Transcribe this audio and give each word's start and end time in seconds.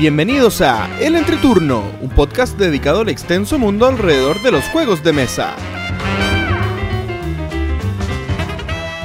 Bienvenidos 0.00 0.62
a 0.62 0.88
El 0.98 1.14
Entreturno, 1.14 1.84
un 2.00 2.08
podcast 2.08 2.56
dedicado 2.58 3.02
al 3.02 3.10
extenso 3.10 3.58
mundo 3.58 3.84
alrededor 3.84 4.40
de 4.40 4.50
los 4.50 4.64
juegos 4.70 5.04
de 5.04 5.12
mesa. 5.12 5.54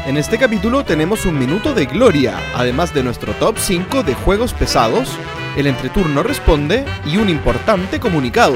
En 0.05 0.15
este 0.15 0.37
capítulo 0.37 0.85
tenemos 0.85 1.25
un 1.25 1.37
minuto 1.37 1.73
de 1.73 1.85
gloria, 1.85 2.39
además 2.55 2.93
de 2.93 3.03
nuestro 3.03 3.33
top 3.33 3.57
5 3.57 4.03
de 4.03 4.13
juegos 4.13 4.53
pesados, 4.53 5.09
el 5.57 5.67
entreturno 5.67 6.23
responde 6.23 6.85
y 7.05 7.17
un 7.17 7.27
importante 7.27 7.99
comunicado. 7.99 8.55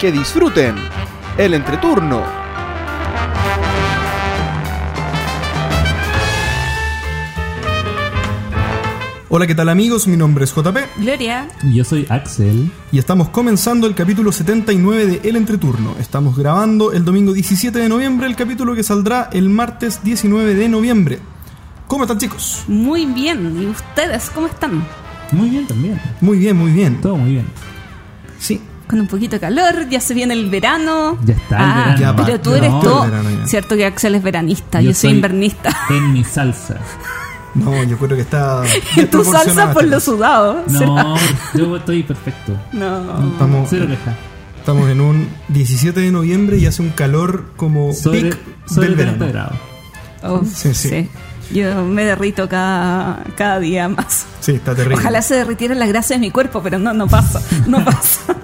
Que 0.00 0.10
disfruten 0.10 0.76
el 1.36 1.52
entreturno. 1.52 2.43
Hola, 9.36 9.48
¿qué 9.48 9.54
tal 9.56 9.68
amigos? 9.68 10.06
Mi 10.06 10.16
nombre 10.16 10.44
es 10.44 10.54
JP 10.54 10.76
Gloria. 10.98 11.48
Y 11.64 11.74
Yo 11.74 11.82
soy 11.84 12.06
Axel. 12.08 12.70
y 12.92 12.98
estamos 13.00 13.30
comenzando 13.30 13.88
el 13.88 13.94
capítulo 13.96 14.30
79 14.30 15.06
de 15.06 15.28
El 15.28 15.34
Entreturno. 15.34 15.96
Estamos 15.98 16.36
grabando 16.36 16.92
el 16.92 17.04
domingo 17.04 17.32
17 17.32 17.76
de 17.80 17.88
noviembre, 17.88 18.28
el 18.28 18.36
capítulo 18.36 18.76
que 18.76 18.84
saldrá 18.84 19.30
el 19.32 19.48
martes 19.48 20.04
19 20.04 20.54
de 20.54 20.68
noviembre. 20.68 21.18
¿Cómo 21.88 22.04
están 22.04 22.18
chicos? 22.18 22.62
Muy 22.68 23.06
bien. 23.06 23.60
¿Y 23.60 23.66
ustedes 23.66 24.30
cómo 24.30 24.46
están? 24.46 24.86
Muy 25.32 25.50
bien 25.50 25.66
también. 25.66 26.00
Muy 26.20 26.38
bien, 26.38 26.56
muy 26.56 26.70
bien. 26.70 27.00
Todo 27.00 27.16
muy 27.16 27.32
bien. 27.32 27.46
Sí, 28.38 28.60
Con 28.86 29.00
un 29.00 29.08
poquito 29.08 29.32
de 29.36 29.40
calor, 29.40 29.88
ya 29.88 29.98
se 29.98 30.14
viene 30.14 30.34
el 30.34 30.48
verano. 30.48 31.18
Ya 31.24 31.34
está 31.34 31.56
el 31.56 31.64
Ah, 31.64 31.74
verano. 31.96 31.98
Ya 31.98 32.24
pero 32.24 32.40
tú 32.40 32.54
eres 32.54 32.70
no, 32.70 32.78
todo. 32.80 33.02
verano. 33.04 33.30
Cierto 33.46 33.74
que 33.74 33.84
Axel 33.84 34.14
es 34.14 34.22
veranista, 34.22 34.80
yo, 34.80 34.94
soy- 34.94 35.10
invernista. 35.10 35.70
En 35.90 36.12
mi 36.12 36.22
salsa. 36.22 36.78
No, 37.54 37.82
yo 37.84 37.96
creo 37.98 38.16
que 38.16 38.22
está. 38.22 38.62
tu 39.10 39.24
salsa 39.24 39.72
por 39.72 39.84
esta 39.84 39.94
lo 39.96 40.00
sudado. 40.00 40.64
No, 40.68 41.16
yo 41.54 41.76
estoy 41.76 42.02
perfecto. 42.02 42.52
No. 42.72 43.30
Estamos, 43.32 43.68
Cero 43.70 43.86
queja. 43.88 44.16
estamos 44.58 44.88
en 44.90 45.00
un 45.00 45.28
17 45.48 45.98
de 46.00 46.10
noviembre 46.12 46.58
y 46.58 46.66
hace 46.66 46.82
un 46.82 46.90
calor 46.90 47.52
como 47.56 47.92
Sobre, 47.92 48.22
pic 48.22 48.38
sobre 48.66 48.88
del 48.88 48.96
30 48.96 49.24
verano. 49.26 49.50
grados. 50.22 50.42
Oh, 50.42 50.44
Sí, 50.44 50.74
sí. 50.74 50.88
sí. 50.88 51.08
Yo 51.52 51.84
me 51.84 52.04
derrito 52.06 52.48
cada, 52.48 53.22
cada 53.36 53.58
día 53.60 53.86
más. 53.88 54.24
Sí, 54.40 54.52
está 54.52 54.74
terrible. 54.74 54.96
Ojalá 54.98 55.20
se 55.20 55.34
derritiera 55.34 55.74
la 55.74 55.86
grasa 55.86 56.14
de 56.14 56.20
mi 56.20 56.30
cuerpo, 56.30 56.62
pero 56.62 56.78
no, 56.78 56.94
no 56.94 57.06
pasa. 57.06 57.40
No 57.66 57.84
pasa. 57.84 58.34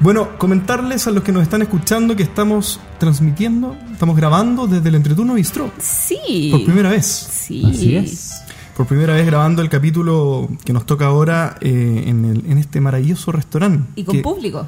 Bueno, 0.00 0.38
comentarles 0.38 1.06
a 1.06 1.10
los 1.10 1.22
que 1.22 1.30
nos 1.30 1.42
están 1.42 1.60
escuchando 1.60 2.16
que 2.16 2.22
estamos 2.22 2.80
transmitiendo, 2.98 3.76
estamos 3.92 4.16
grabando 4.16 4.66
desde 4.66 4.88
el 4.88 4.94
Entreturno 4.94 5.34
Bistro. 5.34 5.70
Sí. 5.78 6.48
Por 6.50 6.64
primera 6.64 6.88
vez. 6.90 7.06
Sí. 7.06 7.62
Así 7.70 7.96
es. 7.96 8.42
Por 8.76 8.86
primera 8.86 9.12
vez 9.12 9.26
grabando 9.26 9.60
el 9.60 9.68
capítulo 9.68 10.48
que 10.64 10.72
nos 10.72 10.86
toca 10.86 11.04
ahora 11.06 11.56
eh, 11.60 12.04
en, 12.06 12.24
el- 12.24 12.50
en 12.50 12.56
este 12.56 12.80
maravilloso 12.80 13.30
restaurante. 13.30 13.90
Y 13.96 14.04
con 14.04 14.16
Que- 14.16 14.22
público. 14.22 14.66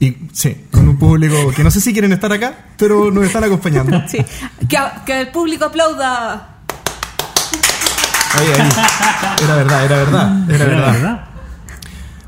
Y 0.00 0.14
sí, 0.32 0.64
con 0.72 0.88
un 0.88 0.98
público 0.98 1.36
que 1.54 1.62
no 1.64 1.70
sé 1.70 1.80
si 1.80 1.92
quieren 1.92 2.12
estar 2.12 2.30
acá, 2.32 2.66
pero 2.76 3.10
nos 3.12 3.24
están 3.24 3.44
acompañando. 3.44 4.02
Sí. 4.08 4.18
Que, 4.68 4.78
que 5.06 5.20
el 5.20 5.28
público 5.28 5.66
aplauda. 5.66 6.56
Ahí, 8.34 8.46
ahí. 8.60 8.68
Era 9.44 9.54
verdad, 9.56 9.84
era 9.84 9.96
verdad, 9.96 10.50
era 10.50 10.56
Era 10.56 10.66
verdad. 10.66 10.92
verdad. 10.92 11.24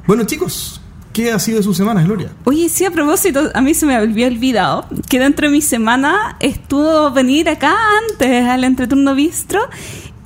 Bueno, 0.06 0.24
chicos, 0.24 0.77
¿qué 1.18 1.32
ha 1.32 1.38
sido 1.40 1.58
de 1.58 1.64
sus 1.64 1.76
semanas, 1.76 2.04
Gloria? 2.04 2.30
Oye, 2.44 2.68
sí, 2.68 2.84
a 2.84 2.92
propósito, 2.92 3.50
a 3.52 3.60
mí 3.60 3.74
se 3.74 3.86
me 3.86 3.96
había 3.96 4.28
olvidado 4.28 4.86
que 5.08 5.18
dentro 5.18 5.48
de 5.48 5.52
mi 5.52 5.60
semana 5.60 6.36
estuvo 6.38 7.10
venir 7.10 7.48
acá 7.48 7.76
antes 8.08 8.44
al 8.44 8.62
entreturno 8.62 9.16
bistro 9.16 9.68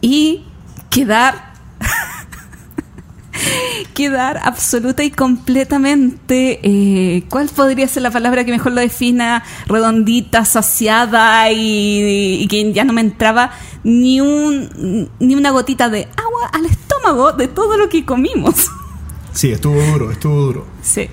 y 0.02 0.44
quedar. 0.90 1.54
quedar 3.94 4.38
absoluta 4.44 5.02
y 5.02 5.10
completamente. 5.10 6.60
eh, 6.62 7.24
¿Cuál 7.30 7.48
podría 7.48 7.88
ser 7.88 8.02
la 8.02 8.10
palabra 8.10 8.44
que 8.44 8.50
mejor 8.50 8.72
lo 8.72 8.82
defina? 8.82 9.44
Redondita, 9.68 10.44
saciada 10.44 11.50
y, 11.52 12.42
y 12.42 12.46
que 12.48 12.70
ya 12.74 12.84
no 12.84 12.92
me 12.92 13.00
entraba 13.00 13.50
ni, 13.82 14.20
un, 14.20 15.08
ni 15.18 15.34
una 15.36 15.52
gotita 15.52 15.88
de 15.88 16.06
agua 16.18 16.50
al 16.52 16.66
estómago 16.66 17.32
de 17.32 17.48
todo 17.48 17.78
lo 17.78 17.88
que 17.88 18.04
comimos. 18.04 18.66
Sí, 19.32 19.50
estuvo 19.52 19.80
duro, 19.80 20.10
estuvo 20.10 20.34
duro. 20.36 20.66
Sí, 20.82 21.08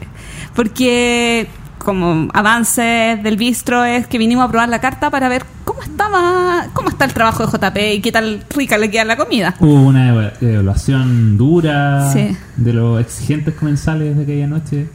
porque 0.56 1.48
como 1.78 2.28
avance 2.34 3.18
del 3.24 3.38
bistro 3.38 3.84
es 3.86 4.06
que 4.08 4.18
vinimos 4.18 4.46
a 4.46 4.50
probar 4.50 4.70
la 4.70 4.82
carta 4.82 5.10
para 5.10 5.30
ver 5.30 5.46
cómo 5.64 5.82
estaba, 5.82 6.68
cómo 6.74 6.90
está 6.90 7.06
el 7.06 7.14
trabajo 7.14 7.46
de 7.46 7.52
JP 7.58 7.78
y 7.96 8.02
qué 8.02 8.12
tal 8.12 8.44
rica 8.54 8.78
le 8.78 8.92
queda 8.92 9.06
la 9.06 9.16
comida. 9.18 9.56
Hubo 9.60 9.74
una 9.82 10.10
eva- 10.10 10.34
evaluación 10.42 11.38
dura 11.38 12.12
Sí. 12.12 12.36
de 12.58 12.74
los 12.74 13.00
exigentes 13.00 13.54
comensales 13.56 14.18
de 14.18 14.24
aquella 14.24 14.48
noche. 14.48 14.90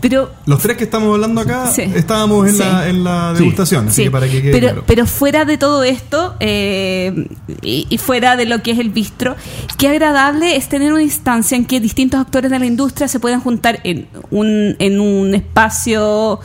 Pero 0.00 0.30
Los 0.46 0.60
tres 0.60 0.76
que 0.76 0.84
estamos 0.84 1.14
hablando 1.14 1.40
acá 1.40 1.66
Sí. 1.68 1.82
estábamos 1.94 2.46
en, 2.48 2.54
Sí. 2.54 2.58
la, 2.60 2.88
en 2.88 3.04
la 3.04 3.32
Sí. 3.34 3.40
degustación, 3.40 3.86
así 3.88 3.96
sí, 3.96 4.02
que 4.04 4.10
para 4.10 4.26
que 4.28 4.42
quede 4.42 4.52
pero, 4.52 4.66
claro. 4.68 4.84
pero 4.86 5.06
fuera 5.06 5.44
de 5.44 5.56
todo 5.58 5.82
esto 5.82 6.34
eh, 6.40 7.26
y, 7.62 7.86
y 7.88 7.98
fuera 7.98 8.36
de 8.36 8.44
lo 8.46 8.62
que 8.62 8.72
es 8.72 8.78
el 8.78 8.90
bistro, 8.90 9.36
qué 9.78 9.88
agradable 9.88 10.56
es 10.56 10.68
tener 10.68 10.92
una 10.92 11.02
instancia 11.02 11.56
en 11.56 11.64
que 11.64 11.80
distintos 11.80 12.20
actores 12.20 12.50
de 12.50 12.58
la 12.58 12.66
industria 12.66 13.08
se 13.08 13.18
puedan 13.20 13.40
juntar 13.40 13.80
en 13.84 14.06
un, 14.30 14.76
en 14.78 15.00
un 15.00 15.34
espacio 15.34 16.40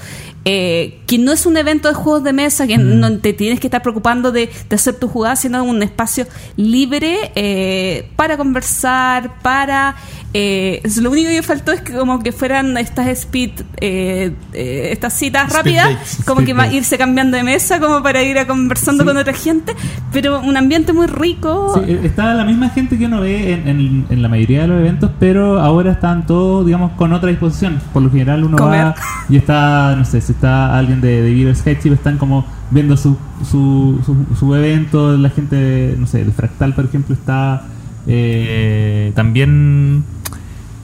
eh, 0.45 1.01
que 1.05 1.17
no 1.17 1.33
es 1.33 1.45
un 1.45 1.57
evento 1.57 1.89
de 1.89 1.93
juegos 1.93 2.23
de 2.23 2.31
mesa, 2.33 2.65
que 2.65 2.77
Mm. 2.77 2.99
no 2.99 3.17
te 3.19 3.33
tienes 3.33 3.59
que 3.59 3.67
estar 3.67 3.81
preocupando 3.81 4.31
de, 4.31 4.49
de 4.69 4.75
hacer 4.75 4.95
tu 4.95 5.07
jugada, 5.09 5.35
sino 5.35 5.61
un 5.63 5.83
espacio 5.83 6.25
libre 6.55 7.31
eh, 7.35 8.09
para 8.15 8.37
conversar, 8.37 9.41
para... 9.41 9.95
eh, 10.33 10.81
lo 11.01 11.09
único 11.09 11.29
que 11.29 11.41
faltó 11.41 11.71
es 11.71 11.81
que 11.81 11.93
como 11.93 12.19
que 12.21 12.31
fueran 12.31 12.77
estas 12.77 13.07
speed, 13.07 13.49
eh, 13.81 14.31
eh, 14.53 14.89
estas 14.91 15.13
citas 15.13 15.51
rápidas, 15.51 16.19
como 16.25 16.41
que 16.45 16.53
va 16.53 16.63
a 16.63 16.71
irse 16.73 16.97
cambiando 16.99 17.35
de 17.35 17.43
mesa 17.43 17.79
como 17.79 18.03
para 18.03 18.21
ir 18.21 18.37
a 18.37 18.45
conversando 18.45 19.03
Sí. 19.03 19.07
con 19.07 19.17
otra 19.17 19.33
gente, 19.33 19.73
pero 20.13 20.39
un 20.41 20.55
ambiente 20.55 20.93
muy 20.93 21.07
rico. 21.07 21.73
Sí, 21.83 21.91
eh, 21.93 22.01
está 22.03 22.33
la 22.35 22.43
misma 22.45 22.69
gente 22.69 22.97
que 22.97 23.05
uno 23.05 23.21
ve 23.21 23.53
en, 23.53 23.67
en- 23.67 24.05
en 24.09 24.21
la 24.21 24.29
mayoría 24.29 24.61
de 24.61 24.67
los 24.67 24.79
eventos, 24.81 25.09
pero 25.19 25.59
ahora 25.59 25.93
están 25.93 26.25
todos, 26.27 26.63
digamos, 26.65 26.91
con 26.91 27.11
otra 27.13 27.29
disposición. 27.29 27.81
Por 27.91 28.03
lo 28.03 28.11
general 28.11 28.43
uno 28.43 28.57
Comer. 28.57 28.85
va 28.85 28.95
y 29.29 29.37
está, 29.37 29.95
no 29.95 30.05
sé, 30.05 30.21
si 30.21 30.33
está 30.33 30.77
alguien 30.77 31.01
de, 31.01 31.23
de 31.23 31.31
Video 31.31 31.55
Sketch 31.55 31.85
y 31.87 31.89
están 31.89 32.17
como 32.19 32.45
viendo 32.69 32.95
su, 32.97 33.17
su, 33.49 33.99
su, 34.05 34.15
su 34.37 34.53
evento, 34.55 35.17
la 35.17 35.29
gente, 35.31 35.55
de, 35.55 35.95
no 35.97 36.05
sé, 36.05 36.23
de 36.23 36.31
Fractal, 36.31 36.73
por 36.75 36.85
ejemplo, 36.85 37.15
está 37.15 37.63
eh, 38.07 39.11
también 39.15 40.03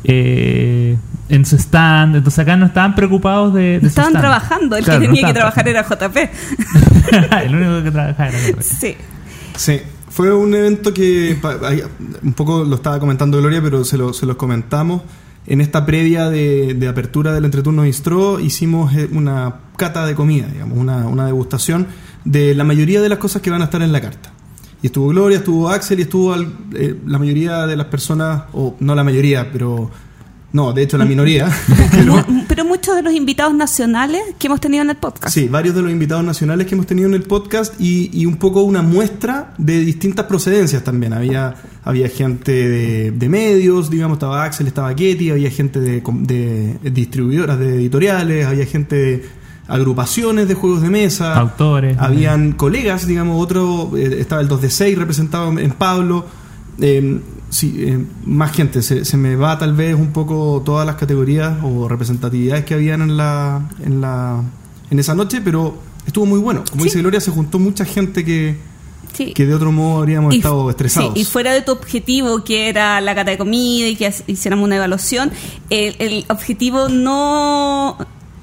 eh, 0.07 0.97
en 1.29 1.45
su 1.45 1.55
stand. 1.57 2.15
Entonces 2.17 2.39
acá 2.39 2.55
no 2.55 2.65
estaban 2.67 2.95
preocupados 2.95 3.53
de... 3.53 3.61
de 3.61 3.79
su 3.81 3.87
Estaban 3.87 4.11
stand. 4.11 4.23
trabajando, 4.23 4.77
el 4.77 4.83
Claro, 4.83 5.01
que 5.01 5.07
no 5.07 5.13
tenía 5.13 5.27
que 5.27 5.33
trabajar 5.33 5.67
era 5.67 5.83
JP. 5.83 6.17
el 7.45 7.55
único 7.55 7.83
que 7.83 7.91
trabajaba 7.91 8.29
era 8.29 8.39
JP. 8.39 8.61
sí. 8.61 8.95
Sí, 9.55 9.79
fue 10.09 10.33
un 10.33 10.53
evento 10.53 10.93
que 10.93 11.37
un 12.23 12.33
poco 12.33 12.63
lo 12.65 12.75
estaba 12.75 12.99
comentando 12.99 13.37
Gloria, 13.37 13.61
pero 13.61 13.83
se, 13.85 13.97
lo, 13.97 14.13
se 14.13 14.25
los 14.25 14.35
comentamos. 14.35 15.01
En 15.47 15.61
esta 15.61 15.85
previa 15.85 16.29
de, 16.29 16.73
de 16.73 16.87
apertura 16.87 17.31
del 17.31 17.45
Entreturno 17.45 17.83
Bistro 17.83 18.39
hicimos 18.39 18.93
eh, 18.95 19.07
una 19.11 19.55
cata 19.77 20.05
de 20.05 20.15
comida, 20.15 20.47
digamos, 20.47 20.77
una, 20.77 21.07
una 21.07 21.25
degustación 21.25 21.87
de 22.23 22.55
la 22.55 22.63
mayoría 22.63 22.99
de 23.01 23.09
las 23.09 23.19
cosas 23.19 23.41
que 23.41 23.49
van 23.51 23.61
a 23.61 23.65
estar 23.65 23.81
en 23.81 23.91
la 23.91 24.01
carta. 24.01 24.31
Y 24.85 24.89
estuvo 24.89 25.07
Gloria, 25.07 25.39
estuvo 25.39 25.67
Axel 25.67 25.97
y 25.97 26.03
estuvo 26.03 26.31
al- 26.31 26.53
eh, 26.75 26.93
la 27.07 27.17
mayoría 27.17 27.65
de 27.65 27.75
las 27.75 27.87
personas, 27.87 28.43
o 28.53 28.75
no 28.79 28.93
la 28.93 29.03
mayoría, 29.03 29.51
pero 29.51 29.89
no, 30.53 30.73
de 30.73 30.83
hecho 30.83 30.99
la 30.99 31.05
minoría. 31.05 31.49
Pero 32.47 32.63
muchos 32.65 32.95
de 32.95 33.01
los 33.01 33.11
invitados 33.11 33.55
nacionales 33.55 34.21
que 34.37 34.45
hemos 34.45 34.61
tenido 34.61 34.83
en 34.83 34.91
el 34.91 34.95
podcast. 34.97 35.33
Sí, 35.33 35.47
varios 35.47 35.73
de 35.73 35.81
los 35.81 35.91
invitados 35.91 36.23
nacionales 36.23 36.67
que 36.67 36.75
hemos 36.75 36.85
tenido 36.85 37.07
en 37.09 37.15
el 37.15 37.23
podcast 37.23 37.73
y, 37.81 38.11
y 38.13 38.27
un 38.27 38.35
poco 38.37 38.61
una 38.61 38.83
muestra 38.83 39.55
de 39.57 39.79
distintas 39.79 40.27
procedencias 40.27 40.83
también. 40.83 41.13
Había, 41.13 41.55
había 41.83 42.07
gente 42.07 42.51
de, 42.51 43.09
de 43.11 43.27
medios, 43.29 43.89
digamos, 43.89 44.17
estaba 44.17 44.43
Axel, 44.43 44.67
estaba 44.67 44.95
Ketty, 44.95 45.31
había 45.31 45.49
gente 45.49 45.79
de, 45.79 45.99
de 46.01 46.91
distribuidoras, 46.91 47.57
de 47.57 47.73
editoriales, 47.77 48.45
había 48.45 48.67
gente 48.67 48.95
de 48.95 49.25
agrupaciones 49.67 50.47
de 50.47 50.53
juegos 50.53 50.81
de 50.81 50.89
mesa. 50.89 51.37
Autores. 51.39 51.97
Habían 51.99 52.51
colegas, 52.53 53.07
digamos, 53.07 53.41
otro, 53.41 53.91
eh, 53.97 54.17
estaba 54.19 54.41
el 54.41 54.47
2 54.47 54.61
de 54.61 54.69
6 54.69 54.97
representado 54.97 55.57
en 55.57 55.71
Pablo. 55.71 56.25
Eh, 56.81 57.19
sí, 57.49 57.73
eh, 57.79 58.05
más 58.25 58.51
gente, 58.51 58.81
se, 58.81 59.05
se 59.05 59.17
me 59.17 59.35
va 59.35 59.57
tal 59.57 59.73
vez 59.73 59.95
un 59.95 60.11
poco 60.11 60.61
todas 60.65 60.85
las 60.85 60.95
categorías 60.97 61.57
o 61.63 61.87
representatividades 61.87 62.65
que 62.65 62.73
habían 62.73 63.01
en 63.01 63.17
la, 63.17 63.69
en 63.83 64.01
la 64.01 64.41
en 64.91 64.99
esa 64.99 65.15
noche, 65.15 65.41
pero 65.41 65.77
estuvo 66.05 66.25
muy 66.27 66.39
bueno. 66.39 66.63
Como 66.69 66.83
Sí. 66.83 66.89
dice 66.89 66.99
Gloria, 66.99 67.19
se 67.19 67.31
juntó 67.31 67.57
mucha 67.57 67.85
gente 67.85 68.23
que, 68.23 68.55
Sí. 69.13 69.33
que 69.33 69.45
de 69.47 69.55
otro 69.55 69.71
modo 69.71 69.99
habríamos 69.99 70.33
Y- 70.33 70.37
estado 70.37 70.69
estresados. 70.69 71.13
sí, 71.15 71.21
y 71.21 71.23
fuera 71.23 71.53
de 71.53 71.61
tu 71.61 71.71
objetivo, 71.71 72.43
que 72.43 72.67
era 72.69 72.99
la 73.01 73.15
cata 73.15 73.31
de 73.31 73.37
comida 73.37 73.87
y 73.87 73.95
que 73.95 74.13
hiciéramos 74.27 74.65
una 74.65 74.75
evaluación, 74.75 75.31
el, 75.71 75.95
el 75.99 76.25
objetivo 76.29 76.89
no, 76.89 77.97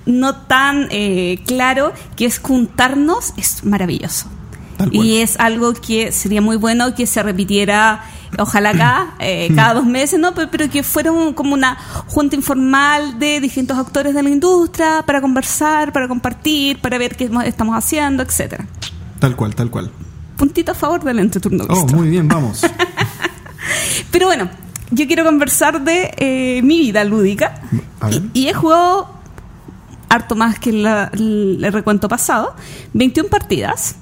no 0.07 0.35
tan 0.37 0.89
eh, 0.91 1.39
claro, 1.47 1.93
que 2.17 2.25
es 2.27 2.39
juntarnos, 2.39 3.35
es 3.37 3.65
maravilloso. 3.65 4.27
Y 4.91 5.19
es 5.19 5.39
algo 5.39 5.75
que 5.75 6.11
sería 6.11 6.41
muy 6.41 6.57
bueno 6.57 6.93
que 6.97 7.07
se 7.07 7.23
repitiera, 7.23 8.03
ojalá 8.37 8.71
acá, 8.71 9.15
eh, 9.21 9.49
cada 9.55 9.75
dos 9.75 9.85
meses, 9.87 10.19
¿no? 10.19 10.35
Pero, 10.35 10.51
pero 10.51 10.69
que 10.69 10.83
fuera 10.83 11.13
un- 11.13 11.35
como 11.35 11.55
una 11.55 11.77
junta 12.09 12.35
informal 12.35 13.17
de 13.21 13.39
distintos 13.41 13.79
actores 13.79 14.13
de 14.13 14.25
la 14.25 14.31
industria 14.31 15.05
para 15.07 15.21
conversar, 15.21 15.93
para 15.93 16.09
compartir, 16.09 16.81
para 16.81 16.99
ver 16.99 17.15
qué 17.15 17.29
mo- 17.29 17.43
estamos 17.43 17.77
haciendo, 17.77 18.25
etcétera. 18.25 18.67
Tal 19.21 19.37
cual, 19.37 19.55
tal 19.55 19.71
cual. 19.71 19.89
Puntito 20.37 20.73
a 20.73 20.75
favor 20.75 21.05
del 21.05 21.21
entreturno. 21.21 21.65
Oh, 21.69 21.87
muy 21.87 22.09
bien, 22.09 22.27
vamos. 22.27 22.63
Pero 24.11 24.27
bueno, 24.27 24.51
yo 24.91 25.07
quiero 25.07 25.25
conversar 25.25 25.83
de 25.85 26.13
eh, 26.17 26.61
mi 26.63 26.81
vida 26.81 27.05
lúdica. 27.05 27.61
Y 28.35 28.49
he 28.49 28.55
jugado 28.55 29.22
harto 30.13 30.35
más 30.37 30.59
que 30.59 30.73
la- 30.73 31.11
el, 31.15 31.59
recuento 31.73 32.09
pasado. 32.09 32.55
21 32.93 33.31
partidas. 33.31 33.97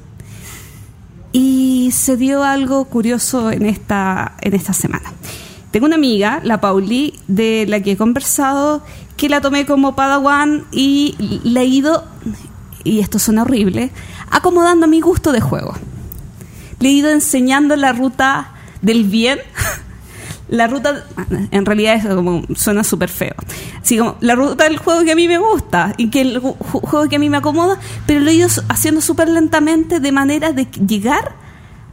Y 1.32 1.90
se 1.92 2.16
dio 2.16 2.42
algo 2.42 2.84
curioso 2.86 3.52
en 3.52 3.64
esta, 3.64 4.32
en 4.40 4.54
esta 4.54 4.72
semana. 4.72 5.12
Tengo 5.70 5.86
una 5.86 5.94
amiga, 5.94 6.40
la 6.42 6.60
Pauli, 6.60 7.14
de 7.28 7.64
la 7.68 7.80
que 7.80 7.92
he 7.92 7.96
conversado, 7.96 8.82
que 9.16 9.28
la 9.28 9.40
tomé 9.40 9.66
como 9.66 9.94
Padawan 9.94 10.64
y 10.72 11.14
la 11.44 11.60
he 11.60 11.66
ido, 11.66 12.04
y 12.82 12.98
esto 12.98 13.20
suena 13.20 13.42
horrible, 13.42 13.92
acomodando 14.32 14.86
a 14.86 14.88
mi 14.88 15.00
gusto 15.00 15.30
de 15.30 15.40
juego. 15.40 15.74
Le 16.80 16.88
he 16.88 16.92
ido 16.92 17.10
enseñando 17.10 17.76
la 17.76 17.92
ruta 17.92 18.52
del 18.82 19.04
bien. 19.04 19.38
La 20.50 20.66
ruta, 20.66 21.04
en 21.52 21.64
realidad 21.64 21.94
es 21.94 22.06
como, 22.12 22.42
suena 22.56 22.82
súper 22.82 23.08
feo. 23.08 23.34
Así 23.80 23.98
la 24.20 24.34
ruta 24.34 24.64
del 24.64 24.78
juego 24.78 25.04
que 25.04 25.12
a 25.12 25.14
mí 25.14 25.28
me 25.28 25.38
gusta 25.38 25.94
y 25.96 26.10
que 26.10 26.20
el 26.22 26.42
ju- 26.42 26.56
ju- 26.58 26.80
juego 26.82 27.08
que 27.08 27.16
a 27.16 27.18
mí 27.20 27.30
me 27.30 27.36
acomoda, 27.36 27.78
pero 28.04 28.18
lo 28.20 28.30
he 28.30 28.34
ido 28.34 28.48
haciendo 28.68 29.00
súper 29.00 29.28
lentamente 29.28 30.00
de 30.00 30.10
manera 30.12 30.52
de 30.52 30.64
llegar 30.86 31.36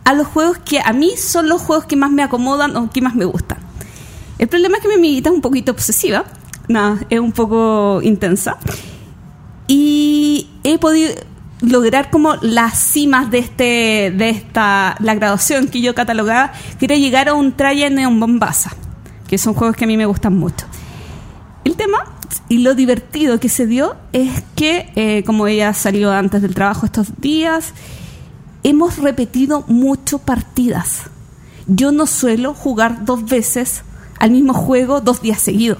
a 0.06 0.14
los 0.14 0.26
juegos 0.26 0.58
que 0.58 0.80
a 0.80 0.92
mí 0.92 1.12
son 1.18 1.50
los 1.50 1.62
juegos 1.62 1.86
que 1.86 1.96
más 1.96 2.10
me 2.10 2.24
acomodan 2.24 2.76
o 2.78 2.90
que 2.90 3.00
más 3.02 3.14
me 3.14 3.26
gustan. 3.26 3.60
El 4.40 4.48
problema 4.48 4.78
es 4.78 4.82
que 4.84 4.90
mi 4.90 4.96
amiguita 4.96 5.30
es 5.30 5.36
un 5.36 5.42
poquito 5.42 5.72
obsesiva, 5.72 6.26
nada, 6.68 6.98
es 7.12 7.20
un 7.20 7.34
poco 7.34 8.00
intensa 8.02 8.58
y 9.68 10.50
he 10.64 10.78
podido 10.80 11.12
lograr 11.62 12.10
como 12.10 12.36
las 12.42 12.78
cimas 12.78 13.32
de 13.32 13.40
este 13.40 14.14
de 14.16 14.30
esta 14.30 14.96
la 15.00 15.16
graduación 15.16 15.68
que 15.68 15.82
yo 15.82 15.96
catalogaba 15.96 16.52
que 16.80 16.86
era 16.86 16.96
llegar 16.96 17.30
a 17.30 17.34
un 17.34 17.54
Trajan 17.54 17.96
Neon 17.96 18.20
Bombasa 18.20 18.76
que 19.28 19.38
son 19.38 19.54
juegos 19.54 19.76
que 19.76 19.84
a 19.84 19.88
mí 19.88 19.98
me 19.98 20.06
gustan 20.06 20.38
mucho. 20.38 20.66
El 21.66 21.76
tema 21.76 21.98
y 22.48 22.60
lo 22.60 22.76
divertido 22.76 23.40
que 23.40 23.50
se 23.50 23.68
dio 23.68 23.96
es 24.14 24.44
que 24.56 24.90
eh, 24.96 25.24
como 25.26 25.48
ella 25.48 25.74
salió 25.74 26.12
antes 26.12 26.42
del 26.42 26.54
trabajo 26.54 26.86
estos 26.86 27.20
días 27.20 27.74
hemos 28.64 28.98
repetido 28.98 29.66
mucho 29.68 30.20
partidas. 30.20 31.04
Yo 31.68 31.92
no 31.92 32.08
suelo 32.08 32.54
jugar 32.54 33.04
dos 33.04 33.26
veces 33.26 33.84
al 34.20 34.32
mismo 34.32 34.54
juego 34.54 35.02
dos 35.02 35.22
días 35.22 35.42
seguidos 35.42 35.80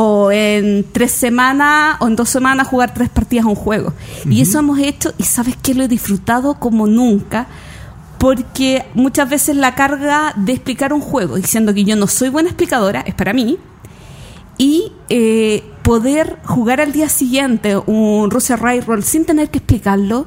o 0.00 0.30
en 0.30 0.86
tres 0.92 1.10
semanas 1.10 1.96
o 1.98 2.06
en 2.06 2.14
dos 2.14 2.28
semanas 2.28 2.68
jugar 2.68 2.94
tres 2.94 3.08
partidas 3.08 3.46
a 3.46 3.48
un 3.48 3.56
juego. 3.56 3.92
Y 4.30 4.40
eso 4.40 4.60
hemos 4.60 4.78
hecho 4.78 5.12
y 5.18 5.24
sabes 5.24 5.56
que 5.56 5.74
lo 5.74 5.82
he 5.82 5.88
disfrutado 5.88 6.54
como 6.54 6.86
nunca 6.86 7.48
porque 8.18 8.84
muchas 8.94 9.28
veces 9.28 9.56
la 9.56 9.74
carga 9.74 10.32
de 10.36 10.52
explicar 10.52 10.92
un 10.92 11.00
juego, 11.00 11.36
diciendo 11.36 11.74
que 11.74 11.84
yo 11.84 11.96
no 11.96 12.06
soy 12.06 12.28
buena 12.28 12.48
explicadora, 12.48 13.00
es 13.00 13.14
para 13.14 13.32
mí, 13.32 13.58
y 14.56 14.92
eh, 15.08 15.64
poder 15.82 16.36
jugar 16.44 16.80
al 16.80 16.92
día 16.92 17.08
siguiente 17.08 17.76
un 17.76 18.30
Russia 18.30 18.56
Roll 18.56 19.02
sin 19.02 19.24
tener 19.24 19.50
que 19.50 19.58
explicarlo, 19.58 20.26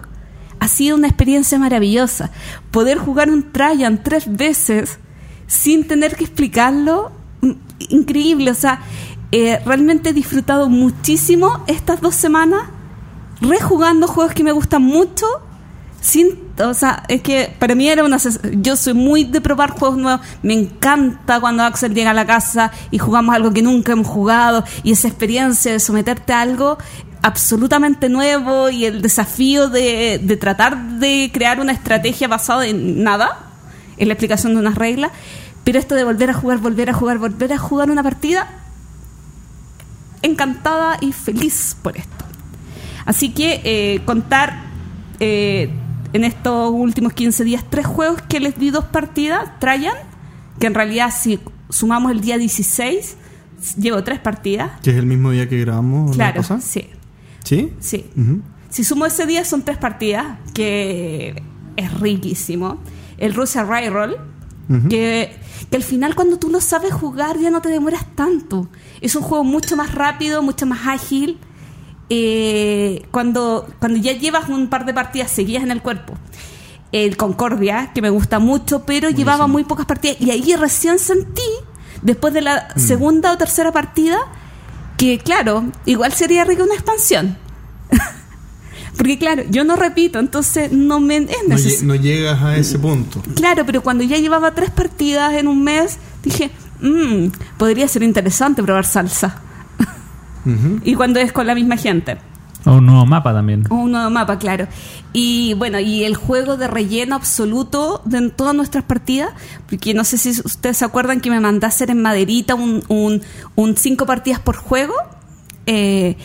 ha 0.60 0.68
sido 0.68 0.96
una 0.96 1.08
experiencia 1.08 1.58
maravillosa. 1.60 2.32
Poder 2.72 2.98
jugar 2.98 3.30
un 3.30 3.52
Trajan 3.52 4.04
tres 4.04 4.26
veces 4.38 5.00
sin 5.48 5.88
tener 5.88 6.16
que 6.16 6.24
explicarlo, 6.24 7.12
mm, 7.42 7.52
increíble. 7.90 8.52
O 8.52 8.56
sea, 8.56 8.82
eh, 9.32 9.62
realmente 9.66 10.10
he 10.10 10.14
disfrutado 10.14 10.70
muchísimo 10.70 11.64
estas 11.68 12.02
dos 12.02 12.16
semanas 12.16 12.64
rejugando 13.40 14.08
juegos 14.08 14.34
que 14.34 14.44
me 14.44 14.52
gustan 14.52 14.84
mucho. 14.84 15.26
Sin, 16.02 16.30
o 16.58 16.74
sea, 16.74 17.04
es 17.08 17.22
que 17.22 17.56
para 17.60 17.76
mí 17.76 17.88
era 17.88 18.04
una. 18.04 18.18
Yo 18.54 18.76
soy 18.76 18.94
muy 18.94 19.24
de 19.24 19.40
probar 19.40 19.72
juegos 19.72 19.98
nuevos. 19.98 20.26
Me 20.42 20.54
encanta 20.54 21.40
cuando 21.40 21.64
Axel 21.64 21.94
llega 21.94 22.10
a 22.10 22.14
la 22.14 22.26
casa 22.26 22.72
y 22.90 22.98
jugamos 22.98 23.36
algo 23.36 23.52
que 23.54 23.62
nunca 23.62 23.94
hemos 23.94 24.08
jugado. 24.08 24.64
Y 24.84 24.92
esa 24.92 25.08
experiencia 25.08 25.72
de 25.72 25.80
someterte 25.80 26.34
a 26.34 26.42
algo 26.42 26.78
absolutamente 27.22 28.10
nuevo 28.10 28.70
y 28.70 28.86
el 28.86 29.02
desafío 29.02 29.70
de, 29.70 30.20
de 30.22 30.38
tratar 30.38 30.98
de 31.00 31.30
crear 31.32 31.60
una 31.60 31.72
estrategia 31.72 32.28
basada 32.28 32.66
en 32.66 33.04
nada, 33.04 33.38
en 33.98 34.08
la 34.08 34.16
explicación 34.16 34.56
de 34.56 34.60
unas 34.60 34.76
reglas. 34.76 35.12
Pero 35.64 35.78
esto 35.78 35.94
de 35.94 36.04
volver 36.04 36.32
a 36.32 36.34
jugar, 36.34 36.58
volver 36.58 36.90
a 36.90 36.94
jugar, 36.94 37.20
volver 37.20 37.54
a 37.54 37.60
jugar 37.60 37.92
una 37.92 38.02
partida, 38.02 38.61
encantada 40.22 40.98
y 41.02 41.12
feliz 41.14 41.76
por 41.82 41.98
esto. 41.98 42.26
Así 43.06 43.30
que 43.30 43.62
eh, 43.64 44.02
contar 44.06 44.64
eh, 45.20 45.70
en 46.14 46.24
estos 46.24 46.72
últimos 46.72 47.14
15 47.14 47.44
días 47.44 47.66
tres 47.70 47.86
juegos 47.86 48.22
que 48.24 48.40
les 48.40 48.58
di 48.58 48.70
dos 48.70 48.86
partidas, 48.86 49.60
Trajan, 49.60 49.96
que 50.60 50.68
en 50.68 50.74
realidad 50.74 51.14
si 51.16 51.40
sumamos 51.70 52.12
el 52.12 52.22
día 52.22 52.38
16, 52.38 53.18
llevo 53.78 54.04
tres 54.04 54.20
partidas. 54.20 54.72
Que 54.82 54.92
es 54.92 54.98
el 54.98 55.06
mismo 55.06 55.32
día 55.32 55.48
que 55.48 55.60
grabamos 55.60 56.18
la 56.18 56.34
Claro, 56.34 56.62
sí, 56.62 56.88
¿Sí? 57.44 57.74
sí. 57.80 58.06
Si 58.70 58.84
sumo 58.84 59.06
ese 59.06 59.26
día 59.26 59.44
son 59.44 59.64
tres 59.64 59.78
partidas, 59.78 60.38
que 60.54 61.42
es 61.76 62.00
riquísimo. 62.00 62.80
El 63.18 63.34
Russia 63.34 63.64
Roll, 63.64 64.18
que, 64.90 65.36
que 65.72 65.78
al 65.78 65.84
final 65.84 66.16
cuando 66.16 66.38
tú 66.38 66.50
lo 66.50 66.60
sabes 66.60 66.94
jugar 66.94 67.40
ya 67.40 67.50
no 67.50 67.62
te 67.62 67.70
demoras 67.70 68.06
tanto. 68.14 68.68
Es 69.00 69.16
un 69.16 69.24
juego 69.24 69.46
mucho 69.46 69.78
más 69.78 69.96
rápido, 69.96 70.44
mucho 70.44 70.66
más 70.66 70.86
ágil. 70.86 71.40
eh, 72.10 73.04
cuando, 73.10 73.66
cuando 73.80 73.98
ya 73.98 74.12
llevas 74.12 74.50
un 74.50 74.68
par 74.68 74.84
de 74.86 74.94
partidas 74.94 75.32
seguidas 75.32 75.64
en 75.64 75.72
el 75.72 75.82
cuerpo. 75.82 76.14
El 76.92 77.16
Concordia, 77.16 77.92
que 77.96 78.02
me 78.02 78.10
gusta 78.10 78.40
mucho, 78.40 78.86
pero 78.86 79.10
llevaba 79.10 79.48
muy 79.48 79.64
pocas 79.64 79.86
partidas. 79.86 80.18
Y 80.20 80.30
ahí 80.30 80.54
recién 80.58 81.00
sentí, 81.00 81.50
después 82.02 82.34
de 82.34 82.42
la 82.42 82.78
segunda 82.78 83.32
o 83.32 83.38
tercera 83.38 83.72
partida, 83.72 84.18
que 84.98 85.20
claro, 85.20 85.64
igual 85.86 86.12
sería 86.12 86.44
rica 86.44 86.64
una 86.66 86.74
expansión. 86.74 87.38
Porque 89.02 89.18
claro, 89.18 89.42
yo 89.50 89.64
no 89.64 89.76
repito, 89.76 90.20
entonces 90.20 90.72
no 90.72 91.00
me 91.00 91.28
es 91.50 91.82
No, 91.82 91.96
llegas 91.96 92.40
a 92.44 92.56
ese 92.56 92.78
punto. 92.78 93.20
Claro, 93.36 93.66
pero 93.66 93.82
cuando 93.82 94.04
ya 94.04 94.18
llevaba 94.18 94.54
tres 94.54 94.70
partidas 94.70 95.34
en 95.34 95.48
un 95.48 95.64
mes, 95.64 95.98
dije, 96.22 96.52
"Mm, 96.82 97.30
podría 97.58 97.88
ser 97.88 98.04
interesante 98.04 98.62
probar 98.62 98.86
salsa. 98.86 99.42
Y 100.84 100.94
cuando 100.94 101.20
es 101.20 101.32
con 101.32 101.48
la 101.48 101.56
misma 101.56 101.78
gente. 101.78 102.20
O 102.64 102.74
un 102.74 102.86
nuevo 102.86 103.08
mapa 103.08 103.34
también. 103.34 103.64
O 103.72 103.76
Un 103.76 103.92
nuevo 103.94 104.12
mapa, 104.12 104.38
claro. 104.38 104.68
Y 105.14 105.56
bueno, 105.56 105.80
y 105.80 106.04
el 106.04 106.16
juego 106.16 106.56
de 106.56 106.68
relleno 106.68 107.16
absoluto 107.16 108.04
de 108.06 108.20
en 108.20 108.30
todas 108.30 108.54
nuestras 108.54 108.84
partidas, 108.84 109.32
porque 109.68 109.96
no 109.96 110.04
sé 110.04 110.20
si 110.20 110.30
ustedes 110.46 110.78
se 110.78 110.86
acuerdan 110.86 111.22
que 111.22 111.32
me 111.32 111.40
mandé 111.40 111.66
a 111.66 111.70
hacer 111.70 111.90
en 111.90 112.04
maderita 112.04 112.54
un, 112.54 112.84
un, 112.88 113.24
un 113.56 113.78
cinco 113.78 114.06
partidas 114.06 114.40
por 114.42 114.58
juego. 114.58 114.94
Eh, 115.66 116.18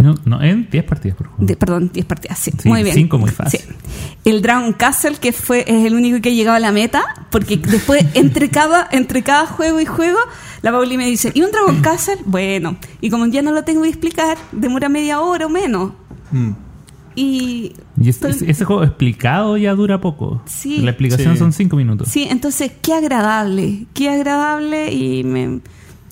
No, 0.00 0.14
no, 0.24 0.42
en 0.42 0.68
10 0.70 0.84
partidas 0.84 1.16
por 1.16 1.26
juego. 1.28 1.44
de- 1.44 1.56
perdón, 1.56 1.90
10 1.92 2.06
partidas, 2.06 2.38
sí, 2.38 2.50
Sí, 2.58 2.68
muy 2.68 2.82
bien. 2.82 2.94
cinco 2.94 3.18
muy 3.18 3.30
fácil. 3.30 3.60
Sí. 3.60 3.66
El 4.24 4.42
Dragon 4.42 4.72
Castle, 4.72 5.16
que 5.20 5.32
fue 5.32 5.60
es 5.66 5.84
el 5.84 5.94
único 5.94 6.20
que 6.20 6.30
ha 6.30 6.32
llegado 6.32 6.56
a 6.56 6.60
la 6.60 6.72
meta, 6.72 7.02
porque 7.30 7.56
después, 7.58 8.04
entre 8.14 8.48
cada, 8.50 8.88
entre 8.92 9.22
cada 9.22 9.46
juego 9.46 9.80
y 9.80 9.84
juego, 9.86 10.18
la 10.62 10.72
Pauli 10.72 10.96
me 10.96 11.06
dice, 11.06 11.30
¿y 11.34 11.42
un 11.42 11.50
Dragon 11.52 11.76
Castle? 11.82 12.16
Bueno, 12.24 12.76
y 13.00 13.10
como 13.10 13.26
ya 13.26 13.42
no 13.42 13.52
lo 13.52 13.62
tengo 13.64 13.82
que 13.82 13.88
explicar, 13.90 14.36
demora 14.52 14.88
media 14.88 15.20
hora 15.20 15.46
o 15.46 15.50
menos. 15.50 15.92
Mm. 16.32 16.50
Y. 17.16 17.72
Y 18.00 18.08
es- 18.08 18.16
estoy- 18.16 18.30
es- 18.30 18.42
ese 18.42 18.64
juego 18.64 18.84
explicado 18.84 19.56
ya 19.56 19.74
dura 19.74 20.00
poco. 20.00 20.42
Sí. 20.46 20.78
La 20.78 20.90
explicación 20.92 21.34
Sí. 21.34 21.38
son 21.38 21.52
5 21.52 21.76
minutos. 21.76 22.08
Sí, 22.08 22.26
entonces, 22.30 22.72
qué 22.80 22.94
agradable, 22.94 23.86
qué 23.94 24.08
agradable 24.10 24.92
y 24.92 25.24
me, 25.24 25.60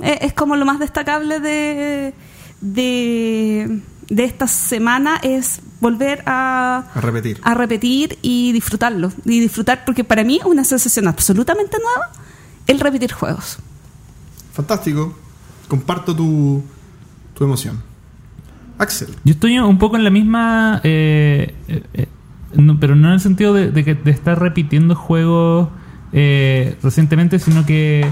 es, 0.00 0.18
es 0.20 0.32
como 0.32 0.56
lo 0.56 0.64
más 0.66 0.78
destacable 0.80 1.40
de, 1.40 2.12
de, 2.60 3.80
de 4.08 4.24
esta 4.24 4.46
semana 4.46 5.18
es 5.22 5.60
volver 5.80 6.22
a, 6.26 6.84
A 6.94 7.00
repetir. 7.00 7.40
a 7.42 7.54
repetir 7.54 8.18
y 8.22 8.52
disfrutarlo. 8.52 9.12
Y 9.24 9.40
disfrutar, 9.40 9.84
porque 9.84 10.04
para 10.04 10.24
mí 10.24 10.38
es 10.38 10.44
una 10.44 10.64
sensación 10.64 11.06
absolutamente 11.08 11.76
nueva 11.82 12.10
el 12.66 12.80
repetir 12.80 13.12
juegos. 13.12 13.58
Fantástico. 14.52 15.16
Comparto 15.68 16.14
tu, 16.16 16.62
tu 17.34 17.44
emoción. 17.44 17.82
Axel. 18.78 19.08
Yo 19.24 19.32
estoy 19.34 19.58
un 19.58 19.78
poco 19.78 19.96
en 19.96 20.04
la 20.04 20.10
misma. 20.10 20.80
eh, 20.84 21.54
eh, 21.68 21.82
eh, 21.94 22.08
no, 22.54 22.78
pero 22.80 22.94
no 22.94 23.08
en 23.08 23.14
el 23.14 23.20
sentido 23.20 23.52
de, 23.52 23.70
de 23.70 23.84
que, 23.84 23.94
de 23.94 24.10
estar 24.10 24.38
repitiendo 24.40 24.94
juegos 24.94 25.68
eh, 26.12 26.76
recientemente, 26.82 27.38
sino 27.38 27.66
que. 27.66 28.10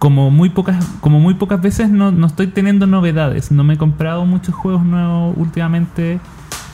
Como 0.00 0.30
muy 0.30 0.48
pocas, 0.48 0.84
como 1.00 1.20
muy 1.20 1.34
pocas 1.34 1.60
veces 1.60 1.90
no, 1.90 2.10
no 2.10 2.26
estoy 2.26 2.48
teniendo 2.48 2.88
novedades. 2.88 3.52
No 3.52 3.62
me 3.62 3.74
he 3.74 3.78
comprado 3.78 4.26
muchos 4.26 4.56
juegos 4.56 4.82
nuevos 4.82 5.36
últimamente. 5.36 6.18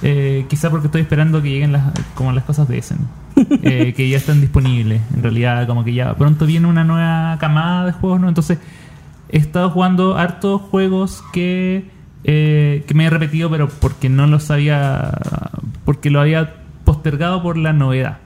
Eh, 0.02 0.46
quizá 0.48 0.70
porque 0.70 0.86
estoy 0.86 1.02
esperando 1.02 1.42
que 1.42 1.50
lleguen 1.50 1.72
las, 1.72 1.92
como 2.14 2.32
las 2.32 2.44
cosas 2.44 2.68
de 2.68 2.78
Essen, 2.78 2.98
eh, 3.62 3.92
que 3.94 4.08
ya 4.08 4.16
están 4.16 4.40
disponibles. 4.40 5.02
En 5.14 5.22
realidad, 5.22 5.66
como 5.66 5.84
que 5.84 5.92
ya 5.92 6.14
pronto 6.14 6.46
viene 6.46 6.66
una 6.66 6.84
nueva 6.84 7.36
camada 7.38 7.86
de 7.86 7.92
juegos, 7.92 8.20
¿no? 8.20 8.28
Entonces, 8.28 8.58
he 9.28 9.38
estado 9.38 9.70
jugando 9.70 10.16
hartos 10.16 10.62
juegos 10.62 11.22
que, 11.32 11.90
eh, 12.24 12.84
que 12.86 12.94
me 12.94 13.06
he 13.06 13.10
repetido, 13.10 13.50
pero 13.50 13.68
porque 13.68 14.08
no 14.08 14.26
los 14.26 14.50
había. 14.50 15.12
porque 15.84 16.10
lo 16.10 16.20
había 16.20 16.54
postergado 16.84 17.42
por 17.42 17.56
la 17.56 17.72
novedad. 17.72 18.18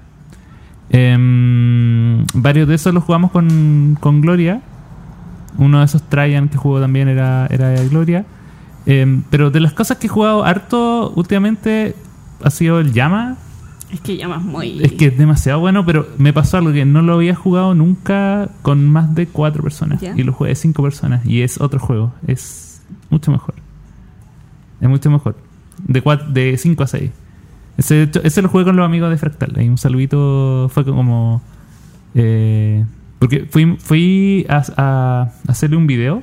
Em, 0.90 2.26
varios 2.34 2.66
de 2.68 2.74
esos 2.74 2.92
los 2.92 3.04
jugamos 3.04 3.30
con, 3.30 3.96
con 4.00 4.20
Gloria. 4.20 4.60
Uno 5.58 5.80
de 5.80 5.84
esos 5.84 6.02
Traian 6.08 6.48
que 6.48 6.56
jugó 6.56 6.80
también 6.80 7.08
era, 7.08 7.46
era 7.50 7.74
Gloria. 7.84 8.24
Em, 8.86 9.22
pero 9.30 9.50
de 9.50 9.60
las 9.60 9.72
cosas 9.72 9.98
que 9.98 10.06
he 10.06 10.10
jugado 10.10 10.44
harto 10.44 11.12
últimamente 11.16 11.94
ha 12.42 12.50
sido 12.50 12.80
el 12.80 12.92
Llama. 12.92 13.36
Es 13.92 14.00
que 14.00 14.16
llamas 14.16 14.40
muy. 14.42 14.82
Es 14.82 14.92
que 14.92 15.06
es 15.06 15.18
demasiado 15.18 15.58
bueno, 15.60 15.84
pero 15.84 16.06
me 16.16 16.32
pasó 16.32 16.58
algo 16.58 16.72
que 16.72 16.84
no 16.84 17.02
lo 17.02 17.14
había 17.14 17.34
jugado 17.34 17.74
nunca 17.74 18.48
con 18.62 18.86
más 18.88 19.14
de 19.16 19.26
cuatro 19.26 19.62
personas. 19.64 20.00
Ya. 20.00 20.14
Y 20.16 20.22
lo 20.22 20.32
jugué 20.32 20.50
de 20.50 20.54
cinco 20.56 20.82
personas. 20.82 21.26
Y 21.26 21.42
es 21.42 21.60
otro 21.60 21.80
juego. 21.80 22.12
Es 22.26 22.82
mucho 23.10 23.32
mejor. 23.32 23.54
Es 24.80 24.88
mucho 24.88 25.10
mejor. 25.10 25.36
De, 25.86 26.02
cuat- 26.04 26.28
de 26.28 26.56
5 26.56 26.82
a 26.82 26.86
6. 26.86 27.10
Ese, 27.78 28.10
ese 28.22 28.42
lo 28.42 28.48
jugué 28.48 28.64
con 28.64 28.76
los 28.76 28.84
amigos 28.86 29.10
de 29.10 29.16
Fractal. 29.18 29.54
Ahí 29.56 29.68
un 29.68 29.76
saludito 29.78 30.70
fue 30.72 30.84
como... 30.84 31.42
eh, 32.14 32.84
porque 33.20 33.46
fui, 33.48 33.76
fui 33.78 34.46
a, 34.48 34.62
a 34.76 35.32
hacerle 35.46 35.76
un 35.76 35.86
video 35.86 36.22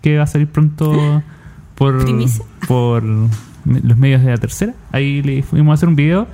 que 0.00 0.16
va 0.16 0.24
a 0.24 0.26
salir 0.26 0.48
pronto 0.48 1.22
por, 1.76 2.02
Primicia. 2.02 2.44
por 2.66 3.04
los 3.04 3.96
medios 3.96 4.22
de 4.22 4.30
la 4.30 4.38
tercera. 4.38 4.74
Ahí 4.90 5.22
le 5.22 5.42
fuimos 5.42 5.72
a 5.72 5.74
hacer 5.74 5.88
un 5.88 5.96
video 5.96 6.26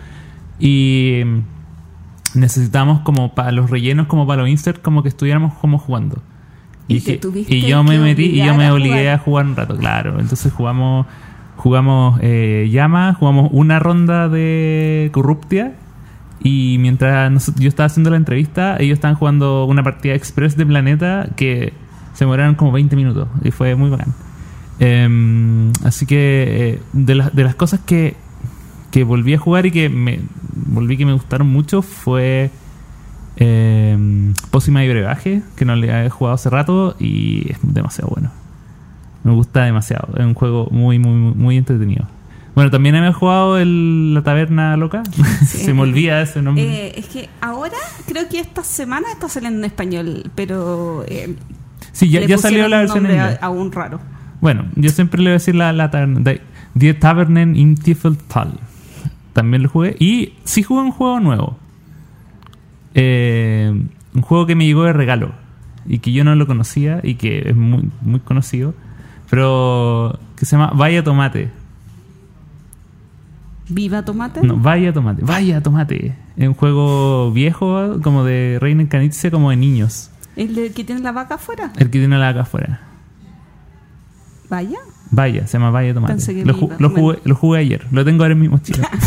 y 0.61 1.23
mm, 1.27 2.39
necesitamos 2.39 3.01
como 3.01 3.35
para 3.35 3.51
los 3.51 3.69
rellenos, 3.69 4.07
como 4.07 4.29
para 4.29 4.43
los 4.43 4.49
inserts, 4.49 4.81
como 4.81 5.03
que 5.03 5.09
estuviéramos 5.09 5.55
como 5.55 5.79
jugando. 5.79 6.23
Y 6.89 7.01
te 7.01 7.19
tuviste 7.19 7.53
y 7.53 7.63
yo 7.63 7.83
me 7.83 7.97
que 7.97 7.99
metí 7.99 8.25
y 8.27 8.45
yo 8.45 8.55
me 8.55 8.67
a 8.67 8.73
obligué 8.73 9.01
jugar. 9.01 9.15
a 9.15 9.19
jugar 9.19 9.47
un 9.47 9.57
rato, 9.57 9.77
claro. 9.77 10.21
Entonces 10.21 10.53
jugamos 10.53 11.07
jugamos 11.57 12.21
eh, 12.23 12.69
llama, 12.71 13.13
jugamos 13.15 13.49
una 13.51 13.81
ronda 13.81 14.29
de 14.29 15.11
Corruptia 15.13 15.75
y 16.43 16.77
mientras 16.79 17.53
yo 17.57 17.69
estaba 17.69 17.87
haciendo 17.87 18.11
la 18.11 18.17
entrevista, 18.17 18.77
ellos 18.79 18.95
estaban 18.95 19.17
jugando 19.17 19.65
una 19.65 19.83
partida 19.83 20.15
express 20.15 20.57
de 20.57 20.67
Planeta 20.67 21.29
que 21.37 21.73
se 22.13 22.25
demoraron 22.25 22.55
como 22.55 22.73
20 22.73 22.95
minutos 22.97 23.29
y 23.43 23.51
fue 23.51 23.75
muy 23.75 23.91
bacán. 23.91 24.15
Em, 24.79 25.73
así 25.85 26.07
que 26.07 26.75
eh, 26.75 26.83
de, 26.93 27.15
las 27.15 27.35
de 27.35 27.45
las 27.45 27.55
cosas 27.55 27.81
que, 27.81 28.17
que 28.91 29.05
volví 29.05 29.35
a 29.35 29.39
jugar 29.39 29.67
y 29.67 29.71
que 29.71 29.89
me 29.89 30.21
volví 30.55 30.97
que 30.97 31.07
me 31.07 31.15
gustaron 31.15 31.49
mucho 31.49 31.83
fue 31.83 32.51
eh, 33.37 34.33
Pócima 34.51 34.85
y 34.85 34.89
Brebaje, 34.89 35.43
que 35.57 35.65
no 35.65 35.77
le 35.77 36.07
he 36.07 36.11
jugado 36.11 36.35
hace 36.35 36.51
rato 36.51 36.97
y 36.99 37.51
es 37.51 37.59
demasiado 37.63 38.11
bueno. 38.11 38.31
Me 39.25 39.33
gusta 39.33 39.65
demasiado. 39.65 40.17
Es 40.17 40.25
un 40.25 40.35
juego 40.35 40.69
muy, 40.71 40.99
muy, 40.99 41.35
muy 41.35 41.57
entretenido. 41.57 42.07
Bueno, 42.57 42.71
también 42.71 42.97
he 42.97 43.13
jugado 43.13 43.59
el, 43.59 44.15
La 44.15 44.23
Taberna 44.23 44.77
Loca. 44.77 45.03
Se 45.47 45.73
me 45.75 45.83
olvida 45.83 46.21
ese 46.23 46.41
nombre. 46.43 46.65
Eh, 46.65 46.93
es 46.97 47.07
que 47.07 47.29
ahora 47.41 47.77
creo 48.09 48.29
que 48.29 48.41
esta 48.41 48.65
semana 48.65 49.07
está 49.13 49.29
saliendo 49.29 49.59
en 49.61 49.65
español, 49.67 50.25
pero 50.35 51.05
eh, 51.07 51.37
sí, 51.93 52.09
ya, 52.09 52.23
ya 52.23 52.39
salió 52.39 52.67
la 52.69 52.79
versión 52.79 53.05
en 53.07 53.13
inglés. 53.13 53.39
aún 53.43 53.71
raro. 53.71 54.01
Bueno, 54.41 54.65
yo 54.75 54.89
siempre 54.91 55.21
le 55.21 55.25
voy 55.29 55.33
a 55.33 55.35
decir 55.35 55.55
la, 55.55 55.73
la 55.73 55.91
taberna. 55.91 56.19
de- 56.21 56.41
Die 56.75 56.93
Tavernen 56.95 57.57
in 57.57 57.75
Tiefeltal. 57.75 58.59
También 59.33 59.63
lo 59.63 59.69
jugué. 59.69 59.95
Y 59.99 60.33
sí 60.45 60.63
jugué 60.63 60.81
un 60.83 60.93
juego 60.93 61.21
nuevo. 61.21 61.59
Eh, 62.95 63.71
un 64.15 64.23
juego 64.23 64.47
que 64.47 64.55
me 64.55 64.67
llegó 64.67 64.85
de 64.85 64.93
regalo. 64.93 65.33
Y 65.87 65.99
que 65.99 66.13
yo 66.13 66.25
no 66.25 66.35
lo 66.35 66.47
conocía. 66.47 67.01
Y 67.03 67.15
que 67.15 67.51
es 67.51 67.57
muy, 67.57 67.89
muy 68.03 68.21
conocido. 68.21 68.75
Pero 69.31 70.19
que 70.37 70.45
se 70.47 70.57
llama 70.57 70.73
Vaya 70.75 71.03
Tomate. 71.05 71.51
Viva 73.69 74.05
Tomate. 74.05 74.43
No, 74.43 74.57
Vaya 74.57 74.93
Tomate. 74.93 75.23
Vaya 75.25 75.61
Tomate. 75.63 76.15
Es 76.37 76.49
un 76.49 76.55
juego 76.55 77.33
viejo, 77.33 78.01
como 78.03 78.25
de 78.25 78.59
Reiner 78.61 78.89
Canice, 78.89 79.31
como 79.31 79.51
de 79.51 79.57
niños. 79.57 80.11
¿El 80.37 80.55
de 80.55 80.71
que 80.73 80.85
tiene 80.85 81.01
la 81.01 81.13
vaca 81.13 81.35
afuera? 81.37 81.73
El 81.77 81.91
que 81.91 81.99
tiene 81.99 82.19
la 82.19 82.29
acá 82.29 82.43
afuera. 82.43 82.81
Vaya. 84.49 84.79
Vaya, 85.11 85.47
se 85.47 85.55
llama 85.59 85.71
Vaya 85.71 85.95
Tomate. 85.95 86.13
Pensé 86.15 86.35
que 86.35 86.45
Lo, 86.45 86.55
ju- 86.55 86.61
jugué, 86.77 86.77
Bueno. 86.89 87.21
lo 87.25 87.35
jugué 87.35 87.59
ayer. 87.61 87.87
Lo 87.91 88.05
tengo 88.05 88.23
ahora 88.23 88.33
en 88.35 88.41
mi 88.41 88.49
mochila. 88.49 88.89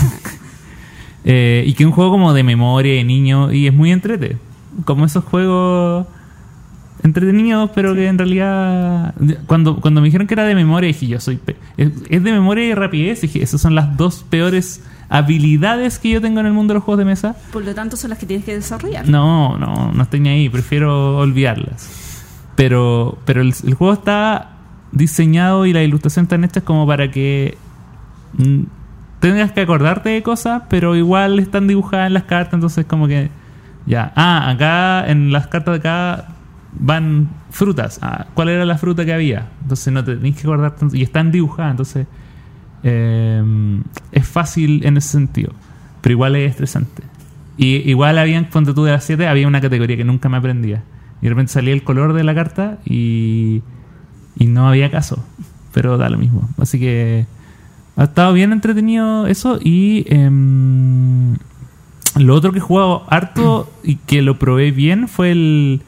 Eh, 1.25 1.65
y 1.67 1.73
que 1.73 1.83
es 1.83 1.87
un 1.87 1.91
juego 1.91 2.11
como 2.11 2.33
de 2.33 2.43
memoria 2.43 2.93
de 2.93 3.03
niño. 3.03 3.51
Y 3.51 3.67
es 3.67 3.73
muy 3.73 3.91
entrete. 3.91 4.37
Como 4.85 5.05
esos 5.05 5.23
juegos 5.25 6.07
entretenidos, 7.03 7.69
pero 7.73 7.93
que 7.95 8.07
en 8.07 8.17
realidad. 8.17 9.13
Cuando, 9.47 9.77
cuando 9.81 10.01
me 10.01 10.05
dijeron 10.07 10.27
que 10.27 10.33
era 10.33 10.43
de 10.43 10.55
memoria, 10.55 10.87
dije 10.87 11.07
yo 11.07 11.19
soy. 11.19 11.37
pe- 11.37 11.55
Es, 11.77 11.89
es 12.09 12.23
de 12.23 12.31
memoria 12.31 12.65
y 12.65 12.73
rapidez. 12.73 13.21
Dije, 13.21 13.41
esas 13.43 13.61
son 13.61 13.75
las 13.75 13.95
dos 13.97 14.25
peores 14.29 14.83
habilidades 15.09 15.97
que 15.99 16.09
yo 16.11 16.21
tengo 16.21 16.39
en 16.39 16.45
el 16.45 16.53
mundo 16.53 16.73
de 16.73 16.75
los 16.79 16.83
juegos 16.83 16.99
de 16.99 17.05
mesa. 17.05 17.35
Por 17.51 17.63
lo 17.65 17.73
tanto, 17.73 17.97
son 17.97 18.09
las 18.11 18.19
que 18.19 18.25
tienes 18.25 18.45
que 18.45 18.53
desarrollar. 18.55 19.07
No, 19.07 19.57
no, 19.57 19.91
no 19.91 20.03
estoy 20.03 20.19
ni 20.19 20.29
ahí, 20.29 20.49
prefiero 20.49 21.17
olvidarlas. 21.17 21.89
Pero, 22.55 23.17
pero 23.25 23.41
el, 23.41 23.53
el 23.65 23.73
juego 23.73 23.93
está 23.93 24.51
diseñado 24.91 25.65
y 25.65 25.73
la 25.73 25.83
ilustración 25.83 26.23
están 26.23 26.43
hechas 26.43 26.63
como 26.63 26.85
para 26.85 27.09
que 27.11 27.57
mm, 28.37 28.61
tengas 29.19 29.51
que 29.51 29.61
acordarte 29.61 30.09
de 30.09 30.21
cosas, 30.23 30.63
pero 30.69 30.95
igual 30.95 31.39
están 31.39 31.67
dibujadas 31.67 32.07
en 32.07 32.13
las 32.15 32.23
cartas, 32.23 32.55
entonces 32.55 32.85
como 32.85 33.07
que 33.07 33.29
ya, 33.85 34.11
ah, 34.15 34.49
acá 34.49 35.09
en 35.09 35.31
las 35.31 35.47
cartas 35.47 35.73
de 35.73 35.79
acá 35.79 36.27
van 36.73 37.29
frutas. 37.49 37.99
Ah, 38.01 38.27
¿cuál 38.33 38.49
era 38.49 38.65
la 38.65 38.77
fruta 38.77 39.05
que 39.05 39.13
había? 39.13 39.49
Entonces 39.61 39.91
no 39.93 40.03
te 40.03 40.15
tenés 40.15 40.35
que 40.35 40.41
acordar 40.41 40.75
tanto, 40.75 40.95
y 40.95 41.03
están 41.03 41.31
dibujadas, 41.31 41.71
entonces 41.71 42.07
eh, 42.83 43.81
es 44.11 44.27
fácil 44.27 44.85
en 44.85 44.97
ese 44.97 45.09
sentido, 45.09 45.51
pero 46.01 46.13
igual 46.13 46.35
es 46.35 46.51
estresante. 46.51 47.03
Y 47.57 47.89
igual 47.89 48.17
habían, 48.17 48.45
cuando 48.45 48.73
tú 48.73 48.85
de 48.85 48.93
las 48.93 49.03
7, 49.03 49.27
había 49.27 49.47
una 49.47 49.59
categoría 49.59 49.97
que 49.97 50.05
nunca 50.05 50.29
me 50.29 50.37
aprendía. 50.37 50.83
Y 51.21 51.25
de 51.25 51.29
repente 51.29 51.51
salía 51.51 51.73
el 51.73 51.83
color 51.83 52.13
de 52.13 52.23
la 52.23 52.33
carta 52.33 52.77
y, 52.85 53.61
y 54.37 54.45
no 54.45 54.69
había 54.69 54.89
caso. 54.89 55.25
Pero 55.73 55.97
da 55.97 56.09
lo 56.09 56.17
mismo. 56.17 56.47
Así 56.57 56.79
que 56.79 57.25
ha 57.97 58.05
estado 58.05 58.31
bien 58.31 58.53
entretenido 58.53 59.27
eso. 59.27 59.59
Y 59.61 60.05
em, 60.07 61.35
lo 62.15 62.33
otro 62.33 62.53
que 62.53 62.59
he 62.59 62.61
jugado 62.61 63.03
harto 63.09 63.69
y 63.83 63.97
que 63.97 64.21
lo 64.21 64.39
probé 64.39 64.71
bien 64.71 65.09
fue 65.09 65.31
el, 65.31 65.81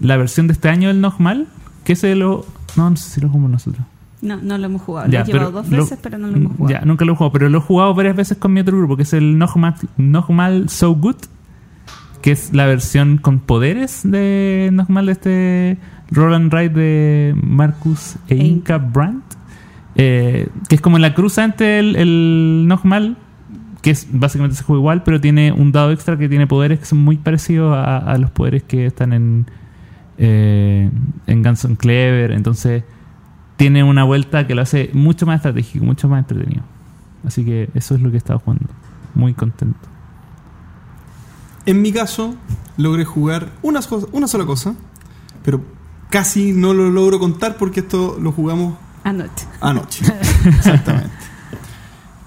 la 0.00 0.16
versión 0.16 0.46
de 0.46 0.52
este 0.54 0.68
año 0.68 0.88
del 0.88 1.00
Nogmal. 1.00 1.46
Que 1.84 1.94
ese 1.94 2.14
lo. 2.14 2.44
No, 2.76 2.90
no 2.90 2.96
sé 2.96 3.10
si 3.10 3.20
lo 3.20 3.28
jugamos 3.28 3.50
nosotros. 3.50 3.84
No, 4.20 4.36
no 4.42 4.58
lo 4.58 4.66
hemos 4.66 4.82
jugado. 4.82 5.08
Ya, 5.10 5.20
lo 5.20 5.24
he 5.24 5.32
llevado 5.32 5.50
dos 5.52 5.68
lo- 5.68 5.76
veces, 5.78 5.98
pero 6.02 6.18
no 6.18 6.26
lo 6.28 6.36
hemos 6.36 6.56
jugado. 6.56 6.78
Ya, 6.80 6.84
nunca 6.84 7.04
lo 7.04 7.12
he 7.12 7.16
jugado, 7.16 7.32
pero 7.32 7.48
lo 7.48 7.58
he 7.58 7.60
jugado 7.60 7.94
varias 7.94 8.16
veces 8.16 8.36
con 8.36 8.52
mi 8.52 8.60
otro 8.60 8.76
grupo, 8.76 8.96
que 8.96 9.04
es 9.04 9.12
el 9.12 9.38
Nogmal, 9.38 9.74
Nogmal 9.96 10.68
So 10.68 10.90
Good, 10.94 11.16
que 12.20 12.32
es 12.32 12.52
la 12.52 12.66
versión 12.66 13.18
con 13.18 13.38
poderes 13.38 14.00
de 14.04 14.70
Nogmal 14.72 15.06
de 15.06 15.12
este 15.12 15.78
Roland 16.10 16.52
Ride 16.52 16.68
de 16.70 17.34
Marcus 17.42 18.16
e 18.28 18.34
Inca 18.36 18.78
Brandt, 18.78 19.24
eh, 19.94 20.48
que 20.68 20.74
es 20.74 20.80
como 20.80 20.98
la 20.98 21.14
cruza 21.14 21.44
entre 21.44 21.78
el, 21.78 21.96
el 21.96 22.64
Nogmal, 22.66 23.16
que 23.82 23.90
es 23.92 24.08
básicamente 24.12 24.56
se 24.56 24.64
juega 24.64 24.80
igual, 24.80 25.02
pero 25.04 25.20
tiene 25.20 25.52
un 25.52 25.70
dado 25.70 25.92
extra 25.92 26.18
que 26.18 26.28
tiene 26.28 26.46
poderes 26.48 26.80
que 26.80 26.86
son 26.86 26.98
muy 26.98 27.16
parecidos 27.16 27.74
a, 27.76 27.98
a 27.98 28.18
los 28.18 28.30
poderes 28.32 28.64
que 28.64 28.86
están 28.86 29.12
en, 29.12 29.46
eh, 30.18 30.90
en 31.26 31.42
Guns 31.42 31.64
N' 31.64 31.76
Clever, 31.76 32.32
entonces 32.32 32.84
tiene 33.56 33.82
una 33.84 34.04
vuelta 34.04 34.46
que 34.46 34.54
lo 34.54 34.62
hace 34.62 34.90
mucho 34.92 35.26
más 35.26 35.36
estratégico, 35.36 35.84
mucho 35.84 36.08
más 36.08 36.20
entretenido. 36.20 36.62
Así 37.26 37.44
que 37.44 37.68
eso 37.74 37.94
es 37.94 38.00
lo 38.00 38.10
que 38.10 38.16
he 38.16 38.18
estado 38.18 38.38
jugando. 38.38 38.66
Muy 39.14 39.34
contento. 39.34 39.78
En 41.66 41.82
mi 41.82 41.92
caso, 41.92 42.36
logré 42.76 43.04
jugar 43.04 43.50
una, 43.62 43.82
so- 43.82 44.08
una 44.12 44.26
sola 44.28 44.46
cosa, 44.46 44.74
pero 45.44 45.60
casi 46.08 46.52
no 46.52 46.72
lo 46.72 46.90
logro 46.90 47.18
contar 47.18 47.56
porque 47.56 47.80
esto 47.80 48.16
lo 48.20 48.32
jugamos 48.32 48.74
Anoche. 49.04 49.46
anoche. 49.60 50.04
Exactamente. 50.46 51.10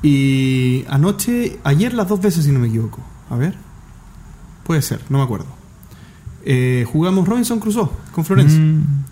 Y 0.03 0.83
anoche, 0.89 1.59
ayer 1.63 1.93
las 1.93 2.07
dos 2.07 2.19
veces, 2.21 2.43
si 2.45 2.51
no 2.51 2.59
me 2.59 2.67
equivoco. 2.67 2.99
A 3.29 3.35
ver. 3.37 3.55
Puede 4.63 4.81
ser, 4.81 5.01
no 5.09 5.17
me 5.19 5.23
acuerdo. 5.23 5.47
Eh, 6.45 6.85
jugamos 6.91 7.27
Robinson 7.27 7.59
Crusoe 7.59 7.89
con 8.11 8.25
Florencia. 8.25 8.59
Mm, 8.59 9.05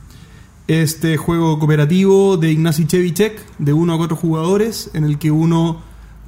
Este 0.68 1.18
juego 1.18 1.58
cooperativo 1.58 2.38
de 2.38 2.52
Ignacy 2.52 2.86
Chevicek, 2.86 3.44
de 3.58 3.74
uno 3.74 3.94
a 3.94 3.98
cuatro 3.98 4.16
jugadores, 4.16 4.92
en 4.94 5.04
el 5.04 5.18
que 5.18 5.32
uno 5.32 5.82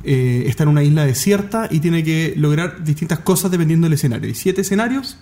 eh, 0.03 0.45
está 0.47 0.63
en 0.63 0.69
una 0.69 0.81
isla 0.83 1.05
desierta 1.05 1.67
y 1.69 1.79
tiene 1.79 2.03
que 2.03 2.33
lograr 2.35 2.83
distintas 2.83 3.19
cosas 3.19 3.51
dependiendo 3.51 3.85
del 3.85 3.93
escenario. 3.93 4.27
Hay 4.27 4.33
siete 4.35 4.61
escenarios, 4.61 5.17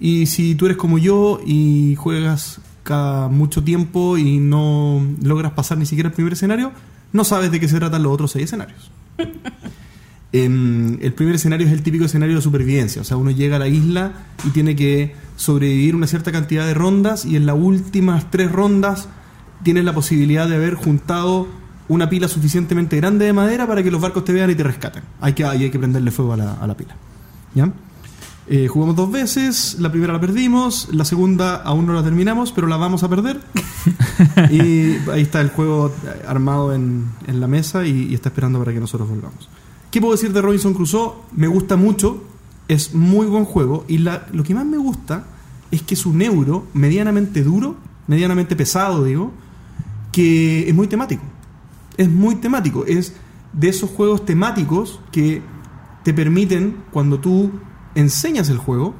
y 0.00 0.26
si 0.26 0.56
tú 0.56 0.66
eres 0.66 0.76
como 0.78 0.98
yo 0.98 1.40
y 1.46 1.94
juegas 1.96 2.60
cada 2.82 3.28
mucho 3.28 3.62
tiempo 3.62 4.18
y 4.18 4.38
no 4.38 5.00
logras 5.22 5.52
pasar 5.52 5.78
ni 5.78 5.86
siquiera 5.86 6.08
el 6.08 6.14
primer 6.14 6.32
escenario, 6.32 6.72
no 7.12 7.22
sabes 7.24 7.50
de 7.52 7.60
qué 7.60 7.68
se 7.68 7.78
tratan 7.78 8.02
los 8.02 8.12
otros 8.12 8.32
seis 8.32 8.46
escenarios. 8.46 8.90
Em, 10.32 10.98
el 11.00 11.12
primer 11.12 11.36
escenario 11.36 11.66
es 11.66 11.72
el 11.72 11.82
típico 11.82 12.04
escenario 12.04 12.36
de 12.36 12.42
supervivencia, 12.42 13.00
o 13.00 13.04
sea, 13.04 13.16
uno 13.16 13.30
llega 13.30 13.56
a 13.56 13.58
la 13.58 13.68
isla 13.68 14.12
y 14.44 14.50
tiene 14.50 14.74
que 14.74 15.14
sobrevivir 15.36 15.94
una 15.94 16.06
cierta 16.06 16.32
cantidad 16.32 16.66
de 16.66 16.74
rondas 16.74 17.24
y 17.24 17.36
en 17.36 17.46
las 17.46 17.56
últimas 17.56 18.30
tres 18.30 18.50
rondas 18.50 19.08
tienes 19.62 19.84
la 19.84 19.94
posibilidad 19.94 20.48
de 20.48 20.56
haber 20.56 20.74
juntado 20.74 21.46
una 21.88 22.08
pila 22.08 22.26
suficientemente 22.28 22.96
grande 22.96 23.24
de 23.26 23.32
madera 23.32 23.66
para 23.66 23.82
que 23.82 23.90
los 23.90 24.00
barcos 24.00 24.24
te 24.24 24.32
vean 24.32 24.50
y 24.50 24.54
te 24.54 24.64
rescaten. 24.64 25.04
Hay 25.20 25.34
que, 25.34 25.44
hay 25.44 25.70
que 25.70 25.78
prenderle 25.78 26.10
fuego 26.10 26.32
a 26.32 26.36
la, 26.36 26.54
a 26.54 26.66
la 26.66 26.76
pila. 26.76 26.96
¿Ya? 27.54 27.72
Eh, 28.48 28.68
jugamos 28.68 28.94
dos 28.94 29.10
veces, 29.10 29.76
la 29.80 29.90
primera 29.90 30.12
la 30.12 30.20
perdimos, 30.20 30.88
la 30.92 31.04
segunda 31.04 31.56
aún 31.56 31.86
no 31.86 31.94
la 31.94 32.02
terminamos, 32.02 32.52
pero 32.52 32.66
la 32.66 32.76
vamos 32.76 33.02
a 33.02 33.08
perder. 33.08 33.40
y 34.50 34.96
ahí 35.10 35.22
está 35.22 35.40
el 35.40 35.50
juego 35.50 35.92
armado 36.26 36.72
en, 36.72 37.06
en 37.26 37.40
la 37.40 37.46
mesa 37.46 37.86
y, 37.86 38.08
y 38.10 38.14
está 38.14 38.28
esperando 38.28 38.58
para 38.58 38.72
que 38.72 38.80
nosotros 38.80 39.08
volvamos. 39.08 39.48
¿Qué 39.90 40.00
puedo 40.00 40.12
decir 40.14 40.32
de 40.32 40.42
Robinson 40.42 40.74
Crusoe? 40.74 41.12
Me 41.34 41.46
gusta 41.46 41.76
mucho, 41.76 42.22
es 42.68 42.94
muy 42.94 43.26
buen 43.26 43.44
juego 43.44 43.84
y 43.88 43.98
la- 43.98 44.26
lo 44.32 44.42
que 44.42 44.54
más 44.54 44.66
me 44.66 44.76
gusta 44.76 45.24
es 45.70 45.82
que 45.82 45.94
es 45.94 46.04
un 46.06 46.20
euro 46.22 46.66
medianamente 46.74 47.42
duro, 47.42 47.76
medianamente 48.06 48.56
pesado, 48.56 49.04
digo, 49.04 49.32
que 50.12 50.68
es 50.68 50.74
muy 50.74 50.86
temático. 50.86 51.22
Es 51.96 52.08
muy 52.10 52.36
temático, 52.36 52.84
es 52.86 53.14
de 53.52 53.68
esos 53.68 53.90
juegos 53.90 54.24
temáticos 54.26 55.00
que 55.12 55.42
te 56.04 56.12
permiten, 56.12 56.76
cuando 56.92 57.18
tú 57.20 57.50
enseñas 57.94 58.48
el 58.50 58.58
juego, 58.58 58.94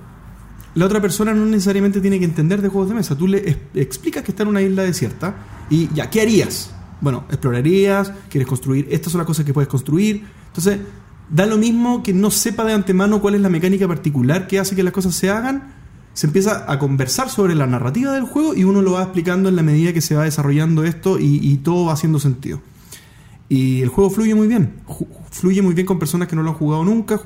la 0.74 0.86
otra 0.86 1.00
persona 1.00 1.32
no 1.34 1.44
necesariamente 1.46 2.00
tiene 2.00 2.18
que 2.18 2.24
entender 2.24 2.60
de 2.62 2.68
juegos 2.68 2.88
de 2.88 2.94
mesa. 2.96 3.16
Tú 3.16 3.26
le 3.28 3.58
explicas 3.74 4.22
que 4.24 4.30
está 4.32 4.42
en 4.42 4.48
una 4.50 4.62
isla 4.62 4.82
desierta 4.82 5.36
y 5.70 5.88
ya, 5.94 6.10
¿qué 6.10 6.20
harías? 6.22 6.72
Bueno, 7.00 7.24
explorarías, 7.28 8.12
quieres 8.30 8.48
construir, 8.48 8.88
estas 8.90 9.12
son 9.12 9.18
las 9.18 9.26
cosas 9.26 9.44
que 9.44 9.52
puedes 9.52 9.68
construir. 9.68 10.24
Entonces, 10.46 10.80
da 11.28 11.46
lo 11.46 11.58
mismo 11.58 12.02
que 12.02 12.12
no 12.12 12.30
sepa 12.30 12.64
de 12.64 12.72
antemano 12.72 13.20
cuál 13.20 13.34
es 13.34 13.40
la 13.40 13.48
mecánica 13.48 13.86
particular 13.86 14.46
que 14.46 14.58
hace 14.58 14.74
que 14.74 14.82
las 14.82 14.92
cosas 14.92 15.14
se 15.14 15.30
hagan. 15.30 15.74
Se 16.14 16.26
empieza 16.26 16.70
a 16.70 16.78
conversar 16.78 17.28
sobre 17.28 17.54
la 17.54 17.66
narrativa 17.66 18.12
del 18.12 18.24
juego 18.24 18.54
y 18.54 18.64
uno 18.64 18.80
lo 18.80 18.92
va 18.92 19.02
explicando 19.02 19.50
en 19.50 19.56
la 19.56 19.62
medida 19.62 19.92
que 19.92 20.00
se 20.00 20.14
va 20.14 20.24
desarrollando 20.24 20.84
esto 20.84 21.18
y, 21.20 21.56
todo 21.58 21.86
va 21.86 21.92
haciendo 21.92 22.18
sentido. 22.18 22.62
Y 23.50 23.82
el 23.82 23.90
juego 23.90 24.08
fluye 24.08 24.34
muy 24.34 24.48
bien. 24.48 24.80
Fluye 25.30 25.60
muy 25.60 25.74
bien 25.74 25.86
con 25.86 25.98
personas 25.98 26.26
que 26.26 26.34
no 26.34 26.42
lo 26.42 26.50
han 26.50 26.56
jugado 26.56 26.84
nunca. 26.84 27.20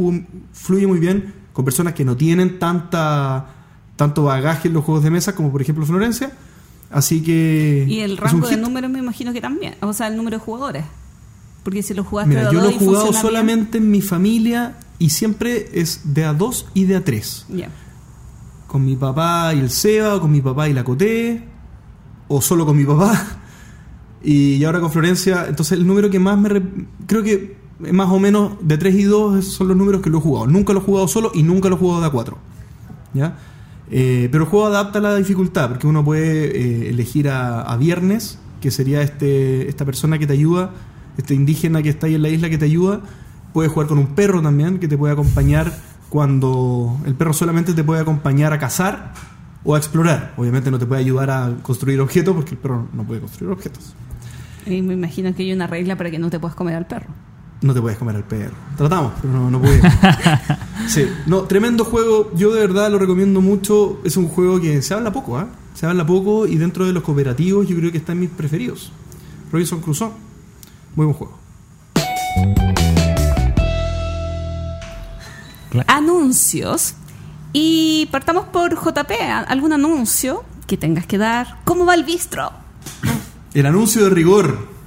Fluye 0.53 0.87
muy 0.89 0.99
bien 0.99 1.33
con 1.53 1.65
personas 1.65 1.95
que 1.95 2.05
no 2.05 2.17
tienen 2.17 2.59
tanta 2.59 3.47
tanto 4.01 4.25
bagaje 4.25 4.69
en 4.69 4.75
los 4.75 4.83
juegos 4.83 5.05
de 5.05 5.11
mesa, 5.11 5.35
como 5.35 5.53
por 5.53 5.61
ejemplo 5.61 5.85
Florencia. 5.85 6.33
Así 6.91 7.23
que. 7.23 7.87
Y 7.89 8.01
el 8.01 8.17
rango 8.17 8.47
de 8.49 8.55
hit. 8.57 8.63
números 8.63 8.91
me 8.91 8.99
imagino 8.99 9.33
que 9.33 9.41
también. 9.41 9.75
O 9.81 9.93
sea, 9.93 10.09
el 10.09 10.17
número 10.17 10.39
de 10.39 10.45
jugadores. 10.45 10.85
Porque 11.63 11.83
si 11.83 11.95
lo 11.95 12.05
jugaste 12.05 12.31
Mira, 12.31 12.43
de 12.43 12.49
a 12.49 12.53
yo 12.53 12.61
lo 12.61 12.71
he 12.71 12.79
jugado 12.79 13.11
bien- 13.11 13.21
solamente 13.21 13.79
en 13.79 13.91
mi 13.91 14.01
familia 14.01 14.77
y 14.99 15.11
siempre 15.11 15.69
es 15.75 16.15
de 16.15 16.25
a 16.25 16.33
dos 16.33 16.67
y 16.75 16.85
de 16.85 16.97
a 16.97 17.05
tres. 17.05 17.47
Ya. 17.49 17.69
Con 18.67 18.85
mi 18.85 18.97
papá 18.97 19.53
y 19.55 19.59
el 19.61 19.71
Seba, 19.71 20.17
o 20.17 20.21
con 20.21 20.31
mi 20.33 20.41
papá 20.41 20.69
y 20.69 20.73
la 20.73 20.85
Coté, 20.85 21.45
o 22.29 22.41
solo 22.41 22.65
con 22.67 22.77
mi 22.77 22.85
papá. 22.85 23.27
Y 24.23 24.63
ahora 24.65 24.81
con 24.81 24.91
Florencia, 24.91 25.47
entonces 25.49 25.79
el 25.79 25.87
número 25.87 26.11
que 26.11 26.19
más 26.19 26.39
me... 26.39 26.49
re- 26.51 26.63
creo 27.07 27.23
que 27.23 27.57
más 27.93 28.09
o 28.11 28.19
menos 28.19 28.53
de 28.61 28.77
3 28.77 28.95
y 28.97 29.03
2 29.05 29.45
son 29.47 29.69
los 29.69 29.77
números 29.77 30.03
que 30.03 30.11
lo 30.11 30.19
he 30.19 30.21
jugado. 30.21 30.47
Nunca 30.47 30.73
lo 30.75 30.81
he 30.81 30.83
jugado 30.83 31.09
solo 31.09 31.31
y 31.35 31.43
nunca 31.43 31.69
lo 31.71 31.77
he 31.77 31.79
jugado 31.79 32.01
de 32.03 32.07
a 32.07 32.11
4. 32.11 32.39
¿Ya? 33.15 33.39
Eh, 33.91 34.29
pero 34.31 34.45
el 34.45 34.51
juego 34.51 34.67
adapta 34.67 35.01
la 35.01 35.17
dificultad, 35.17 35.69
porque 35.69 35.87
uno 35.87 36.05
puede 36.05 36.57
eh, 36.57 36.91
elegir 36.91 37.29
a, 37.29 37.63
a 37.63 37.77
Viernes, 37.77 38.39
que 38.61 38.71
sería 38.71 39.03
este, 39.03 39.69
esta 39.69 39.85
persona 39.85 40.19
que 40.19 40.27
te 40.27 40.33
ayuda, 40.33 40.71
este 41.17 41.35
indígena 41.35 41.83
que 41.83 41.89
está 41.89 42.07
ahí 42.07 42.15
en 42.15 42.23
la 42.23 42.29
isla 42.29 42.49
que 42.49 42.59
te 42.59 42.67
ayuda. 42.67 43.01
Puedes 43.53 43.73
jugar 43.73 43.89
con 43.89 43.99
un 43.99 44.15
perro 44.15 44.41
también, 44.43 44.79
que 44.79 44.87
te 44.87 44.97
puede 44.97 45.13
acompañar 45.13 45.73
cuando 46.09 47.01
el 47.05 47.15
perro 47.15 47.33
solamente 47.33 47.73
te 47.73 47.83
puede 47.83 48.01
acompañar 48.01 48.53
a 48.53 48.59
cazar 48.59 49.13
o 49.65 49.75
a 49.75 49.79
explorar. 49.79 50.35
Obviamente 50.37 50.71
no 50.71 50.79
te 50.79 50.87
puede 50.87 51.01
ayudar 51.01 51.31
a 51.31 51.57
construir 51.63 52.01
objetos, 52.01 52.35
porque 52.35 52.53
el 52.53 52.59
perro 52.59 52.89
no 52.93 53.05
puede 53.05 53.21
construir 53.21 53.53
objetos. 53.53 53.95
Y 54.67 54.83
me 54.83 54.95
imagino 54.95 55.35
que 55.35 55.43
hay 55.43 55.53
una 55.53 55.67
regla 55.67 55.97
para 55.97 56.11
que 56.11 56.19
no 56.19 56.31
te 56.31 56.39
puedas 56.39 56.55
comer 56.55 56.77
al 56.77 56.87
perro. 56.87 57.09
No 57.63 57.75
te 57.75 57.81
puedes 57.83 57.99
comer 57.99 58.17
al 58.17 58.25
perro. 58.25 58.55
Tratamos, 58.77 59.13
pero 59.21 59.35
no, 59.35 59.51
no 59.51 59.61
pudimos. 59.61 59.93
sí, 60.89 61.07
no, 61.27 61.43
tremendo 61.43 61.85
juego. 61.85 62.31
Yo 62.35 62.55
de 62.55 62.61
verdad 62.61 62.91
lo 62.91 62.99
recomiendo 62.99 63.43
mucho. 63.43 64.01
Es 64.03 64.17
un 64.17 64.29
juego 64.29 64.61
que 64.61 64.81
se 64.81 64.95
habla 64.95 65.13
poco, 65.13 65.37
¿ah? 65.37 65.47
Se 65.75 65.87
habla 65.87 66.07
poco 66.07 66.47
y 66.47 66.57
dentro 66.57 66.87
de 66.87 66.93
los 66.93 67.03
cooperativos 67.03 67.69
yo 67.69 67.77
creo 67.77 67.93
que 67.93 67.99
está 67.99 68.13
en 68.13 68.21
mis 68.21 68.31
preferidos. 68.31 68.93
Robinson 69.53 69.81
Crusoe. 69.81 70.11
Muy 70.97 71.07
buen 71.07 71.15
juego. 71.15 71.39
Anuncios. 75.87 76.95
Y 77.53 78.09
partamos 78.11 78.47
por 78.47 78.75
JP. 78.75 79.11
¿Algún 79.49 79.73
anuncio 79.73 80.45
que 80.67 80.77
tengas 80.77 81.05
que 81.07 81.19
dar? 81.19 81.59
¿Cómo 81.65 81.85
va 81.85 81.95
el 81.95 82.05
bistro? 82.05 82.53
El 83.53 83.67
anuncio 83.67 84.05
de 84.05 84.11
rigor. 84.11 84.80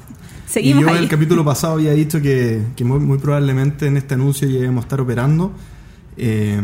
Seguimos 0.53 0.83
y 0.83 0.85
yo 0.85 0.89
en 0.91 0.97
el 1.03 1.09
capítulo 1.09 1.43
pasado 1.43 1.73
había 1.73 1.93
dicho 1.93 2.21
que, 2.21 2.61
que 2.75 2.83
muy, 2.85 2.99
muy 2.99 3.17
probablemente 3.17 3.87
en 3.87 3.97
este 3.97 4.13
anuncio 4.13 4.47
ya 4.47 4.59
íbamos 4.59 4.83
a 4.83 4.85
estar 4.85 5.01
operando. 5.01 5.51
Eh, 6.17 6.61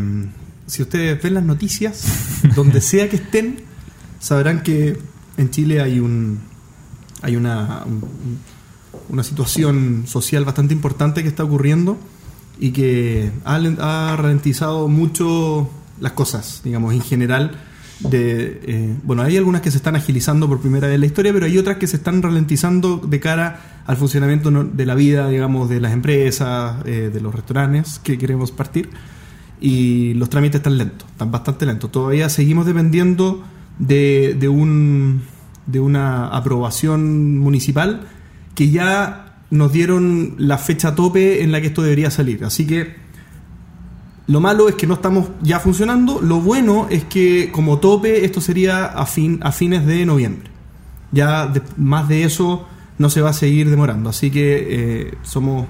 si 0.67 0.83
ustedes 0.83 1.21
ven 1.23 1.33
las 1.33 1.43
noticias, 1.43 2.03
donde 2.55 2.81
sea 2.81 3.09
que 3.09 3.15
estén, 3.15 3.61
sabrán 4.19 4.61
que 4.61 4.97
en 5.37 5.49
Chile 5.49 5.81
hay 5.81 5.99
un 5.99 6.39
hay 7.21 7.35
una, 7.35 7.83
un- 7.85 7.95
un- 8.03 8.39
una 9.09 9.23
situación 9.23 10.03
social 10.05 10.45
bastante 10.45 10.73
importante 10.73 11.23
que 11.23 11.29
está 11.29 11.43
ocurriendo 11.43 11.97
y 12.59 12.69
que 12.71 13.31
ha, 13.43 13.55
ha 13.55 14.15
ralentizado 14.15 14.87
mucho 14.87 15.69
las 15.99 16.11
cosas, 16.11 16.61
digamos, 16.63 16.93
en 16.93 17.01
general. 17.01 17.59
De, 17.99 18.61
eh, 18.63 18.95
bueno, 19.03 19.23
hay 19.23 19.35
algunas 19.35 19.61
que 19.61 19.71
se 19.71 19.77
están 19.77 19.95
agilizando 19.95 20.47
por 20.47 20.61
primera 20.61 20.87
vez 20.87 20.95
en 20.95 21.01
la 21.01 21.07
historia, 21.07 21.33
pero 21.33 21.45
hay 21.45 21.57
otras 21.57 21.77
que 21.77 21.87
se 21.87 21.97
están 21.97 22.21
ralentizando 22.21 22.97
de 22.97 23.19
cara 23.19 23.81
al 23.85 23.97
funcionamiento 23.97 24.51
de 24.51 24.85
la 24.85 24.95
vida, 24.95 25.27
digamos, 25.27 25.69
de 25.69 25.81
las 25.81 25.91
empresas, 25.91 26.77
eh, 26.85 27.09
de 27.13 27.21
los 27.21 27.35
restaurantes 27.35 27.99
que 27.99 28.17
queremos 28.17 28.51
partir. 28.51 28.89
Y 29.59 30.13
los 30.13 30.29
trámites 30.29 30.59
están 30.59 30.77
lentos, 30.77 31.09
están 31.09 31.31
bastante 31.31 31.65
lentos. 31.65 31.91
Todavía 31.91 32.29
seguimos 32.29 32.65
dependiendo 32.65 33.43
de, 33.79 34.37
de 34.39 34.47
un, 34.47 35.21
de 35.65 35.79
una 35.81 36.27
aprobación 36.27 37.37
municipal 37.37 38.07
que 38.55 38.69
ya 38.69 39.29
nos 39.51 39.73
dieron 39.73 40.35
la 40.37 40.57
fecha 40.57 40.95
tope 40.95 41.43
en 41.43 41.51
la 41.51 41.59
que 41.59 41.67
esto 41.67 41.81
debería 41.81 42.11
salir. 42.11 42.45
Así 42.45 42.65
que 42.65 42.95
lo 44.29 44.39
malo 44.39 44.69
es 44.69 44.75
que 44.75 44.87
no 44.87 44.93
estamos 44.93 45.27
ya 45.41 45.59
funcionando. 45.59 46.21
Lo 46.21 46.39
bueno 46.39 46.87
es 46.89 47.03
que 47.03 47.51
como 47.51 47.79
tope 47.79 48.23
esto 48.23 48.39
sería 48.39 48.85
a, 48.85 49.05
fin, 49.05 49.39
a 49.41 49.51
fines 49.51 49.85
de 49.85 50.05
noviembre. 50.05 50.49
Ya 51.11 51.51
más 51.77 52.07
de 52.07 52.23
eso 52.23 52.67
no 52.99 53.09
se 53.09 53.21
va 53.21 53.31
a 53.31 53.33
seguir 53.33 53.69
demorando. 53.69 54.09
Así 54.09 54.29
que 54.31 54.67
eh, 54.69 55.13
somos 55.23 55.65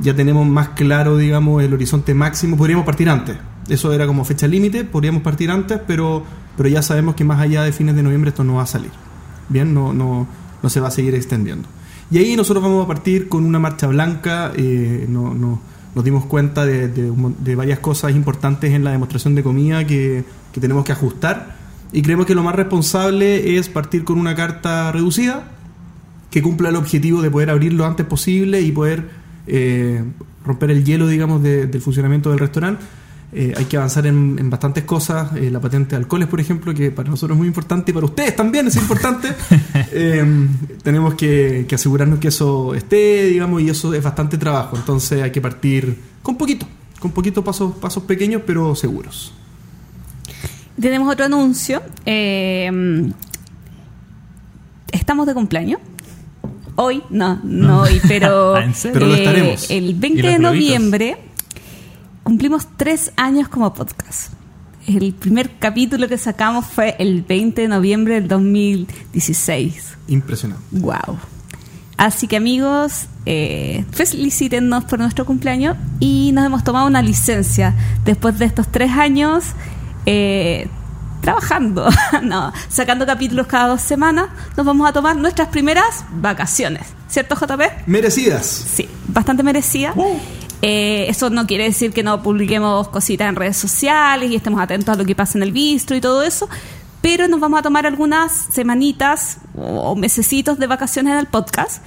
ya 0.00 0.14
tenemos 0.14 0.46
más 0.46 0.70
claro, 0.70 1.16
digamos, 1.16 1.62
el 1.62 1.72
horizonte 1.72 2.12
máximo. 2.14 2.56
Podríamos 2.56 2.84
partir 2.86 3.08
antes. 3.08 3.36
Eso 3.68 3.92
era 3.92 4.06
como 4.06 4.24
fecha 4.24 4.46
límite, 4.46 4.84
podríamos 4.84 5.22
partir 5.22 5.50
antes, 5.50 5.80
pero, 5.86 6.22
pero 6.56 6.68
ya 6.68 6.82
sabemos 6.82 7.14
que 7.14 7.24
más 7.24 7.40
allá 7.40 7.62
de 7.62 7.72
fines 7.72 7.94
de 7.96 8.02
noviembre 8.02 8.30
esto 8.30 8.44
no 8.44 8.54
va 8.56 8.62
a 8.62 8.66
salir. 8.66 8.90
Bien, 9.48 9.72
no, 9.74 9.92
no, 9.92 10.26
no 10.62 10.68
se 10.70 10.80
va 10.80 10.88
a 10.88 10.90
seguir 10.90 11.14
extendiendo. 11.14 11.68
Y 12.10 12.18
ahí 12.18 12.36
nosotros 12.36 12.62
vamos 12.62 12.84
a 12.84 12.88
partir 12.88 13.28
con 13.28 13.44
una 13.44 13.58
marcha 13.58 13.86
blanca. 13.86 14.52
eh, 14.56 15.06
no, 15.08 15.34
no- 15.34 15.75
nos 15.96 16.04
dimos 16.04 16.26
cuenta 16.26 16.64
de, 16.66 16.88
de 16.88 17.54
varias 17.56 17.78
cosas 17.80 18.14
importantes 18.14 18.70
en 18.72 18.84
la 18.84 18.92
demostración 18.92 19.34
de 19.34 19.42
comida 19.42 19.84
que, 19.86 20.24
que 20.52 20.60
tenemos 20.60 20.84
que 20.84 20.92
ajustar. 20.92 21.56
Y 21.90 22.02
creemos 22.02 22.26
que 22.26 22.34
lo 22.34 22.42
más 22.44 22.54
responsable 22.54 23.56
es 23.56 23.68
partir 23.70 24.04
con 24.04 24.18
una 24.18 24.34
carta 24.34 24.92
reducida 24.92 25.44
que 26.30 26.42
cumpla 26.42 26.68
el 26.68 26.76
objetivo 26.76 27.22
de 27.22 27.30
poder 27.30 27.48
abrir 27.48 27.72
lo 27.72 27.86
antes 27.86 28.04
posible 28.04 28.60
y 28.60 28.72
poder 28.72 29.08
eh, 29.46 30.04
romper 30.44 30.70
el 30.70 30.84
hielo, 30.84 31.08
digamos, 31.08 31.42
de- 31.42 31.66
del 31.66 31.80
funcionamiento 31.80 32.28
del 32.30 32.40
restaurante. 32.40 32.84
Eh, 33.38 33.52
hay 33.54 33.66
que 33.66 33.76
avanzar 33.76 34.06
en, 34.06 34.38
en 34.38 34.48
bastantes 34.48 34.84
cosas. 34.84 35.36
eh, 35.36 35.50
la 35.50 35.60
patente 35.60 35.90
de 35.90 35.96
alcoholes, 35.96 36.26
por 36.26 36.40
ejemplo, 36.40 36.72
que 36.72 36.90
para 36.90 37.10
nosotros 37.10 37.36
es 37.36 37.38
muy 37.38 37.48
importante 37.48 37.90
y 37.90 37.94
para 37.94 38.06
ustedes 38.06 38.34
también 38.34 38.66
es 38.66 38.76
importante. 38.76 39.28
Eh, 39.98 40.48
tenemos 40.82 41.14
que, 41.14 41.64
que 41.68 41.74
asegurarnos 41.74 42.18
que 42.18 42.28
eso 42.28 42.74
esté, 42.74 43.26
digamos, 43.26 43.62
y 43.62 43.70
eso 43.70 43.94
es 43.94 44.02
bastante 44.02 44.36
trabajo. 44.36 44.76
Entonces 44.76 45.22
hay 45.22 45.30
que 45.30 45.40
partir 45.40 45.96
con 46.22 46.36
poquito, 46.36 46.66
con 46.98 47.12
poquito 47.12 47.42
pasos, 47.44 47.74
pasos 47.76 48.02
pequeños, 48.02 48.42
pero 48.46 48.74
seguros. 48.74 49.32
Tenemos 50.80 51.10
otro 51.10 51.24
anuncio. 51.26 51.82
Eh, 52.04 53.10
estamos 54.92 55.26
de 55.26 55.34
cumpleaños. 55.34 55.80
Hoy, 56.74 57.02
no, 57.10 57.40
no 57.42 57.82
hoy, 57.82 58.00
pero, 58.06 58.56
Ah. 58.56 58.66
Pero 58.82 59.06
lo 59.06 59.14
eh, 59.14 59.18
estaremos. 59.18 59.70
el 59.70 59.90
¿Y 59.90 59.94
20 59.94 60.22
los 60.22 60.32
de 60.32 60.38
noviembre 60.38 61.16
cumplimos 62.26 62.66
tres 62.76 63.12
años 63.14 63.46
como 63.46 63.72
podcast. 63.72 64.32
El 64.84 65.14
primer 65.14 65.60
capítulo 65.60 66.08
que 66.08 66.18
sacamos 66.18 66.66
fue 66.66 66.96
el 66.98 67.22
20 67.22 67.62
de 67.62 67.68
noviembre 67.68 68.14
del 68.14 68.26
2016. 68.26 69.96
Impresionante. 70.08 70.64
Wow. 70.72 71.20
Así 71.96 72.26
que 72.26 72.36
amigos, 72.36 73.06
eh, 73.26 73.84
felicítennos 73.92 74.86
por 74.86 74.98
nuestro 74.98 75.24
cumpleaños 75.24 75.76
y 76.00 76.32
nos 76.32 76.44
hemos 76.44 76.64
tomado 76.64 76.88
una 76.88 77.00
licencia 77.00 77.76
después 78.04 78.40
de 78.40 78.46
estos 78.46 78.72
tres 78.72 78.90
años 78.90 79.44
eh, 80.04 80.66
trabajando, 81.20 81.88
no, 82.24 82.52
sacando 82.68 83.06
capítulos 83.06 83.46
cada 83.46 83.68
dos 83.68 83.82
semanas. 83.82 84.30
Nos 84.56 84.66
vamos 84.66 84.88
a 84.88 84.92
tomar 84.92 85.14
nuestras 85.14 85.46
primeras 85.46 86.04
vacaciones, 86.10 86.88
¿cierto 87.06 87.36
JP? 87.36 87.86
Merecidas. 87.86 88.46
Sí, 88.46 88.88
bastante 89.06 89.44
merecida. 89.44 89.94
Eh, 90.62 91.06
eso 91.08 91.30
no 91.30 91.46
quiere 91.46 91.64
decir 91.64 91.92
que 91.92 92.02
no 92.02 92.22
publiquemos 92.22 92.88
cositas 92.88 93.28
en 93.28 93.36
redes 93.36 93.56
sociales 93.56 94.30
y 94.30 94.36
estemos 94.36 94.60
atentos 94.60 94.94
a 94.94 94.98
lo 94.98 95.04
que 95.04 95.14
pasa 95.14 95.38
en 95.38 95.42
el 95.42 95.52
bistro 95.52 95.96
y 95.96 96.00
todo 96.00 96.22
eso, 96.22 96.48
pero 97.02 97.28
nos 97.28 97.40
vamos 97.40 97.60
a 97.60 97.62
tomar 97.62 97.86
algunas 97.86 98.32
semanitas 98.32 99.38
o 99.54 99.94
mesecitos 99.94 100.58
de 100.58 100.66
vacaciones 100.66 101.12
en 101.12 101.18
el 101.18 101.26
podcast. 101.26 101.82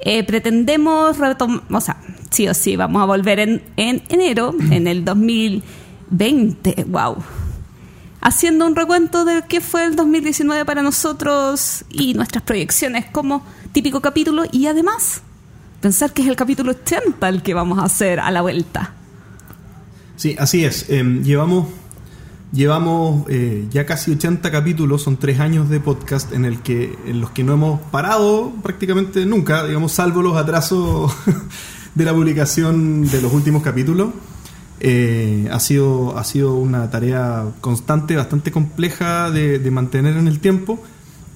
Eh, 0.00 0.24
pretendemos 0.24 1.18
retomar, 1.18 1.62
o 1.70 1.80
sea, 1.80 1.96
sí 2.30 2.48
o 2.48 2.54
sí, 2.54 2.76
vamos 2.76 3.02
a 3.02 3.06
volver 3.06 3.40
en, 3.40 3.62
en 3.76 4.02
enero, 4.08 4.54
en 4.70 4.86
el 4.86 5.04
2020, 5.04 6.84
wow. 6.88 7.16
Haciendo 8.20 8.66
un 8.66 8.76
recuento 8.76 9.24
de 9.24 9.42
qué 9.48 9.60
fue 9.60 9.84
el 9.84 9.96
2019 9.96 10.64
para 10.64 10.82
nosotros 10.82 11.84
y 11.90 12.14
nuestras 12.14 12.44
proyecciones 12.44 13.06
como 13.06 13.44
típico 13.72 14.00
capítulo 14.00 14.44
y 14.52 14.66
además 14.66 15.22
pensar 15.82 16.14
que 16.14 16.22
es 16.22 16.28
el 16.28 16.36
capítulo 16.36 16.70
80 16.70 17.28
el 17.28 17.42
que 17.42 17.52
vamos 17.52 17.78
a 17.78 17.84
hacer 17.84 18.20
a 18.20 18.30
la 18.30 18.40
vuelta. 18.40 18.94
Sí, 20.16 20.36
así 20.38 20.64
es. 20.64 20.86
Eh, 20.88 21.02
llevamos 21.22 21.66
llevamos 22.52 23.24
eh, 23.28 23.66
ya 23.70 23.86
casi 23.86 24.12
80 24.12 24.50
capítulos, 24.50 25.02
son 25.02 25.16
tres 25.16 25.40
años 25.40 25.68
de 25.68 25.80
podcast 25.80 26.32
en, 26.32 26.44
el 26.44 26.60
que, 26.60 26.96
en 27.06 27.20
los 27.20 27.30
que 27.30 27.42
no 27.42 27.54
hemos 27.54 27.80
parado 27.80 28.52
prácticamente 28.62 29.26
nunca, 29.26 29.66
digamos, 29.66 29.92
salvo 29.92 30.22
los 30.22 30.36
atrasos 30.36 31.12
de 31.94 32.04
la 32.04 32.12
publicación 32.12 33.08
de 33.08 33.22
los 33.22 33.32
últimos 33.32 33.62
capítulos. 33.62 34.10
Eh, 34.84 35.48
ha, 35.50 35.60
sido, 35.60 36.18
ha 36.18 36.24
sido 36.24 36.54
una 36.54 36.90
tarea 36.90 37.44
constante, 37.60 38.16
bastante 38.16 38.50
compleja 38.50 39.30
de, 39.30 39.70
mantener 39.70 40.16
en 40.16 40.26
el 40.26 40.40
tiempo 40.40 40.82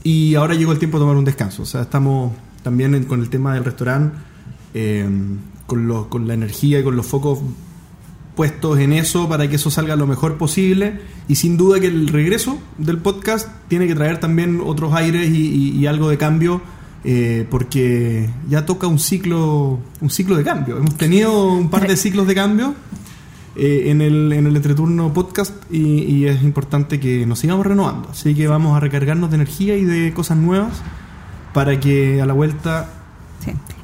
y 0.03 0.35
ahora 0.35 0.55
llegó 0.55 0.73
el 0.73 0.79
tiempo 0.79 0.99
de 0.99 1.03
tomar 1.03 1.17
un 1.17 1.25
descanso. 1.25 1.63
O 1.63 1.67
sea, 1.67 1.83
estamos 1.83 2.33
también 2.63 3.05
con 3.05 3.21
el 3.21 3.31
tema 3.31 3.55
del 3.55 3.65
restaurante, 3.65 4.19
eh, 4.79 5.09
con, 5.67 5.89
los- 5.89 6.07
con 6.09 6.29
la 6.29 6.35
energía 6.35 6.81
y 6.81 6.85
con 6.85 6.95
los 6.97 7.07
focos 7.07 7.39
puestos 8.35 8.79
en 8.79 8.93
eso 8.93 9.27
para 9.31 9.49
que 9.49 9.57
eso 9.57 9.71
salga 9.71 9.97
lo 9.97 10.07
mejor 10.07 10.37
posible 10.37 11.01
y 11.27 11.37
sin 11.37 11.57
duda 11.57 11.81
que 11.81 11.87
el 11.87 12.09
regreso 12.09 12.59
del 12.77 12.99
podcast 12.99 13.49
tiene 13.69 13.87
que 13.87 13.95
traer 13.95 14.21
también 14.21 14.61
otros 14.63 14.93
aires 14.93 15.31
y, 15.31 15.87
algo 15.87 16.11
de 16.11 16.19
cambio 16.19 16.61
eh, 17.05 17.47
porque 17.51 18.29
ya 18.51 18.67
toca 18.67 18.87
un 18.89 18.99
ciclo 18.99 19.79
un 20.03 20.11
ciclo 20.11 20.37
de 20.37 20.45
cambio 20.45 20.77
hemos 20.77 20.97
tenido 20.99 21.51
un 21.53 21.71
par 21.71 21.89
de 21.89 21.97
ciclos 21.97 22.27
de 22.27 22.35
cambio 22.35 22.75
eh, 23.57 23.85
en, 23.87 24.03
el, 24.03 24.31
en 24.35 24.47
el 24.47 24.55
entreturno 24.55 25.15
podcast 25.15 25.55
y, 25.73 26.27
es 26.27 26.43
importante 26.43 27.01
que 27.01 27.25
nos 27.25 27.39
sigamos 27.39 27.65
renovando 27.65 28.11
así 28.11 28.35
que 28.35 28.47
vamos 28.49 28.77
a 28.77 28.81
recargarnos 28.81 29.31
de 29.31 29.37
energía 29.37 29.79
y 29.79 29.85
de 29.87 30.13
cosas 30.13 30.37
nuevas 30.37 30.83
para 31.55 31.81
que 31.81 32.21
a 32.21 32.27
la 32.27 32.35
vuelta. 32.35 32.91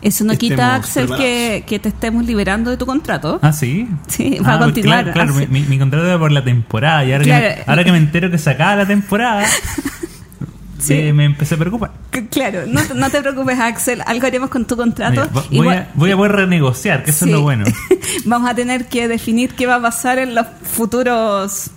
Eso 0.03 0.25
no 0.25 0.37
quita, 0.37 0.75
Axel, 0.75 1.09
que, 1.17 1.65
que 1.67 1.79
te 1.79 1.89
estemos 1.89 2.27
liberando 2.27 2.71
de 2.71 2.77
tu 2.77 2.85
contrato. 2.87 3.39
Ah, 3.41 3.53
sí. 3.53 3.89
Sí, 4.09 4.39
va 4.45 4.55
a 4.55 4.57
Ah, 4.57 4.59
continuar. 4.59 5.05
Claro, 5.13 5.33
claro, 5.33 5.35
mi, 5.35 5.47
mi- 5.61 5.67
mi 5.67 5.79
contrato 5.79 6.05
era 6.07 6.19
por 6.19 6.33
la 6.33 6.43
temporada. 6.45 7.05
Y 7.05 7.13
ahora, 7.13 7.25
Claro. 7.25 7.49
que, 7.49 7.57
me, 7.57 7.65
ahora 7.67 7.85
que 7.85 7.93
me 7.93 7.99
entero 7.99 8.31
que 8.31 8.39
se 8.39 8.51
acaba 8.51 8.75
la 8.77 8.87
temporada, 8.87 9.45
Sí. 10.79 10.95
eh, 10.95 11.13
me 11.13 11.25
empecé 11.27 11.55
a 11.55 11.59
preocupar. 11.59 11.93
Claro, 12.31 12.63
no, 12.67 12.83
te- 12.83 12.95
no 12.95 13.09
te 13.09 13.21
preocupes, 13.21 13.57
Axel. 13.61 14.03
Algo 14.05 14.27
haremos 14.27 14.51
con 14.51 14.65
tu 14.65 14.77
contrato. 14.77 15.21
Mira, 15.21 15.31
voy, 15.51 15.59
voy- 15.59 15.77
a, 15.77 15.89
voy 15.95 16.11
a 16.11 16.17
poder 16.17 16.33
renegociar, 16.33 17.05
que 17.05 17.11
eso 17.11 17.25
Sí. 17.25 17.31
es 17.31 17.37
lo 17.37 17.43
bueno. 17.43 17.65
Vamos 18.25 18.51
a 18.51 18.55
tener 18.57 18.89
que 18.89 19.07
definir 19.07 19.55
qué 19.55 19.67
va 19.67 19.77
a 19.77 19.81
pasar 19.83 20.19
en 20.19 20.35
los 20.35 20.47
futuros 20.65 21.71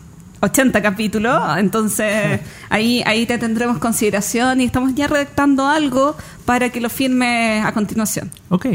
80 0.46 0.82
capítulos. 0.82 1.42
Entonces, 1.58 2.40
ahí, 2.70 3.04
ahí 3.06 3.26
te 3.26 3.38
tendremos 3.38 3.78
consideración 3.80 4.62
y 4.62 4.66
estamos 4.66 4.96
ya 4.96 5.08
redactando 5.08 5.68
algo 5.68 6.16
para 6.46 6.70
que 6.70 6.80
lo 6.82 6.90
firme 6.90 7.62
a 7.62 7.74
continuación. 7.74 8.32
Ok, 8.50 8.68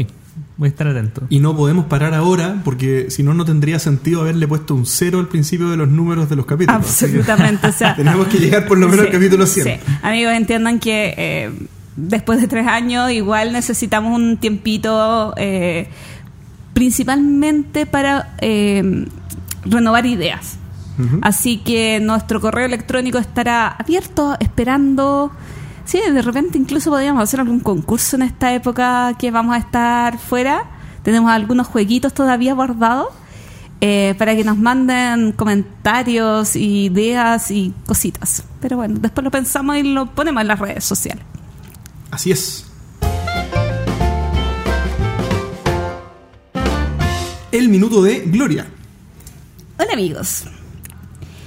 voy 0.57 0.67
a 0.67 0.69
estar 0.69 0.87
atento. 0.87 1.23
Y 1.29 1.39
no 1.39 1.55
podemos 1.55 1.85
parar 1.85 2.13
ahora 2.13 2.61
porque 2.63 3.09
si 3.09 3.23
no, 3.23 3.33
no 3.33 3.45
tendría 3.45 3.79
sentido 3.79 4.21
haberle 4.21 4.47
puesto 4.47 4.75
un 4.75 4.85
cero 4.85 5.19
al 5.19 5.27
principio 5.27 5.69
de 5.69 5.77
los 5.77 5.87
números 5.87 6.29
de 6.29 6.35
los 6.35 6.45
capítulos. 6.45 6.85
Absolutamente. 6.85 7.67
O 7.67 7.71
sea, 7.71 7.95
tenemos 7.97 8.27
que 8.27 8.37
llegar 8.37 8.67
por 8.67 8.77
lo 8.77 8.87
menos 8.87 9.05
al 9.05 9.11
capítulo 9.11 9.45
100. 9.45 9.65
sí. 9.65 9.71
Amigos, 10.01 10.33
entiendan 10.33 10.79
que 10.79 11.13
eh, 11.17 11.51
después 11.95 12.41
de 12.41 12.47
tres 12.47 12.67
años 12.67 13.11
igual 13.11 13.53
necesitamos 13.53 14.15
un 14.15 14.37
tiempito 14.37 15.33
eh, 15.37 15.87
principalmente 16.73 17.85
para 17.85 18.35
eh, 18.39 19.05
renovar 19.65 20.05
ideas. 20.05 20.57
Así 21.21 21.57
que 21.57 21.99
nuestro 21.99 22.41
correo 22.41 22.65
electrónico 22.65 23.17
estará 23.17 23.67
abierto, 23.67 24.35
esperando. 24.39 25.31
Sí, 25.85 25.99
de 25.99 26.21
repente 26.21 26.57
incluso 26.57 26.89
podríamos 26.89 27.23
hacer 27.23 27.39
algún 27.39 27.59
concurso 27.59 28.15
en 28.15 28.23
esta 28.23 28.53
época 28.53 29.15
que 29.17 29.31
vamos 29.31 29.55
a 29.55 29.59
estar 29.59 30.17
fuera. 30.17 30.65
Tenemos 31.03 31.31
algunos 31.31 31.67
jueguitos 31.67 32.13
todavía 32.13 32.53
guardados 32.53 33.07
eh, 33.83 34.13
para 34.19 34.35
que 34.35 34.43
nos 34.43 34.57
manden 34.57 35.31
comentarios, 35.31 36.55
ideas 36.55 37.49
y 37.49 37.73
cositas. 37.87 38.43
Pero 38.59 38.77
bueno, 38.77 38.99
después 38.99 39.23
lo 39.23 39.31
pensamos 39.31 39.77
y 39.77 39.83
lo 39.83 40.05
ponemos 40.05 40.41
en 40.41 40.47
las 40.47 40.59
redes 40.59 40.83
sociales. 40.83 41.23
Así 42.11 42.31
es. 42.31 42.67
El 47.51 47.69
minuto 47.69 48.03
de 48.03 48.19
Gloria. 48.19 48.67
Hola 49.77 49.93
amigos, 49.93 50.45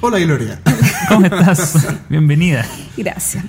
Hola 0.06 0.18
Gloria. 0.18 0.60
¿Cómo 1.08 1.24
estás? 1.24 1.78
Bienvenida. 2.10 2.66
gracias. 2.94 3.42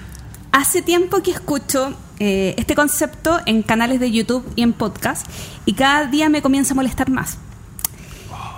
Hace 0.54 0.82
tiempo 0.82 1.22
que 1.22 1.32
escucho 1.32 1.94
eh, 2.20 2.56
este 2.58 2.76
concepto 2.76 3.42
en 3.46 3.62
canales 3.62 4.00
de 4.00 4.10
YouTube 4.10 4.46
y 4.56 4.62
en 4.62 4.72
podcast 4.72 5.28
y 5.66 5.74
cada 5.74 6.06
día 6.06 6.30
me 6.30 6.42
comienza 6.42 6.74
a 6.74 6.76
molestar 6.76 7.10
más. 7.10 7.40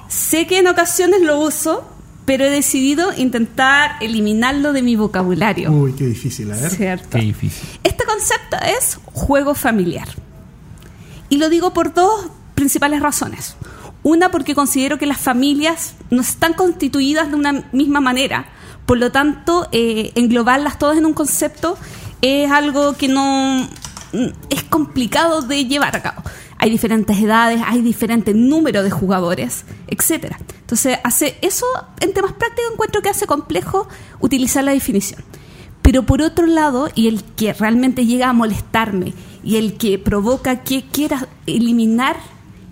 Sé 0.10 0.45
que 0.45 0.60
en 0.60 0.67
ocasiones 0.67 1.23
lo 1.23 1.39
uso, 1.39 1.89
pero 2.25 2.45
he 2.45 2.51
decidido 2.51 3.13
intentar 3.17 3.93
eliminarlo 3.99 4.73
de 4.73 4.83
mi 4.83 4.95
vocabulario. 4.95 5.71
Uy, 5.71 5.93
qué 5.93 6.05
difícil, 6.05 6.51
a 6.51 6.55
ver. 6.55 6.69
¿Cierto? 6.69 7.17
Qué 7.17 7.25
difícil. 7.25 7.67
Este 7.83 8.03
concepto 8.03 8.57
es 8.77 8.99
juego 9.05 9.55
familiar. 9.55 10.07
Y 11.29 11.38
lo 11.38 11.49
digo 11.49 11.73
por 11.73 11.95
dos 11.95 12.27
principales 12.53 13.01
razones. 13.01 13.55
Una, 14.03 14.31
porque 14.31 14.55
considero 14.55 14.97
que 14.97 15.05
las 15.05 15.19
familias 15.19 15.95
no 16.10 16.21
están 16.21 16.53
constituidas 16.53 17.29
de 17.29 17.36
una 17.36 17.69
misma 17.71 17.99
manera. 17.99 18.45
Por 18.86 18.97
lo 18.97 19.12
tanto, 19.12 19.67
eh, 19.71 20.12
englobarlas 20.15 20.79
todas 20.79 20.97
en 20.97 21.05
un 21.05 21.13
concepto 21.13 21.77
es 22.21 22.49
algo 22.51 22.93
que 22.93 23.07
no 23.07 23.67
mm, 24.13 24.25
es 24.49 24.63
complicado 24.63 25.41
de 25.41 25.65
llevar 25.65 25.95
a 25.95 26.01
cabo. 26.01 26.23
Hay 26.57 26.69
diferentes 26.69 27.17
edades, 27.17 27.62
hay 27.65 27.81
diferentes 27.81 28.36
números 28.36 28.83
de 28.83 28.89
jugadores, 28.89 29.65
etcétera. 29.88 30.39
Entonces, 30.62 30.97
hace 31.03 31.38
eso 31.41 31.65
en 31.99 32.13
temas 32.13 32.33
prácticos 32.33 32.71
encuentro 32.71 33.01
que 33.01 33.10
hace 33.10 33.27
complejo 33.27 33.88
utilizar 34.19 34.63
la 34.63 34.71
definición. 34.71 35.23
Pero 35.81 36.03
por 36.03 36.21
otro 36.21 36.47
lado, 36.47 36.89
y 36.95 37.07
el 37.07 37.23
que 37.23 37.53
realmente 37.53 38.05
llega 38.05 38.29
a 38.29 38.33
molestarme 38.33 39.13
y 39.43 39.55
el 39.55 39.77
que 39.77 39.97
provoca 39.99 40.63
que 40.63 40.83
quiera 40.83 41.27
eliminar 41.45 42.17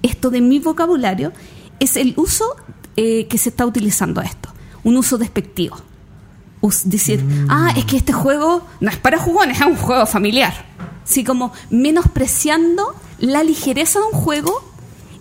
esto 0.05 0.29
de 0.29 0.41
mi 0.41 0.59
vocabulario, 0.59 1.31
es 1.79 1.95
el 1.97 2.13
uso 2.17 2.55
eh, 2.95 3.27
que 3.27 3.37
se 3.37 3.49
está 3.49 3.65
utilizando 3.65 4.21
a 4.21 4.23
esto. 4.23 4.49
Un 4.83 4.97
uso 4.97 5.17
despectivo. 5.17 5.75
Us- 6.61 6.83
decir, 6.89 7.23
ah, 7.49 7.71
es 7.75 7.85
que 7.85 7.97
este 7.97 8.13
juego 8.13 8.65
no 8.79 8.89
es 8.89 8.97
para 8.97 9.17
jugones, 9.19 9.59
es 9.59 9.65
un 9.67 9.75
juego 9.75 10.05
familiar. 10.05 10.53
Así 11.03 11.23
como 11.23 11.51
menospreciando 11.69 12.95
la 13.19 13.43
ligereza 13.43 13.99
de 13.99 14.05
un 14.05 14.11
juego 14.21 14.63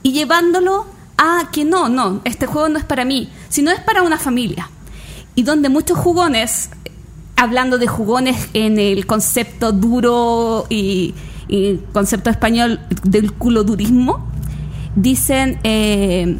y 0.03 0.13
llevándolo 0.13 0.87
a 1.17 1.49
que 1.53 1.65
no, 1.65 1.89
no, 1.89 2.21
este 2.25 2.47
juego 2.47 2.69
no 2.69 2.79
es 2.79 2.85
para 2.85 3.05
mí, 3.05 3.29
sino 3.49 3.71
es 3.71 3.81
para 3.81 4.03
una 4.03 4.19
familia. 4.19 4.71
Y 5.35 5.43
donde 5.43 5.69
muchos 5.69 5.99
jugones, 5.99 6.71
hablando 7.37 7.79
de 7.79 7.87
jugones 7.87 8.49
en 8.53 8.79
el 8.79 9.07
concepto 9.07 9.73
duro 9.73 10.67
y, 10.71 11.15
y 11.49 11.79
concepto 11.93 12.31
español 12.31 12.81
del 13.03 13.33
culodurismo, 13.33 14.29
dicen, 14.97 15.59
eh, 15.65 16.39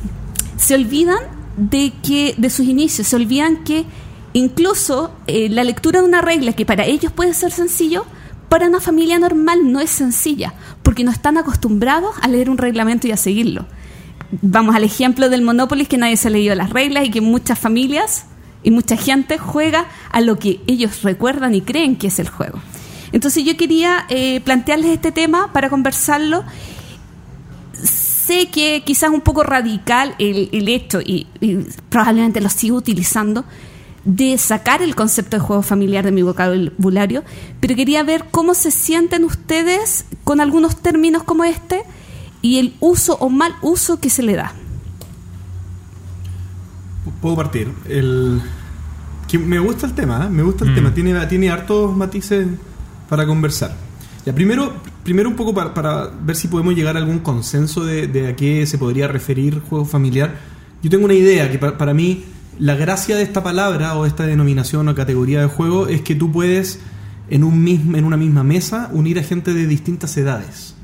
se 0.57 0.75
olvidan 0.75 1.19
de 1.57 1.93
que 2.03 2.35
de 2.37 2.51
sus 2.51 2.67
inicios, 2.67 3.09
se 3.09 3.17
olvidan 3.17 3.65
que 3.65 3.85
incluso 4.33 5.13
eh, 5.27 5.49
la 5.49 5.65
lectura 5.65 6.01
de 6.01 6.09
una 6.09 6.21
regla 6.21 6.53
que 6.53 6.67
para 6.67 6.85
ellos 6.85 7.13
puede 7.13 7.35
ser 7.35 7.53
sencillo, 7.53 8.05
para 8.49 8.69
una 8.69 8.81
familia 8.81 9.19
normal 9.19 9.73
no 9.73 9.81
es 9.81 9.91
sencilla, 9.91 10.55
porque 10.83 11.05
no 11.05 11.11
están 11.11 11.39
acostumbrados 11.39 12.15
a 12.23 12.29
leer 12.29 12.51
un 12.51 12.59
reglamento 12.59 13.07
y 13.07 13.13
a 13.13 13.17
seguirlo. 13.17 13.67
Vamos 14.43 14.75
al 14.75 14.85
ejemplo 14.85 15.29
del 15.29 15.43
Monopoly, 15.43 15.87
que 15.87 15.99
nadie 15.99 16.17
se 16.17 16.29
ha 16.29 16.31
leído 16.31 16.55
las 16.55 16.71
reglas 16.71 17.05
y 17.05 17.11
que 17.11 17.21
muchas 17.21 17.59
familias 17.59 18.27
y 18.63 18.71
mucha 18.71 18.97
gente 18.97 19.39
juega 19.39 19.87
a 20.11 20.21
lo 20.21 20.39
que 20.39 20.61
ellos 20.67 21.03
recuerdan 21.03 21.55
y 21.55 21.61
creen 21.61 21.97
que 21.97 22.09
es 22.09 22.19
el 22.19 22.29
juego. 22.29 22.59
Entonces 23.13 23.45
yo 23.45 23.57
quería 23.57 24.07
eh, 24.09 24.41
plantearles 24.41 24.91
este 24.91 25.13
tema 25.13 25.53
para 25.53 25.71
conversarlo. 25.71 26.45
Sé 28.27 28.49
que 28.51 28.83
quizás 28.85 29.11
un 29.11 29.21
poco 29.21 29.43
radical 29.43 30.15
el, 30.19 30.49
el 30.53 30.69
hecho, 30.69 31.01
y, 31.01 31.27
y 31.41 31.57
probablemente 31.89 32.41
lo 32.41 32.49
sigo 32.49 32.77
utilizando, 32.77 33.45
de 34.05 34.37
sacar 34.39 34.83
el 34.83 34.95
concepto 34.95 35.37
de 35.37 35.41
juego 35.41 35.63
familiar 35.63 36.05
de 36.05 36.13
mi 36.13 36.23
vocabulario, 36.23 37.25
pero 37.61 37.75
quería 37.75 38.03
ver 38.03 38.27
cómo 38.31 38.55
se 38.55 38.71
sienten 38.71 39.25
ustedes 39.25 40.05
con 40.25 40.41
algunos 40.41 40.77
términos 40.77 41.23
como 41.23 41.45
este 41.45 41.83
y 42.43 42.59
el 42.59 42.75
uso 42.81 43.17
o 43.21 43.31
mal 43.31 43.55
uso 43.63 43.99
que 44.01 44.11
se 44.11 44.23
le 44.23 44.35
da. 44.37 44.53
Puedo 47.21 47.37
partir. 47.37 47.73
El... 47.89 48.41
que 49.29 49.39
me 49.39 49.59
gusta 49.59 49.87
el 49.87 49.95
tema, 49.95 50.25
¿eh? 50.27 50.31
me 50.31 50.43
gusta 50.43 50.65
el 50.65 50.73
Mm. 50.73 50.75
tema. 50.75 50.95
Tiene, 50.95 51.27
tiene 51.27 51.51
hartos 51.51 51.95
matices 51.97 52.47
para 53.09 53.27
conversar. 53.27 53.75
Primero, 54.33 54.73
primero 55.03 55.29
un 55.29 55.37
poco 55.37 55.53
para, 55.53 56.11
ver 56.23 56.35
si 56.37 56.49
podemos 56.49 56.75
llegar 56.75 56.97
a 56.97 57.01
algún 57.01 57.19
consenso 57.19 57.85
de, 57.85 58.29
a 58.29 58.37
qué 58.37 58.67
se 58.67 58.79
podría 58.79 59.07
referir 59.09 59.61
juego 59.61 59.85
familiar. 59.85 60.35
Yo 60.83 60.89
tengo 60.91 61.05
una 61.05 61.15
idea 61.15 61.51
que 61.51 61.59
pa- 61.59 61.77
para 61.77 61.93
mí 61.93 62.25
la 62.59 62.75
gracia 62.75 63.17
de 63.17 63.23
esta 63.23 63.43
palabra 63.43 63.97
o 63.97 64.07
esta 64.07 64.25
denominación 64.27 64.89
o 64.89 64.95
categoría 64.95 65.41
de 65.41 65.47
juego 65.47 65.89
es 65.89 66.01
que 66.03 66.15
tú 66.15 66.33
puedes 66.33 66.79
en, 67.29 67.45
un 67.45 67.63
mismo, 67.63 67.97
en 67.97 68.05
una 68.05 68.17
misma 68.17 68.45
mesa 68.45 68.89
unir 68.93 69.19
a 69.19 69.23
gente 69.23 69.53
de 69.53 69.67
distintas 69.67 70.17
edades. 70.17 70.75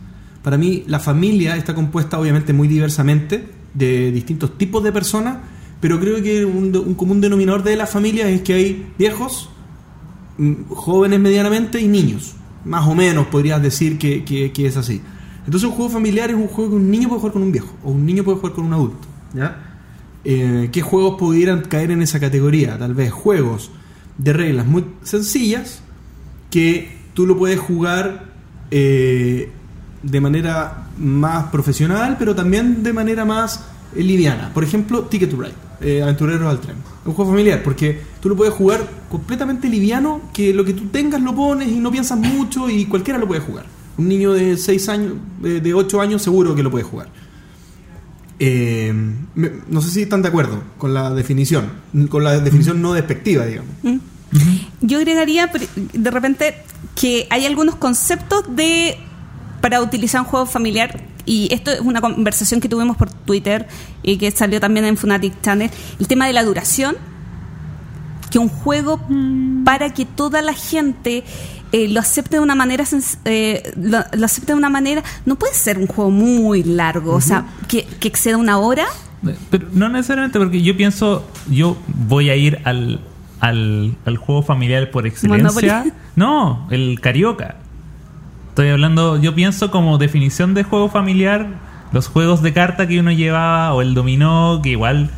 Para 0.42 0.59
mí 0.59 0.85
la 0.87 1.00
familia 1.00 1.57
está 1.57 1.74
compuesta 1.74 2.18
obviamente 2.18 2.53
muy 2.53 2.66
diversamente 2.68 3.48
de 3.72 4.11
distintos 4.11 4.59
tipos 4.59 4.83
de 4.83 4.90
personas, 4.92 5.38
pero 5.81 5.98
creo 6.00 6.22
que 6.22 6.44
un, 6.44 6.76
un 6.76 6.94
común 6.94 7.20
denominador 7.20 7.62
de 7.62 7.76
la 7.76 7.87
familia 7.87 8.29
es 8.29 8.42
que 8.42 8.53
hay 8.55 8.87
viejos, 8.98 9.48
mm, 10.38 10.64
jóvenes 10.70 11.20
medianamente 11.20 11.81
y 11.81 11.88
niños. 11.88 12.35
Más 12.64 12.87
o 12.87 12.94
menos 12.94 13.27
podrías 13.27 13.62
decir 13.62 13.99
que, 13.99 14.25
que- 14.25 14.66
es 14.66 14.77
así. 14.77 15.01
Entonces 15.46 15.68
un 15.68 15.75
juego 15.75 15.90
familiar 15.90 16.31
es 16.31 16.37
un 16.37 16.46
juego 16.49 16.70
que 16.70 16.77
un 16.77 16.90
niño 16.90 17.09
puede 17.09 17.20
jugar 17.20 17.33
con 17.33 17.42
un 17.42 17.53
viejo 17.53 17.75
o 17.83 17.90
un 17.92 18.05
niño 18.05 18.23
puede 18.25 18.38
jugar 18.38 18.53
con 18.55 18.64
un 18.66 18.73
adulto. 18.75 19.09
Eh, 20.25 20.68
¿Qué 20.70 20.83
juegos 20.83 21.18
pudieran 21.18 21.62
caer 21.62 21.90
en 21.90 22.03
esa 22.03 22.20
categoría? 22.20 22.79
Tal 22.79 22.94
vez 22.94 23.11
juegos 23.11 23.70
de 24.18 24.33
reglas 24.35 24.66
muy 24.66 24.85
sencillas 25.03 25.81
que 26.51 26.94
tú 27.14 27.27
lo 27.27 27.38
puedes 27.38 27.59
jugar 27.59 28.27
eh, 28.70 29.51
de 30.03 30.20
manera 30.20 30.88
más 30.99 31.44
profesional, 31.46 32.16
pero 32.18 32.35
también 32.35 32.83
de 32.83 32.92
manera 32.92 33.25
más 33.25 33.64
eh, 33.96 34.03
liviana. 34.03 34.51
Por 34.53 34.62
ejemplo, 34.62 35.03
Ticket 35.05 35.31
to 35.31 35.37
Ride, 35.40 35.55
eh, 35.81 36.03
Aventureros 36.03 36.49
al 36.49 36.61
Tren. 36.61 36.77
Un 37.05 37.14
juego 37.14 37.31
familiar 37.31 37.62
porque 37.62 38.01
tú 38.21 38.29
lo 38.29 38.37
puedes 38.37 38.55
jugar 38.55 38.87
completamente 39.09 39.69
liviano, 39.69 40.21
que 40.33 40.53
lo 40.53 40.64
que 40.64 40.73
tú 40.73 40.87
tengas 40.88 41.21
lo 41.21 41.35
pones 41.35 41.69
y 41.69 41.81
no 41.81 41.90
piensas 41.90 42.19
mucho 42.19 42.69
y 42.71 42.87
cualquiera 42.87 43.19
lo 43.19 43.27
puede 43.27 43.40
jugar. 43.40 43.66
Un 43.97 44.09
niño 44.09 44.33
de 44.33 44.57
6 44.57 44.88
años, 44.88 45.12
de 45.40 45.75
8 45.75 46.01
años 46.01 46.23
seguro 46.23 46.55
que 46.55 46.62
lo 46.62 46.71
puede 46.71 46.85
jugar. 46.85 47.09
Eh, 48.38 48.95
no 49.69 49.83
sé 49.83 49.90
si 49.90 50.03
están 50.03 50.23
de 50.23 50.29
acuerdo 50.29 50.62
con 50.79 50.95
la 50.95 51.11
definición, 51.11 51.71
con 52.09 52.25
la 52.25 52.40
definición 52.40 52.81
no 52.81 52.95
despectiva, 52.95 53.45
digamos. 53.45 53.75
Yo 54.81 54.99
agregaría 54.99 55.51
de 55.93 56.11
repente 56.11 56.55
que 56.95 57.27
hay 57.31 57.45
algunos 57.45 57.77
conceptos 57.77 58.45
de 58.57 58.97
para 59.61 59.83
utilizar 59.83 60.23
un 60.23 60.27
juego 60.27 60.47
familiar 60.47 61.03
y 61.31 61.47
esto 61.55 61.71
es 61.71 61.79
una 61.79 62.01
conversación 62.01 62.61
que 62.61 62.69
tuvimos 62.69 62.97
por 62.97 63.09
Twitter 63.09 63.69
y 64.03 64.16
que 64.16 64.33
salió 64.33 64.59
también 64.59 64.85
en 64.85 64.97
Funatic 64.97 65.40
Channel, 65.43 65.71
el 66.01 66.09
tema 66.09 66.27
de 66.27 66.33
la 66.33 66.43
duración, 66.43 66.97
que 68.33 68.40
un 68.40 68.49
juego 68.49 69.01
para 69.64 69.95
que 69.95 70.07
toda 70.07 70.43
la 70.43 70.55
gente 70.55 71.23
eh, 71.71 71.87
lo 71.87 72.01
acepte 72.01 72.38
de 72.38 72.40
una 72.40 72.57
manera 72.57 72.85
eh, 73.27 73.73
lo, 73.77 74.01
lo 74.12 74.25
acepte 74.25 74.55
de 74.55 74.59
una 74.59 74.71
manera 74.71 75.05
no 75.25 75.37
puede 75.37 75.55
ser 75.55 75.79
un 75.79 75.87
juego 75.87 76.11
muy 76.11 76.64
largo, 76.64 77.14
o 77.14 77.21
sea, 77.21 77.47
que, 77.69 77.85
que 77.85 78.09
exceda 78.09 78.37
una 78.37 78.59
hora. 78.59 78.87
Pero 79.51 79.69
no 79.73 79.88
necesariamente, 79.88 80.37
porque 80.37 80.62
yo 80.62 80.77
pienso, 80.77 81.31
yo 81.49 81.77
voy 81.87 82.31
a 82.31 82.35
ir 82.35 82.59
al, 82.64 82.99
al, 83.38 83.95
al 84.05 84.16
juego 84.16 84.43
familiar 84.43 84.90
por 84.90 85.07
excelencia. 85.07 85.77
Monopoly. 85.77 85.93
No, 86.16 86.66
el 86.73 86.99
Carioca. 87.01 87.59
Estoy 88.61 88.73
hablando, 88.73 89.18
yo 89.18 89.35
pienso 89.35 89.70
como 89.70 89.96
definición 89.96 90.53
de 90.53 90.64
juego 90.64 90.90
familiar, 90.90 91.46
los 91.92 92.09
juegos 92.09 92.42
de 92.42 92.53
carta 92.53 92.87
que 92.87 93.01
uno 93.01 93.11
llevaba, 93.11 93.73
o 93.73 93.81
el 93.81 93.94
dominó, 93.94 94.61
que 94.62 94.68
igual, 94.68 95.09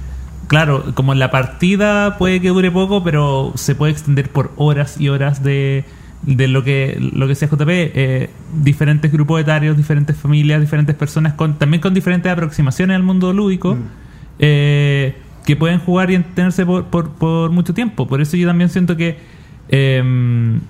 claro, 0.47 0.95
como 0.95 1.13
la 1.17 1.33
partida 1.33 2.19
puede 2.19 2.41
que 2.41 2.51
dure 2.51 2.71
poco, 2.71 3.03
pero 3.03 3.51
se 3.57 3.75
puede 3.75 3.91
extender 3.91 4.31
por 4.31 4.53
horas 4.55 5.01
y 5.01 5.09
horas 5.09 5.43
de, 5.43 5.85
de 6.23 6.47
lo 6.47 6.63
que 6.63 6.97
lo 7.01 7.27
que 7.27 7.35
sea 7.35 7.49
JP, 7.49 7.69
eh, 7.69 8.31
diferentes 8.63 9.11
grupos 9.11 9.41
etarios, 9.41 9.77
diferentes 9.77 10.17
familias, 10.17 10.61
diferentes 10.61 10.95
personas, 10.95 11.33
con, 11.33 11.59
también 11.59 11.81
con 11.81 11.95
diferentes 11.95 12.31
aproximaciones 12.31 12.95
al 12.95 13.03
mundo 13.03 13.33
lúdico, 13.33 13.77
eh, 14.39 15.17
que 15.45 15.57
pueden 15.57 15.81
jugar 15.81 16.13
y 16.13 16.15
entretenerse 16.15 16.65
por, 16.65 16.85
por, 16.85 17.11
por 17.11 17.51
mucho 17.51 17.75
tiempo. 17.75 18.07
Por 18.07 18.21
eso 18.21 18.37
yo 18.37 18.47
también 18.47 18.71
siento 18.71 18.97
que 18.97 19.19
em, 19.69 20.61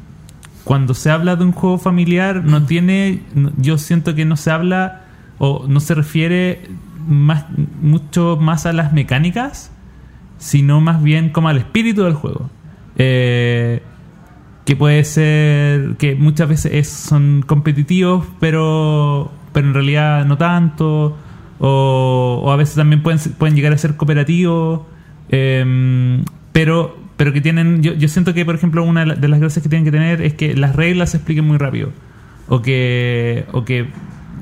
cuando 0.64 0.94
se 0.94 1.10
habla 1.10 1.36
de 1.36 1.44
un 1.44 1.52
juego 1.52 1.78
familiar, 1.78 2.44
no 2.44 2.64
tiene. 2.64 3.22
Yo 3.58 3.78
siento 3.78 4.14
que 4.14 4.24
no 4.24 4.36
se 4.36 4.50
habla 4.50 5.02
o 5.38 5.66
no 5.68 5.80
se 5.80 5.94
refiere 5.94 6.62
más, 7.06 7.46
mucho 7.80 8.38
más 8.40 8.64
a 8.66 8.72
las 8.72 8.92
mecánicas, 8.92 9.72
sino 10.38 10.80
más 10.80 11.02
bien 11.02 11.30
como 11.30 11.48
al 11.48 11.58
espíritu 11.58 12.02
del 12.04 12.14
juego. 12.14 12.48
Eh, 12.96 13.82
que 14.64 14.76
puede 14.76 15.02
ser 15.04 15.96
que 15.96 16.14
muchas 16.14 16.48
veces 16.48 16.72
es- 16.72 16.88
son 16.88 17.42
competitivos, 17.44 18.24
pero, 18.38 19.32
pero 19.52 19.66
en 19.66 19.74
realidad 19.74 20.24
no 20.24 20.38
tanto. 20.38 21.16
O, 21.58 22.42
o 22.44 22.50
a 22.52 22.56
veces 22.56 22.74
también 22.76 23.02
pueden, 23.02 23.18
pueden 23.38 23.54
llegar 23.56 23.72
a 23.72 23.78
ser 23.78 23.96
cooperativos. 23.96 24.82
em, 25.28 26.24
pero, 26.52 26.96
pero 27.16 27.32
que 27.32 27.40
tienen. 27.40 27.82
Yo, 27.82 27.92
yo 27.94 28.08
siento 28.08 28.34
que, 28.34 28.44
por 28.44 28.54
ejemplo, 28.54 28.82
una 28.84 29.00
de 29.00 29.06
la- 29.06 29.14
de 29.14 29.28
las 29.28 29.40
gracias 29.40 29.62
que 29.62 29.68
tienen 29.68 29.84
que 29.84 29.92
tener 29.92 30.20
es 30.22 30.34
que 30.34 30.54
las 30.56 30.74
reglas 30.76 31.10
se 31.10 31.18
expliquen 31.18 31.46
muy 31.46 31.58
rápido. 31.58 31.90
O 32.48 32.62
que. 32.62 33.44
O 33.52 33.64
que 33.64 33.86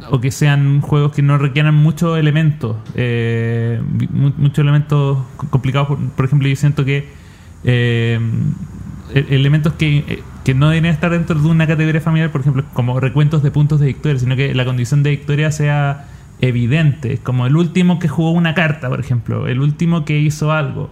o 0.09 0.19
que 0.21 0.31
sean 0.31 0.81
juegos 0.81 1.13
que 1.13 1.21
no 1.23 1.37
requieran 1.37 1.75
muchos 1.75 2.19
elementos, 2.19 2.77
eh, 2.95 3.81
mu- 4.11 4.33
muchos 4.39 4.59
elementos 4.61 5.19
co- 5.37 5.49
complicados. 5.51 5.89
Por, 5.89 5.99
por 5.99 6.25
ejemplo, 6.25 6.49
yo 6.49 6.57
siento 6.57 6.85
que 6.87 7.07
eh, 7.65 8.19
e- 9.15 9.27
elementos 9.31 9.75
que, 9.75 9.99
eh, 9.99 10.23
que 10.43 10.55
no 10.55 10.71
deberían 10.71 10.95
estar 10.95 11.11
dentro 11.11 11.39
de 11.39 11.47
una 11.47 11.67
categoría 11.67 12.01
familiar, 12.01 12.33
por 12.33 12.41
ejemplo, 12.41 12.65
como 12.73 12.99
recuentos 12.99 13.43
de 13.43 13.51
puntos 13.51 13.79
de 13.79 13.87
victoria, 13.89 14.19
sino 14.19 14.37
que 14.37 14.55
la 14.55 14.65
condición 14.65 15.03
de 15.03 15.11
victoria 15.11 15.53
sea 15.53 16.07
evidente, 16.41 17.19
como 17.23 17.47
el 17.47 17.55
último 17.55 17.99
que 17.99 18.09
jugó 18.09 18.31
una 18.31 18.55
carta, 18.55 18.89
por 18.89 19.01
ejemplo, 19.01 19.47
el 19.49 19.61
último 19.61 20.07
que 20.07 20.19
hizo 20.19 20.51
algo. 20.53 20.91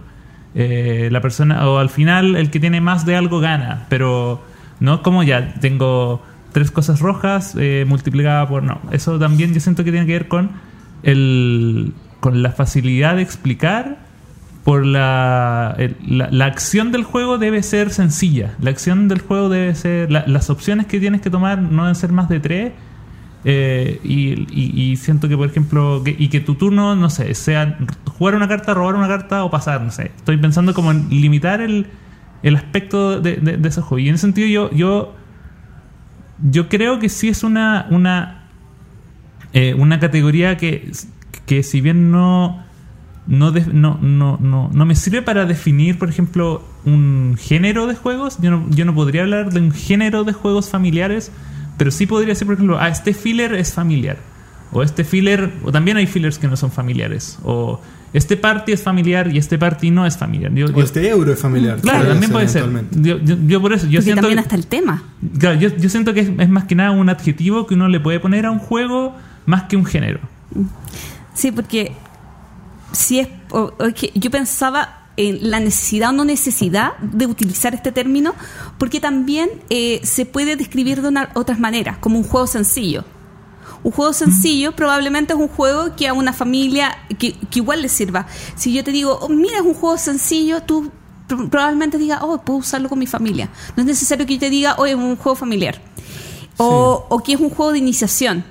Eh, 0.61 1.07
la 1.09 1.21
persona, 1.21 1.65
o 1.69 1.77
al 1.77 1.89
final 1.89 2.35
el 2.35 2.49
que 2.49 2.59
tiene 2.59 2.81
más 2.81 3.05
de 3.05 3.15
algo 3.15 3.39
gana, 3.39 3.85
pero 3.87 4.43
no 4.81 5.01
como 5.03 5.23
ya 5.23 5.53
tengo 5.61 6.21
tres 6.51 6.69
cosas 6.69 6.99
rojas 6.99 7.55
eh, 7.57 7.85
multiplicada 7.87 8.45
por. 8.49 8.63
No, 8.63 8.81
eso 8.91 9.17
también 9.17 9.53
yo 9.53 9.61
siento 9.61 9.85
que 9.85 9.91
tiene 9.91 10.05
que 10.05 10.11
ver 10.11 10.27
con, 10.27 10.51
el, 11.03 11.93
con 12.19 12.43
la 12.43 12.51
facilidad 12.51 13.15
de 13.15 13.21
explicar 13.21 13.99
por 14.65 14.85
la, 14.85 15.77
la, 16.05 16.45
acción 16.45 16.91
del 16.91 17.03
juego 17.05 17.37
debe 17.37 17.63
ser 17.63 17.89
sencilla. 17.91 18.55
La 18.59 18.69
acción 18.71 19.07
del 19.07 19.21
juego 19.21 19.47
debe 19.47 19.73
ser. 19.75 20.11
la- 20.11 20.25
las 20.27 20.49
opciones 20.49 20.87
que 20.87 20.99
tienes 20.99 21.21
que 21.21 21.29
tomar 21.29 21.61
no 21.61 21.83
deben 21.83 21.95
ser 21.95 22.11
más 22.11 22.27
de 22.27 22.41
tres. 22.41 22.73
Eh, 23.45 23.99
y, 24.03 24.95
siento 24.97 25.29
que, 25.29 25.37
por 25.37 25.49
ejemplo, 25.49 26.03
y 26.05 26.27
que 26.27 26.39
tu 26.39 26.55
turno, 26.55 26.95
no 26.95 27.09
sé, 27.09 27.33
sea 27.35 27.77
jugar 28.17 28.35
una 28.35 28.47
carta, 28.47 28.73
robar 28.73 28.95
una 28.95 29.07
carta 29.07 29.43
o 29.43 29.49
pasar, 29.49 29.81
no 29.81 29.91
sé. 29.91 30.11
Estoy 30.17 30.37
pensando 30.37 30.73
como 30.73 30.91
en 30.91 31.09
limitar 31.09 31.61
el, 31.61 31.87
el 32.43 32.55
aspecto 32.55 33.21
de, 33.21 33.37
de, 33.37 33.57
de 33.57 33.69
ese 33.69 33.81
juego. 33.81 33.99
Y 33.99 34.09
en 34.09 34.15
ese 34.15 34.23
sentido, 34.23 34.47
yo, 34.47 34.71
yo, 34.71 35.15
yo 36.51 36.69
creo 36.69 36.99
que 36.99 37.09
sí 37.09 37.29
es 37.29 37.43
una, 37.43 37.87
una, 37.89 38.49
eh, 39.53 39.73
una 39.73 39.99
categoría 39.99 40.57
que, 40.57 40.91
que 41.45 41.63
si 41.63 41.81
bien 41.81 42.11
no 42.11 42.67
no, 43.29 43.51
no, 43.51 44.37
no, 44.41 44.69
no 44.73 44.85
me 44.85 44.95
sirve 44.95 45.21
para 45.21 45.45
definir, 45.45 45.99
por 45.99 46.09
ejemplo, 46.09 46.63
un 46.83 47.37
género 47.39 47.85
de 47.85 47.95
juegos. 47.95 48.39
Yo 48.41 48.49
no, 48.49 48.65
yo 48.71 48.85
no 48.85 48.95
podría 48.95 49.21
hablar 49.21 49.53
de 49.53 49.59
un 49.59 49.71
género 49.71 50.23
de 50.23 50.33
juegos 50.33 50.69
familiares, 50.69 51.31
pero 51.79 51.89
sí 51.89 52.05
podría 52.05 52.29
decir, 52.33 52.45
por 52.45 52.53
ejemplo, 52.53 52.77
ah, 52.79 52.89
este 52.89 53.15
filler 53.15 53.55
es 53.55 53.73
familiar. 53.73 54.17
O 54.71 54.83
este 54.83 55.03
filler, 55.03 55.51
o 55.63 55.71
también 55.71 55.97
hay 55.97 56.05
fillers 56.05 56.37
que 56.37 56.47
no 56.47 56.55
son 56.55 56.69
familiares. 56.71 57.39
O 57.43 57.81
este 58.13 58.37
party 58.37 58.71
es 58.73 58.83
familiar 58.83 59.33
y 59.33 59.39
este 59.39 59.57
party 59.57 59.89
no 59.89 60.05
es 60.05 60.15
familiar. 60.17 60.53
Yo- 60.53 60.67
O 60.67 60.69
yo- 60.69 60.83
este 60.83 61.09
euro 61.09 61.33
es 61.33 61.39
familiar. 61.39 61.79
claro, 61.81 62.07
también 62.09 62.31
puede 62.31 62.47
ser. 62.47 62.65
Yo, 62.91 63.17
yo- 63.17 63.37
yo 63.47 63.61
por 63.61 63.73
eso, 63.73 63.87
yo 63.87 63.93
Porque 63.97 64.03
siento 64.03 64.21
también 64.21 64.37
hasta 64.39 64.53
el 64.55 64.67
tema. 64.67 65.01
Claro, 65.39 65.59
yo, 65.59 65.69
yo 65.75 65.89
siento 65.89 66.13
que 66.13 66.19
es, 66.19 66.29
es 66.37 66.49
más 66.49 66.65
que 66.65 66.75
nada 66.75 66.91
un 66.91 67.09
adjetivo 67.09 67.65
que 67.65 67.73
uno 67.73 67.87
le 67.87 67.99
puede 67.99 68.19
poner 68.19 68.45
a 68.45 68.51
un 68.51 68.59
juego 68.59 69.15
más 69.47 69.63
que 69.63 69.75
un 69.75 69.85
género. 69.85 70.19
Sí, 71.33 71.51
porque 71.51 71.93
si 72.91 73.19
es. 73.21 73.27
o- 73.51 73.73
yo 74.15 74.29
pensaba 74.29 74.98
en 75.19 75.51
la 75.51 75.59
necesidad 75.59 76.09
o 76.09 76.13
no 76.13 76.23
necesidad 76.23 76.97
de 76.99 77.25
utilizar 77.25 77.75
este 77.75 77.91
término, 77.91 78.33
porque 78.77 79.01
también 79.01 79.49
eh, 79.69 79.99
se 80.03 80.25
puede 80.25 80.55
describir 80.55 81.01
de 81.01 81.09
una, 81.09 81.29
otras 81.35 81.59
maneras, 81.59 81.97
como 81.97 82.17
un 82.17 82.23
juego 82.23 82.47
sencillo. 82.47 83.03
Un 83.83 83.91
juego 83.91 84.13
sencillo 84.13 84.71
probablemente 84.71 85.33
es 85.33 85.39
un 85.39 85.49
juego 85.49 85.95
que 85.95 86.07
a 86.07 86.13
una 86.13 86.31
familia 86.31 86.97
que, 87.19 87.33
que 87.33 87.59
igual 87.59 87.81
le 87.81 87.89
sirva. 87.89 88.27
Si 88.55 88.73
yo 88.73 88.83
te 88.83 88.91
digo, 88.91 89.19
oh, 89.21 89.29
mira, 89.29 89.57
es 89.57 89.65
un 89.65 89.73
juego 89.73 89.97
sencillo, 89.97 90.61
tú 90.63 90.89
pr- 91.27 91.49
probablemente 91.49 91.97
digas, 91.97 92.19
oh, 92.21 92.41
puedo 92.41 92.59
usarlo 92.59 92.87
con 92.87 92.99
mi 92.99 93.07
familia. 93.07 93.49
No 93.75 93.81
es 93.83 93.87
necesario 93.87 94.25
que 94.25 94.35
yo 94.35 94.39
te 94.39 94.49
diga, 94.49 94.75
oh, 94.77 94.85
es 94.85 94.95
un 94.95 95.17
juego 95.17 95.35
familiar. 95.35 95.81
O, 96.57 97.05
o 97.09 97.19
que 97.23 97.33
es 97.33 97.39
un 97.39 97.49
juego 97.49 97.71
de 97.71 97.79
iniciación 97.79 98.43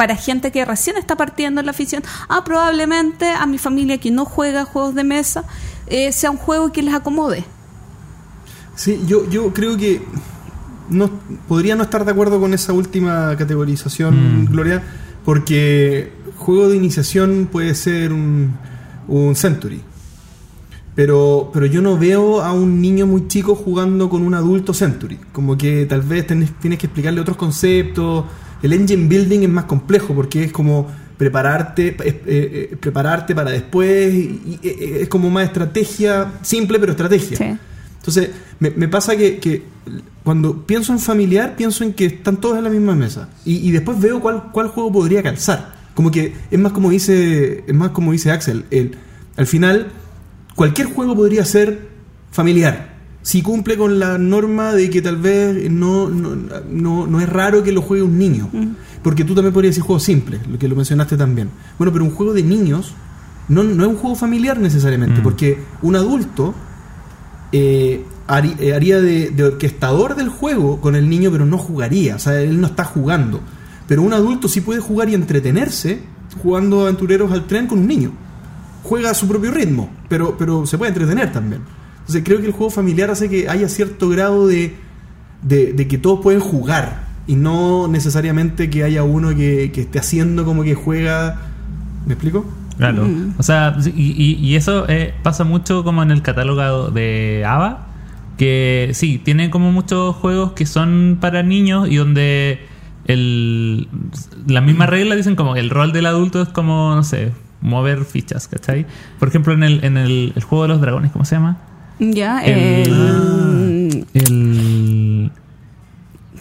para 0.00 0.16
gente 0.16 0.50
que 0.50 0.64
recién 0.64 0.96
está 0.96 1.14
partiendo 1.14 1.60
en 1.60 1.66
la 1.66 1.72
afición, 1.72 2.02
ah, 2.30 2.42
probablemente 2.42 3.26
a 3.42 3.44
mi 3.44 3.58
familia 3.58 3.98
que 3.98 4.10
no 4.10 4.24
juega 4.24 4.64
juegos 4.64 4.94
de 4.94 5.04
mesa 5.04 5.44
eh, 5.88 6.10
sea 6.12 6.30
un 6.30 6.38
juego 6.38 6.72
que 6.72 6.82
les 6.82 6.94
acomode. 6.94 7.44
Sí, 8.76 8.98
yo, 9.06 9.28
yo 9.28 9.52
creo 9.52 9.76
que 9.76 10.00
no 10.88 11.10
podría 11.46 11.76
no 11.76 11.82
estar 11.82 12.06
de 12.06 12.12
acuerdo 12.12 12.40
con 12.40 12.54
esa 12.54 12.72
última 12.72 13.36
categorización, 13.36 14.14
Mm. 14.14 14.46
Gloria, 14.46 14.82
porque 15.22 16.12
juego 16.38 16.70
de 16.70 16.76
iniciación 16.78 17.48
puede 17.52 17.74
ser 17.74 18.14
un, 18.14 18.56
un 19.06 19.36
Century. 19.36 19.82
Pero, 20.94 21.50
pero 21.52 21.66
yo 21.66 21.82
no 21.82 21.98
veo 21.98 22.40
a 22.42 22.52
un 22.54 22.80
niño 22.80 23.06
muy 23.06 23.28
chico 23.28 23.54
jugando 23.54 24.08
con 24.08 24.22
un 24.22 24.32
adulto 24.34 24.72
Century. 24.72 25.18
Como 25.32 25.58
que 25.58 25.84
tal 25.84 26.00
vez 26.00 26.26
tenés- 26.26 26.52
tienes 26.58 26.78
que 26.78 26.86
explicarle 26.86 27.20
otros 27.20 27.36
conceptos. 27.36 28.24
El 28.62 28.72
engine 28.72 29.06
building 29.08 29.40
es 29.42 29.48
más 29.48 29.64
complejo 29.64 30.14
porque 30.14 30.44
es 30.44 30.52
como 30.52 30.86
prepararte, 31.16 31.88
es, 32.04 32.14
eh, 32.14 32.20
eh, 32.26 32.76
prepararte 32.80 33.34
para 33.34 33.50
después. 33.50 34.12
y- 34.14 34.58
y, 34.62 34.68
eh, 34.68 34.98
es 35.02 35.08
como 35.08 35.30
más 35.30 35.44
estrategia, 35.44 36.32
simple 36.42 36.78
pero 36.78 36.92
estrategia. 36.92 37.36
Sí. 37.36 37.44
Entonces, 37.98 38.30
me, 38.58 38.70
me 38.70 38.88
pasa 38.88 39.14
que, 39.16 39.38
que 39.38 39.62
cuando 40.24 40.64
pienso 40.66 40.92
en 40.92 40.98
familiar, 40.98 41.54
pienso 41.56 41.84
en 41.84 41.92
que 41.92 42.06
están 42.06 42.38
todos 42.40 42.56
en 42.58 42.64
la 42.64 42.70
misma 42.70 42.94
mesa. 42.94 43.28
Y, 43.44 43.56
y 43.68 43.70
después 43.72 44.00
veo 44.00 44.20
cuál, 44.20 44.44
cuál 44.52 44.68
juego 44.68 44.90
podría 44.92 45.22
calzar. 45.22 45.74
Como 45.94 46.10
que 46.10 46.32
es 46.50 46.58
más 46.58 46.72
como 46.72 46.88
dice, 46.90 47.64
es 47.66 47.74
más 47.74 47.90
como 47.90 48.12
dice 48.12 48.30
Axel. 48.30 48.64
El, 48.70 48.92
al 49.36 49.46
final, 49.46 49.88
cualquier 50.54 50.86
juego 50.88 51.14
podría 51.14 51.44
ser 51.44 51.88
familiar. 52.30 52.89
Si 53.22 53.42
cumple 53.42 53.76
con 53.76 53.98
la 53.98 54.16
norma 54.18 54.72
de 54.72 54.88
que 54.88 55.02
tal 55.02 55.16
vez 55.16 55.70
no, 55.70 56.08
no, 56.08 56.36
no, 56.70 57.06
no 57.06 57.20
es 57.20 57.28
raro 57.28 57.62
que 57.62 57.70
lo 57.72 57.82
juegue 57.82 58.02
un 58.02 58.18
niño. 58.18 58.48
Porque 59.02 59.24
tú 59.24 59.34
también 59.34 59.52
podrías 59.52 59.72
decir 59.74 59.82
juego 59.84 60.00
simple, 60.00 60.40
lo 60.50 60.58
que 60.58 60.68
lo 60.68 60.76
mencionaste 60.76 61.16
también. 61.16 61.50
Bueno, 61.78 61.92
pero 61.92 62.04
un 62.04 62.10
juego 62.12 62.32
de 62.32 62.42
niños 62.42 62.94
no, 63.48 63.62
no 63.62 63.82
es 63.84 63.88
un 63.90 63.96
juego 63.96 64.16
familiar 64.16 64.58
necesariamente, 64.58 65.20
Mm. 65.20 65.22
porque 65.22 65.58
un 65.82 65.96
adulto 65.96 66.54
eh, 67.52 68.04
eh, 68.58 68.72
haría 68.74 69.00
de, 69.00 69.30
de 69.30 69.44
orquestador 69.44 70.14
del 70.16 70.28
juego 70.28 70.80
con 70.80 70.94
el 70.96 71.08
niño, 71.08 71.30
pero 71.30 71.44
no 71.44 71.58
jugaría. 71.58 72.16
O 72.16 72.18
sea, 72.18 72.40
él 72.40 72.60
no 72.60 72.68
está 72.68 72.84
jugando. 72.84 73.40
Pero 73.88 74.02
un 74.02 74.12
adulto 74.12 74.48
sí 74.48 74.60
puede 74.60 74.80
jugar 74.80 75.08
y 75.08 75.14
entretenerse 75.14 76.00
jugando 76.42 76.82
aventureros 76.82 77.32
al 77.32 77.46
tren 77.46 77.66
con 77.66 77.80
un 77.80 77.86
niño. 77.88 78.12
Juega 78.84 79.10
a 79.10 79.14
su 79.14 79.26
propio 79.26 79.50
ritmo, 79.50 79.90
pero, 80.08 80.36
pero 80.38 80.64
se 80.64 80.78
puede 80.78 80.90
entretener 80.90 81.32
también. 81.32 81.62
Entonces 82.10 82.24
creo 82.26 82.40
que 82.40 82.46
el 82.46 82.52
juego 82.52 82.70
familiar 82.70 83.08
hace 83.10 83.28
que 83.28 83.48
haya 83.48 83.68
cierto 83.68 84.08
grado 84.08 84.48
de, 84.48 84.74
de, 85.42 85.72
de 85.72 85.86
que 85.86 85.96
todos 85.96 86.20
pueden 86.20 86.40
jugar 86.40 87.06
y 87.28 87.36
no 87.36 87.86
necesariamente 87.86 88.68
que 88.68 88.82
haya 88.82 89.04
uno 89.04 89.28
que, 89.36 89.70
que 89.72 89.82
esté 89.82 90.00
haciendo 90.00 90.44
como 90.44 90.64
que 90.64 90.74
juega. 90.74 91.40
¿Me 92.06 92.14
explico? 92.14 92.44
Claro. 92.78 93.04
Mm. 93.04 93.34
O 93.38 93.42
sea, 93.44 93.76
y, 93.94 94.10
y- 94.24 94.34
y 94.44 94.56
eso 94.56 94.86
eh, 94.88 95.14
pasa 95.22 95.44
mucho 95.44 95.84
como 95.84 96.02
en 96.02 96.10
el 96.10 96.22
catálogo 96.22 96.90
de 96.90 97.44
ABA, 97.46 97.86
que 98.36 98.90
sí, 98.94 99.20
tiene 99.24 99.50
como 99.50 99.70
muchos 99.70 100.16
juegos 100.16 100.52
que 100.52 100.66
son 100.66 101.18
para 101.20 101.44
niños 101.44 101.88
y 101.88 101.94
donde 101.96 102.58
el, 103.04 103.86
la 104.48 104.60
misma 104.62 104.86
regla 104.86 105.14
dicen 105.14 105.36
como 105.36 105.54
que 105.54 105.60
el 105.60 105.70
rol 105.70 105.92
del 105.92 106.06
adulto 106.06 106.42
es 106.42 106.48
como, 106.48 106.92
no 106.96 107.04
sé, 107.04 107.32
mover 107.60 108.04
fichas, 108.04 108.48
¿cachai? 108.48 108.86
Por 109.20 109.28
ejemplo, 109.28 109.52
en 109.52 109.62
el, 109.62 109.84
en 109.84 109.96
el, 109.96 110.32
el 110.34 110.42
juego 110.42 110.62
de 110.64 110.68
los 110.70 110.80
dragones, 110.80 111.12
¿cómo 111.12 111.24
se 111.24 111.36
llama? 111.36 111.58
Ya, 112.00 112.40
El- 112.44 112.88
el- 112.88 114.06
El, 114.14 115.30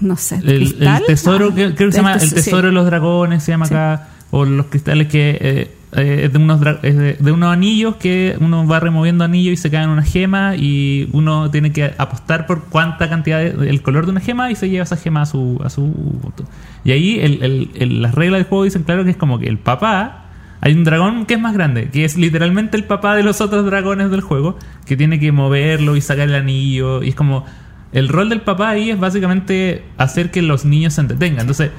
no 0.02 0.16
sé, 0.16 0.38
el, 0.38 0.76
el 0.82 1.06
tesoro, 1.06 1.50
Ah, 1.52 1.56
que, 1.56 1.76
creo 1.76 1.90
que 1.90 1.92
se 1.92 1.98
llama 1.98 2.14
el 2.14 2.22
sí. 2.22 2.36
tesoro 2.36 2.68
de 2.68 2.74
los 2.74 2.86
dragones, 2.86 3.44
se 3.44 3.52
llama 3.52 3.66
Sí. 3.66 3.74
acá, 3.74 4.08
o 4.32 4.46
los 4.46 4.68
cristales 4.68 5.08
que 5.08 5.38
eh, 5.42 5.72
eh, 5.98 6.22
es 6.26 6.32
de 6.34 6.40
unos 6.40 6.62
es 6.84 6.96
de, 6.98 7.14
de 7.20 7.32
unos 7.32 7.52
anillos 7.52 7.96
que 7.98 8.38
uno 8.40 8.66
va 8.66 8.80
removiendo 8.80 9.24
anillos 9.26 9.54
y 9.54 9.58
se 9.58 9.70
caen 9.70 9.90
una 9.90 10.04
gema 10.04 10.56
y 10.56 11.10
uno 11.12 11.50
tiene 11.52 11.72
que 11.74 11.94
apostar 11.98 12.46
por 12.48 12.66
cuánta 12.66 13.10
cantidad 13.10 13.40
de- 13.40 13.70
el 13.70 13.82
color 13.82 14.06
de 14.06 14.12
una 14.12 14.22
gema 14.22 14.50
y 14.52 14.56
se 14.56 14.70
lleva 14.70 14.84
esa 14.84 14.96
gema 14.98 15.24
a 15.24 15.26
su 15.26 15.60
a 15.64 15.70
su 15.70 15.92
punto. 16.22 16.46
Y 16.86 16.92
ahí 16.92 17.20
el- 17.20 18.02
las 18.02 18.16
reglas 18.16 18.40
del 18.40 18.46
juego 18.48 18.64
dicen 18.64 18.84
claro 18.84 19.04
que 19.04 19.10
es 19.12 19.18
como 19.18 19.40
que 19.40 19.48
el 19.50 19.58
papá 19.58 20.26
hay 20.62 20.74
un 20.74 20.84
dragón 20.84 21.26
que 21.26 21.36
es 21.36 21.40
más 21.40 21.54
grande, 21.54 21.90
que 21.90 22.06
es 22.06 22.18
literalmente 22.18 22.76
el 22.76 22.84
papá 22.84 23.16
de 23.16 23.24
los 23.24 23.42
otros 23.42 23.66
dragones 23.66 24.12
del 24.12 24.22
juego, 24.22 24.58
que 24.86 24.98
tiene 24.98 25.20
que 25.20 25.32
moverlo 25.32 25.96
y 25.96 26.02
sacar 26.02 26.28
el 26.28 26.36
anillo. 26.36 27.04
Y 27.04 27.10
es 27.10 27.16
como. 27.16 27.46
El 27.92 28.08
rol 28.08 28.30
del 28.30 28.42
papá 28.42 28.70
ahí 28.70 28.92
es 28.92 29.00
básicamente 29.00 29.84
hacer 29.98 30.30
que 30.30 30.44
los 30.44 30.64
niños 30.64 30.94
se 30.94 31.02
entretengan. 31.02 31.42
Entonces, 31.42 31.72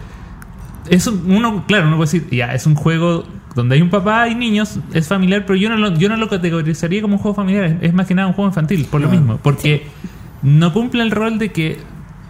eso 0.89 1.17
uno, 1.25 1.65
claro, 1.69 1.87
uno 1.87 1.97
puede 1.97 2.11
decir, 2.11 2.29
ya, 2.31 2.53
es 2.53 2.67
un 2.67 2.75
juego 2.75 3.25
donde 3.55 3.77
hay 3.77 3.83
un 3.83 3.91
papá 3.91 4.29
y 4.29 4.35
niños, 4.35 4.79
es 4.93 5.07
familiar, 5.07 5.45
pero 5.47 5.57
yo 5.57 5.69
no 5.69 5.77
lo, 5.77 5.95
yo 5.97 6.09
no 6.09 6.17
lo 6.17 6.29
categorizaría 6.29 7.03
como 7.03 7.15
un 7.15 7.21
juego 7.21 7.35
familiar, 7.35 7.79
es, 7.81 7.93
más 7.95 8.07
que 8.07 8.15
nada 8.15 8.29
un 8.29 8.35
juego 8.35 8.49
infantil, 8.49 8.87
por 8.91 9.01
lo 9.01 9.09
mismo, 9.09 9.39
porque 9.43 9.87
no 10.43 10.73
cumple 10.73 11.03
el 11.03 11.11
rol 11.11 11.39
de 11.39 11.51
que 11.53 11.79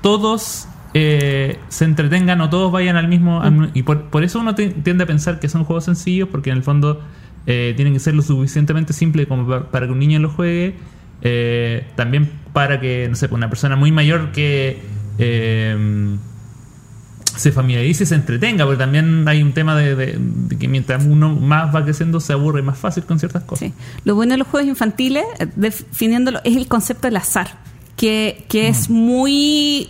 todos 0.03 0.69
eh, 0.95 1.59
se 1.69 1.85
entretengan 1.85 2.41
o 2.41 2.51
todos 2.51 2.71
vayan 2.73 2.97
al 2.97 3.09
mismo... 3.09 3.41
al- 3.43 3.71
y 3.75 3.83
por, 3.83 4.05
por 4.11 4.25
eso 4.25 4.41
uno 4.41 4.55
te- 4.55 4.71
tiende 4.71 5.05
a 5.05 5.07
pensar 5.07 5.39
que 5.41 5.49
son 5.49 5.65
juegos 5.65 5.85
sencillos, 5.85 6.29
porque 6.31 6.51
en 6.51 6.57
el 6.59 6.63
fondo 6.63 7.01
eh, 7.47 7.73
tienen 7.77 7.95
que 7.95 8.01
ser 8.01 8.15
lo 8.15 8.23
suficientemente 8.23 8.93
simple 8.93 9.27
como 9.27 9.47
pa- 9.47 9.71
para 9.71 9.87
que 9.87 9.93
un 9.93 9.99
niño 9.99 10.19
lo 10.19 10.31
juegue, 10.31 10.75
eh, 11.23 11.87
también 11.97 12.31
para 12.53 12.81
que, 12.81 13.07
no 13.09 13.15
sé, 13.17 13.29
una 13.31 13.49
persona 13.49 13.77
muy 13.77 13.93
mayor 13.93 14.33
que... 14.33 14.81
eh, 15.19 16.17
se 17.37 17.53
familiarice 17.53 18.03
y 18.03 18.07
se 18.07 18.17
entretenga, 18.17 18.65
porque 18.67 18.79
también 18.79 19.27
hay 19.27 19.41
un 19.43 19.53
tema 19.53 19.75
de, 19.75 19.95
de- 19.95 20.17
de 20.19 20.59
que 20.59 20.69
mientras 20.69 21.07
uno 21.07 21.31
más 21.35 21.75
va 21.75 21.83
creciendo 21.85 22.21
se 22.21 22.35
aburre 22.35 22.61
más 22.61 22.77
fácil 22.77 23.05
con 23.05 23.19
ciertas 23.19 23.45
cosas. 23.45 23.69
Sí. 23.69 23.75
Lo 24.05 24.15
bueno 24.15 24.33
de 24.33 24.39
los 24.39 24.47
juegos 24.49 24.69
infantiles, 24.69 25.25
eh, 25.39 25.47
definiéndolo, 25.57 26.41
es 26.45 26.57
el 26.57 26.67
concepto 26.67 27.07
del 27.07 27.17
azar, 27.17 27.49
que, 27.97 28.45
que 28.49 28.69
es 28.69 28.91
muy 28.91 29.89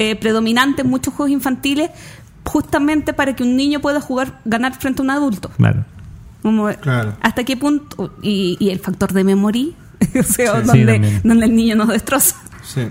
eh, 0.00 0.16
predominante 0.16 0.82
en 0.82 0.88
muchos 0.88 1.14
juegos 1.14 1.30
infantiles, 1.30 1.90
justamente 2.44 3.12
para 3.12 3.36
que 3.36 3.42
un 3.42 3.54
niño 3.56 3.80
pueda 3.80 4.00
jugar, 4.00 4.40
ganar 4.44 4.74
frente 4.80 5.02
a 5.02 5.04
un 5.04 5.10
adulto. 5.10 5.50
Claro. 5.56 5.84
Como, 6.42 6.68
Claro. 6.80 7.14
¿Hasta 7.20 7.44
qué 7.44 7.56
punto? 7.56 8.14
Y, 8.22 8.56
y 8.58 8.70
el 8.70 8.78
factor 8.80 9.12
de 9.12 9.24
memory, 9.24 9.76
o 10.18 10.22
sea, 10.22 10.60
Sí. 10.62 10.66
Donde, 10.84 11.20
donde 11.22 11.46
el 11.46 11.54
niño 11.54 11.76
nos 11.76 11.88
destroza. 11.88 12.36
Sí. 12.64 12.82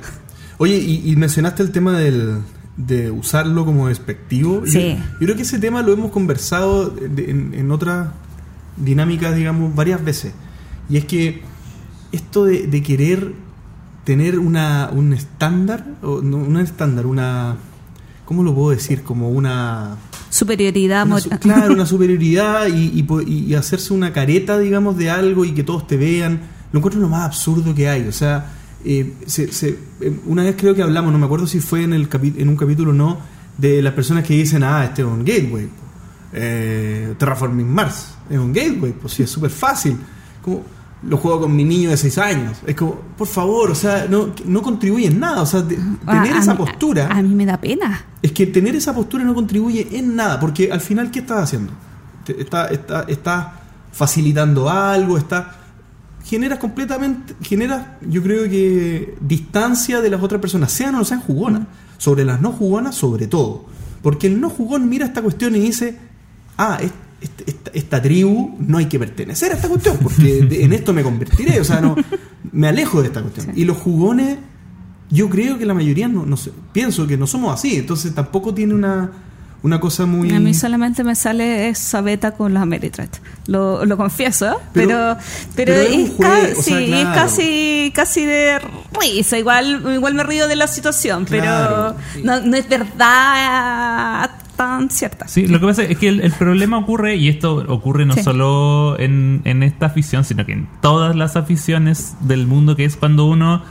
Oye, 0.60 0.78
y, 0.78 1.10
y 1.12 1.15
mencionaste 1.15 1.63
el 1.63 1.72
tema 1.72 1.98
del, 1.98 2.41
de 2.78 3.10
usarlo 3.12 3.65
como 3.65 3.88
despectivo. 3.88 4.63
Yo- 4.65 4.72
Sí. 4.72 4.98
Yo, 5.19 5.26
creo 5.26 5.36
que 5.36 5.41
ese 5.41 5.58
tema 5.58 5.82
lo 5.82 5.91
hemos 5.93 6.12
conversado 6.12 6.89
de- 6.89 7.32
en, 7.32 7.54
en 7.56 7.72
otras 7.72 8.10
dinámicas, 8.78 9.36
digamos, 9.36 9.74
varias 9.74 10.04
veces. 10.04 10.34
Y 10.89 10.98
es 10.98 11.06
que 11.06 11.41
esto 12.12 12.45
de, 12.45 12.67
de 12.67 12.84
querer 12.84 13.34
tener 14.10 14.39
una, 14.39 14.89
un 14.91 15.13
estándar, 15.13 15.86
o 16.02 16.19
no, 16.24 16.38
un 16.38 16.58
estándar, 16.58 17.06
una... 17.06 17.58
¿Cómo 18.26 18.41
lo 18.41 18.56
puedo 18.56 18.72
decir? 18.72 19.04
Como 19.04 19.30
una... 19.30 19.98
Superioridad 20.32 21.06
una 21.06 21.19
moral. 21.19 21.39
claro, 21.39 21.74
una 21.76 21.86
superioridad 21.93 22.65
y, 22.69 23.54
hacerse 23.54 23.93
una 23.93 24.12
careta, 24.12 24.58
digamos, 24.58 24.98
de 24.98 25.12
algo 25.12 25.45
y 25.45 25.52
que 25.52 25.63
todos 25.63 25.86
te 25.86 25.95
vean. 25.95 26.39
Lo 26.72 26.80
encuentro 26.80 26.99
lo 26.99 27.07
más 27.07 27.24
absurdo 27.28 27.76
que 27.76 27.88
hay. 27.88 28.07
O 28.07 28.12
sea, 28.12 28.51
eh, 28.84 29.14
se- 29.28 29.51
se- 29.53 29.78
eh, 30.01 30.20
una 30.26 30.41
vez 30.43 30.55
creo 30.57 30.74
que 30.74 30.82
hablamos, 30.82 31.12
no 31.12 31.20
me 31.20 31.26
acuerdo 31.26 31.45
si 31.45 31.60
fue 31.60 31.84
en, 31.84 31.93
el 31.93 32.10
capi- 32.10 32.34
en 32.36 32.49
un 32.49 32.55
capítulo 32.55 32.89
o 32.89 32.93
no, 32.95 33.20
de 33.60 33.84
las 33.84 33.93
personas 33.93 34.24
que 34.24 34.34
dicen, 34.34 34.64
ah, 34.64 34.86
este 34.86 35.03
es 35.03 35.07
un 35.07 35.24
gateway. 35.24 35.70
Eh, 36.34 37.14
Terraforming 37.20 37.70
Mars 37.72 38.16
es 38.28 38.39
un 38.39 38.53
gateway, 38.53 38.91
pues 38.91 39.14
sí, 39.14 39.22
es 39.22 39.30
súper 39.30 39.51
fácil. 39.51 39.97
Como, 40.41 40.64
lo 41.04 41.18
juego 41.18 41.41
con 41.41 41.56
mi 41.56 41.64
niño 41.64 41.89
de 41.89 41.97
6 41.97 42.18
años. 42.18 42.58
Es 42.68 42.76
como, 42.76 42.95
por 43.18 43.28
favor, 43.28 43.72
o 43.72 43.76
sea, 43.76 44.06
no, 44.10 44.34
no 44.45 44.62
contribuye 44.62 45.08
en 45.08 45.20
nada. 45.20 45.41
O 45.41 45.45
sea, 45.45 45.62
de- 45.62 45.78
Ah, 46.06 46.22
tener 46.24 46.38
esa 46.38 46.52
mí- 46.54 46.58
postura. 46.58 47.08
A, 47.08 47.18
a 47.20 47.22
mí 47.22 47.34
me 47.36 47.45
da 47.45 47.58
pena. 47.60 48.06
Es 48.22 48.32
que 48.34 48.45
tener 48.47 48.76
esa 48.76 48.93
postura 48.93 49.24
no 49.24 49.34
contribuye 49.34 49.88
en 49.97 50.16
nada, 50.16 50.39
porque 50.39 50.72
al 50.72 50.82
final, 50.82 51.10
¿qué 51.12 51.20
estás 51.20 51.43
haciendo? 51.43 51.72
Te- 52.26 52.39
Está, 52.41 52.68
está, 52.68 53.06
está 53.08 53.54
facilitando 53.91 54.70
algo, 54.70 55.18
está. 55.18 55.56
Generas 56.26 56.60
completamente. 56.60 57.34
Generas, 57.41 57.86
yo 58.08 58.22
creo 58.22 58.43
que, 58.43 59.16
distancia 59.22 60.02
de 60.02 60.10
las 60.10 60.22
otras 60.22 60.39
personas, 60.41 60.72
sean 60.72 60.95
o 60.95 61.00
no 61.00 61.06
sean 61.06 61.22
jugonas. 61.22 61.62
Sobre 61.97 62.24
las 62.26 62.39
no 62.41 62.52
jugonas, 62.52 62.95
sobre 62.95 63.28
todo. 63.28 63.66
Porque 64.02 64.28
el 64.28 64.39
no 64.39 64.50
jugón 64.50 64.88
mira 64.89 65.06
esta 65.06 65.22
cuestión 65.22 65.56
y 65.56 65.60
dice: 65.60 65.97
Ah, 66.58 66.78
es- 66.82 66.86
este- 66.86 66.97
esta, 67.22 67.43
esta, 67.47 67.72
esta 67.74 68.01
tribu 68.01 68.55
no 68.59 68.78
hay 68.78 68.86
que 68.86 68.97
pertenecer 68.99 69.51
a 69.51 69.55
esta 69.55 69.67
cuestión, 69.67 69.97
porque 70.01 70.41
de- 70.43 70.63
en 70.63 70.74
esto 70.74 70.93
me 70.93 71.03
convertiré, 71.03 71.59
o 71.59 71.63
sea, 71.63 71.82
no, 71.82 71.95
me 72.51 72.67
alejo 72.67 73.01
de 73.01 73.07
esta 73.07 73.22
cuestión. 73.22 73.47
Sí. 73.47 73.61
Y 73.61 73.65
los 73.65 73.78
jugones, 73.78 74.38
yo 75.09 75.30
creo 75.30 75.57
que 75.57 75.65
la 75.65 75.74
mayoría, 75.74 76.07
no, 76.07 76.26
no 76.26 76.38
sé, 76.38 76.51
pienso 76.72 77.07
que 77.07 77.17
no 77.17 77.28
somos 77.28 77.53
así, 77.53 77.76
entonces 77.76 78.13
tampoco 78.13 78.53
tiene 78.53 78.74
una, 78.74 79.11
una 79.62 79.80
cosa 79.80 80.05
muy... 80.05 80.32
A 80.34 80.39
mí 80.39 80.53
solamente 80.53 81.03
me 81.03 81.16
sale 81.16 81.68
esa 81.70 81.99
beta 82.01 82.32
con 82.32 82.53
los 82.53 82.62
Ameritrash. 82.64 83.10
Lo, 83.47 83.84
lo 83.86 83.97
confieso, 83.97 84.47
¿eh? 84.47 84.53
Pero- 84.74 85.18
pero, 85.55 85.74
pero, 85.74 85.74
pero 85.74 86.01
es 86.01 86.10
ca- 86.55 86.62
sea, 86.62 86.64
sí, 86.64 86.86
claro. 86.88 87.10
es 87.10 87.16
casi, 87.18 87.91
casi 87.93 88.26
de 88.26 88.60
risa. 88.99 89.38
Igual, 89.38 89.84
igual 89.95 90.14
me 90.14 90.24
río 90.24 90.47
de 90.47 90.55
la 90.55 90.68
situación, 90.68 91.26
Claro. 91.26 91.95
pero 92.14 92.24
no, 92.24 92.45
no 92.45 92.55
es 92.55 92.68
verdad 92.70 94.30
tan 94.55 94.89
cierta. 94.89 95.28
Sí, 95.28 95.47
lo 95.47 95.60
que 95.60 95.66
pasa 95.68 95.84
es 95.84 95.97
que 95.97 96.10
el, 96.10 96.20
el 96.22 96.32
problema 96.34 96.78
ocurre, 96.78 97.16
y 97.16 97.30
esto 97.30 97.55
ocurre 97.68 98.05
no 98.05 98.14
Sí. 98.16 98.24
solo 98.24 98.99
en, 98.99 99.41
en 99.45 99.64
esta 99.64 99.86
afición, 99.88 100.26
sino 100.26 100.45
que 100.45 100.51
en 100.53 100.68
todas 100.82 101.16
las 101.16 101.36
aficiones 101.38 102.16
del 102.22 102.45
mundo, 102.47 102.76
que 102.76 102.84
es 102.86 102.97
cuando 102.97 103.26
uno 103.26 103.64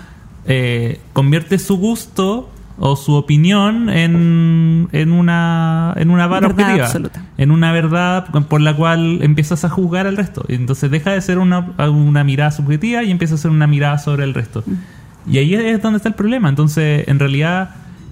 eh, 0.47 0.99
convierte 1.13 1.59
su 1.59 1.77
gusto 1.77 2.49
o 2.79 2.97
su 2.97 3.15
opinión 3.15 3.89
en, 3.91 4.89
en 4.93 5.13
una 5.13 5.95
en 5.97 6.11
una 6.11 6.27
vara 6.27 6.49
Verdad 6.49 6.61
objetiva, 6.65 6.87
absoluta. 6.87 7.25
en 7.37 7.51
una 7.51 7.73
verdad 7.73 8.27
por 8.49 8.61
la 8.61 8.75
cual 8.77 9.19
empiezas 9.23 9.65
a 9.65 9.69
juzgar 9.69 10.07
al 10.07 10.17
resto. 10.17 10.45
Entonces 10.49 10.91
deja 10.91 11.13
de 11.13 11.21
ser 11.21 11.39
una, 11.39 11.75
una 11.89 12.25
mirada 12.25 12.51
subjetiva 12.51 13.03
y 13.03 13.11
empieza 13.11 13.35
a 13.35 13.39
ser 13.39 13.51
una 13.51 13.67
mirada 13.67 13.99
sobre 13.99 14.25
el 14.25 14.35
resto. 14.35 14.63
Mm. 14.65 15.33
Y 15.33 15.39
ahí 15.39 15.55
es 15.55 15.83
donde 15.83 15.99
está 15.99 16.09
el 16.09 16.15
problema. 16.15 16.49
Entonces, 16.49 17.07
en 17.07 17.19
realidad, 17.19 17.71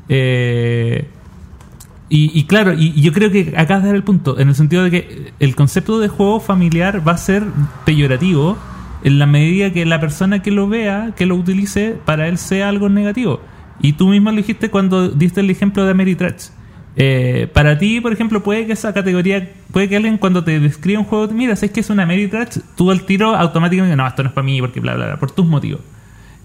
eh, 0.08 1.08
y, 2.08 2.38
y 2.38 2.44
claro, 2.44 2.74
y, 2.74 2.92
y 2.94 3.00
yo 3.00 3.12
creo 3.12 3.30
que 3.30 3.54
acá 3.56 3.80
de 3.80 3.86
dar 3.86 3.96
el 3.96 4.02
punto, 4.02 4.38
en 4.38 4.48
el 4.48 4.54
sentido 4.54 4.82
de 4.82 4.90
que 4.90 5.32
el 5.40 5.56
concepto 5.56 5.98
de 5.98 6.08
juego 6.08 6.40
familiar 6.40 7.06
va 7.06 7.12
a 7.12 7.18
ser 7.18 7.44
peyorativo 7.84 8.58
en 9.02 9.18
la 9.18 9.26
medida 9.26 9.72
que 9.72 9.86
la 9.86 10.00
persona 10.00 10.42
que 10.42 10.50
lo 10.50 10.68
vea, 10.68 11.12
que 11.16 11.26
lo 11.26 11.36
utilice, 11.36 11.96
para 12.04 12.28
él 12.28 12.38
sea 12.38 12.68
algo 12.68 12.88
negativo. 12.88 13.40
Y 13.80 13.94
tú 13.94 14.08
mismo 14.08 14.30
lo 14.30 14.36
dijiste 14.36 14.70
cuando 14.70 15.08
diste 15.08 15.40
el 15.40 15.50
ejemplo 15.50 15.84
de 15.84 15.90
Ameritrash. 15.90 16.48
Eh, 16.98 17.48
para 17.52 17.76
ti, 17.76 18.00
por 18.00 18.12
ejemplo, 18.12 18.42
puede 18.42 18.66
que 18.66 18.72
esa 18.72 18.94
categoría, 18.94 19.50
puede 19.70 19.88
que 19.88 19.96
alguien 19.96 20.16
cuando 20.16 20.42
te 20.44 20.58
describe 20.58 20.98
un 20.98 21.04
juego, 21.04 21.28
mira, 21.32 21.54
sabes 21.54 21.72
que 21.72 21.80
es 21.80 21.90
una 21.90 22.04
Ameritrash, 22.04 22.58
tú 22.74 22.90
al 22.90 23.02
tiro 23.02 23.36
automáticamente, 23.36 23.96
no, 23.96 24.06
esto 24.06 24.22
no 24.22 24.30
es 24.30 24.34
para 24.34 24.44
mí, 24.44 24.60
porque 24.60 24.80
bla, 24.80 24.94
bla, 24.94 25.06
bla, 25.06 25.16
por 25.18 25.30
tus 25.30 25.46
motivos. 25.46 25.80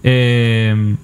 Eh, 0.02 0.96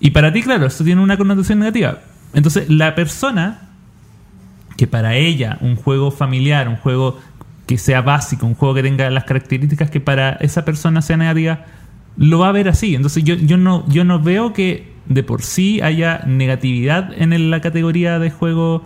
y 0.00 0.10
para 0.10 0.32
ti, 0.32 0.42
claro, 0.42 0.66
esto 0.66 0.84
tiene 0.84 1.00
una 1.00 1.16
connotación 1.16 1.60
negativa. 1.60 2.00
Entonces, 2.34 2.68
la 2.68 2.94
persona 2.94 3.68
que 4.76 4.86
para 4.86 5.16
ella 5.16 5.58
un 5.60 5.76
juego 5.76 6.10
familiar, 6.10 6.68
un 6.68 6.76
juego 6.76 7.18
que 7.66 7.78
sea 7.78 8.00
básico, 8.00 8.46
un 8.46 8.54
juego 8.54 8.74
que 8.74 8.82
tenga 8.82 9.10
las 9.10 9.24
características 9.24 9.90
que 9.90 10.00
para 10.00 10.32
esa 10.40 10.64
persona 10.64 11.02
sea 11.02 11.16
negativa, 11.16 11.66
lo 12.16 12.38
va 12.38 12.48
a 12.48 12.52
ver 12.52 12.68
así. 12.68 12.94
Entonces 12.94 13.24
yo, 13.24 13.34
yo 13.34 13.56
no 13.56 13.84
yo 13.88 14.04
no 14.04 14.20
veo 14.20 14.52
que 14.52 14.92
de 15.08 15.22
por 15.22 15.42
sí 15.42 15.80
haya 15.80 16.22
negatividad 16.26 17.12
en 17.16 17.50
la 17.50 17.60
categoría 17.60 18.18
de 18.18 18.30
juego 18.30 18.82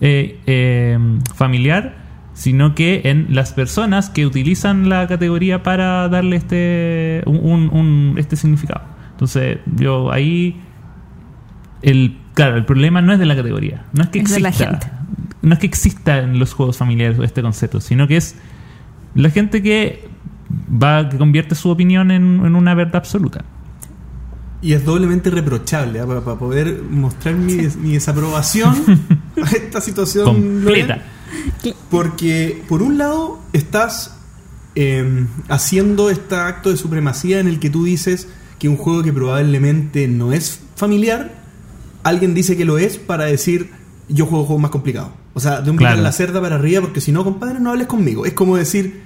eh, 0.00 0.40
eh, 0.46 0.98
familiar, 1.34 1.96
sino 2.34 2.74
que 2.74 3.02
en 3.04 3.34
las 3.34 3.52
personas 3.52 4.10
que 4.10 4.26
utilizan 4.26 4.88
la 4.88 5.06
categoría 5.06 5.62
para 5.62 6.08
darle 6.08 6.36
este 6.36 7.22
un, 7.26 8.14
este 8.18 8.36
significado. 8.36 8.82
Entonces 9.12 9.58
yo 9.76 10.10
ahí 10.12 10.60
el 11.82 12.18
claro 12.34 12.56
el 12.56 12.64
problema 12.64 13.02
no 13.02 13.12
es 13.12 13.18
de 13.18 13.26
la 13.26 13.36
categoría, 13.36 13.84
no 13.92 14.02
es 14.02 14.08
que 14.08 14.18
Es 14.20 14.36
exista, 14.36 14.40
la 14.40 14.52
gente. 14.52 14.86
no 15.42 15.54
es 15.54 15.58
que 15.58 15.66
exista 15.66 16.18
en 16.18 16.38
los 16.38 16.52
juegos 16.54 16.78
familiares 16.78 17.18
este 17.22 17.42
concepto, 17.42 17.80
sino 17.80 18.08
que 18.08 18.16
es 18.16 18.36
la 19.14 19.30
gente 19.30 19.62
que 19.62 20.08
va 20.50 21.08
que 21.08 21.16
convierte 21.18 21.54
su 21.54 21.70
opinión 21.70 22.10
en, 22.10 22.44
en 22.44 22.56
una 22.56 22.74
verdad 22.74 22.96
absoluta. 22.96 23.44
Y 24.62 24.74
es 24.74 24.84
doblemente 24.84 25.28
reprochable, 25.30 25.98
¿ah? 26.00 26.06
para, 26.06 26.20
poder 26.38 26.82
mostrar 26.88 27.34
mi, 27.34 27.54
des- 27.54 27.76
mi 27.76 27.92
desaprobación 27.94 28.74
a 29.42 29.50
esta 29.50 29.80
situación 29.80 30.24
Completa. 30.26 31.02
Porque, 31.90 32.62
por 32.68 32.82
un 32.82 32.98
lado, 32.98 33.40
estás 33.52 34.16
eh, 34.74 35.26
haciendo 35.48 36.10
este 36.10 36.34
acto 36.36 36.70
de 36.70 36.76
supremacía 36.76 37.40
en 37.40 37.48
el 37.48 37.58
que 37.58 37.70
tú 37.70 37.84
dices 37.84 38.28
que 38.58 38.68
un 38.68 38.76
juego 38.76 39.02
que 39.02 39.12
probablemente 39.12 40.06
no 40.08 40.32
es 40.32 40.60
familiar, 40.76 41.42
alguien 42.04 42.34
dice 42.34 42.56
que 42.56 42.64
lo 42.64 42.78
es 42.78 42.98
para 42.98 43.24
decir 43.24 43.70
yo 44.08 44.26
juego 44.26 44.44
juegos 44.44 44.62
más 44.62 44.70
complicados. 44.70 45.10
O 45.34 45.40
sea, 45.40 45.60
de 45.60 45.70
un 45.70 45.76
Claro. 45.76 46.00
la 46.02 46.12
cerda 46.12 46.40
para 46.40 46.56
arriba, 46.56 46.82
porque 46.82 47.00
si 47.00 47.10
no, 47.12 47.24
compadre, 47.24 47.58
no 47.60 47.70
hables 47.70 47.86
conmigo. 47.86 48.26
Es 48.26 48.34
como 48.34 48.56
decir, 48.56 49.02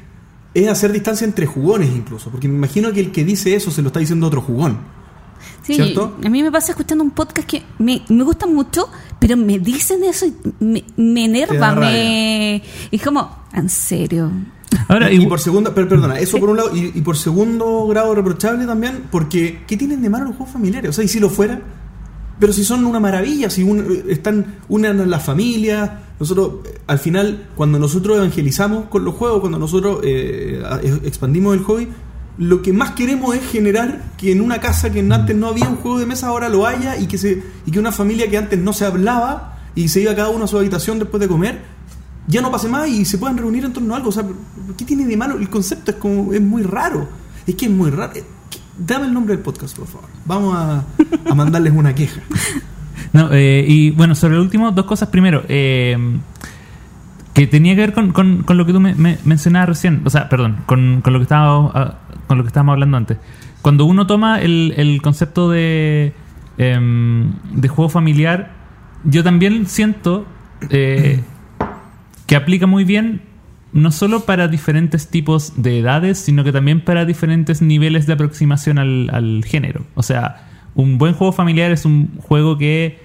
es 0.54 0.68
hacer 0.68 0.92
distancia 0.92 1.24
entre 1.24 1.46
jugones 1.46 1.88
incluso, 1.94 2.30
porque 2.30 2.48
me 2.48 2.56
imagino 2.56 2.92
que 2.92 3.00
el 3.00 3.12
que 3.12 3.24
dice 3.24 3.54
eso 3.54 3.70
se 3.70 3.82
lo 3.82 3.88
está 3.88 4.00
diciendo 4.00 4.26
otro 4.26 4.40
jugón. 4.42 4.78
Sí, 5.66 5.74
¿Cierto? 5.74 6.16
a 6.24 6.28
mí 6.28 6.42
me 6.42 6.52
pasa 6.52 6.72
escuchando 6.72 7.02
un 7.02 7.10
podcast 7.10 7.48
que 7.48 7.62
me, 7.80 8.02
me 8.08 8.22
gusta 8.22 8.46
mucho, 8.46 8.88
pero 9.18 9.36
me 9.36 9.58
dicen 9.58 10.04
eso 10.04 10.26
y 10.26 10.34
me, 10.60 10.84
me 10.96 11.24
enerva, 11.24 11.74
me... 11.74 12.62
Es 12.92 13.02
como, 13.02 13.44
en 13.52 13.68
serio. 13.68 14.30
Ahora, 14.88 15.10
y, 15.10 15.16
y- 15.22 15.26
por 15.26 15.40
segunda, 15.40 15.74
pero 15.74 15.88
perdona, 15.88 16.18
eso 16.20 16.38
por 16.38 16.50
un 16.50 16.56
lado, 16.58 16.70
y, 16.76 16.92
y 16.94 17.00
por 17.00 17.16
segundo 17.16 17.86
grado 17.88 18.14
reprochable 18.14 18.64
también, 18.66 19.04
porque 19.10 19.62
¿qué 19.66 19.76
tienen 19.76 20.02
de 20.02 20.08
malo 20.10 20.26
los 20.26 20.36
juegos 20.36 20.52
familiares? 20.52 20.90
O 20.90 20.92
sea, 20.92 21.04
y 21.04 21.08
si 21.08 21.18
lo 21.18 21.30
fuera, 21.30 21.60
pero 22.38 22.52
si 22.52 22.62
son 22.62 22.84
una 22.86 23.00
maravilla, 23.00 23.50
si 23.50 23.62
un- 23.64 24.04
están 24.08 24.56
unan 24.68 25.00
a 25.00 25.06
la 25.06 25.18
familia, 25.18 26.02
nosotros, 26.20 26.60
eh, 26.66 26.78
al 26.86 26.98
final, 27.00 27.48
cuando 27.56 27.78
nosotros 27.80 28.18
evangelizamos 28.18 28.84
con 28.86 29.04
los 29.04 29.14
juegos, 29.14 29.40
cuando 29.40 29.58
nosotros 29.58 30.00
eh, 30.04 30.62
eh, 30.82 31.00
expandimos 31.04 31.56
el 31.56 31.62
hobby, 31.64 31.88
lo 32.38 32.60
que 32.62 32.72
más 32.72 32.92
queremos 32.92 33.34
es 33.34 33.42
generar 33.50 34.02
que 34.18 34.32
en 34.32 34.40
una 34.40 34.58
casa 34.60 34.90
que 34.90 35.00
antes 35.00 35.34
no 35.36 35.48
había 35.48 35.68
un 35.68 35.76
juego 35.76 35.98
de 35.98 36.06
mesa, 36.06 36.28
ahora 36.28 36.48
lo 36.48 36.66
haya, 36.66 36.96
y 36.98 37.06
que, 37.06 37.16
se, 37.18 37.42
y 37.64 37.70
que 37.70 37.78
una 37.78 37.92
familia 37.92 38.28
que 38.28 38.36
antes 38.36 38.58
no 38.58 38.72
se 38.72 38.84
hablaba 38.84 39.58
y 39.74 39.88
se 39.88 40.00
iba 40.02 40.14
cada 40.14 40.28
uno 40.28 40.44
a 40.44 40.48
su 40.48 40.58
habitación 40.58 40.98
después 40.98 41.20
de 41.20 41.28
comer, 41.28 41.62
ya 42.28 42.40
no 42.42 42.50
pase 42.50 42.68
más 42.68 42.88
y 42.88 43.04
se 43.04 43.18
puedan 43.18 43.38
reunir 43.38 43.64
en 43.64 43.72
torno 43.72 43.94
a 43.94 43.98
algo. 43.98 44.08
O 44.08 44.12
sea, 44.12 44.24
¿qué 44.76 44.84
tiene 44.84 45.06
de 45.06 45.16
malo? 45.16 45.36
El 45.38 45.48
concepto 45.48 45.92
es 45.92 45.96
como 45.98 46.32
es 46.32 46.40
muy 46.42 46.62
raro. 46.62 47.08
Es 47.46 47.54
que 47.54 47.66
es 47.66 47.70
muy 47.70 47.90
raro. 47.90 48.12
Eh, 48.16 48.24
¿qué- 48.50 48.58
Dame 48.78 49.06
el 49.06 49.14
nombre 49.14 49.34
del 49.36 49.42
podcast, 49.44 49.76
por 49.76 49.86
favor. 49.86 50.08
Vamos 50.24 50.54
a, 50.56 50.84
a 51.30 51.34
mandarles 51.34 51.72
una 51.74 51.94
queja. 51.94 52.20
No, 53.12 53.30
eh, 53.32 53.64
y 53.66 53.90
bueno, 53.92 54.14
sobre 54.14 54.34
el 54.34 54.40
último, 54.40 54.72
dos 54.72 54.84
cosas. 54.84 55.08
Primero, 55.08 55.42
eh, 55.48 55.96
que 57.36 57.46
tenía 57.46 57.74
que 57.74 57.82
ver 57.82 57.92
con, 57.92 58.12
con- 58.12 58.42
con 58.44 58.56
lo 58.56 58.64
que 58.64 58.72
tú 58.72 58.80
me, 58.80 58.94
me 58.94 59.18
mencionabas 59.26 59.68
recién, 59.68 60.00
o 60.06 60.10
sea, 60.10 60.30
perdón, 60.30 60.56
con, 60.64 61.02
con 61.02 61.12
lo 61.12 61.18
que 61.18 61.24
estábamos 61.24 61.70
ah, 61.74 61.98
con 62.26 62.38
lo 62.38 62.44
que 62.44 62.48
estábamos 62.48 62.72
hablando 62.72 62.96
antes. 62.96 63.18
Cuando 63.60 63.84
uno 63.84 64.06
toma 64.06 64.40
el, 64.40 64.72
el 64.78 65.02
concepto 65.02 65.50
de, 65.50 66.14
em, 66.56 67.32
de 67.52 67.68
juego 67.68 67.90
familiar, 67.90 68.52
yo 69.04 69.22
también 69.22 69.66
siento 69.66 70.24
eh, 70.70 71.20
que 72.26 72.36
aplica 72.36 72.66
muy 72.66 72.84
bien 72.84 73.20
no 73.74 73.92
solo 73.92 74.24
para 74.24 74.48
diferentes 74.48 75.08
tipos 75.10 75.60
de 75.62 75.80
edades, 75.80 76.16
sino 76.16 76.42
que 76.42 76.52
también 76.52 76.80
para 76.80 77.04
diferentes 77.04 77.60
niveles 77.60 78.06
de 78.06 78.14
aproximación 78.14 78.78
al, 78.78 79.10
al 79.12 79.44
género. 79.44 79.82
O 79.94 80.02
sea, 80.02 80.46
un 80.74 80.96
buen 80.96 81.12
juego 81.12 81.32
familiar 81.32 81.70
es 81.70 81.84
un 81.84 82.16
juego 82.22 82.56
que 82.56 83.04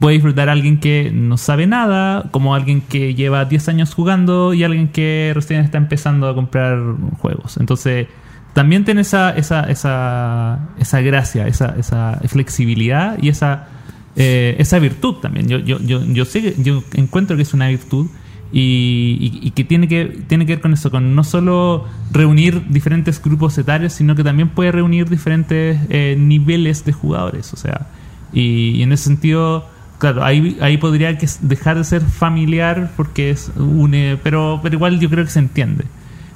puede 0.00 0.14
disfrutar 0.14 0.48
alguien 0.48 0.80
que 0.80 1.12
no 1.14 1.36
sabe 1.36 1.66
nada, 1.68 2.24
como 2.32 2.54
alguien 2.56 2.80
que 2.80 3.14
lleva 3.14 3.44
10 3.44 3.68
años 3.68 3.94
jugando 3.94 4.52
y 4.54 4.64
alguien 4.64 4.88
que 4.88 5.30
recién 5.34 5.60
está 5.60 5.78
empezando 5.78 6.28
a 6.28 6.34
comprar 6.34 6.78
juegos. 7.18 7.58
Entonces, 7.58 8.08
también 8.54 8.84
tiene 8.84 9.02
esa, 9.02 9.30
esa, 9.30 9.70
esa, 9.70 10.70
esa 10.78 11.00
gracia, 11.02 11.46
esa, 11.46 11.76
esa 11.78 12.18
flexibilidad 12.26 13.16
y 13.22 13.28
esa, 13.28 13.68
eh, 14.16 14.56
esa 14.58 14.78
virtud 14.80 15.16
también. 15.16 15.46
Yo, 15.48 15.58
yo, 15.58 15.78
yo, 15.80 16.04
yo 16.04 16.24
sé 16.24 16.56
yo 16.58 16.82
encuentro 16.94 17.36
que 17.36 17.42
es 17.42 17.54
una 17.54 17.68
virtud 17.68 18.08
y- 18.52 19.38
y 19.42 19.50
que 19.52 19.62
tiene 19.64 19.86
que 19.86 20.06
tiene 20.26 20.44
que 20.46 20.54
ver 20.56 20.60
con 20.62 20.72
eso, 20.72 20.90
con 20.90 21.14
no 21.14 21.22
solo 21.22 21.84
reunir 22.10 22.66
diferentes 22.68 23.22
grupos 23.22 23.56
etarios, 23.58 23.92
sino 23.92 24.16
que 24.16 24.24
también 24.24 24.48
puede 24.48 24.72
reunir 24.72 25.08
diferentes 25.08 25.78
eh, 25.88 26.16
niveles 26.18 26.84
de 26.84 26.92
jugadores. 26.92 27.52
O 27.52 27.56
sea, 27.56 27.86
y, 28.32 28.70
y 28.70 28.82
en 28.82 28.92
ese 28.92 29.04
sentido, 29.04 29.68
claro, 30.00 30.24
ahí, 30.24 30.56
ahí 30.60 30.78
podría 30.78 31.16
que 31.18 31.28
dejar 31.42 31.76
de 31.76 31.84
ser 31.84 32.00
familiar 32.00 32.90
porque 32.96 33.30
es 33.30 33.52
une, 33.54 34.18
pero, 34.24 34.58
pero 34.62 34.74
igual 34.74 34.98
yo 34.98 35.08
creo 35.10 35.24
que 35.24 35.30
se 35.30 35.38
entiende. 35.38 35.84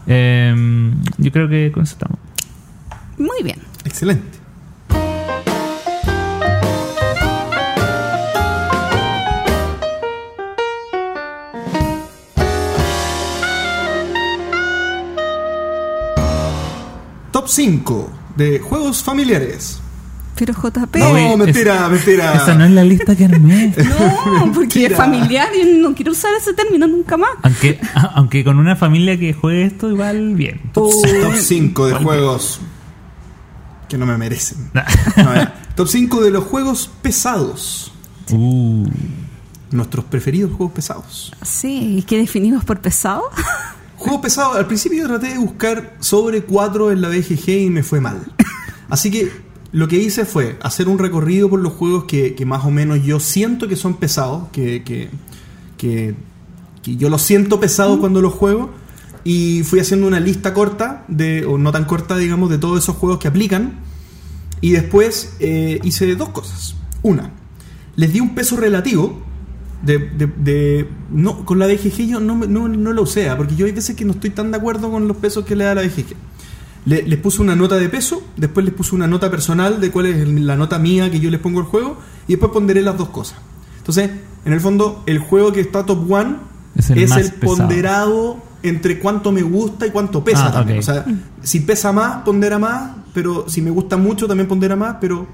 Em, 0.07 1.03
yo 1.17 1.33
creo 1.33 1.49
que 1.49 1.73
con 1.73 1.83
eso 1.83 1.95
estamos. 1.95 2.19
Muy 3.19 3.43
bien. 3.43 3.59
Excelente. 3.85 4.39
Top 17.33 17.49
5 17.49 18.13
de 18.37 18.59
juegos 18.61 19.03
familiares. 19.03 19.81
Pero 20.37 20.53
JP. 20.53 20.97
No, 20.97 21.37
mentira, 21.37 21.89
mentira. 21.89 22.35
Esa 22.35 22.55
no 22.55 22.65
es 22.65 22.71
la 22.73 22.83
lista 22.85 23.15
que 23.15 23.25
armé. 23.27 23.73
No, 23.85 24.53
porque 24.53 24.59
Mentira. 24.81 24.89
es 24.91 24.97
familiar 24.97 25.49
y 25.55 25.79
no 25.79 25.95
quiero 25.95 26.13
usar 26.13 26.33
ese 26.39 26.55
término 26.55 26.87
nunca 26.89 27.17
más. 27.17 27.31
Aunque, 27.43 27.81
aunque 28.15 28.43
con 28.45 28.59
una 28.59 28.75
familia 28.77 29.19
que 29.19 29.33
juegue 29.33 29.65
esto, 29.67 29.89
igual 29.91 30.35
bien. 30.35 30.61
Top 30.73 30.91
5 31.35 31.87
de 31.87 31.95
juegos 31.95 32.61
que 33.89 33.97
no 33.99 34.07
me 34.07 34.17
merecen. 34.19 34.71
Nah. 34.73 34.83
No, 35.17 35.31
a 35.31 35.33
ver, 35.33 35.53
top 35.77 35.89
5 35.89 36.23
de 36.23 36.31
los 36.31 36.45
juegos 36.45 36.91
pesados. 37.03 37.93
Uh, 38.33 38.89
Nuestros 39.71 40.05
preferidos 40.07 40.53
juegos 40.53 40.75
pesados. 40.75 41.33
Sí, 41.43 41.99
¿y 41.99 42.03
qué 42.03 42.19
definimos 42.19 42.65
por 42.65 42.81
pesado? 42.81 43.23
Juegos 43.97 44.21
pesados, 44.23 44.57
al 44.57 44.67
principio 44.67 44.99
yo 45.03 45.09
traté 45.09 45.29
de 45.29 45.39
buscar 45.39 45.95
sobre 46.01 46.43
4 46.43 46.91
en 46.93 47.01
la 47.01 47.09
BGG 47.09 47.49
y 47.49 47.71
me 47.71 47.83
fue 47.83 48.01
mal. 48.01 48.21
Así 48.91 49.11
que 49.11 49.31
lo 49.75 49.89
que 49.89 49.97
hice 49.97 50.25
fue 50.25 50.57
hacer 50.63 50.89
un 50.89 50.99
recorrido 50.99 51.51
por 51.51 51.59
los 51.61 51.73
juegos 51.73 52.05
que, 52.05 52.35
que 52.35 52.47
más 52.47 52.65
o 52.65 52.71
menos 52.71 53.03
yo 53.03 53.19
siento 53.21 53.67
que 53.69 53.75
son 53.77 53.95
pesados, 53.97 54.49
que, 54.53 54.83
que, 54.85 55.11
que, 55.77 56.15
que 56.83 56.97
yo 56.97 57.11
los 57.11 57.21
siento 57.23 57.59
pesados 57.59 57.99
cuando 57.99 58.23
los 58.23 58.33
juego. 58.33 58.71
Y 59.25 59.63
fui 59.65 59.81
haciendo 59.81 60.07
una 60.07 60.21
lista 60.21 60.55
corta, 60.55 61.05
de, 61.09 61.45
o 61.45 61.59
no 61.59 61.73
tan 61.73 61.87
corta, 61.87 62.17
digamos, 62.17 62.51
de 62.51 62.59
todos 62.59 62.79
esos 62.83 62.95
juegos 62.97 63.19
que 63.19 63.27
aplican. 63.29 63.81
Y 64.61 64.71
después 64.73 65.35
eh, 65.41 65.81
hice 65.83 66.15
dos 66.15 66.29
cosas. 66.29 66.77
Una, 67.03 67.33
les 67.97 68.13
di 68.13 68.21
un 68.21 68.35
peso 68.35 68.57
relativo. 68.57 69.23
De, 69.83 69.99
de- 69.99 70.27
de- 70.39 70.89
no, 71.11 71.45
con 71.45 71.59
la 71.59 71.67
BGG 71.67 72.07
yo 72.07 72.21
no, 72.21 72.37
me- 72.37 72.47
no, 72.47 72.69
no 72.69 72.93
lo 72.95 73.03
usé, 73.03 73.29
ah, 73.29 73.37
porque 73.37 73.55
yo 73.55 73.67
hay 73.67 73.73
veces 73.73 73.95
que 73.97 74.05
no 74.07 74.13
estoy 74.13 74.31
tan 74.31 74.51
de 74.51 74.57
acuerdo 74.57 74.91
con 74.91 75.07
los 75.09 75.17
pesos 75.19 75.45
que 75.45 75.55
le 75.57 75.65
da 75.65 75.75
la 75.75 75.83
BGG. 75.83 76.15
Le- 76.87 77.03
les 77.03 77.19
puse 77.19 77.41
una 77.41 77.57
nota 77.57 77.77
de 77.77 77.89
peso, 77.89 78.23
después 78.37 78.65
les 78.67 78.75
puse 78.75 78.95
una 78.95 79.07
nota 79.07 79.31
personal 79.31 79.81
de 79.81 79.91
cuál 79.91 80.07
es 80.07 80.29
la 80.29 80.57
nota 80.57 80.79
mía 80.79 81.11
que 81.11 81.19
yo 81.21 81.31
les 81.31 81.41
pongo 81.41 81.61
al 81.61 81.67
juego, 81.67 81.97
y 82.29 82.33
después 82.33 82.53
ponderé 82.53 82.83
las 82.83 82.97
dos 82.99 83.09
cosas. 83.09 83.39
Entonces, 83.79 84.11
en 84.45 84.53
el 84.53 84.61
fondo, 84.61 85.03
el 85.07 85.19
juego 85.19 85.53
que 85.53 85.61
está 85.61 85.85
top 85.87 86.11
one 86.11 86.37
Es 86.77 86.91
es 86.91 87.11
el 87.17 87.33
ponderado 87.35 88.39
entre 88.63 88.99
cuánto 88.99 89.31
me 89.33 89.43
gusta 89.43 89.87
y 89.87 89.91
cuánto 89.91 90.25
pesa 90.25 90.47
Ah, 90.47 90.53
también. 90.53 90.79
O 90.79 90.83
sea, 90.83 91.05
si 91.43 91.61
pesa 91.61 91.93
más, 91.93 92.23
pondera 92.25 92.59
más, 92.59 92.93
pero 93.13 93.45
si 93.49 93.61
me 93.63 93.71
gusta 93.71 93.97
mucho, 93.97 94.27
también 94.27 94.49
pondera 94.49 94.75
más, 94.77 94.97
pero 95.01 95.27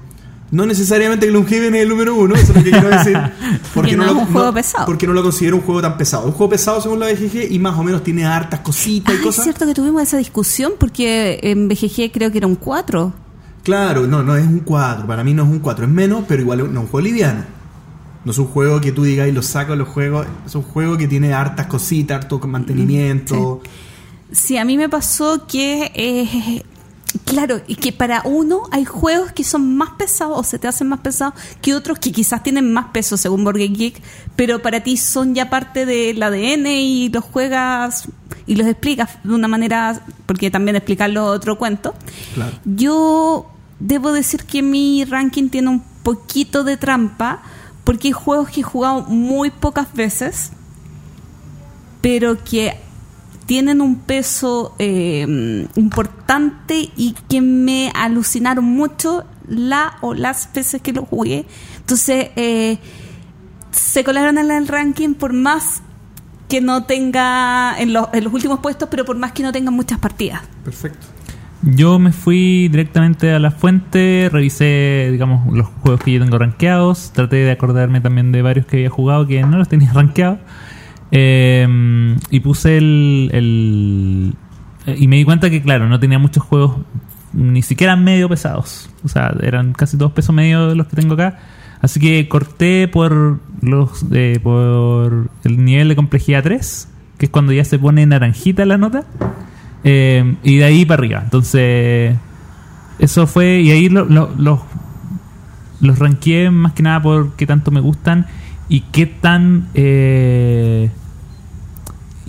no 0.51 0.65
necesariamente 0.65 1.25
que 1.25 1.31
Gloomhaven 1.31 1.75
es 1.75 1.81
el 1.81 1.89
número 1.89 2.15
uno, 2.15 2.35
eso 2.35 2.51
es 2.51 2.57
lo 2.57 2.63
que 2.63 2.71
quiero 2.71 2.89
decir. 2.89 3.17
Porque 3.73 3.95
no 3.95 4.05
es 4.05 4.11
un 4.11 4.25
juego 4.25 4.53
pesado. 4.53 4.85
Porque 4.85 5.07
no 5.07 5.13
lo 5.13 5.23
considero 5.23 5.55
un 5.55 5.61
juego 5.61 5.81
tan 5.81 5.97
pesado. 5.97 6.25
Un 6.25 6.33
juego 6.33 6.49
pesado 6.51 6.81
según 6.81 6.99
la 6.99 7.07
BGG 7.07 7.51
y 7.51 7.57
más 7.59 7.77
o 7.77 7.83
menos 7.83 8.03
tiene 8.03 8.25
hartas 8.25 8.59
cositas 8.59 9.13
Ah, 9.13 9.15
y 9.15 9.19
es 9.19 9.23
cosas. 9.25 9.43
cierto 9.45 9.65
que 9.65 9.73
tuvimos 9.73 10.01
esa 10.03 10.17
discusión 10.17 10.73
porque 10.77 11.39
en 11.43 11.67
BGG 11.69 12.11
creo 12.11 12.31
que 12.31 12.37
era 12.39 12.47
un 12.47 12.55
4. 12.55 13.13
Claro, 13.63 14.07
no, 14.07 14.23
no 14.23 14.35
es 14.35 14.45
un 14.45 14.59
4. 14.59 15.07
Para 15.07 15.23
mí 15.23 15.33
no 15.33 15.43
es 15.43 15.49
un 15.49 15.59
4. 15.59 15.85
Es 15.85 15.91
menos, 15.91 16.25
pero 16.27 16.41
igual 16.41 16.59
no 16.59 16.65
es 16.65 16.85
un 16.85 16.87
juego 16.87 17.01
liviano. 17.01 17.43
No 18.25 18.31
es 18.31 18.37
un 18.37 18.47
juego 18.47 18.81
que 18.81 18.91
tú 18.91 19.03
digas 19.03 19.27
y 19.27 19.31
lo 19.31 19.41
saco 19.41 19.71
de 19.71 19.77
los 19.77 19.87
juegos. 19.87 20.27
Es 20.45 20.53
un 20.55 20.63
juego 20.63 20.97
que 20.97 21.07
tiene 21.07 21.33
hartas 21.33 21.67
cositas, 21.67 22.17
harto 22.23 22.39
mantenimiento. 22.47 23.61
Sí, 24.31 24.57
a 24.57 24.65
mí 24.65 24.77
me 24.77 24.89
pasó 24.89 25.45
que, 25.47 25.91
eh, 25.93 26.63
claro, 27.25 27.61
y 27.67 27.75
que 27.75 27.91
para 27.91 28.21
uno 28.25 28.63
hay 28.71 28.85
juegos 28.85 29.31
que 29.31 29.43
son 29.43 29.75
más 29.75 29.91
pesados 29.91 30.39
o 30.39 30.43
se 30.43 30.59
te 30.59 30.67
hacen 30.67 30.87
más 30.87 30.99
pesados 30.99 31.33
que 31.61 31.73
otros 31.73 31.99
que 31.99 32.11
quizás 32.11 32.43
tienen 32.43 32.71
más 32.71 32.87
peso 32.91 33.17
según 33.17 33.43
Game 33.43 33.67
Geek, 33.67 34.01
pero 34.35 34.61
para 34.61 34.81
ti 34.81 34.97
son 34.97 35.35
ya 35.35 35.49
parte 35.49 35.85
del 35.85 36.21
ADN 36.21 36.67
y 36.67 37.09
los 37.09 37.23
juegas 37.23 38.07
y 38.45 38.55
los 38.55 38.67
explicas 38.67 39.17
de 39.23 39.33
una 39.33 39.47
manera, 39.47 40.01
porque 40.25 40.51
también 40.51 40.75
explicarlo 40.75 41.25
otro 41.25 41.57
cuento. 41.57 41.95
Claro. 42.33 42.57
Yo 42.65 43.49
debo 43.79 44.11
decir 44.11 44.45
que 44.45 44.61
mi 44.61 45.05
ranking 45.05 45.49
tiene 45.49 45.69
un 45.69 45.83
poquito 46.03 46.63
de 46.63 46.77
trampa 46.77 47.41
porque 47.83 48.09
hay 48.09 48.13
juegos 48.13 48.49
que 48.49 48.61
he 48.61 48.63
jugado 48.63 49.01
muy 49.01 49.51
pocas 49.51 49.93
veces, 49.93 50.51
pero 52.01 52.43
que 52.43 52.77
tienen 53.51 53.81
un 53.81 53.97
peso 53.97 54.75
eh, 54.79 55.67
importante 55.75 56.89
y 56.95 57.13
que 57.27 57.41
me 57.41 57.91
alucinaron 57.93 58.63
mucho 58.63 59.25
la 59.45 59.97
o 59.99 60.13
las 60.13 60.47
veces 60.53 60.81
que 60.81 60.93
lo 60.93 61.03
jugué. 61.03 61.45
Entonces, 61.79 62.29
eh, 62.37 62.77
se 63.71 64.05
colaron 64.05 64.37
en 64.37 64.51
el 64.51 64.69
ranking 64.69 65.15
por 65.15 65.33
más 65.33 65.81
que 66.47 66.61
no 66.61 66.85
tenga 66.85 67.75
en, 67.77 67.91
los- 67.91 68.07
en 68.13 68.23
los 68.23 68.33
últimos 68.33 68.59
puestos, 68.61 68.87
pero 68.89 69.03
por 69.03 69.17
más 69.17 69.33
que 69.33 69.43
no 69.43 69.51
tengan 69.51 69.73
muchas 69.73 69.99
partidas. 69.99 70.43
Perfecto. 70.63 71.07
Yo 71.61 71.99
me 71.99 72.13
fui 72.13 72.69
directamente 72.69 73.33
a 73.33 73.39
la 73.39 73.51
fuente, 73.51 74.29
revisé, 74.31 75.09
digamos, 75.11 75.53
los 75.53 75.67
juegos 75.81 76.01
que 76.01 76.13
yo 76.13 76.21
tengo 76.23 76.37
rankeados, 76.37 77.11
traté 77.13 77.35
de 77.35 77.51
acordarme 77.51 77.99
también 77.99 78.31
de 78.31 78.41
varios 78.41 78.65
que 78.65 78.77
había 78.77 78.89
jugado 78.89 79.27
que 79.27 79.41
no 79.43 79.57
los 79.57 79.67
tenía 79.67 79.91
rankeados. 79.93 80.39
Eh, 81.11 82.15
y 82.29 82.39
puse 82.39 82.77
el, 82.77 83.29
el- 83.33 84.33
Y 84.97 85.07
me 85.07 85.17
di 85.17 85.25
cuenta 85.25 85.49
que, 85.49 85.61
claro, 85.61 85.87
no 85.89 85.99
tenía 85.99 86.19
muchos 86.19 86.43
juegos 86.43 86.77
ni 87.33 87.61
siquiera 87.61 87.95
medio 87.95 88.27
pesados. 88.29 88.89
O 89.03 89.07
sea, 89.07 89.33
eran 89.41 89.73
casi 89.73 89.97
todos 89.97 90.11
pesos 90.11 90.33
medio 90.35 90.67
de 90.67 90.75
los 90.75 90.87
que 90.87 90.95
tengo 90.95 91.13
acá. 91.15 91.39
Así 91.81 91.99
que 91.99 92.27
corté 92.29 92.87
por 92.87 93.39
los 93.61 94.05
eh, 94.11 94.39
por 94.41 95.29
el 95.43 95.65
nivel 95.65 95.87
de 95.89 95.95
complejidad 95.95 96.43
3, 96.43 96.87
que 97.17 97.25
es 97.25 97.31
cuando 97.31 97.51
ya 97.53 97.65
se 97.65 97.79
pone 97.79 98.05
naranjita 98.05 98.65
la 98.65 98.77
nota. 98.77 99.03
Eh, 99.83 100.35
y 100.43 100.57
de 100.57 100.63
ahí 100.63 100.85
para 100.85 100.99
arriba. 101.01 101.21
Entonces, 101.23 102.15
eso 102.99 103.25
fue. 103.27 103.61
Y 103.61 103.71
ahí 103.71 103.89
lo- 103.89 104.05
lo- 104.05 104.31
los 104.37 104.59
los 105.79 105.97
ranqueé 105.97 106.51
más 106.51 106.73
que 106.73 106.83
nada 106.83 107.01
por 107.01 107.31
qué 107.35 107.47
tanto 107.47 107.71
me 107.71 107.79
gustan 107.79 108.27
y 108.69 108.81
qué 108.91 109.07
tan. 109.07 109.67
eh, 109.73 110.91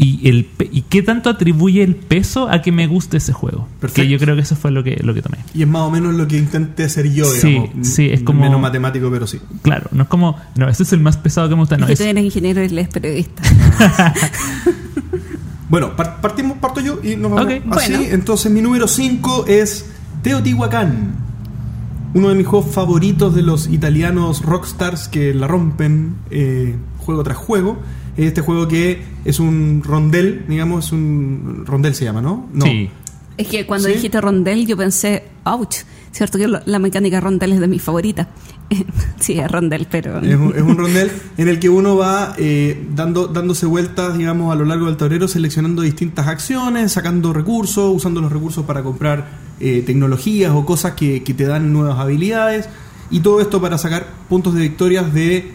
y, 0.02 0.28
el, 0.28 0.48
y 0.70 0.82
qué 0.82 1.02
tanto 1.02 1.30
atribuye 1.30 1.82
el 1.82 1.94
peso 1.94 2.48
a 2.50 2.60
que 2.62 2.72
me 2.72 2.86
guste 2.86 3.18
ese 3.18 3.32
juego. 3.32 3.68
Perfecto. 3.80 4.02
Que 4.02 4.08
yo 4.08 4.18
creo 4.18 4.34
que 4.34 4.42
eso 4.42 4.56
fue 4.56 4.70
lo 4.70 4.82
que, 4.82 4.96
lo 5.02 5.14
que 5.14 5.22
tomé. 5.22 5.38
Y 5.54 5.62
es 5.62 5.68
más 5.68 5.82
o 5.82 5.90
menos 5.90 6.14
lo 6.14 6.26
que 6.26 6.36
intenté 6.38 6.84
hacer 6.84 7.12
yo, 7.12 7.24
Sí, 7.24 7.48
digamos. 7.48 7.88
sí, 7.88 8.06
es 8.06 8.18
M- 8.20 8.24
como- 8.24 8.40
Menos 8.40 8.60
matemático, 8.60 9.08
pero 9.10 9.26
sí. 9.26 9.38
Claro, 9.62 9.88
no 9.92 10.02
es 10.04 10.08
como. 10.08 10.36
No, 10.56 10.68
ese 10.68 10.82
es 10.82 10.92
el 10.92 11.00
más 11.00 11.16
pesado 11.16 11.48
que 11.48 11.54
me 11.54 11.60
gusta. 11.62 11.76
No, 11.76 11.86
es 11.86 11.92
es- 11.92 11.98
tú 11.98 12.04
eres 12.04 12.24
ingeniero 12.24 12.62
y 12.62 12.66
él 12.66 12.78
es 12.78 12.88
periodista. 12.88 13.42
Bueno, 15.68 15.96
par- 15.96 16.20
partimos, 16.20 16.58
parto 16.58 16.80
yo 16.80 16.98
y 17.02 17.16
nos 17.16 17.30
vamos 17.30 17.46
Ok. 17.46 17.62
así. 17.76 17.92
Bueno. 17.94 18.04
Entonces, 18.10 18.52
mi 18.52 18.60
número 18.60 18.86
5 18.86 19.46
es 19.48 19.86
Teotihuacán. 20.22 21.14
Uno 22.14 22.28
de 22.28 22.34
mis 22.34 22.46
juegos 22.46 22.74
favoritos 22.74 23.34
de 23.34 23.40
los 23.40 23.68
italianos 23.68 24.42
rockstars 24.42 25.08
que 25.08 25.32
la 25.32 25.46
rompen 25.48 26.16
eh, 26.30 26.76
juego 26.98 27.22
tras 27.22 27.38
juego. 27.38 27.78
Es 28.16 28.26
este 28.26 28.40
juego 28.42 28.68
que 28.68 29.02
es 29.24 29.40
un 29.40 29.82
rondel, 29.84 30.44
digamos, 30.48 30.86
es 30.86 30.92
un. 30.92 31.64
Rondel 31.66 31.94
se 31.94 32.04
llama, 32.04 32.20
¿no? 32.20 32.48
No. 32.52 32.66
Sí. 32.66 32.90
Es 33.36 33.48
que 33.48 33.66
cuando 33.66 33.88
¿Sí? 33.88 33.94
dijiste 33.94 34.20
rondel, 34.20 34.66
yo 34.66 34.76
pensé, 34.76 35.24
ouch, 35.44 35.76
cierto 36.12 36.38
que 36.38 36.46
la 36.46 36.78
mecánica 36.78 37.20
rondel 37.20 37.52
es 37.52 37.60
de 37.60 37.68
mis 37.68 37.82
favoritas. 37.82 38.28
sí, 39.20 39.38
es 39.38 39.50
rondel, 39.50 39.86
pero. 39.90 40.18
Es 40.20 40.36
un, 40.36 40.54
es 40.54 40.62
un 40.62 40.76
rondel 40.76 41.10
en 41.36 41.48
el 41.48 41.58
que 41.58 41.68
uno 41.68 41.96
va 41.96 42.34
eh, 42.38 42.86
dando, 42.94 43.26
dándose 43.26 43.66
vueltas, 43.66 44.16
digamos, 44.16 44.52
a 44.52 44.56
lo 44.56 44.64
largo 44.64 44.86
del 44.86 44.96
tablero, 44.96 45.28
seleccionando 45.28 45.82
distintas 45.82 46.26
acciones, 46.26 46.92
sacando 46.92 47.32
recursos, 47.32 47.92
usando 47.94 48.20
los 48.20 48.32
recursos 48.32 48.64
para 48.64 48.82
comprar 48.82 49.28
eh, 49.60 49.82
tecnologías 49.84 50.52
o 50.52 50.64
cosas 50.64 50.92
que, 50.92 51.22
que 51.22 51.34
te 51.34 51.44
dan 51.44 51.72
nuevas 51.72 51.98
habilidades. 51.98 52.68
Y 53.10 53.20
todo 53.20 53.40
esto 53.40 53.60
para 53.60 53.76
sacar 53.78 54.06
puntos 54.28 54.54
de 54.54 54.62
victorias 54.62 55.12
de 55.12 55.50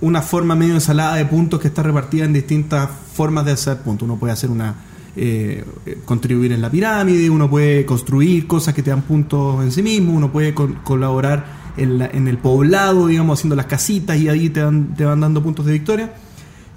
una 0.00 0.22
forma 0.22 0.54
medio 0.54 0.74
ensalada 0.74 1.16
de 1.16 1.26
puntos 1.26 1.60
que 1.60 1.68
está 1.68 1.82
repartida 1.82 2.24
en 2.24 2.32
distintas 2.32 2.88
formas 3.14 3.44
de 3.44 3.52
hacer 3.52 3.78
puntos. 3.78 4.06
Uno 4.08 4.18
puede 4.18 4.32
hacer 4.32 4.50
una. 4.50 4.74
eh, 5.16 5.64
contribuir 6.04 6.52
en 6.52 6.60
la 6.62 6.70
pirámide, 6.70 7.28
uno 7.28 7.50
puede 7.50 7.84
construir 7.84 8.46
cosas 8.46 8.72
que 8.74 8.82
te 8.82 8.90
dan 8.90 9.02
puntos 9.02 9.62
en 9.62 9.72
sí 9.72 9.82
mismo, 9.82 10.12
uno 10.12 10.30
puede 10.30 10.54
col- 10.54 10.78
colaborar 10.84 11.72
en, 11.76 11.98
la- 11.98 12.06
en 12.06 12.28
el 12.28 12.38
poblado, 12.38 13.08
digamos, 13.08 13.38
haciendo 13.40 13.56
las 13.56 13.66
casitas 13.66 14.16
y 14.18 14.28
ahí 14.28 14.48
te, 14.50 14.60
dan- 14.60 14.94
te 14.94 15.04
van 15.04 15.18
dando 15.20 15.42
puntos 15.42 15.66
de 15.66 15.72
victoria, 15.72 16.14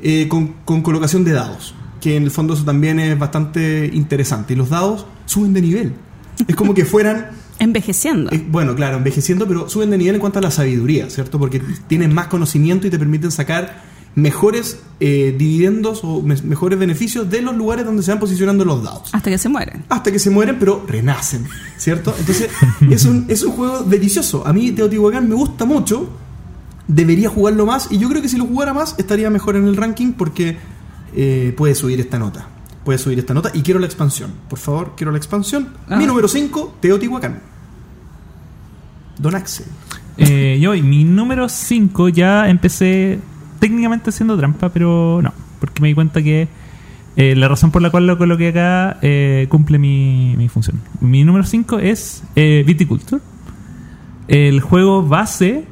eh, 0.02 0.28
con, 0.28 0.48
con 0.66 0.82
colocación 0.82 1.24
de 1.24 1.32
dados, 1.32 1.76
que 2.02 2.18
en 2.18 2.24
el 2.24 2.32
fondo 2.32 2.56
eso 2.56 2.64
también 2.66 3.00
es 3.00 3.18
bastante 3.20 3.90
interesante. 3.94 4.54
Y 4.54 4.56
los 4.56 4.70
dados 4.70 5.06
suben 5.26 5.54
de 5.54 5.62
nivel. 5.62 5.94
Es 6.48 6.56
como 6.56 6.74
que 6.74 6.86
fueran 6.86 7.28
Envejeciendo. 7.60 8.32
eh, 8.32 8.44
bueno, 8.50 8.76
claro, 8.76 8.98
envejeciendo, 8.98 9.48
pero 9.48 9.70
suben 9.70 9.90
de 9.92 9.98
nivel 9.98 10.16
en 10.16 10.22
cuanto 10.22 10.40
a 10.40 10.42
la 10.42 10.52
sabiduría, 10.52 11.10
¿cierto? 11.10 11.40
Porque 11.40 11.62
tienen 11.88 12.14
más 12.14 12.28
conocimiento 12.28 12.88
y 12.88 12.90
te 12.90 12.98
permiten 13.00 13.32
sacar 13.32 13.94
mejores 14.16 14.80
eh, 15.00 15.34
dividendos 15.38 16.02
o 16.04 16.22
me- 16.22 16.40
mejores 16.44 16.78
beneficios 16.78 17.30
de 17.32 17.42
los 17.42 17.56
lugares 17.56 17.84
donde 17.86 18.04
se 18.04 18.12
van 18.12 18.20
posicionando 18.20 18.64
los 18.64 18.84
dados. 18.84 19.10
Hasta 19.12 19.30
que 19.32 19.38
se 19.40 19.50
mueren. 19.50 19.84
Hasta 19.90 20.12
que 20.12 20.20
se 20.20 20.30
mueren, 20.30 20.58
pero 20.60 20.86
renacen, 20.88 21.46
¿cierto? 21.78 22.14
Entonces, 22.20 22.50
es 22.92 23.06
un, 23.06 23.26
es 23.28 23.42
un 23.44 23.54
juego 23.54 23.82
delicioso. 23.84 24.46
A 24.46 24.54
mí 24.54 24.72
Teotihuacán 24.72 25.28
me 25.28 25.36
gusta 25.36 25.66
mucho. 25.66 26.10
Debería 26.88 27.30
jugarlo 27.30 27.66
más. 27.66 27.88
Y 27.92 27.98
yo 27.98 28.10
creo 28.10 28.22
que 28.22 28.30
si 28.30 28.38
lo 28.38 28.46
jugara 28.46 28.74
más, 28.74 28.96
estaría 28.98 29.30
mejor 29.30 29.56
en 29.56 29.66
el 29.68 29.76
ranking 29.78 30.12
porque 30.14 30.58
eh, 31.16 31.54
puede 31.58 31.74
subir 31.76 32.00
esta 32.00 32.20
nota. 32.20 32.48
Puede 32.86 33.00
subir 33.00 33.20
esta 33.20 33.34
nota. 33.34 33.52
Y 33.54 33.62
quiero 33.62 33.80
la 33.80 33.86
expansión. 33.86 34.32
Por 34.50 34.60
favor, 34.60 34.94
quiero 34.98 35.12
la 35.12 35.18
expansión. 35.18 35.70
Ah. 35.90 35.98
Mi 35.98 36.06
número 36.06 36.28
5, 36.28 36.78
Teotihuacán. 36.82 37.42
Don 39.20 39.36
Axel. 39.36 39.68
Eh, 40.18 40.60
yo, 40.62 40.74
mi 40.74 41.04
número 41.04 41.50
5 41.50 42.10
ya 42.10 42.50
empecé 42.50 43.20
técnicamente 43.60 44.10
haciendo 44.10 44.38
trampa, 44.38 44.70
pero 44.70 45.22
no, 45.22 45.34
porque 45.60 45.82
me 45.82 45.88
di 45.88 45.94
cuenta 45.94 46.22
que 46.22 46.48
eh, 47.16 47.36
la 47.36 47.48
razón 47.48 47.72
por 47.72 47.82
la 47.82 47.92
cual 47.92 48.08
lo 48.08 48.18
coloqué 48.18 48.50
acá 48.50 48.98
eh, 49.02 49.46
cumple 49.50 49.78
mi, 49.78 50.36
mi 50.38 50.50
función. 50.50 50.80
Mi 51.00 51.24
número 51.24 51.46
5 51.46 51.80
es 51.80 52.24
eh, 52.36 52.64
Viticulture. 52.66 53.22
El 54.28 54.62
juego 54.62 55.04
base 55.04 55.66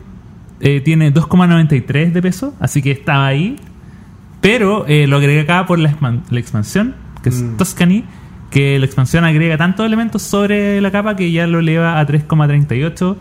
tiene 0.59 1.11
2,93 1.11 2.11
de 2.11 2.21
peso, 2.21 2.53
así 2.59 2.83
que 2.83 2.91
estaba 2.91 3.25
ahí. 3.25 3.55
Pero 4.41 4.85
lo 4.87 5.17
agregué 5.17 5.39
acá 5.39 5.65
por 5.65 5.79
la 5.79 5.89
expansión, 6.31 6.95
que 7.23 7.29
es 7.29 7.41
Mm. 7.41 7.57
Tuscany, 7.57 8.03
que 8.49 8.77
la 8.79 8.85
expansión 8.85 9.23
agrega 9.23 9.57
tantos 9.57 9.85
elementos 9.85 10.21
sobre 10.21 10.81
la 10.81 10.91
capa 10.91 11.15
que 11.15 11.31
ya 11.31 11.47
lo 11.47 11.59
eleva 11.59 11.99
a 11.99 12.05
3,38 12.05 13.15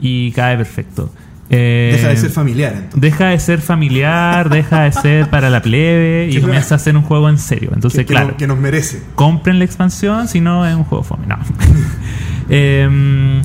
y 0.00 0.30
cae 0.32 0.56
perfecto. 0.56 1.12
Eh, 1.50 1.92
Deja 1.96 2.08
de 2.08 2.16
ser 2.18 2.30
familiar, 2.30 2.72
entonces. 2.74 3.00
Deja 3.00 3.26
de 3.28 3.38
ser 3.40 3.60
familiar, 3.62 4.50
deja 4.50 4.82
de 4.82 4.92
ser 4.92 5.30
para 5.30 5.48
la 5.48 5.62
plebe 5.62 6.28
y 6.30 6.38
comienza 6.42 6.74
a 6.74 6.78
ser 6.78 6.94
un 6.94 7.02
juego 7.02 7.30
en 7.30 7.38
serio. 7.38 7.70
Entonces, 7.74 8.00
que, 8.00 8.04
que 8.06 8.12
claro, 8.12 8.28
no- 8.32 8.36
que 8.36 8.46
nos 8.46 8.58
merece. 8.58 9.02
compren 9.14 9.58
la 9.58 9.64
expansión, 9.64 10.28
si 10.28 10.42
no 10.42 10.66
es 10.66 10.74
un 10.74 10.84
juego 10.84 11.02
fome. 11.02 11.26
No. 11.26 11.38
Em, 12.50 13.42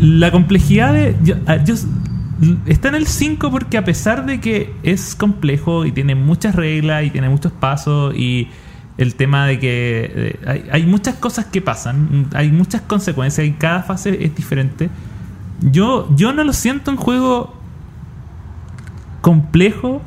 la 0.00 0.30
complejidad 0.32 0.92
de. 0.92 1.14
yo- 1.22 1.36
yo- 1.64 1.74
está 2.66 2.88
en 2.88 2.94
el 2.94 3.06
5 3.06 3.50
porque 3.50 3.76
a 3.78 3.84
pesar 3.84 4.24
de 4.26 4.40
que 4.40 4.72
es 4.82 5.14
complejo 5.14 5.84
y 5.84 5.92
tiene 5.92 6.14
muchas 6.14 6.54
reglas 6.54 7.04
y 7.04 7.10
tiene 7.10 7.28
muchos 7.28 7.52
pasos 7.52 8.14
y 8.16 8.48
el 9.00 9.14
tema 9.14 9.46
de 9.46 9.58
que 9.58 10.38
hay, 10.46 10.64
hay 10.70 10.86
muchas 10.86 11.14
cosas 11.16 11.46
que 11.46 11.60
pasan, 11.60 12.28
hay 12.34 12.52
muchas 12.52 12.82
consecuencias 12.82 13.46
y 13.46 13.52
cada 13.52 13.82
fase 13.82 14.24
es 14.24 14.34
diferente. 14.36 14.90
Yo, 15.62 16.08
yo 16.16 16.32
no 16.32 16.44
lo 16.44 16.52
siento 16.52 16.90
un 16.90 16.96
juego 16.96 17.54
complejo 19.20 20.02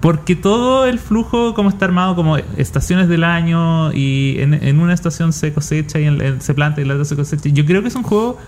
porque 0.00 0.34
todo 0.34 0.84
el 0.86 0.98
flujo 0.98 1.54
como 1.54 1.68
está 1.68 1.84
armado 1.84 2.16
como 2.16 2.36
estaciones 2.36 3.08
del 3.08 3.22
año 3.22 3.92
y 3.92 4.36
en, 4.40 4.80
una 4.80 4.92
estación 4.94 5.32
se 5.32 5.52
cosecha 5.52 6.00
y 6.00 6.04
en- 6.06 6.40
se 6.40 6.54
planta 6.54 6.80
y 6.80 6.82
en 6.82 6.88
la 6.88 6.94
otra 6.94 7.04
se 7.04 7.14
cosecha. 7.16 7.48
Yo 7.50 7.64
creo 7.64 7.82
que 7.82 7.88
es 7.88 7.94
un 7.94 8.02
juego 8.02 8.38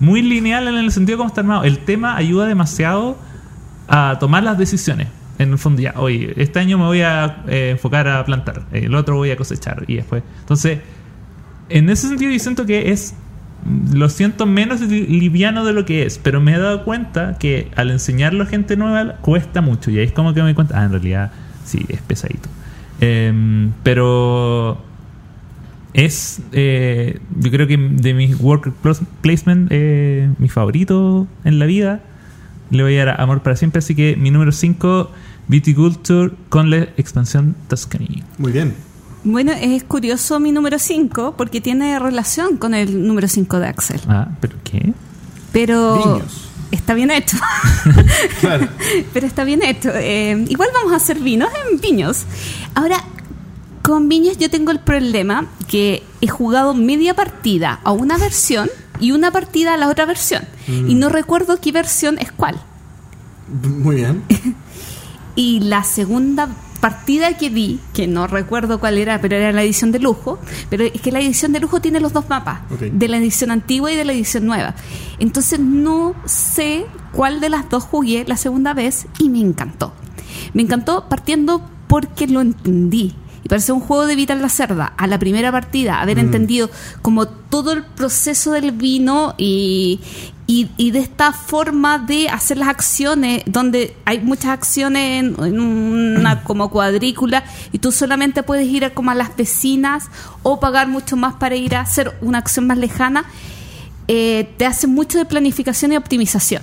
muy 0.00 0.22
lineal 0.22 0.66
en 0.68 0.76
el 0.76 0.90
sentido 0.90 1.18
como 1.18 1.28
está 1.28 1.42
armado. 1.42 1.64
El 1.64 1.78
tema 1.78 2.16
ayuda 2.16 2.46
demasiado 2.46 3.18
a 3.88 4.16
tomar 4.18 4.42
las 4.42 4.56
decisiones 4.56 5.08
en 5.38 5.50
el 5.52 5.58
fondo 5.58 5.80
ya 5.82 5.94
oye 5.96 6.32
este 6.36 6.58
año 6.58 6.78
me 6.78 6.84
voy 6.84 7.00
a 7.00 7.42
eh, 7.48 7.70
enfocar 7.70 8.06
a 8.08 8.24
plantar 8.24 8.62
el 8.72 8.94
otro 8.94 9.16
voy 9.16 9.30
a 9.30 9.36
cosechar 9.36 9.84
y 9.88 9.96
después 9.96 10.22
entonces 10.40 10.80
en 11.68 11.88
ese 11.90 12.08
sentido 12.08 12.30
yo 12.32 12.38
siento 12.38 12.66
que 12.66 12.90
es 12.92 13.14
lo 13.92 14.08
siento 14.08 14.44
menos 14.46 14.80
li- 14.80 15.06
liviano 15.06 15.64
de 15.64 15.72
lo 15.72 15.84
que 15.84 16.04
es, 16.04 16.18
pero 16.18 16.40
me 16.40 16.52
he 16.54 16.58
dado 16.58 16.84
cuenta 16.84 17.38
que 17.38 17.68
al 17.76 17.90
enseñarlo 17.90 18.42
a 18.42 18.46
gente 18.46 18.76
nueva 18.76 19.14
cuesta 19.20 19.60
mucho 19.60 19.90
y 19.92 19.98
ahí 19.98 20.04
es 20.06 20.12
como 20.12 20.34
que 20.34 20.40
me 20.40 20.46
doy 20.46 20.54
cuenta, 20.54 20.80
ah, 20.80 20.84
en 20.84 20.90
realidad 20.90 21.30
sí, 21.64 21.86
es 21.88 22.00
pesadito. 22.02 22.48
Em, 23.00 23.70
pero 23.84 24.82
es, 25.94 26.40
eh, 26.52 27.20
yo 27.38 27.50
creo 27.50 27.66
que 27.66 27.76
de 27.76 28.14
mis 28.14 28.36
plos- 28.36 29.02
placement, 29.20 29.68
eh, 29.70 30.28
mi 30.38 30.48
favorito 30.48 31.26
en 31.44 31.58
la 31.58 31.66
vida, 31.66 32.00
le 32.72 32.82
voy 32.82 32.96
a 32.98 33.04
dar 33.04 33.20
amor 33.20 33.42
para 33.42 33.56
siempre, 33.56 33.78
así 33.80 33.94
que 33.94 34.16
mi 34.16 34.30
número 34.30 34.50
5, 34.52 35.10
Viticulture 35.48 36.32
con 36.48 36.70
la 36.70 36.78
expansión 36.96 37.54
Tuscany. 37.68 38.22
Muy 38.38 38.52
bien. 38.52 38.74
Bueno, 39.24 39.52
es 39.52 39.84
curioso 39.84 40.40
mi 40.40 40.50
número 40.50 40.78
5 40.78 41.34
porque 41.36 41.60
tiene 41.60 41.98
relación 41.98 42.56
con 42.56 42.74
el 42.74 43.06
número 43.06 43.28
5 43.28 43.58
de 43.60 43.66
Axel. 43.68 44.00
Ah, 44.08 44.28
pero 44.40 44.56
¿qué? 44.64 44.92
Pero 45.52 46.16
Viños. 46.16 46.50
está 46.70 46.94
bien 46.94 47.10
hecho. 47.10 47.36
Claro. 48.40 48.68
Pero 49.12 49.26
está 49.26 49.44
bien 49.44 49.62
hecho. 49.62 49.90
Eh, 49.94 50.44
igual 50.48 50.68
vamos 50.74 50.92
a 50.92 50.96
hacer 50.96 51.18
vinos 51.20 51.50
en 51.70 51.80
viños. 51.80 52.24
Ahora, 52.74 52.96
con 53.82 54.08
viños 54.08 54.38
yo 54.38 54.50
tengo 54.50 54.70
el 54.72 54.80
problema 54.80 55.46
que 55.68 56.02
he 56.20 56.28
jugado 56.28 56.74
media 56.74 57.14
partida 57.14 57.80
a 57.84 57.92
una 57.92 58.16
versión 58.18 58.68
y 59.00 59.12
una 59.12 59.30
partida 59.30 59.74
a 59.74 59.76
la 59.76 59.88
otra 59.88 60.06
versión. 60.06 60.44
Y 60.68 60.94
no 60.94 61.08
recuerdo 61.08 61.60
qué 61.60 61.72
versión 61.72 62.18
es 62.18 62.32
cuál. 62.32 62.60
Muy 63.48 63.96
bien. 63.96 64.22
Y 65.34 65.60
la 65.60 65.82
segunda 65.82 66.50
partida 66.82 67.38
que 67.38 67.48
vi, 67.48 67.78
que 67.94 68.06
no 68.06 68.26
recuerdo 68.26 68.80
cuál 68.80 68.98
era, 68.98 69.20
pero 69.20 69.36
era 69.36 69.52
la 69.52 69.62
edición 69.62 69.92
de 69.92 70.00
lujo, 70.00 70.38
pero 70.68 70.84
es 70.84 71.00
que 71.00 71.12
la 71.12 71.20
edición 71.20 71.52
de 71.52 71.60
lujo 71.60 71.80
tiene 71.80 72.00
los 72.00 72.12
dos 72.12 72.28
mapas, 72.28 72.60
de 72.80 73.08
la 73.08 73.18
edición 73.18 73.50
antigua 73.50 73.92
y 73.92 73.96
de 73.96 74.04
la 74.04 74.12
edición 74.12 74.44
nueva. 74.44 74.74
Entonces 75.20 75.60
no 75.60 76.14
sé 76.26 76.84
cuál 77.12 77.40
de 77.40 77.50
las 77.50 77.70
dos 77.70 77.84
jugué 77.84 78.24
la 78.26 78.36
segunda 78.36 78.74
vez 78.74 79.06
y 79.20 79.30
me 79.30 79.38
encantó. 79.38 79.94
Me 80.54 80.62
encantó 80.62 81.08
partiendo 81.08 81.62
porque 81.86 82.26
lo 82.26 82.40
entendí. 82.40 83.14
Y 83.44 83.48
parece 83.48 83.72
un 83.72 83.80
juego 83.80 84.06
de 84.06 84.14
Vital 84.14 84.40
la 84.40 84.48
Cerda. 84.48 84.92
A 84.96 85.06
la 85.06 85.18
primera 85.18 85.50
partida, 85.50 86.00
haber 86.00 86.18
entendido 86.18 86.70
como 87.02 87.26
todo 87.26 87.72
el 87.72 87.82
proceso 87.82 88.52
del 88.52 88.70
vino 88.70 89.34
y, 89.36 90.00
y, 90.46 90.70
y 90.76 90.90
de 90.90 91.00
esta 91.00 91.32
forma 91.32 91.98
de 91.98 92.28
hacer 92.28 92.58
las 92.58 92.68
acciones, 92.68 93.42
donde 93.46 93.96
hay 94.04 94.20
muchas 94.20 94.50
acciones 94.50 95.24
en, 95.24 95.44
en 95.44 95.60
una 95.60 96.42
como 96.44 96.70
cuadrícula 96.70 97.44
y 97.72 97.78
tú 97.78 97.90
solamente 97.90 98.42
puedes 98.42 98.68
ir 98.68 98.84
a, 98.84 98.90
como 98.90 99.10
a 99.10 99.14
las 99.14 99.36
vecinas 99.36 100.08
o 100.42 100.60
pagar 100.60 100.88
mucho 100.88 101.16
más 101.16 101.34
para 101.34 101.56
ir 101.56 101.74
a 101.74 101.80
hacer 101.80 102.16
una 102.20 102.38
acción 102.38 102.66
más 102.66 102.78
lejana, 102.78 103.24
eh, 104.08 104.52
te 104.56 104.66
hace 104.66 104.86
mucho 104.86 105.18
de 105.18 105.24
planificación 105.24 105.92
y 105.92 105.96
optimización. 105.96 106.62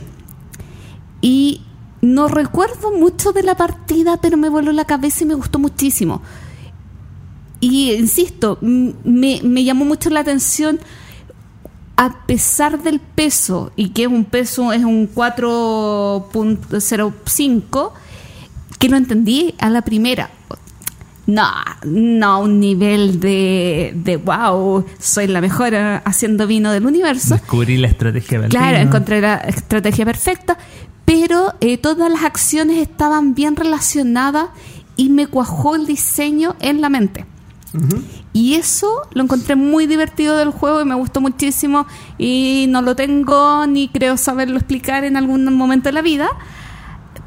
Y 1.21 1.61
no 2.01 2.27
recuerdo 2.27 2.91
mucho 2.91 3.31
de 3.31 3.43
la 3.43 3.55
partida, 3.55 4.17
pero 4.21 4.37
me 4.37 4.49
voló 4.49 4.71
la 4.71 4.85
cabeza 4.85 5.23
y 5.23 5.27
me 5.27 5.33
gustó 5.33 5.59
muchísimo. 5.59 6.21
Y 7.59 7.91
insisto, 7.93 8.57
me, 8.61 9.41
me 9.43 9.63
llamó 9.63 9.85
mucho 9.85 10.09
la 10.09 10.21
atención, 10.21 10.79
a 11.97 12.25
pesar 12.25 12.81
del 12.81 12.99
peso, 12.99 13.71
y 13.75 13.89
que 13.89 14.03
es 14.03 14.07
un 14.07 14.23
peso, 14.23 14.71
es 14.71 14.85
un 14.85 15.13
4.05, 15.13 17.91
que 18.79 18.87
lo 18.87 18.95
entendí 18.95 19.53
a 19.59 19.69
la 19.69 19.81
primera. 19.81 20.29
No, 21.27 21.43
no, 21.83 22.39
un 22.39 22.59
nivel 22.59 23.19
de, 23.19 23.91
de 23.93 24.17
wow, 24.17 24.83
soy 24.97 25.27
la 25.27 25.41
mejor 25.41 25.75
haciendo 25.75 26.47
vino 26.47 26.71
del 26.71 26.87
universo. 26.87 27.35
Descubrí 27.35 27.77
la 27.77 27.87
estrategia 27.87 28.39
del 28.39 28.49
Claro, 28.49 28.77
encontré 28.77 29.21
la 29.21 29.35
estrategia 29.35 30.05
perfecta, 30.05 30.57
pero 31.05 31.53
eh, 31.61 31.77
todas 31.77 32.11
las 32.11 32.23
acciones 32.23 32.77
estaban 32.77 33.35
bien 33.35 33.55
relacionadas 33.55 34.47
y 34.95 35.09
me 35.09 35.27
cuajó 35.27 35.75
el 35.75 35.85
diseño 35.85 36.55
en 36.61 36.81
la 36.81 36.89
mente. 36.89 37.27
Y 38.33 38.55
eso 38.55 39.03
lo 39.13 39.23
encontré 39.23 39.55
muy 39.55 39.85
divertido 39.85 40.37
del 40.37 40.49
juego 40.49 40.81
y 40.81 40.85
me 40.85 40.95
gustó 40.95 41.21
muchísimo 41.21 41.85
y 42.17 42.65
no 42.69 42.81
lo 42.81 42.95
tengo 42.95 43.67
ni 43.67 43.89
creo 43.89 44.17
saberlo 44.17 44.57
explicar 44.57 45.03
en 45.03 45.17
algún 45.17 45.45
momento 45.53 45.89
de 45.89 45.93
la 45.93 46.01
vida, 46.01 46.29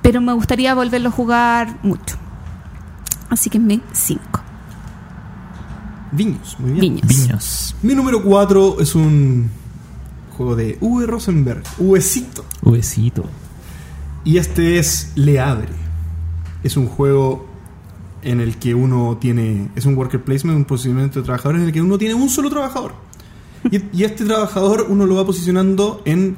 pero 0.03 0.21
me 0.21 0.33
gustaría 0.33 0.75
volverlo 0.75 1.11
a 1.11 1.13
jugar 1.13 1.79
mucho. 1.83 2.17
Así 3.31 3.51
que 3.51 3.59
mi 3.59 3.81
5. 3.93 4.21
Viños, 6.13 6.57
muy 6.59 6.73
bien. 6.73 6.81
Viños. 6.81 7.09
Viños. 7.09 7.77
Mi 7.83 7.95
número 7.95 8.23
4 8.23 8.81
es 8.81 8.95
un 8.95 9.49
juego 10.37 10.57
de 10.57 10.77
Uwe 10.81 11.07
Rosenberg, 11.07 11.63
Uwecito. 11.79 12.45
Uvecito. 12.63 13.25
Y 14.25 14.39
este 14.39 14.79
es 14.79 15.13
Le 15.15 15.41
Abre. 15.41 15.73
Es 16.63 16.77
un 16.77 16.87
juego 16.87 17.52
en 18.23 18.41
el 18.41 18.57
que 18.59 18.75
uno 18.75 19.19
tiene. 19.21 19.71
Es 19.77 19.87
un 19.87 19.97
worker 19.97 20.23
placement, 20.23 20.57
un 20.57 20.65
posicionamiento 20.65 21.21
de 21.21 21.25
trabajadores 21.25 21.63
en 21.63 21.69
el 21.69 21.73
que 21.73 21.83
uno 21.83 21.99
tiene 21.99 22.15
un 22.15 22.29
solo 22.29 22.51
trabajador. 22.51 22.93
Y, 23.71 24.03
este 24.03 24.25
trabajador 24.25 24.87
uno 24.89 25.07
lo 25.07 25.15
va 25.15 25.25
posicionando 25.25 26.03
en 26.05 26.37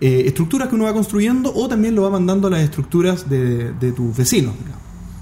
eh, 0.00 0.22
estructuras 0.26 0.68
que 0.68 0.74
uno 0.74 0.84
va 0.84 0.94
construyendo 0.94 1.52
o 1.54 1.68
también 1.68 1.94
lo 1.94 2.02
va 2.02 2.10
mandando 2.10 2.48
a 2.48 2.50
las 2.50 2.60
estructuras 2.60 3.28
de, 3.28 3.92
tus 3.94 4.16
vecinos. 4.16 4.54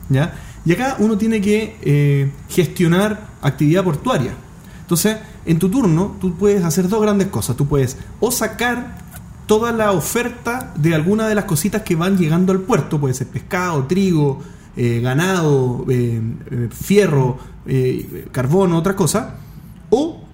¿Ya? 0.09 0.34
Y 0.64 0.72
acá 0.72 0.96
uno 0.98 1.18
tiene 1.18 1.40
que 1.40 1.76
eh, 1.82 2.30
gestionar 2.48 3.28
actividad 3.42 3.82
portuaria. 3.82 4.34
Entonces, 4.80 5.16
en 5.44 5.59
tu 5.59 5.68
turno, 5.68 6.16
tú 6.20 6.36
puedes 6.36 6.64
hacer 6.64 6.88
dos 6.88 7.03
grandes 7.03 7.28
cosas. 7.28 7.57
Tú 7.57 7.66
puedes 7.66 7.96
o 8.20 8.30
sacar 8.30 8.98
toda 9.46 9.72
la 9.72 9.92
oferta 9.92 10.72
de 10.76 10.94
alguna 10.94 11.28
de 11.28 11.34
las 11.34 11.44
cositas 11.44 11.82
que 11.82 11.96
van 11.96 12.16
llegando 12.16 12.53
al 12.53 12.61
puerto, 12.61 13.00
puede 13.00 13.14
ser 13.14 13.26
pescado, 13.26 13.84
trigo, 13.86 14.40
eh, 14.75 15.01
ganado, 15.03 15.85
eh, 15.91 16.18
eh, 16.51 16.68
fierro, 16.70 17.39
carbono, 18.33 18.79
otra 18.79 18.97
cosa, 18.97 19.37
o 19.91 20.25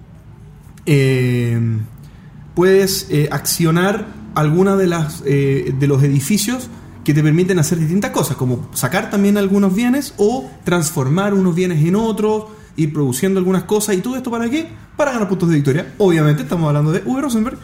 puedes 2.55 3.07
accionar 3.29 4.07
alguna 4.33 4.75
de 4.75 4.87
las 4.87 5.23
de 5.23 5.85
los 5.87 6.01
edificios 6.01 6.69
que 7.03 7.13
te 7.13 7.21
permiten 7.21 7.59
hacer 7.59 7.77
distintas 7.77 8.09
cosas, 8.09 8.35
como 8.35 8.67
sacar 8.73 9.11
también 9.11 9.37
algunos 9.37 9.75
bienes 9.75 10.15
o 10.17 10.49
transformar 10.63 11.35
unos 11.35 11.53
bienes 11.53 11.85
en 11.85 11.95
otros, 11.95 12.45
ir 12.77 12.91
produciendo 12.91 13.39
algunas 13.39 13.65
cosas 13.65 13.95
y 13.95 13.99
todo 13.99 14.15
esto 14.15 14.31
para 14.31 14.49
qué? 14.49 14.67
Para 14.97 15.11
ganar 15.11 15.29
puntos 15.29 15.49
de 15.49 15.55
victoria. 15.55 15.93
Obviamente 15.99 16.41
estamos 16.43 16.67
hablando 16.67 16.91
de 16.91 17.03
Uwe 17.05 17.21
Rosenberg. 17.21 17.59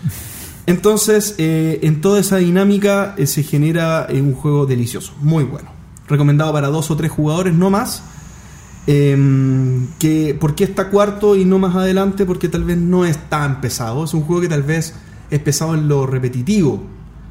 Entonces, 0.68 1.34
en 1.40 2.02
toda 2.02 2.20
esa 2.20 2.38
dinámica 2.38 3.16
se 3.26 3.42
genera 3.42 4.08
un 4.12 4.34
juego 4.34 4.68
delicioso, 4.68 5.14
muy 5.22 5.44
bueno. 5.44 5.75
Recomendado 6.08 6.53
para 6.53 6.68
dos 6.68 6.91
o 6.91 6.95
tres 6.95 7.12
jugadores, 7.12 7.53
no 7.53 7.70
más. 7.70 8.03
Em, 8.88 9.88
que, 9.97 10.38
¿Por 10.39 10.53
qué 10.53 10.64
está 10.64 10.89
cuarto 10.89 11.36
y 11.36 11.45
no 11.45 11.58
más 11.58 11.76
adelante? 11.76 12.26
Porque 12.26 12.49
tal 12.49 12.64
vez 12.64 12.78
no 12.78 13.06
es 13.06 13.18
tan 13.30 13.62
pesado. 13.62 14.06
Es 14.06 14.14
un 14.14 14.22
juego 14.22 14.41
que 14.41 14.49
tal 14.49 14.64
vez 14.64 14.93
es 15.32 15.39
pesado 15.39 15.74
en 15.74 15.88
lo 15.88 16.06
repetitivo. 16.06 16.84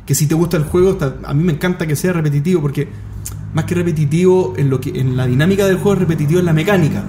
Que 0.05 0.14
si 0.14 0.27
te 0.27 0.35
gusta 0.35 0.57
el 0.57 0.64
juego, 0.64 0.99
a 1.25 1.35
mí 1.35 1.45
me 1.45 1.53
encanta 1.53 1.87
que 1.87 1.97
sea 1.97 2.12
repetitivo 2.12 2.61
porque 2.61 2.89
más 3.55 3.64
que 3.64 3.75
repetitivo 3.75 4.55
en 4.57 4.68
lo 4.68 4.81
que 4.81 4.99
en 4.99 5.16
la 5.16 5.27
dinámica 5.27 5.66
del 5.66 5.77
juego 5.77 5.95
es 5.95 5.99
repetitivo 6.01 6.41
en 6.41 6.47
la 6.47 6.53
mecánica. 6.53 7.05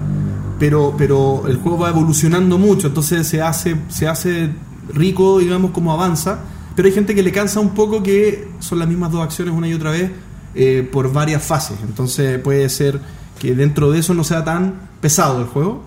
Pero, 0.59 0.93
pero 0.97 1.47
el 1.47 1.57
juego 1.57 1.80
va 1.80 1.89
evolucionando 1.89 2.57
mucho, 2.57 2.88
entonces 2.88 3.28
se 3.28 3.41
hace, 3.41 3.76
se 3.89 4.07
hace 4.07 4.51
rico, 4.93 5.39
digamos, 5.39 5.72
como 5.72 5.91
avanza. 5.91 6.39
Pero 6.76 6.88
hay 6.88 6.93
gente 6.93 7.16
que 7.16 7.24
le 7.24 7.32
cansa 7.32 7.59
un 7.59 7.74
poco 7.74 8.03
que 8.03 8.47
son 8.59 8.80
las 8.80 8.88
mismas 8.88 9.11
dos 9.11 9.22
acciones 9.22 9.53
una 9.53 9.68
y 9.68 9.74
otra 9.74 9.91
vez 9.91 10.11
eh, 10.56 10.88
por 10.91 11.12
varias 11.14 11.43
fases. 11.43 11.78
Entonces 11.84 12.39
puede 12.39 12.68
ser 12.70 12.99
que 13.39 13.53
dentro 13.56 13.91
de 13.91 13.99
eso 13.99 14.14
no 14.14 14.24
sea 14.24 14.43
tan 14.43 14.76
pesado 15.01 15.39
el 15.41 15.47
juego, 15.47 15.84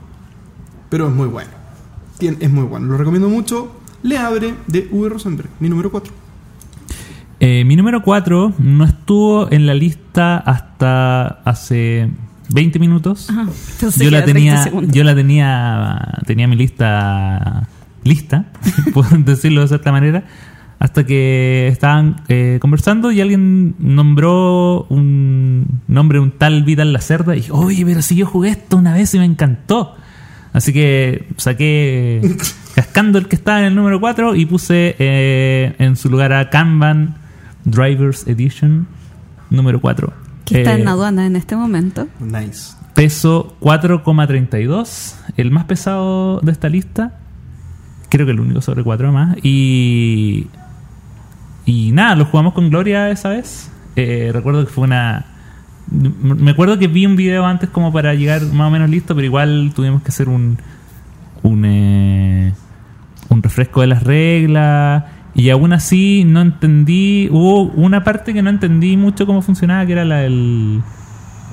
pero 0.90 1.08
es 1.08 1.14
muy 1.14 1.28
bueno. 1.28 1.50
Tien- 2.18 2.36
es 2.40 2.50
muy 2.50 2.64
bueno, 2.64 2.86
lo 2.86 2.96
recomiendo 2.98 3.28
mucho. 3.28 3.72
Le 4.02 4.16
abre 4.18 4.54
de 4.66 4.88
V. 4.90 5.08
Rosenberg, 5.08 5.48
mi 5.60 5.68
número 5.68 5.90
4. 5.90 6.12
Eh, 7.40 7.64
mi 7.64 7.76
número 7.76 8.02
4 8.02 8.54
no 8.58 8.84
estuvo 8.84 9.50
en 9.52 9.66
la 9.66 9.74
lista 9.74 10.38
hasta 10.38 11.26
hace 11.44 12.10
20 12.50 12.78
minutos. 12.80 13.30
Ajá, 13.30 13.46
yo 13.96 14.10
la 14.10 14.18
era 14.18 14.26
30 14.26 14.64
tenía 14.64 14.86
yo 14.92 15.04
la 15.04 15.14
tenía 15.14 16.18
tenía 16.26 16.48
mi 16.48 16.56
lista 16.56 17.68
lista 18.04 18.46
puedo 18.94 19.08
decirlo 19.18 19.60
de 19.60 19.68
cierta 19.68 19.92
manera 19.92 20.24
hasta 20.78 21.04
que 21.04 21.68
estaban 21.68 22.22
eh, 22.28 22.58
conversando 22.60 23.10
y 23.10 23.20
alguien 23.20 23.74
nombró 23.78 24.84
un 24.88 25.80
nombre 25.88 26.20
un 26.20 26.30
tal 26.30 26.62
Vidal 26.62 26.92
Lacerda 26.92 27.34
y 27.34 27.40
dije 27.40 27.52
oye 27.52 27.84
pero 27.84 28.00
si 28.02 28.14
yo 28.16 28.26
jugué 28.26 28.50
esto 28.50 28.76
una 28.76 28.94
vez 28.94 29.12
y 29.14 29.18
me 29.18 29.24
encantó 29.24 29.96
así 30.52 30.72
que 30.72 31.26
saqué 31.36 32.36
cascando 32.76 33.18
el 33.18 33.26
que 33.26 33.34
estaba 33.36 33.58
en 33.60 33.64
el 33.66 33.74
número 33.74 33.98
4 34.00 34.36
y 34.36 34.46
puse 34.46 34.94
eh, 34.98 35.74
en 35.78 35.96
su 35.96 36.08
lugar 36.10 36.32
a 36.32 36.48
Kanban 36.48 37.16
Drivers 37.64 38.26
Edition 38.28 38.86
número 39.50 39.80
4 39.80 40.12
Que 40.44 40.58
está 40.62 40.76
Eh, 40.76 40.80
en 40.82 40.88
aduana 40.88 41.26
en 41.26 41.34
este 41.36 41.56
momento. 41.56 42.06
Nice. 42.20 42.74
Peso 42.94 43.56
4,32, 43.60 45.14
el 45.36 45.50
más 45.50 45.64
pesado 45.66 46.40
de 46.40 46.50
esta 46.52 46.68
lista. 46.68 47.18
Creo 48.08 48.26
que 48.26 48.32
el 48.32 48.40
único 48.40 48.60
sobre 48.60 48.82
4 48.82 49.12
más. 49.12 49.36
Y. 49.42 50.46
Y 51.68 51.92
nada, 51.92 52.16
lo 52.16 52.24
jugamos 52.24 52.54
con 52.54 52.70
Gloria 52.70 53.10
esa 53.10 53.28
vez. 53.28 53.70
Eh, 53.94 54.30
recuerdo 54.32 54.64
que 54.64 54.72
fue 54.72 54.84
una. 54.84 55.26
Me 55.90 56.52
acuerdo 56.52 56.78
que 56.78 56.88
vi 56.88 57.04
un 57.04 57.14
video 57.14 57.44
antes 57.44 57.68
como 57.68 57.92
para 57.92 58.14
llegar 58.14 58.40
más 58.54 58.68
o 58.68 58.70
menos 58.70 58.88
listo, 58.88 59.14
pero 59.14 59.26
igual 59.26 59.72
tuvimos 59.76 60.00
que 60.00 60.08
hacer 60.08 60.30
un. 60.30 60.56
Un, 61.42 61.64
eh, 61.66 62.54
un 63.28 63.42
refresco 63.42 63.82
de 63.82 63.86
las 63.88 64.02
reglas. 64.02 65.04
Y 65.34 65.50
aún 65.50 65.74
así 65.74 66.24
no 66.24 66.40
entendí. 66.40 67.28
Hubo 67.30 67.64
una 67.64 68.02
parte 68.02 68.32
que 68.32 68.40
no 68.40 68.48
entendí 68.48 68.96
mucho 68.96 69.26
cómo 69.26 69.42
funcionaba, 69.42 69.84
que 69.84 69.92
era 69.92 70.06
la 70.06 70.16
del. 70.20 70.80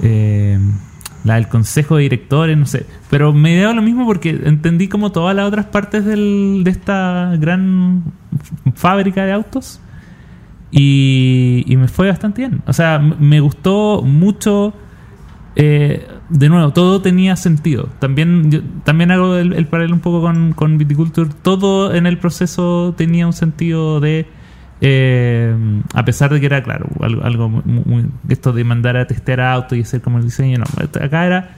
eh, 0.01 0.57
la 1.25 1.35
del 1.35 1.49
consejo 1.49 1.97
de 1.97 2.03
directores, 2.03 2.57
no 2.57 2.67
sé. 2.67 2.85
Pero 3.09 3.33
me 3.33 3.57
dio 3.57 3.73
lo 3.73 3.81
mismo 3.81 4.05
porque 4.05 4.29
entendí 4.29 4.87
como 4.87 5.11
todas 5.11 5.35
las 5.35 5.45
otras 5.45 5.65
partes 5.65 6.05
del, 6.05 6.61
de 6.63 6.71
esta 6.71 7.35
gran 7.37 8.13
fábrica 8.75 9.25
de 9.25 9.33
autos. 9.33 9.81
Y, 10.77 11.63
me 11.77 11.87
fue 11.87 12.09
bastante 12.09 12.41
bien. 12.41 12.61
O 12.67 12.73
sea, 12.73 12.99
me 12.99 13.39
gustó 13.39 14.01
mucho. 14.03 14.73
eh, 15.55 16.05
de 16.27 16.49
nuevo, 16.49 16.73
todo 16.73 17.01
tenía 17.01 17.35
sentido. 17.37 17.87
También 17.99 18.51
yo, 18.51 18.59
también 18.83 19.11
hago 19.11 19.37
el, 19.37 19.53
el 19.53 19.67
paralelo 19.67 19.93
un 19.95 20.01
poco 20.01 20.21
con, 20.21 20.51
con 20.53 20.77
Viticulture. 20.77 21.29
Todo 21.43 21.93
en 21.95 22.05
el 22.07 22.17
proceso 22.17 22.93
tenía 22.97 23.25
un 23.25 23.31
sentido 23.33 23.99
de. 24.01 24.27
eh, 24.81 25.55
a 25.93 26.03
pesar 26.03 26.33
de 26.33 26.39
que 26.41 26.47
era, 26.47 26.61
claro, 26.61 26.87
algo, 26.99 27.23
algo 27.23 27.47
muy, 27.49 27.83
muy- 27.85 28.05
Esto 28.27 28.51
de 28.51 28.63
mandar 28.65 28.97
a 28.97 29.07
testear 29.07 29.39
autos 29.39 29.77
y 29.77 29.81
hacer 29.81 30.01
como 30.01 30.17
el 30.17 30.25
diseño. 30.25 30.57
No, 30.57 30.65
acá 31.01 31.25
era 31.25 31.55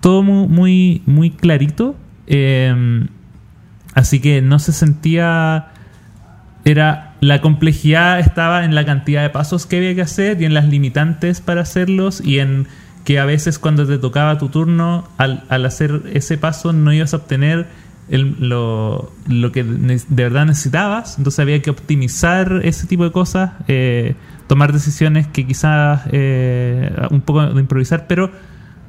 todo 0.00 0.22
mu- 0.22 0.48
muy, 0.48 1.02
muy 1.04 1.30
clarito. 1.30 1.94
eh, 2.26 3.04
así 3.94 4.20
que 4.20 4.40
no 4.40 4.58
se 4.58 4.72
sentía 4.72 5.68
era 6.64 7.05
la 7.20 7.40
complejidad 7.40 8.20
estaba 8.20 8.64
en 8.64 8.74
la 8.74 8.84
cantidad 8.84 9.22
de 9.22 9.30
pasos 9.30 9.66
que 9.66 9.78
había 9.78 9.94
que 9.94 10.02
hacer 10.02 10.40
y 10.40 10.44
en 10.44 10.54
las 10.54 10.66
limitantes 10.68 11.40
para 11.40 11.62
hacerlos 11.62 12.20
y 12.24 12.38
en 12.40 12.66
que 13.04 13.18
a 13.18 13.24
veces 13.24 13.58
cuando 13.58 13.86
te 13.86 13.98
tocaba 13.98 14.36
tu 14.38 14.48
turno 14.48 15.08
al, 15.16 15.44
al 15.48 15.64
hacer 15.64 16.02
ese 16.12 16.38
paso 16.38 16.72
no 16.72 16.92
ibas 16.92 17.14
a 17.14 17.18
obtener 17.18 17.66
el- 18.10 18.36
lo, 18.40 19.12
lo 19.28 19.52
que 19.52 19.64
de 19.64 19.98
verdad 20.08 20.44
necesitabas. 20.46 21.16
Entonces 21.18 21.38
había 21.40 21.62
que 21.62 21.70
optimizar 21.70 22.60
ese 22.64 22.86
tipo 22.86 23.04
de 23.04 23.12
cosas 23.12 23.52
eh, 23.68 24.14
tomar 24.46 24.72
decisiones 24.72 25.26
que 25.28 25.46
quizás 25.46 26.02
eh, 26.12 26.90
un 27.10 27.20
poco 27.20 27.46
de 27.46 27.60
improvisar 27.60 28.06
pero 28.06 28.30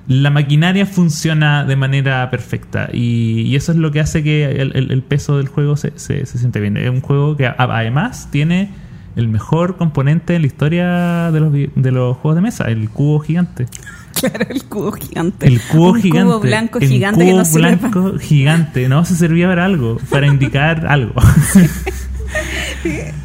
la 0.07 0.29
maquinaria 0.29 0.85
funciona 0.85 1.65
de 1.65 1.75
manera 1.75 2.29
perfecta 2.31 2.89
y, 2.93 3.41
y 3.41 3.55
eso 3.57 3.71
es 3.73 3.77
lo 3.77 3.91
que 3.91 3.99
hace 3.99 4.23
que 4.23 4.45
el, 4.45 4.71
el- 4.75 4.91
el 4.91 5.01
peso 5.03 5.37
del 5.37 5.47
juego 5.49 5.75
se, 5.75 5.91
se, 5.99 6.25
se 6.25 6.37
siente 6.37 6.59
bien. 6.61 6.77
Es 6.77 6.89
un 6.89 7.01
juego 7.01 7.35
que 7.35 7.45
a- 7.47 7.55
además 7.57 8.29
tiene 8.31 8.69
el 9.17 9.27
mejor 9.27 9.77
componente 9.77 10.35
en 10.35 10.41
la 10.43 10.47
historia 10.47 11.31
de 11.31 11.39
los, 11.39 11.51
de 11.51 11.91
los 11.91 12.15
juegos 12.17 12.35
de 12.35 12.41
mesa, 12.41 12.65
el 12.65 12.89
cubo 12.89 13.19
gigante. 13.19 13.65
Claro, 14.17 14.47
el 14.49 14.63
cubo 14.63 14.91
gigante. 14.93 15.45
El 15.45 15.61
cubo 15.61 15.91
Un 15.91 16.01
gigante. 16.01 16.23
cubo 16.31 16.39
blanco 16.39 16.79
el 16.79 16.87
gigante 16.87 17.19
que 17.23 17.29
cubo 17.29 17.37
no 17.37 17.45
sirve 17.45 17.75
blanco 17.75 18.17
gigante. 18.17 18.89
No, 18.89 19.05
se 19.05 19.15
servía 19.15 19.47
para 19.47 19.65
algo, 19.65 19.99
para 20.09 20.25
indicar 20.25 20.87
algo. 20.89 21.13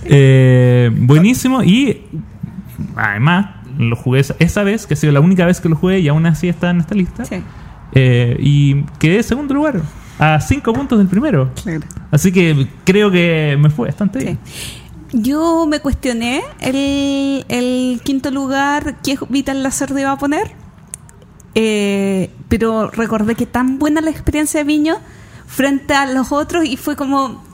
Eh, 0.04 0.90
buenísimo 0.94 1.62
y 1.62 2.02
además 2.96 3.46
lo 3.78 3.96
jugué 3.96 4.20
esa, 4.20 4.34
esa 4.38 4.62
vez, 4.62 4.86
que 4.86 4.94
ha 4.94 4.96
sido 4.96 5.12
la 5.12 5.20
única 5.20 5.46
vez 5.46 5.60
que 5.60 5.68
lo 5.68 5.76
jugué 5.76 6.00
y 6.00 6.08
aún 6.08 6.26
así 6.26 6.48
está 6.48 6.70
en 6.70 6.80
esta 6.80 6.94
lista. 6.94 7.24
Sí, 7.24 7.42
Eh, 7.94 8.36
y 8.40 8.82
quedé 8.98 9.18
en 9.18 9.22
segundo 9.24 9.52
lugar, 9.54 9.82
a 10.18 10.40
cinco 10.40 10.72
puntos 10.72 10.98
del 10.98 11.08
primero. 11.08 11.50
claro. 11.62 11.80
Así 12.10 12.32
que 12.32 12.66
creo 12.84 13.10
que 13.10 13.56
me 13.60 13.68
fue 13.70 13.88
bastante 13.88 14.18
bien. 14.20 14.38
Yo 15.12 15.66
me 15.66 15.80
cuestioné 15.80 16.42
el, 16.60 17.44
el 17.48 18.00
quinto 18.02 18.30
lugar 18.30 18.96
que 19.02 19.18
Vital 19.28 19.62
Lacerda 19.62 20.00
iba 20.00 20.12
a 20.12 20.16
poner, 20.16 20.52
eh, 21.54 22.30
pero 22.48 22.90
recordé 22.90 23.34
que 23.34 23.44
tan 23.46 23.78
buena 23.78 24.00
la 24.00 24.10
experiencia 24.10 24.60
de 24.60 24.64
Viño 24.64 24.96
frente 25.46 25.92
a 25.94 26.06
los 26.10 26.32
otros 26.32 26.64
y 26.64 26.76
fue 26.78 26.96
como 26.96 27.44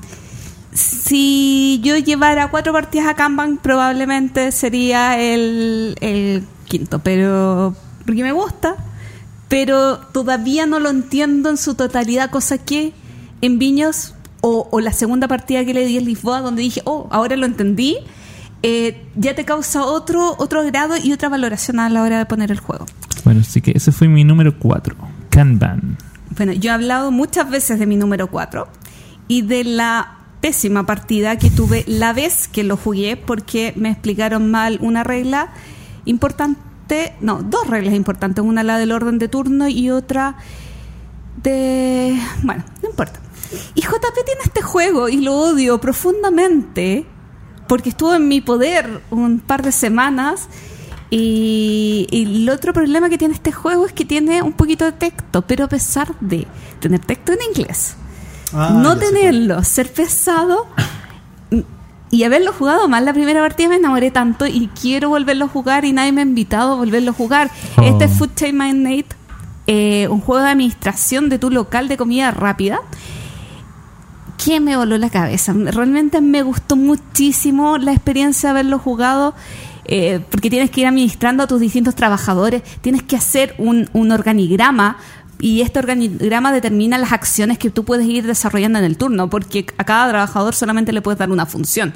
si 0.78 1.80
yo 1.82 1.96
llevara 1.96 2.50
cuatro 2.50 2.72
partidas 2.72 3.08
a 3.08 3.14
Kanban 3.14 3.56
probablemente 3.56 4.52
sería 4.52 5.18
el, 5.18 5.96
el 6.00 6.44
quinto, 6.66 7.00
pero 7.00 7.74
porque 8.06 8.22
me 8.22 8.32
gusta, 8.32 8.76
pero 9.48 9.98
todavía 9.98 10.66
no 10.66 10.78
lo 10.78 10.90
entiendo 10.90 11.50
en 11.50 11.56
su 11.56 11.74
totalidad, 11.74 12.30
cosa 12.30 12.58
que 12.58 12.92
en 13.40 13.58
Viños 13.58 14.14
o, 14.40 14.68
o 14.70 14.80
la 14.80 14.92
segunda 14.92 15.26
partida 15.26 15.64
que 15.64 15.74
le 15.74 15.84
di 15.84 15.98
en 15.98 16.04
Lisboa, 16.04 16.42
donde 16.42 16.62
dije, 16.62 16.80
oh, 16.84 17.08
ahora 17.10 17.34
lo 17.36 17.46
entendí, 17.46 17.96
eh, 18.62 19.04
ya 19.16 19.34
te 19.34 19.44
causa 19.44 19.82
otro, 19.82 20.36
otro 20.38 20.64
grado 20.64 20.94
y 20.96 21.12
otra 21.12 21.28
valoración 21.28 21.80
a 21.80 21.88
la 21.88 22.02
hora 22.02 22.18
de 22.18 22.26
poner 22.26 22.52
el 22.52 22.60
juego. 22.60 22.86
Bueno, 23.24 23.40
así 23.40 23.60
que 23.60 23.72
ese 23.74 23.90
fue 23.90 24.06
mi 24.06 24.22
número 24.22 24.58
4, 24.58 24.94
Kanban. 25.28 25.98
Bueno, 26.36 26.52
yo 26.52 26.70
he 26.70 26.74
hablado 26.74 27.10
muchas 27.10 27.50
veces 27.50 27.80
de 27.80 27.86
mi 27.86 27.96
número 27.96 28.28
4 28.28 28.68
y 29.26 29.42
de 29.42 29.64
la 29.64 30.17
pésima 30.40 30.86
partida 30.86 31.36
que 31.36 31.50
tuve 31.50 31.84
la 31.86 32.12
vez 32.12 32.48
que 32.48 32.64
lo 32.64 32.76
jugué 32.76 33.16
porque 33.16 33.72
me 33.76 33.90
explicaron 33.90 34.50
mal 34.50 34.78
una 34.80 35.04
regla 35.04 35.52
importante, 36.04 37.14
no, 37.20 37.42
dos 37.42 37.66
reglas 37.66 37.94
importantes, 37.94 38.44
una 38.44 38.62
la 38.62 38.78
del 38.78 38.92
orden 38.92 39.18
de 39.18 39.28
turno 39.28 39.68
y 39.68 39.90
otra 39.90 40.36
de... 41.42 42.18
Bueno, 42.42 42.64
no 42.82 42.88
importa. 42.88 43.20
Y 43.74 43.80
JP 43.80 44.24
tiene 44.24 44.40
este 44.44 44.62
juego 44.62 45.08
y 45.08 45.18
lo 45.18 45.34
odio 45.34 45.80
profundamente 45.80 47.06
porque 47.66 47.90
estuvo 47.90 48.14
en 48.14 48.28
mi 48.28 48.40
poder 48.40 49.02
un 49.10 49.40
par 49.40 49.62
de 49.62 49.72
semanas 49.72 50.48
y, 51.10 52.06
y 52.10 52.24
el 52.24 52.48
otro 52.48 52.72
problema 52.72 53.08
que 53.08 53.18
tiene 53.18 53.34
este 53.34 53.52
juego 53.52 53.86
es 53.86 53.92
que 53.92 54.04
tiene 54.04 54.42
un 54.42 54.52
poquito 54.52 54.84
de 54.84 54.92
texto, 54.92 55.42
pero 55.42 55.64
a 55.64 55.68
pesar 55.68 56.18
de 56.20 56.46
tener 56.80 57.00
texto 57.00 57.32
en 57.32 57.38
inglés, 57.48 57.96
Ah, 58.52 58.70
no 58.72 58.96
tenerlo, 58.96 59.62
ser 59.62 59.92
pesado 59.92 60.66
y 62.10 62.24
haberlo 62.24 62.52
jugado 62.52 62.88
mal 62.88 63.04
la 63.04 63.12
primera 63.12 63.40
partida 63.40 63.68
me 63.68 63.76
enamoré 63.76 64.10
tanto 64.10 64.46
y 64.46 64.70
quiero 64.80 65.10
volverlo 65.10 65.44
a 65.44 65.48
jugar 65.48 65.84
y 65.84 65.92
nadie 65.92 66.12
me 66.12 66.22
ha 66.22 66.24
invitado 66.24 66.72
a 66.72 66.76
volverlo 66.76 67.10
a 67.10 67.14
jugar. 67.14 67.50
Oh. 67.76 67.82
Este 67.82 68.04
es 68.04 68.12
Food 68.12 68.30
Chain 68.34 68.56
Magnate, 68.56 69.08
eh, 69.66 70.08
un 70.08 70.20
juego 70.20 70.42
de 70.42 70.50
administración 70.50 71.28
de 71.28 71.38
tu 71.38 71.50
local 71.50 71.88
de 71.88 71.96
comida 71.96 72.30
rápida 72.30 72.80
qué 74.42 74.60
me 74.60 74.76
voló 74.76 74.96
la 74.96 75.10
cabeza. 75.10 75.52
Realmente 75.52 76.20
me 76.20 76.42
gustó 76.42 76.76
muchísimo 76.76 77.76
la 77.76 77.92
experiencia 77.92 78.48
de 78.48 78.60
haberlo 78.60 78.78
jugado. 78.78 79.34
eh, 79.90 80.20
porque 80.30 80.50
tienes 80.50 80.70
que 80.70 80.82
ir 80.82 80.86
administrando 80.86 81.42
a 81.42 81.46
tus 81.46 81.60
distintos 81.60 81.94
trabajadores, 81.94 82.62
tienes 82.82 83.02
que 83.02 83.16
hacer 83.16 83.54
un, 83.56 83.88
un 83.94 84.12
organigrama 84.12 84.98
y 85.40 85.60
este 85.62 85.78
organigrama 85.78 86.52
determina 86.52 86.98
las 86.98 87.12
acciones 87.12 87.58
que 87.58 87.70
tú 87.70 87.84
puedes 87.84 88.06
ir 88.06 88.26
desarrollando 88.26 88.78
en 88.78 88.84
el 88.84 88.96
turno, 88.96 89.30
porque 89.30 89.66
a 89.78 89.84
cada 89.84 90.08
trabajador 90.10 90.54
solamente 90.54 90.92
le 90.92 91.00
puedes 91.02 91.18
dar 91.18 91.30
una 91.30 91.46
función. 91.46 91.94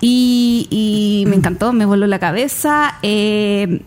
Y, 0.00 0.66
y 0.70 1.24
me 1.28 1.36
encantó, 1.36 1.72
me 1.72 1.86
voló 1.86 2.06
la 2.06 2.18
cabeza. 2.18 2.96
eh, 3.02 3.82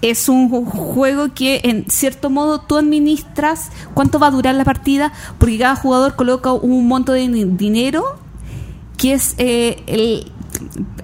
es 0.00 0.28
un 0.28 0.48
ju- 0.48 0.64
juego 0.64 1.34
que 1.34 1.60
en 1.64 1.86
cierto 1.88 2.30
modo 2.30 2.60
tú 2.60 2.76
administras 2.76 3.70
cuánto 3.94 4.20
va 4.20 4.28
a 4.28 4.30
durar 4.30 4.54
la 4.54 4.64
partida, 4.64 5.12
porque 5.38 5.58
cada 5.58 5.74
jugador 5.74 6.14
coloca 6.14 6.52
un 6.52 6.86
monto 6.86 7.12
de 7.12 7.26
dinero 7.28 8.04
que 8.96 9.14
es 9.14 9.34
eh, 9.38 9.82
el, 9.86 10.30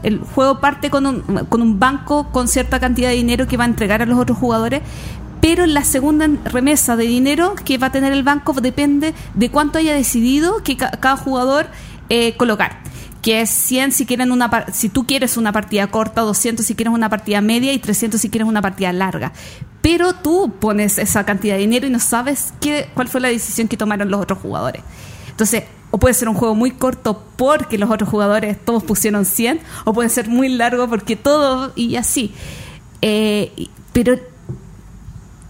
el 0.05 0.19
juego 0.21 0.61
parte 0.61 0.91
con 0.91 1.07
un, 1.07 1.21
con 1.49 1.61
un 1.63 1.81
banco 1.81 2.29
con 2.31 2.47
cierta 2.47 2.79
cantidad 2.79 3.09
de 3.09 3.17
dinero 3.17 3.49
que 3.49 3.57
va 3.57 3.65
a 3.65 3.69
entregar 3.69 4.01
a 4.03 4.07
los 4.07 4.19
otros 4.19 4.39
jugadores, 4.39 4.83
pero 5.47 5.67
la 5.67 5.85
segunda 5.85 6.27
remesa 6.47 6.97
de 6.97 7.05
dinero 7.05 7.55
que 7.67 7.77
va 7.77 7.89
a 7.89 7.93
tener 7.93 8.15
el 8.15 8.23
banco 8.23 8.55
depende 8.55 9.13
de 9.35 9.51
cuánto 9.51 9.77
haya 9.77 9.93
decidido 9.95 10.63
que 10.63 10.79
ca- 10.79 10.93
cada 10.93 11.19
jugador 11.19 11.67
eh, 12.09 12.35
colocar. 12.39 12.79
Que 13.21 13.43
es 13.43 13.51
100 13.51 13.93
si 13.93 14.07
quieren 14.07 14.33
una 14.33 14.65
si 14.73 14.89
tú 14.89 15.07
quieres 15.07 15.37
una 15.37 15.53
partida 15.53 15.87
corta, 15.89 16.23
200 16.23 16.65
si 16.65 16.75
quieres 16.75 16.95
una 16.95 17.11
partida 17.11 17.43
media 17.43 17.75
y 17.75 17.79
300 17.79 18.19
si 18.19 18.31
quieres 18.31 18.49
una 18.49 18.63
partida 18.63 18.91
larga. 18.95 19.33
Pero 19.83 20.15
tú 20.15 20.55
pones 20.59 20.97
esa 20.97 21.27
cantidad 21.27 21.57
de 21.57 21.61
dinero 21.61 21.87
y 21.87 21.91
no 21.91 21.99
sabes 21.99 22.55
qué, 22.63 22.89
cuál 22.95 23.09
fue 23.09 23.21
la 23.21 23.29
decisión 23.29 23.69
que 23.69 23.77
tomaron 23.77 24.11
los 24.11 24.23
otros 24.23 24.39
jugadores. 24.39 24.83
Entonces, 25.29 25.65
o 25.91 25.99
puede 25.99 26.15
ser 26.15 26.31
un 26.31 26.37
juego 26.37 26.55
muy 26.55 26.71
corto 26.71 27.23
porque 27.37 27.77
los 27.77 27.91
otros 27.91 28.09
jugadores 28.09 28.57
todos 28.65 28.83
pusieron 28.83 29.27
100, 29.27 29.61
o 29.85 29.93
puede 29.93 30.09
ser 30.09 30.29
muy 30.31 30.49
largo 30.49 30.89
porque 30.89 31.17
todos 31.17 31.73
y 31.77 31.97
así. 31.97 32.33
Eh, 33.03 33.53
pero 33.93 34.19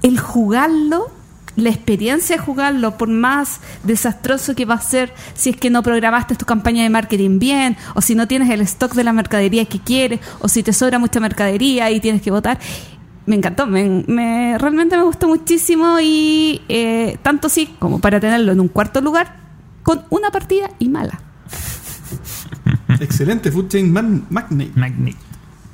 el 0.05 0.21
jugarlo, 0.21 1.11
la 1.57 1.71
experiencia 1.71 2.37
de 2.37 2.43
jugarlo, 2.43 2.99
por 2.99 3.09
más 3.09 3.61
desastroso 3.85 4.55
que 4.55 4.65
va 4.67 4.75
a 4.75 4.81
ser 4.81 5.15
si 5.35 5.51
es 5.51 5.57
que 5.57 5.71
no 5.71 5.83
programaste 5.83 6.35
tu 6.35 6.45
campaña 6.45 6.83
de 6.83 6.91
marketing 6.91 7.39
bien, 7.39 7.77
o 7.95 8.01
si 8.03 8.15
no 8.15 8.29
tienes 8.29 8.51
el 8.51 8.61
stock 8.61 8.93
de 8.95 9.03
la 9.03 9.13
mercadería 9.15 9.65
que 9.65 9.81
quieres, 9.81 10.21
o 10.41 10.49
si 10.49 10.63
te 10.63 10.73
sobra 10.75 10.99
mucha 10.99 11.21
mercadería 11.21 11.91
y 11.91 12.01
tienes 12.01 12.21
que 12.23 12.31
votar. 12.31 12.59
Me 13.27 13.37
encantó, 13.37 13.67
me, 13.67 14.05
me- 14.07 14.59
realmente 14.59 14.95
me 14.99 15.05
gustó 15.05 15.27
muchísimo 15.27 15.99
y 16.03 16.61
eh, 16.69 17.17
tanto 17.23 17.49
sí 17.49 17.75
como 17.79 17.99
para 17.99 18.21
tenerlo 18.21 18.53
en 18.53 18.61
un 18.61 18.69
cuarto 18.69 19.01
lugar 19.01 19.37
con 19.83 20.03
una 20.11 20.31
partida 20.31 20.69
y 20.79 20.91
mala. 20.91 21.19
Excelente, 23.01 23.51
Food 23.51 23.69
Chain 23.69 23.91
Man- 23.91 24.27
Magnate. 24.29 24.73
Magnet. 24.75 25.17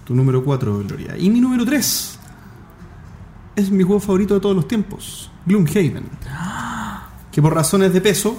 Tu 0.05 0.14
número 0.14 0.45
4, 0.45 0.85
Gloria. 0.87 1.16
Y 1.18 1.28
mi 1.31 1.41
número 1.41 1.64
3 1.64 2.20
es 3.57 3.70
mi 3.70 3.82
juego 3.82 4.01
favorito 4.01 4.34
de 4.34 4.40
todos 4.40 4.57
los 4.57 4.68
tiempos, 4.68 5.30
Gloomhaven. 5.46 6.05
Que 7.32 7.40
por 7.40 7.55
razones 7.55 7.92
de 7.92 8.01
peso 8.01 8.36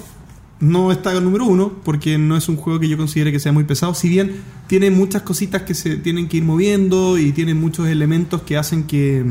no 0.59 0.91
está 0.91 1.15
en 1.15 1.23
número 1.23 1.45
1 1.45 1.81
porque 1.83 2.17
no 2.17 2.37
es 2.37 2.47
un 2.47 2.55
juego 2.55 2.79
que 2.79 2.87
yo 2.87 2.97
considere 2.97 3.31
que 3.31 3.39
sea 3.39 3.51
muy 3.51 3.63
pesado. 3.63 3.93
Si 3.93 4.09
bien 4.09 4.41
tiene 4.67 4.91
muchas 4.91 5.23
cositas 5.23 5.63
que 5.63 5.73
se 5.73 5.97
tienen 5.97 6.27
que 6.27 6.37
ir 6.37 6.43
moviendo 6.43 7.17
y 7.17 7.31
tiene 7.31 7.53
muchos 7.53 7.87
elementos 7.87 8.43
que 8.43 8.57
hacen 8.57 8.83
que, 8.83 9.25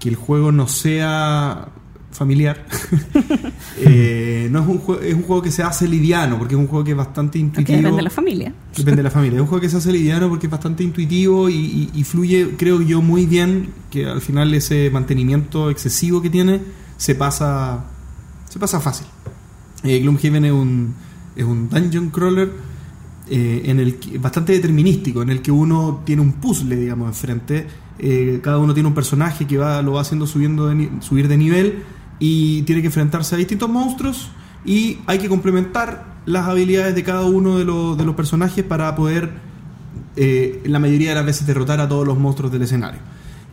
que 0.00 0.08
el 0.08 0.16
juego 0.16 0.52
no 0.52 0.66
sea 0.68 1.68
familiar. 2.12 2.64
Eh, 3.78 4.48
no 4.50 4.60
es 4.62 4.68
un, 4.68 4.80
jue- 4.80 5.00
es 5.02 5.14
un 5.14 5.22
juego 5.22 5.42
que 5.42 5.50
se 5.50 5.62
hace 5.62 5.88
liviano 5.88 6.38
porque 6.38 6.54
es 6.54 6.60
un 6.60 6.66
juego 6.66 6.84
que 6.84 6.90
es 6.92 6.96
bastante 6.96 7.38
intuitivo. 7.38 7.76
depende 7.78 7.96
de 7.96 8.02
la 8.02 8.10
familia. 8.10 8.54
Depende 8.76 8.96
de 8.98 9.02
la 9.02 9.10
familia. 9.10 9.36
Es 9.36 9.40
un 9.40 9.46
juego 9.48 9.60
que 9.62 9.68
se 9.70 9.76
hace 9.78 9.92
liviano 9.92 10.28
porque 10.28 10.46
es 10.46 10.50
bastante 10.50 10.82
intuitivo 10.84 11.48
y, 11.48 11.54
y- 11.54 11.90
y 11.94 12.04
fluye, 12.04 12.50
creo 12.58 12.80
yo, 12.82 13.00
muy 13.02 13.26
bien. 13.26 13.70
Que 13.90 14.06
al 14.06 14.20
final 14.20 14.52
ese 14.54 14.90
mantenimiento 14.90 15.70
excesivo 15.70 16.20
que 16.22 16.30
tiene 16.30 16.60
se 16.96 17.14
pasa, 17.14 17.84
se 18.48 18.58
pasa 18.58 18.78
fácil. 18.80 19.06
Eh, 19.84 19.98
Gloomhaven 20.00 20.44
es 20.44 20.52
un, 20.52 20.94
es 21.34 21.44
un 21.44 21.68
dungeon 21.68 22.10
crawler 22.10 22.52
eh, 23.30 23.62
en 23.64 23.80
el 23.80 23.98
bastante 24.20 24.52
determinístico, 24.52 25.22
en 25.22 25.30
el 25.30 25.40
que 25.42 25.50
uno 25.50 26.02
tiene 26.04 26.22
un 26.22 26.34
puzzle, 26.34 26.76
digamos, 26.76 27.08
enfrente. 27.08 27.66
Eh, 27.98 28.40
cada 28.42 28.58
uno 28.58 28.74
tiene 28.74 28.88
un 28.88 28.94
personaje 28.94 29.46
que 29.46 29.56
va, 29.58 29.80
lo 29.82 29.92
va 29.94 30.02
haciendo 30.02 30.26
subiendo 30.26 30.68
de 30.68 30.90
subir 31.00 31.26
de 31.28 31.36
nivel 31.36 31.82
y 32.24 32.62
tiene 32.62 32.82
que 32.82 32.86
enfrentarse 32.86 33.34
a 33.34 33.38
distintos 33.38 33.68
monstruos 33.68 34.28
y 34.64 34.98
hay 35.06 35.18
que 35.18 35.28
complementar 35.28 36.04
las 36.24 36.46
habilidades 36.46 36.94
de 36.94 37.02
cada 37.02 37.24
uno 37.24 37.58
de, 37.58 37.64
los- 37.64 37.98
de 37.98 38.04
los 38.04 38.14
personajes 38.14 38.62
para 38.64 38.94
poder 38.94 39.30
eh, 40.14 40.62
la 40.66 40.78
mayoría 40.78 41.08
de 41.08 41.14
las 41.16 41.26
veces 41.26 41.48
derrotar 41.48 41.80
a 41.80 41.88
todos 41.88 42.06
los 42.06 42.16
monstruos 42.16 42.52
del 42.52 42.62
escenario. 42.62 43.00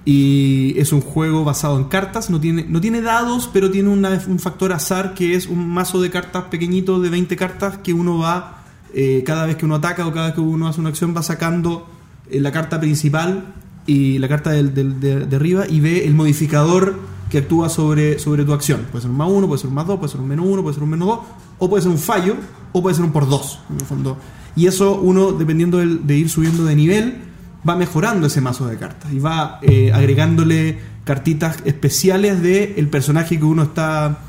Y 0.06 0.76
es 0.78 0.92
un 0.94 1.02
juego 1.02 1.44
basado 1.44 1.78
en 1.78 1.86
cartas, 1.86 2.30
no 2.30 2.40
tiene, 2.40 2.66
no 2.70 2.80
tiene 2.80 3.02
dados, 3.02 3.50
pero 3.52 3.72
tiene 3.72 3.90
una- 3.90 4.22
un 4.28 4.38
factor 4.38 4.72
azar 4.72 5.16
que 5.16 5.34
es 5.36 5.48
un 5.48 5.68
mazo 5.68 6.00
de 6.00 6.12
cartas 6.12 6.44
pequeñito 6.52 7.00
de 7.02 7.10
20 7.10 7.36
cartas 7.36 7.80
que 7.80 7.94
uno 7.94 8.20
va, 8.20 8.64
eh, 8.94 9.24
cada 9.26 9.48
vez 9.48 9.56
que 9.56 9.66
uno 9.66 9.76
ataca 9.76 10.06
o 10.06 10.14
cada 10.14 10.28
vez 10.28 10.36
que 10.36 10.42
uno 10.42 10.68
hace 10.68 10.80
una 10.80 10.90
acción, 10.90 11.16
va 11.18 11.24
sacando 11.24 11.88
eh, 12.30 12.40
la 12.40 12.52
carta 12.52 12.80
principal 12.80 13.54
y 13.88 14.20
la 14.20 14.28
carta 14.28 14.52
del, 14.52 14.74
de, 14.76 15.26
de 15.26 15.36
arriba 15.36 15.66
y 15.68 15.80
ve 15.80 16.06
el 16.06 16.14
modificador 16.14 17.00
que 17.30 17.38
actúa 17.40 17.70
sobre, 17.70 18.18
sobre 18.20 18.44
tu 18.44 18.54
acción. 18.54 18.88
Puede 18.92 19.04
ser 19.04 19.12
un 19.12 19.18
más 19.18 19.30
uno, 19.32 19.48
puede 19.48 19.60
ser 19.60 19.70
un 19.70 19.76
más 19.76 19.86
dos, 19.88 20.00
puede 20.00 20.12
ser 20.12 20.22
un 20.22 20.28
menos 20.28 20.46
uno, 20.48 20.62
puede 20.64 20.74
ser 20.74 20.84
un 20.84 20.90
menos 20.90 21.08
dos, 21.08 21.20
o 21.60 21.70
puede 21.70 21.82
ser 21.84 21.92
un 21.92 21.98
fallo, 21.98 22.36
o 22.72 22.82
puede 22.82 22.96
ser 22.96 23.06
un 23.06 23.12
por 23.12 23.30
dos, 23.30 23.60
en 23.70 23.76
el 23.80 23.86
fondo. 23.86 24.18
Y 24.56 24.66
eso 24.68 25.00
uno, 25.00 25.32
dependiendo 25.32 25.78
del- 25.78 26.06
de 26.08 26.18
ir 26.18 26.30
subiendo 26.30 26.66
de 26.66 26.76
nivel, 26.76 27.22
va 27.68 27.76
mejorando 27.76 28.28
ese 28.28 28.42
mazo 28.42 28.68
de 28.68 28.78
cartas 28.78 29.12
y 29.14 29.20
va 29.20 29.60
eh, 29.62 29.92
agregándole 29.94 30.80
cartitas 31.04 31.58
especiales 31.66 32.42
del 32.42 32.74
el 32.78 32.88
personaje 32.88 33.38
que 33.38 33.46
uno 33.46 33.64
está 33.64 34.20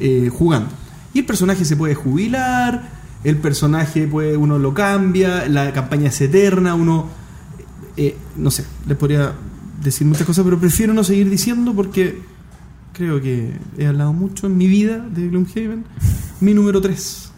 eh, 0.00 0.30
jugando. 0.32 0.68
Y 1.12 1.20
el 1.20 1.26
personaje 1.26 1.64
se 1.64 1.76
puede 1.76 1.94
jubilar, 1.94 2.90
el 3.24 3.36
personaje 3.38 4.06
puede, 4.06 4.36
uno 4.36 4.58
lo 4.58 4.74
cambia, 4.74 5.48
la 5.48 5.72
campaña 5.72 6.08
es 6.08 6.20
eterna, 6.20 6.74
uno 6.74 7.06
eh, 7.96 8.16
no 8.36 8.50
sé, 8.50 8.64
les 8.86 8.96
podría 8.98 9.32
decir 9.82 10.06
muchas 10.06 10.26
cosas, 10.26 10.44
pero 10.44 10.58
prefiero 10.58 10.92
no 10.92 11.04
seguir 11.04 11.30
diciendo 11.30 11.72
porque 11.74 12.20
creo 12.94 13.20
que 13.20 13.52
he 13.76 13.86
hablado 13.86 14.14
mucho 14.14 14.46
en 14.46 14.56
mi 14.56 14.66
vida 14.66 14.98
de 14.98 15.28
Gloomhaven. 15.28 15.84
Mi 16.40 16.54
número 16.54 16.80
3. 16.80 17.32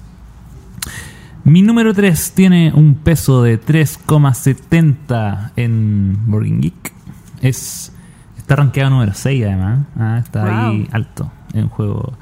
Mi 1.45 1.63
número 1.63 1.95
3 1.95 2.33
tiene 2.33 2.73
un 2.73 2.95
peso 2.95 3.43
de 3.43 3.61
3,70 3.61 5.53
en 5.57 6.19
Boarding 6.27 6.61
Geek. 6.61 6.93
Es, 7.41 7.93
está 8.37 8.57
rankeado 8.57 8.91
número 8.91 9.15
6 9.15 9.45
además. 9.45 9.87
Ah, 9.97 10.21
está 10.23 10.69
ahí 10.69 10.89
alto 10.93 11.33
en 11.55 11.69
juego. 11.69 12.17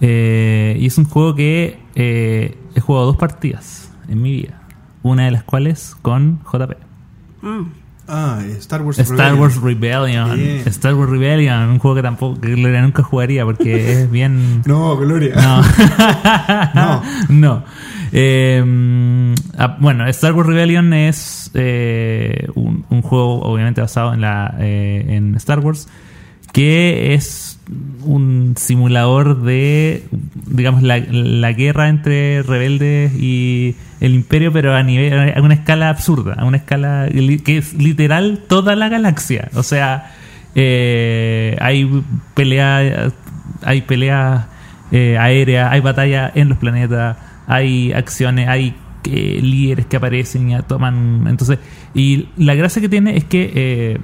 Eh, 0.00 0.76
y 0.80 0.86
es 0.86 0.96
un 0.96 1.04
juego 1.04 1.34
que 1.34 1.80
eh, 1.94 2.58
he 2.74 2.80
jugado 2.80 3.06
dos 3.06 3.16
partidas 3.16 3.92
en 4.08 4.22
mi 4.22 4.32
vida. 4.32 4.62
Una 5.02 5.24
de 5.24 5.32
las 5.32 5.42
cuales 5.42 5.96
con 6.02 6.40
JP. 6.44 6.76
Mm. 7.42 7.79
Ah, 8.12 8.40
Star 8.58 8.82
Wars. 8.82 8.98
Star 8.98 9.16
Rebellion. 9.16 9.40
Wars 9.40 9.56
Rebellion. 9.62 10.36
Bien. 10.36 10.62
Star 10.66 10.94
Wars 10.94 11.10
Rebellion, 11.10 11.70
un 11.70 11.78
juego 11.78 11.94
que 11.94 12.02
tampoco 12.02 12.40
que 12.40 12.54
Gloria 12.56 12.82
nunca 12.82 13.04
jugaría 13.04 13.44
porque 13.44 13.92
es 14.02 14.10
bien. 14.10 14.62
No, 14.66 14.96
Gloria. 14.96 15.34
No. 15.36 15.62
No. 16.74 17.02
no. 17.28 17.64
Eh, 18.12 19.34
ah, 19.56 19.76
bueno, 19.80 20.06
Star 20.08 20.32
Wars 20.32 20.48
Rebellion 20.48 20.92
es 20.92 21.50
eh, 21.54 22.48
un, 22.56 22.84
un 22.90 23.02
juego 23.02 23.40
obviamente 23.42 23.80
basado 23.80 24.12
en 24.12 24.20
la 24.20 24.56
eh, 24.58 25.04
en 25.08 25.36
Star 25.36 25.60
Wars 25.60 25.88
que 26.52 27.14
es 27.14 27.60
un 28.02 28.54
simulador 28.56 29.42
de 29.42 30.04
digamos 30.46 30.82
la, 30.82 30.98
la 30.98 31.52
guerra 31.52 31.88
entre 31.88 32.42
rebeldes 32.42 33.12
y 33.14 33.76
el 34.00 34.14
imperio 34.14 34.52
pero 34.52 34.74
a 34.74 34.82
nivel 34.82 35.32
a 35.36 35.40
una 35.42 35.54
escala 35.54 35.88
absurda 35.88 36.34
a 36.34 36.44
una 36.44 36.56
escala 36.56 37.08
que 37.44 37.58
es 37.58 37.74
literal 37.74 38.40
toda 38.48 38.76
la 38.76 38.88
galaxia 38.88 39.50
o 39.54 39.62
sea 39.62 40.12
eh, 40.54 41.56
hay 41.60 42.02
pelea 42.34 43.10
hay 43.62 43.82
peleas 43.82 44.46
eh, 44.90 45.16
aéreas 45.18 45.72
hay 45.72 45.80
batalla 45.80 46.30
en 46.34 46.48
los 46.48 46.58
planetas 46.58 47.16
hay 47.46 47.92
acciones 47.92 48.48
hay 48.48 48.74
eh, 49.04 49.40
líderes 49.42 49.86
que 49.86 49.96
aparecen 49.96 50.50
y 50.50 50.62
toman 50.62 51.26
entonces 51.28 51.58
y 51.94 52.28
la 52.36 52.54
gracia 52.54 52.80
que 52.82 52.88
tiene 52.88 53.16
es 53.16 53.24
que 53.24 53.52
eh, 53.54 53.98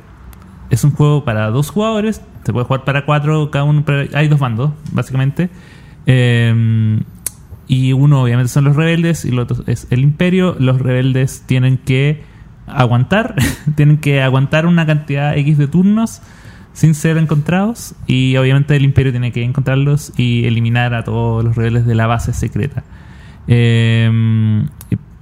es 0.71 0.85
un 0.85 0.93
juego 0.93 1.25
para 1.25 1.51
dos 1.51 1.71
jugadores. 1.71 2.23
Se 2.45 2.53
puede 2.53 2.67
jugar 2.67 2.85
para 2.85 3.05
cuatro, 3.05 3.51
cada 3.51 3.65
uno. 3.65 3.83
pero 3.85 4.09
hay 4.17 4.29
dos 4.29 4.39
bandos, 4.39 4.73
básicamente. 4.93 5.51
Eh, 6.07 7.01
y 7.69 7.93
uno, 7.93 8.23
obviamente, 8.23 8.49
son 8.49 8.65
los 8.65 8.77
rebeldes 8.77 9.25
y 9.25 9.29
el 9.31 9.39
otro 9.39 9.65
es 9.67 9.87
el 9.91 10.01
imperio. 10.01 10.57
Los 10.59 10.81
rebeldes 10.81 11.43
tienen 11.47 11.79
que 11.79 12.23
aguantar, 12.67 13.35
tienen 13.77 13.99
que 13.99 14.23
aguantar 14.23 14.67
una 14.67 14.87
cantidad 14.87 15.37
X 15.37 15.59
de 15.59 15.67
turnos 15.69 16.23
sin 16.73 16.95
ser 16.95 17.17
encontrados. 17.19 17.95
Y 18.07 18.37
obviamente 18.37 18.77
el 18.77 18.85
imperio 18.85 19.11
tiene 19.13 19.33
que 19.33 19.43
encontrarlos 19.43 20.13
y 20.17 20.45
eliminar 20.45 20.95
a 20.95 21.03
todos 21.05 21.43
los 21.45 21.57
rebeldes 21.57 21.87
de 21.87 21.95
la 21.95 22.07
base 22.07 22.33
secreta. 22.33 22.85
Eh, 23.49 24.65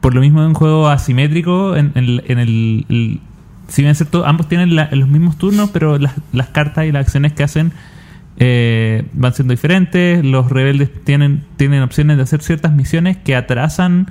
por 0.01 0.15
lo 0.15 0.21
mismo 0.21 0.41
de 0.43 0.49
un 0.49 0.55
juego 0.55 0.89
asimétrico, 0.89 1.77
en, 1.77 1.93
en- 1.95 2.39
el, 2.39 3.21
si 3.69 3.83
bien 3.83 3.93
es 3.93 3.99
cierto, 3.99 4.27
ambos 4.27 4.49
tienen 4.49 4.75
la- 4.77 4.91
los 4.93 5.09
mismos 5.09 5.39
turnos, 5.39 5.71
pero 5.71 5.99
las 5.99 6.49
cartas 6.49 6.85
y 6.87 6.93
las 6.93 7.07
acciones 7.07 7.33
que 7.33 7.43
hacen 7.43 7.73
eh, 8.39 9.07
van 9.13 9.35
siendo 9.35 9.53
diferentes. 9.53 10.25
Los 10.25 10.51
rebeldes 10.51 10.91
tienen, 11.05 11.45
tienen 11.57 11.83
opciones 11.83 12.17
de 12.17 12.23
hacer 12.23 12.43
ciertas 12.43 12.73
misiones 12.73 13.17
que 13.17 13.37
atrasan, 13.37 14.11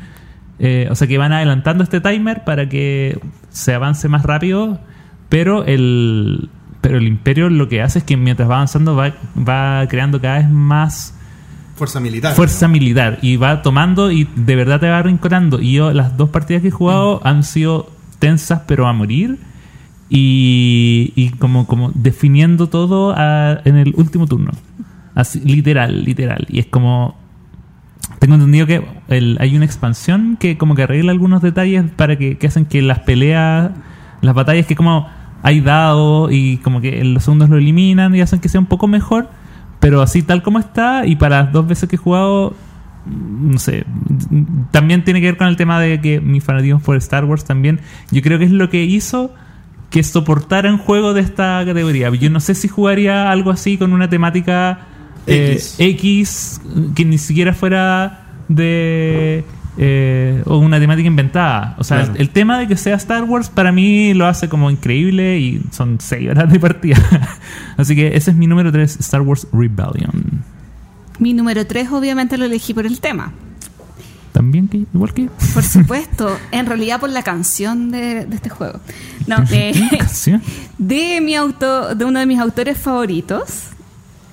eh, 0.60 0.88
o 0.90 0.96
sea, 0.96 1.08
que 1.08 1.18
van 1.18 1.34
adelantando 1.34 1.84
este 1.84 2.02
timer 2.02 2.44
para 2.44 2.70
que 2.70 3.20
se 3.50 3.74
avance 3.74 4.08
más 4.08 4.24
rápido, 4.24 4.80
pero 5.30 5.66
el, 5.66 6.50
pero 6.82 6.98
el 6.98 7.08
imperio 7.08 7.50
lo 7.50 7.68
que 7.68 7.82
hace 7.82 8.00
es 8.00 8.06
que 8.06 8.18
mientras 8.18 8.50
va 8.50 8.56
avanzando 8.56 8.96
va, 8.96 9.14
va 9.38 9.86
creando 9.88 10.22
cada 10.22 10.40
vez 10.40 10.50
más 10.50 11.16
Fuerza 11.76 12.00
militar. 12.00 12.36
fuerza 12.36 12.68
militar 12.68 13.18
y 13.24 13.36
va 13.38 13.64
tomando 13.64 14.12
y 14.12 14.30
de 14.36 14.56
verdad 14.56 14.80
te 14.80 14.90
va 14.90 15.00
arrinconando. 15.00 15.60
Y 15.60 15.74
yo, 15.74 15.92
las 15.92 16.16
dos 16.18 16.30
partidas 16.30 16.62
que 16.62 16.68
he 16.68 16.72
jugado 16.72 17.20
han 17.24 17.44
sido 17.44 17.92
tensas, 18.20 18.62
pero 18.68 18.88
a 18.88 18.94
morir. 18.94 19.40
Y, 20.16 21.32
como, 21.40 21.66
como 21.66 21.92
definiendo 21.96 22.70
todo 22.70 23.16
a- 23.18 23.60
en 23.66 23.78
el 23.78 23.94
último 23.98 24.28
turno. 24.28 24.52
Así, 25.16 25.40
literal, 25.40 26.04
literal. 26.04 26.46
Y 26.50 26.60
es 26.60 26.68
como. 26.68 27.16
Tengo 28.20 28.36
entendido 28.36 28.68
que 28.68 28.86
el- 29.08 29.38
hay 29.40 29.56
una 29.56 29.66
expansión 29.66 30.38
que 30.40 30.56
como 30.58 30.76
que 30.76 30.84
arregla 30.84 31.12
algunos 31.12 31.42
detalles 31.42 31.86
para 31.96 32.16
que, 32.16 32.38
hacen 32.46 32.66
que 32.66 32.84
las 32.84 33.00
peleas, 33.00 33.72
las 34.22 34.36
batallas 34.36 34.68
que 34.68 34.76
como 34.76 35.08
hay 35.42 35.62
dado 35.62 36.30
y 36.32 36.58
como 36.58 36.80
que 36.80 37.04
los 37.04 37.24
segundos 37.24 37.50
lo 37.50 37.58
eliminan 37.58 38.14
y 38.16 38.22
hacen 38.22 38.40
que 38.40 38.50
sea 38.50 38.60
un 38.62 38.68
poco 38.68 38.88
mejor, 38.88 39.30
pero 39.80 40.02
así 40.02 40.22
tal 40.22 40.44
como 40.44 40.60
está 40.60 41.06
y 41.08 41.16
para 41.16 41.44
las 41.44 41.52
dos 41.52 41.68
veces 41.68 41.90
que 41.90 41.96
he 41.96 42.00
jugado, 42.00 42.56
no 43.06 43.58
sé, 43.58 43.84
también 44.72 45.04
tiene 45.04 45.20
que 45.20 45.28
ver 45.28 45.38
con 45.38 45.48
el 45.48 45.58
tema 45.58 45.80
de 45.82 46.00
que 46.00 46.22
mi 46.22 46.40
fanatismo 46.40 46.80
por 46.80 46.96
Star 46.98 47.26
Wars 47.26 47.44
también, 47.44 47.80
yo 48.12 48.22
creo 48.22 48.38
que 48.40 48.46
es 48.46 48.52
lo 48.52 48.70
que 48.70 48.84
hizo 48.86 49.34
que 49.94 50.02
soportara 50.02 50.72
un 50.72 50.80
juego 50.80 51.14
de 51.14 51.22
esta 51.22 51.62
categoría. 51.64 52.10
Yo 52.10 52.32
no 52.32 52.40
sé 52.40 52.56
si 52.56 52.68
jugaría 52.68 53.30
algo 53.32 53.52
así 53.52 53.78
con 53.78 53.94
una 53.94 54.10
temática 54.10 54.88
eh, 55.28 55.52
X. 55.54 55.76
X 55.78 56.62
que 56.96 57.06
ni 57.06 57.20
siquiera 57.20 57.54
fuera 57.54 58.26
de 58.48 59.44
eh, 59.78 60.42
o 60.48 60.58
una 60.58 60.80
temática 60.80 61.08
inventada. 61.08 61.76
O 61.78 61.84
sea, 61.84 61.98
Claro. 61.98 62.14
el, 62.16 62.22
el 62.22 62.30
tema 62.32 62.58
de 62.58 62.68
que 62.68 62.76
sea 62.76 62.96
Star 62.96 63.24
Wars 63.26 63.50
para 63.50 63.72
mí 63.72 64.16
lo 64.16 64.26
hace 64.26 64.50
como 64.50 64.72
increíble 64.72 65.38
y 65.38 65.62
son 65.70 65.98
6 66.00 66.32
horas 66.32 66.52
de 66.52 66.60
partida. 66.60 66.98
Así 67.78 67.96
que 67.96 68.18
ese 68.18 68.32
es 68.32 68.36
mi 68.36 68.48
número 68.48 68.72
3, 68.72 69.00
Star 69.00 69.22
Wars 69.22 69.48
Rebellion. 69.54 70.44
Mi 71.20 71.34
número 71.36 71.68
3 71.68 71.92
obviamente 71.92 72.36
lo 72.40 72.46
elegí 72.46 72.74
por 72.74 72.88
el 72.88 73.00
tema. 73.00 73.32
También 74.34 74.68
que 74.68 74.86
igual 74.94 75.14
que 75.14 75.30
Por 75.54 75.64
supuesto, 75.64 76.38
en 76.52 76.66
realidad 76.66 77.00
por 77.00 77.10
la 77.10 77.24
canción 77.24 77.92
de, 77.92 78.26
de 78.26 78.36
este 78.36 78.50
juego. 78.50 78.80
No, 79.28 79.38
eh, 79.52 79.74
de 80.78 81.22
mi 81.22 81.36
auto, 81.36 81.96
de 81.96 82.04
uno 82.04 82.20
de 82.20 82.26
mis 82.26 82.40
autores 82.40 82.78
favoritos. 82.78 83.68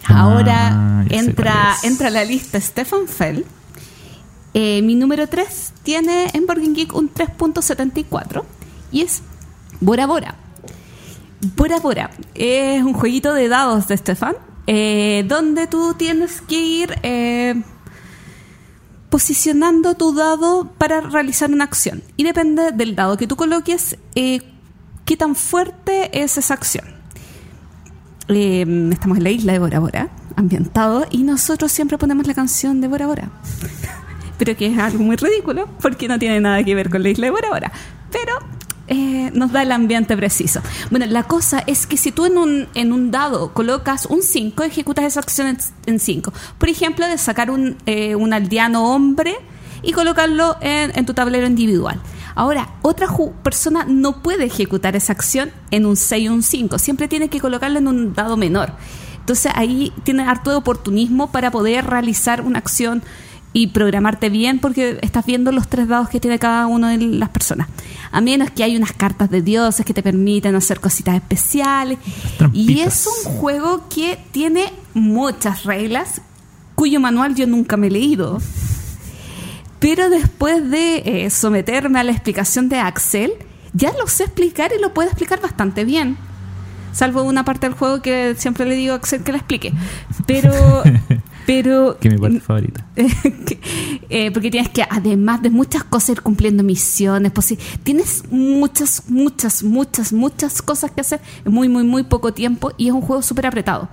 Ah, 0.06 0.22
Ahora 0.22 1.04
entra, 1.10 1.76
entra 1.84 2.08
a 2.08 2.10
la 2.10 2.24
lista 2.24 2.58
Stefan 2.58 3.06
Fell. 3.06 3.44
Eh, 4.54 4.82
mi 4.82 4.96
número 4.96 5.28
3 5.28 5.74
tiene 5.84 6.30
en 6.32 6.46
Game 6.46 6.74
Geek 6.74 6.92
un 6.94 7.12
3.74 7.12 8.42
y 8.90 9.02
es 9.02 9.22
Bora 9.80 10.06
Bora. 10.06 10.34
Bora 11.56 11.78
Bora 11.78 12.10
es 12.34 12.82
un 12.82 12.94
jueguito 12.94 13.32
de 13.32 13.48
dados 13.48 13.86
de 13.86 13.96
Stefan 13.96 14.34
eh, 14.66 15.24
donde 15.26 15.66
tú 15.66 15.94
tienes 15.94 16.40
que 16.42 16.60
ir 16.60 16.94
eh, 17.02 17.62
posicionando 19.10 19.94
tu 19.94 20.14
dado 20.14 20.72
para 20.78 21.00
realizar 21.00 21.50
una 21.50 21.64
acción. 21.64 22.02
Y 22.16 22.24
depende 22.24 22.72
del 22.72 22.94
dado 22.94 23.16
que 23.16 23.26
tú 23.26 23.36
coloques, 23.36 23.98
eh, 24.14 24.40
qué 25.04 25.16
tan 25.16 25.34
fuerte 25.34 26.22
es 26.22 26.38
esa 26.38 26.54
acción. 26.54 26.84
Eh, 28.28 28.90
estamos 28.92 29.18
en 29.18 29.24
la 29.24 29.30
isla 29.30 29.52
de 29.52 29.58
Bora 29.58 29.80
Bora, 29.80 30.08
ambientado, 30.36 31.06
y 31.10 31.24
nosotros 31.24 31.72
siempre 31.72 31.98
ponemos 31.98 32.26
la 32.26 32.34
canción 32.34 32.80
de 32.80 32.86
Bora 32.86 33.06
Bora. 33.06 33.30
Pero 34.38 34.56
que 34.56 34.66
es 34.66 34.78
algo 34.78 35.02
muy 35.02 35.16
ridículo, 35.16 35.68
porque 35.82 36.06
no 36.06 36.18
tiene 36.18 36.40
nada 36.40 36.62
que 36.62 36.74
ver 36.74 36.88
con 36.88 37.02
la 37.02 37.08
isla 37.08 37.26
de 37.26 37.30
Bora 37.32 37.48
Bora. 37.50 37.72
Pero 38.12 38.34
eh, 38.90 39.30
nos 39.34 39.52
da 39.52 39.62
el 39.62 39.70
ambiente 39.70 40.16
preciso. 40.16 40.60
Bueno, 40.90 41.06
la 41.06 41.22
cosa 41.22 41.62
es 41.66 41.86
que 41.86 41.96
si 41.96 42.10
tú 42.10 42.26
en 42.26 42.36
un, 42.36 42.68
en 42.74 42.92
un 42.92 43.12
dado 43.12 43.54
colocas 43.54 44.04
un 44.06 44.20
5, 44.20 44.64
ejecutas 44.64 45.04
esa 45.04 45.20
acción 45.20 45.56
en 45.86 46.00
5. 46.00 46.32
Por 46.58 46.68
ejemplo, 46.68 47.06
de 47.06 47.16
sacar 47.16 47.52
un, 47.52 47.76
eh, 47.86 48.16
un 48.16 48.32
aldeano 48.32 48.92
hombre 48.92 49.36
y 49.82 49.92
colocarlo 49.92 50.56
en, 50.60 50.90
en 50.98 51.06
tu 51.06 51.14
tablero 51.14 51.46
individual. 51.46 52.00
Ahora, 52.34 52.70
otra 52.82 53.06
persona 53.44 53.84
no 53.88 54.22
puede 54.22 54.46
ejecutar 54.46 54.96
esa 54.96 55.12
acción 55.12 55.52
en 55.70 55.86
un 55.86 55.96
6 55.96 56.28
o 56.28 56.34
un 56.34 56.42
5. 56.42 56.78
Siempre 56.80 57.06
tiene 57.06 57.28
que 57.28 57.40
colocarla 57.40 57.78
en 57.78 57.86
un 57.86 58.12
dado 58.12 58.36
menor. 58.36 58.72
Entonces 59.20 59.52
ahí 59.54 59.92
tiene 60.02 60.24
harto 60.24 60.50
de 60.50 60.56
oportunismo 60.56 61.30
para 61.30 61.52
poder 61.52 61.86
realizar 61.86 62.40
una 62.40 62.58
acción 62.58 63.04
y 63.52 63.68
programarte 63.68 64.30
bien 64.30 64.60
porque 64.60 64.98
estás 65.02 65.26
viendo 65.26 65.50
los 65.50 65.68
tres 65.68 65.88
dados 65.88 66.08
que 66.08 66.20
tiene 66.20 66.38
cada 66.38 66.66
una 66.66 66.90
de 66.90 66.98
las 66.98 67.30
personas. 67.30 67.68
A 68.12 68.20
menos 68.20 68.50
que 68.50 68.62
hay 68.62 68.76
unas 68.76 68.92
cartas 68.92 69.30
de 69.30 69.42
dioses 69.42 69.84
que 69.84 69.94
te 69.94 70.02
permiten 70.02 70.54
hacer 70.54 70.80
cositas 70.80 71.16
especiales. 71.16 71.98
Y 72.52 72.80
es 72.80 73.06
un 73.06 73.32
juego 73.32 73.88
que 73.88 74.18
tiene 74.30 74.72
muchas 74.94 75.64
reglas 75.64 76.20
cuyo 76.74 77.00
manual 77.00 77.34
yo 77.34 77.46
nunca 77.46 77.76
me 77.76 77.88
he 77.88 77.90
leído. 77.90 78.40
Pero 79.80 80.10
después 80.10 80.70
de 80.70 81.02
eh, 81.04 81.30
someterme 81.30 81.98
a 81.98 82.04
la 82.04 82.12
explicación 82.12 82.68
de 82.68 82.78
Axel, 82.78 83.32
ya 83.72 83.92
lo 83.98 84.06
sé 84.06 84.24
explicar 84.24 84.72
y 84.76 84.80
lo 84.80 84.94
puedo 84.94 85.08
explicar 85.08 85.40
bastante 85.40 85.84
bien. 85.84 86.16
Salvo 86.92 87.22
una 87.22 87.44
parte 87.44 87.68
del 87.68 87.76
juego 87.76 88.02
que 88.02 88.34
siempre 88.36 88.66
le 88.66 88.74
digo 88.74 88.92
a 88.92 88.96
Axel 88.96 89.22
que 89.22 89.32
la 89.32 89.38
explique. 89.38 89.72
Pero. 90.26 90.52
pero 91.50 91.98
Que 91.98 92.06
es 92.06 92.14
mi 92.14 92.20
parte 92.20 92.38
favorita. 92.38 92.86
eh, 94.08 94.30
porque 94.30 94.52
tienes 94.52 94.68
que, 94.68 94.84
además 94.88 95.42
de 95.42 95.50
muchas 95.50 95.82
cosas, 95.82 96.10
ir 96.10 96.22
cumpliendo 96.22 96.62
misiones. 96.62 97.32
Pues 97.32 97.52
tienes 97.82 98.22
muchas, 98.30 99.02
muchas, 99.08 99.64
muchas, 99.64 100.12
muchas 100.12 100.62
cosas 100.62 100.92
que 100.92 101.00
hacer 101.00 101.20
en 101.44 101.52
muy, 101.52 101.68
muy, 101.68 101.82
muy 101.82 102.04
poco 102.04 102.32
tiempo 102.32 102.70
y 102.76 102.86
es 102.86 102.92
un 102.92 103.00
juego 103.00 103.20
súper 103.22 103.46
apretado. 103.46 103.88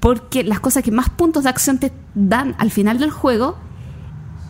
Porque 0.00 0.42
las 0.42 0.60
cosas 0.60 0.82
que 0.82 0.90
más 0.90 1.10
puntos 1.10 1.44
de 1.44 1.50
acción 1.50 1.76
te 1.76 1.92
dan 2.14 2.54
al 2.56 2.70
final 2.70 2.98
del 2.98 3.10
juego 3.10 3.58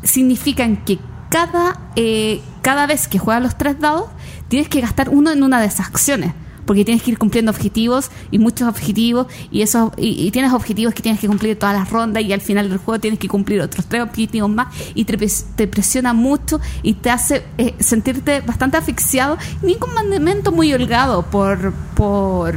significan 0.05 0.85
que 0.85 1.01
cada, 1.31 1.91
eh, 1.97 2.41
cada 2.63 2.87
vez 2.87 3.09
que 3.09 3.19
juegas 3.19 3.43
los 3.43 3.59
tres 3.59 3.81
dados, 3.81 4.05
tienes 4.47 4.69
que 4.69 4.81
gastar 4.81 5.09
uno 5.09 5.33
en 5.33 5.43
una 5.43 5.61
de 5.61 5.67
esas 5.67 5.89
acciones. 5.89 6.33
Porque 6.71 6.85
tienes 6.85 7.03
que 7.03 7.11
ir 7.11 7.19
cumpliendo 7.19 7.51
objetivos 7.51 8.13
y 8.31 8.39
muchos 8.39 8.69
objetivos, 8.69 9.27
y, 9.51 9.63
esos, 9.63 9.91
y, 9.97 10.31
tienes 10.31 10.53
objetivos 10.53 10.95
que 10.95 11.03
tienes 11.03 11.21
que 11.21 11.27
cumplir 11.27 11.59
todas 11.59 11.75
las 11.75 11.91
rondas, 11.91 12.23
y 12.23 12.33
al 12.33 12.41
final 12.41 12.69
del 12.69 12.79
juego 12.79 13.01
tienes 13.01 13.19
que 13.19 13.27
cumplir 13.27 13.61
otros 13.61 13.87
tres 13.87 14.05
objetivos 14.05 14.49
más, 14.49 14.69
y 14.95 15.05
te, 15.05 15.19
pres- 15.19 15.47
te 15.57 15.67
presiona 15.67 16.13
mucho 16.13 16.61
y 16.85 16.95
te 16.95 17.11
hace 17.11 17.45
eh, 17.59 17.75
sentirte 17.81 18.41
bastante 18.43 18.77
asfixiado, 18.77 19.37
ni 19.63 19.75
con 19.79 19.93
mandamiento 19.95 20.53
muy 20.53 20.73
holgado 20.73 21.25
por, 21.25 21.73
por, 21.97 22.55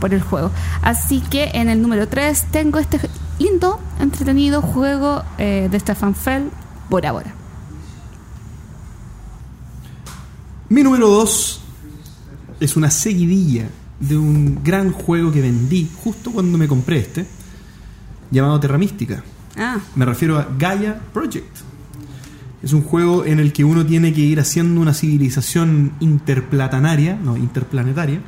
por 0.00 0.12
el 0.12 0.22
juego. 0.22 0.50
Así 0.82 1.20
que 1.20 1.52
en 1.54 1.68
el 1.68 1.80
número 1.80 2.08
3 2.08 2.46
tengo 2.50 2.80
este 2.80 2.98
lindo, 3.38 3.78
entretenido 4.00 4.60
juego 4.60 5.22
eh, 5.38 5.68
de 5.70 5.78
Stefan 5.78 6.16
Fell, 6.16 6.50
Bora 6.90 7.12
Bora. 7.12 7.32
Mi 10.68 10.82
número 10.82 11.08
2 11.08 11.61
es 12.64 12.76
una 12.76 12.90
seguidilla 12.90 13.68
de 14.00 14.16
un 14.16 14.60
gran 14.64 14.90
juego 14.92 15.30
que 15.30 15.40
vendí 15.40 15.88
justo 16.02 16.32
cuando 16.32 16.58
me 16.58 16.66
compré 16.68 16.98
este, 16.98 17.26
llamado 18.30 18.58
Terra 18.60 18.78
Mística. 18.78 19.22
Ah, 19.56 19.78
Me 19.94 20.04
refiero 20.04 20.38
a 20.38 20.48
Gaia 20.58 20.98
Project. 21.12 21.56
Es 22.62 22.72
un 22.72 22.82
juego 22.82 23.24
en 23.24 23.40
el 23.40 23.52
que 23.52 23.64
uno 23.64 23.84
tiene 23.84 24.12
que 24.12 24.20
ir 24.20 24.38
haciendo 24.40 24.80
una 24.80 24.94
civilización 24.94 25.92
interplatanaria, 26.00 27.16
no, 27.16 27.36
interplanetaria, 27.36 28.20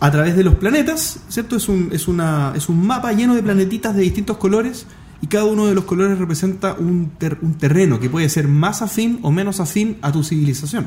a 0.00 0.10
través 0.10 0.36
de 0.36 0.42
los 0.44 0.56
planetas, 0.56 1.20
¿cierto? 1.28 1.56
Es 1.56 1.68
un, 1.68 1.88
es 1.92 2.08
una, 2.08 2.52
es 2.54 2.68
un 2.68 2.86
mapa 2.86 3.12
lleno 3.12 3.34
de 3.34 3.42
planetitas 3.42 3.94
de 3.96 4.02
distintos 4.02 4.36
colores 4.36 4.86
y 5.22 5.28
cada 5.28 5.44
uno 5.44 5.66
de 5.66 5.74
los 5.74 5.84
colores 5.84 6.18
representa 6.18 6.74
un, 6.74 7.12
ter- 7.18 7.38
un 7.40 7.54
terreno 7.54 8.00
que 8.00 8.10
puede 8.10 8.28
ser 8.28 8.48
más 8.48 8.82
afín 8.82 9.18
o 9.22 9.30
menos 9.30 9.60
afín 9.60 9.96
a 10.02 10.10
tu 10.12 10.22
civilización. 10.24 10.86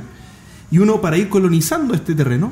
Y 0.71 0.79
uno 0.79 1.01
para 1.01 1.17
ir 1.17 1.29
colonizando 1.29 1.93
este 1.93 2.15
terreno 2.15 2.51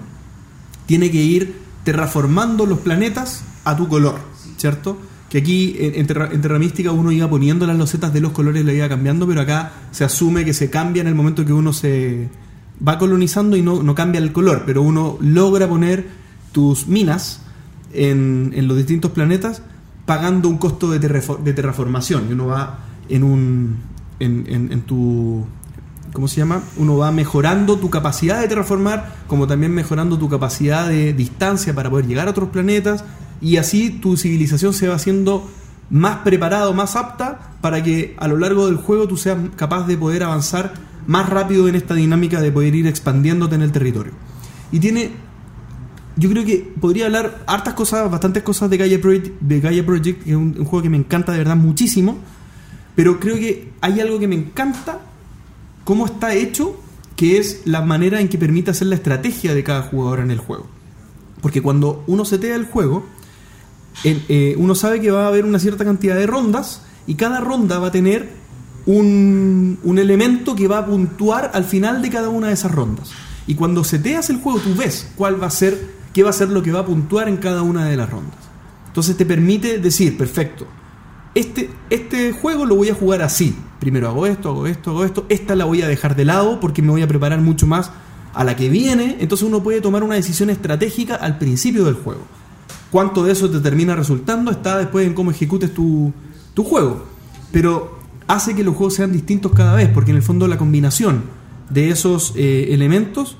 tiene 0.85 1.09
que 1.11 1.21
ir 1.21 1.55
terraformando 1.83 2.65
los 2.65 2.79
planetas 2.79 3.43
a 3.65 3.75
tu 3.75 3.87
color, 3.87 4.15
¿cierto? 4.57 4.97
Que 5.29 5.39
aquí 5.39 5.75
en, 5.79 6.05
Terra, 6.05 6.29
en 6.31 6.41
Terra 6.41 6.59
Mística 6.59 6.91
uno 6.91 7.11
iba 7.11 7.29
poniendo 7.29 7.65
las 7.65 7.77
losetas 7.77 8.13
de 8.13 8.21
los 8.21 8.31
colores, 8.33 8.63
le 8.63 8.75
iba 8.75 8.87
cambiando, 8.87 9.27
pero 9.27 9.41
acá 9.41 9.71
se 9.91 10.03
asume 10.03 10.45
que 10.45 10.53
se 10.53 10.69
cambia 10.69 11.01
en 11.01 11.07
el 11.07 11.15
momento 11.15 11.45
que 11.45 11.53
uno 11.53 11.73
se 11.73 12.29
va 12.85 12.97
colonizando 12.99 13.55
y 13.57 13.61
no, 13.61 13.81
no 13.81 13.95
cambia 13.95 14.19
el 14.19 14.31
color, 14.31 14.63
pero 14.65 14.81
uno 14.81 15.17
logra 15.21 15.67
poner 15.67 16.07
tus 16.51 16.87
minas 16.87 17.41
en, 17.93 18.51
en 18.55 18.67
los 18.67 18.77
distintos 18.77 19.11
planetas 19.11 19.61
pagando 20.05 20.49
un 20.49 20.57
costo 20.57 20.91
de, 20.91 20.99
terraformación 20.99 22.25
y 22.29 22.33
uno 22.33 22.47
va 22.47 22.79
en 23.09 23.23
un, 23.23 23.77
en- 24.19 24.45
en 24.71 24.81
tu... 24.81 25.45
¿Cómo 26.13 26.27
se 26.27 26.37
llama? 26.37 26.63
Uno 26.77 26.97
va 26.97 27.11
mejorando 27.11 27.77
tu 27.77 27.89
capacidad 27.89 28.39
de 28.39 28.47
terraformar, 28.47 29.15
como 29.27 29.47
también 29.47 29.73
mejorando 29.73 30.17
tu 30.17 30.29
capacidad 30.29 30.87
de 30.87 31.13
distancia 31.13 31.73
para 31.73 31.89
poder 31.89 32.05
llegar 32.05 32.27
a 32.27 32.31
otros 32.31 32.49
planetas, 32.49 33.03
y 33.41 33.57
así 33.57 33.89
tu 33.89 34.15
civilización 34.15 34.73
se 34.73 34.87
va 34.87 34.95
haciendo 34.95 35.49
más 35.89 36.17
preparada, 36.17 36.69
o 36.69 36.73
más 36.73 36.95
apta, 36.95 37.55
para 37.61 37.83
que 37.83 38.15
a 38.19 38.27
lo 38.27 38.37
largo 38.37 38.67
del 38.67 38.77
juego 38.77 39.07
tú 39.07 39.17
seas 39.17 39.37
capaz 39.55 39.87
de 39.87 39.97
poder 39.97 40.23
avanzar 40.23 40.73
más 41.07 41.29
rápido 41.29 41.67
en 41.67 41.75
esta 41.75 41.95
dinámica 41.95 42.41
de 42.41 42.51
poder 42.51 42.75
ir 42.75 42.87
expandiéndote 42.87 43.55
en 43.55 43.63
el 43.63 43.71
territorio. 43.71 44.13
Y 44.71 44.79
tiene 44.79 45.11
yo 46.15 46.29
creo 46.29 46.45
que 46.45 46.73
podría 46.79 47.07
hablar 47.07 47.43
hartas 47.47 47.73
cosas, 47.73 48.09
bastantes 48.09 48.43
cosas 48.43 48.69
de 48.69 48.77
Gaia 48.77 49.01
Project, 49.01 49.39
de 49.39 49.59
Gaia 49.59 49.85
Project 49.85 50.23
que 50.23 50.31
es 50.31 50.35
un 50.35 50.53
juego 50.63 50.83
que 50.83 50.89
me 50.89 50.97
encanta 50.97 51.31
de 51.31 51.39
verdad 51.39 51.55
muchísimo, 51.55 52.17
pero 52.95 53.19
creo 53.19 53.35
que 53.35 53.71
hay 53.81 53.99
algo 53.99 54.19
que 54.19 54.27
me 54.27 54.35
encanta, 54.35 54.99
cómo 55.83 56.05
está 56.05 56.33
hecho, 56.33 56.79
que 57.15 57.37
es 57.37 57.61
la 57.65 57.81
manera 57.81 58.19
en 58.19 58.27
que 58.29 58.37
permite 58.37 58.71
hacer 58.71 58.87
la 58.87 58.95
estrategia 58.95 59.53
de 59.53 59.63
cada 59.63 59.83
jugador 59.83 60.19
en 60.19 60.31
el 60.31 60.39
juego. 60.39 60.67
Porque 61.41 61.61
cuando 61.61 62.03
uno 62.07 62.25
setea 62.25 62.55
el 62.55 62.65
juego, 62.65 63.05
el- 64.03 64.23
eh, 64.29 64.55
uno 64.57 64.75
sabe 64.75 64.99
que 65.01 65.11
va 65.11 65.25
a 65.25 65.27
haber 65.27 65.45
una 65.45 65.59
cierta 65.59 65.85
cantidad 65.85 66.15
de 66.15 66.25
rondas 66.25 66.81
y 67.05 67.15
cada 67.15 67.39
ronda 67.39 67.79
va 67.79 67.87
a 67.87 67.91
tener 67.91 68.29
un, 68.85 69.79
un 69.83 69.99
elemento 69.99 70.55
que 70.55 70.67
va 70.67 70.79
a 70.79 70.85
puntuar 70.85 71.51
al 71.53 71.63
final 71.65 72.01
de 72.01 72.09
cada 72.09 72.29
una 72.29 72.47
de 72.47 72.53
esas 72.53 72.71
rondas. 72.71 73.11
Y 73.47 73.55
cuando 73.55 73.83
seteas 73.83 74.29
el 74.29 74.37
juego, 74.37 74.59
tú 74.59 74.73
ves 74.75 75.09
cuál 75.15 75.41
va 75.41 75.47
a 75.47 75.51
ser, 75.51 75.79
qué 76.13 76.23
va 76.23 76.29
a 76.29 76.33
ser 76.33 76.49
lo 76.49 76.63
que 76.63 76.71
va 76.71 76.79
a 76.81 76.85
puntuar 76.85 77.27
en 77.27 77.37
cada 77.37 77.61
una 77.61 77.85
de 77.85 77.97
las 77.97 78.09
rondas. 78.09 78.37
Entonces 78.87 79.17
te 79.17 79.25
permite 79.25 79.79
decir, 79.79 80.17
perfecto, 80.17 80.65
este, 81.35 81.69
este 81.89 82.31
juego 82.31 82.65
lo 82.65 82.75
voy 82.75 82.89
a 82.89 82.95
jugar 82.95 83.21
así. 83.21 83.55
Primero 83.79 84.07
hago 84.07 84.27
esto, 84.27 84.49
hago 84.49 84.67
esto, 84.67 84.91
hago 84.91 85.03
esto. 85.03 85.25
Esta 85.29 85.55
la 85.55 85.65
voy 85.65 85.81
a 85.81 85.87
dejar 85.87 86.15
de 86.15 86.25
lado 86.25 86.59
porque 86.59 86.81
me 86.81 86.91
voy 86.91 87.01
a 87.01 87.07
preparar 87.07 87.41
mucho 87.41 87.67
más 87.67 87.91
a 88.33 88.43
la 88.43 88.55
que 88.55 88.69
viene. 88.69 89.17
Entonces 89.19 89.47
uno 89.47 89.63
puede 89.63 89.81
tomar 89.81 90.03
una 90.03 90.15
decisión 90.15 90.49
estratégica 90.49 91.15
al 91.15 91.37
principio 91.37 91.85
del 91.85 91.95
juego. 91.95 92.21
Cuánto 92.91 93.23
de 93.23 93.31
eso 93.31 93.49
te 93.49 93.59
termina 93.59 93.95
resultando 93.95 94.51
está 94.51 94.77
después 94.77 95.07
en 95.07 95.13
cómo 95.13 95.31
ejecutes 95.31 95.73
tu, 95.73 96.13
tu 96.53 96.63
juego. 96.63 97.05
Pero 97.51 97.99
hace 98.27 98.55
que 98.55 98.63
los 98.63 98.75
juegos 98.75 98.95
sean 98.95 99.11
distintos 99.11 99.51
cada 99.53 99.75
vez, 99.75 99.89
porque 99.89 100.11
en 100.11 100.17
el 100.17 100.23
fondo 100.23 100.47
la 100.47 100.57
combinación 100.57 101.23
de 101.69 101.89
esos 101.89 102.33
eh, 102.35 102.67
elementos 102.69 103.37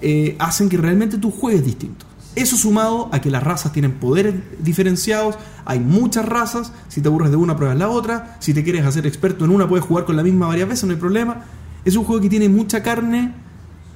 eh, 0.00 0.36
hacen 0.38 0.68
que 0.68 0.76
realmente 0.76 1.18
tú 1.18 1.30
juegues 1.30 1.64
distinto. 1.64 2.06
Eso 2.36 2.56
sumado 2.56 3.08
a 3.12 3.20
que 3.20 3.30
las 3.30 3.42
razas 3.42 3.72
tienen 3.72 3.92
poderes 3.92 4.34
diferenciados, 4.58 5.36
hay 5.64 5.78
muchas 5.78 6.26
razas, 6.26 6.72
si 6.88 7.00
te 7.00 7.08
aburres 7.08 7.30
de 7.30 7.36
una 7.36 7.56
pruebas 7.56 7.78
la 7.78 7.88
otra, 7.88 8.36
si 8.40 8.52
te 8.52 8.64
quieres 8.64 8.84
hacer 8.84 9.06
experto 9.06 9.44
en 9.44 9.52
una 9.52 9.68
puedes 9.68 9.84
jugar 9.84 10.04
con 10.04 10.16
la 10.16 10.22
misma 10.22 10.48
varias 10.48 10.68
veces, 10.68 10.84
no 10.84 10.92
hay 10.92 10.98
problema. 10.98 11.44
Es 11.84 11.96
un 11.96 12.04
juego 12.04 12.20
que 12.20 12.28
tiene 12.28 12.48
mucha 12.48 12.82
carne, 12.82 13.32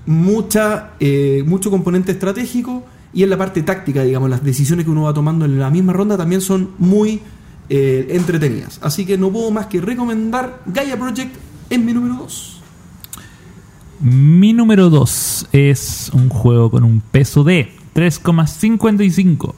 mucha, 0.06 0.90
eh, 1.00 1.42
mucho 1.46 1.70
componente 1.70 2.12
estratégico 2.12 2.84
y 3.12 3.22
en 3.24 3.30
la 3.30 3.38
parte 3.38 3.62
táctica, 3.62 4.02
digamos, 4.04 4.30
las 4.30 4.44
decisiones 4.44 4.84
que 4.84 4.90
uno 4.90 5.02
va 5.02 5.14
tomando 5.14 5.44
en 5.44 5.58
la 5.58 5.70
misma 5.70 5.92
ronda 5.92 6.16
también 6.16 6.40
son 6.40 6.70
muy 6.78 7.20
eh, 7.68 8.06
entretenidas. 8.10 8.78
Así 8.82 9.04
que 9.04 9.18
no 9.18 9.30
puedo 9.30 9.50
más 9.50 9.66
que 9.66 9.80
recomendar 9.80 10.62
Gaia 10.66 10.98
Project 10.98 11.34
en 11.70 11.84
mi 11.84 11.92
número 11.92 12.14
2. 12.16 12.62
Mi 14.00 14.52
número 14.52 14.90
2 14.90 15.48
es 15.52 16.10
un 16.12 16.28
juego 16.28 16.70
con 16.70 16.84
un 16.84 17.00
peso 17.00 17.42
de 17.42 17.77
3,55 17.98 19.54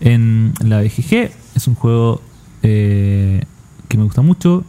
en 0.00 0.54
la 0.58 0.80
BGG. 0.80 1.30
Es 1.54 1.68
un 1.68 1.76
juego 1.76 2.20
eh, 2.64 3.44
que 3.86 3.96
me 3.96 4.02
gusta 4.02 4.22
mucho. 4.22 4.64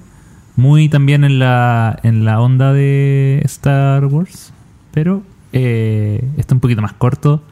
Muy 0.56 0.88
también 0.88 1.24
en 1.24 1.39
la, 1.39 1.99
en 2.04 2.26
la 2.26 2.39
onda 2.39 2.72
de 2.72 3.41
Star 3.45 4.06
Wars. 4.06 4.54
Pero 4.91 5.24
eh, 5.51 6.24
está 6.38 6.54
un 6.54 6.60
poquito 6.60 6.84
más 6.84 6.93
corto 6.93 7.43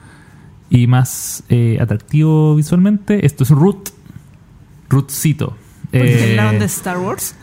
y 0.70 0.86
más 0.86 1.45
eh, 1.49 1.80
atractivo 1.82 2.56
visualmente. 2.56 3.26
Esto 3.26 3.43
es 3.43 3.49
Root. 3.49 3.89
Rootcito. 4.88 5.58
¿Por 5.89 6.02
qué 6.02 6.30
en 6.30 6.38
la 6.38 6.45
Eh, 6.45 6.49
onda 6.49 6.66
Star 6.66 6.99
Wars? 6.99 7.36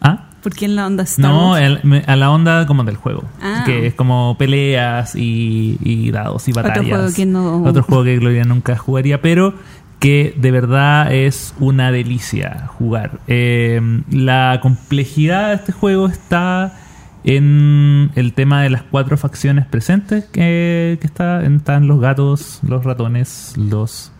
¿Ah? 0.00 0.30
¿Por 0.42 0.54
qué 0.54 0.64
en 0.64 0.74
la 0.76 0.86
onda 0.86 1.04
Star 1.04 1.30
No, 1.30 1.50
Wars? 1.52 1.62
el- 1.62 1.80
me- 1.84 2.04
a 2.06 2.16
la 2.16 2.30
onda 2.30 2.66
como 2.66 2.82
del 2.84 2.96
juego. 2.96 3.24
Ah. 3.40 3.62
Que 3.64 3.86
es 3.86 3.94
como 3.94 4.36
peleas 4.38 5.14
y, 5.14 5.78
y 5.82 6.10
dados 6.10 6.48
y 6.48 6.50
Otro 6.50 6.62
batallas. 6.64 6.88
juego 6.98 7.14
que 7.14 7.26
no- 7.26 7.62
Otro 7.64 7.82
juego 7.82 8.04
que 8.04 8.16
Gloria 8.18 8.44
nunca 8.44 8.76
jugaría, 8.76 9.22
pero 9.22 9.54
que 10.00 10.34
de 10.36 10.50
verdad 10.50 11.12
es 11.14 11.54
una 11.60 11.92
delicia 11.92 12.66
jugar. 12.78 13.20
Eh, 13.28 13.80
la 14.10 14.58
complejidad 14.60 15.50
de 15.50 15.54
este 15.54 15.70
juego 15.72 16.08
está 16.08 16.76
en 17.24 18.10
el 18.16 18.32
tema 18.32 18.62
de 18.62 18.70
las 18.70 18.82
cuatro 18.82 19.16
facciones 19.16 19.64
presentes 19.66 20.24
que, 20.24 20.98
que 21.00 21.06
está, 21.06 21.44
están 21.44 21.86
los 21.86 22.00
gatos, 22.00 22.58
los 22.66 22.84
ratones, 22.84 23.54
los 23.56 24.10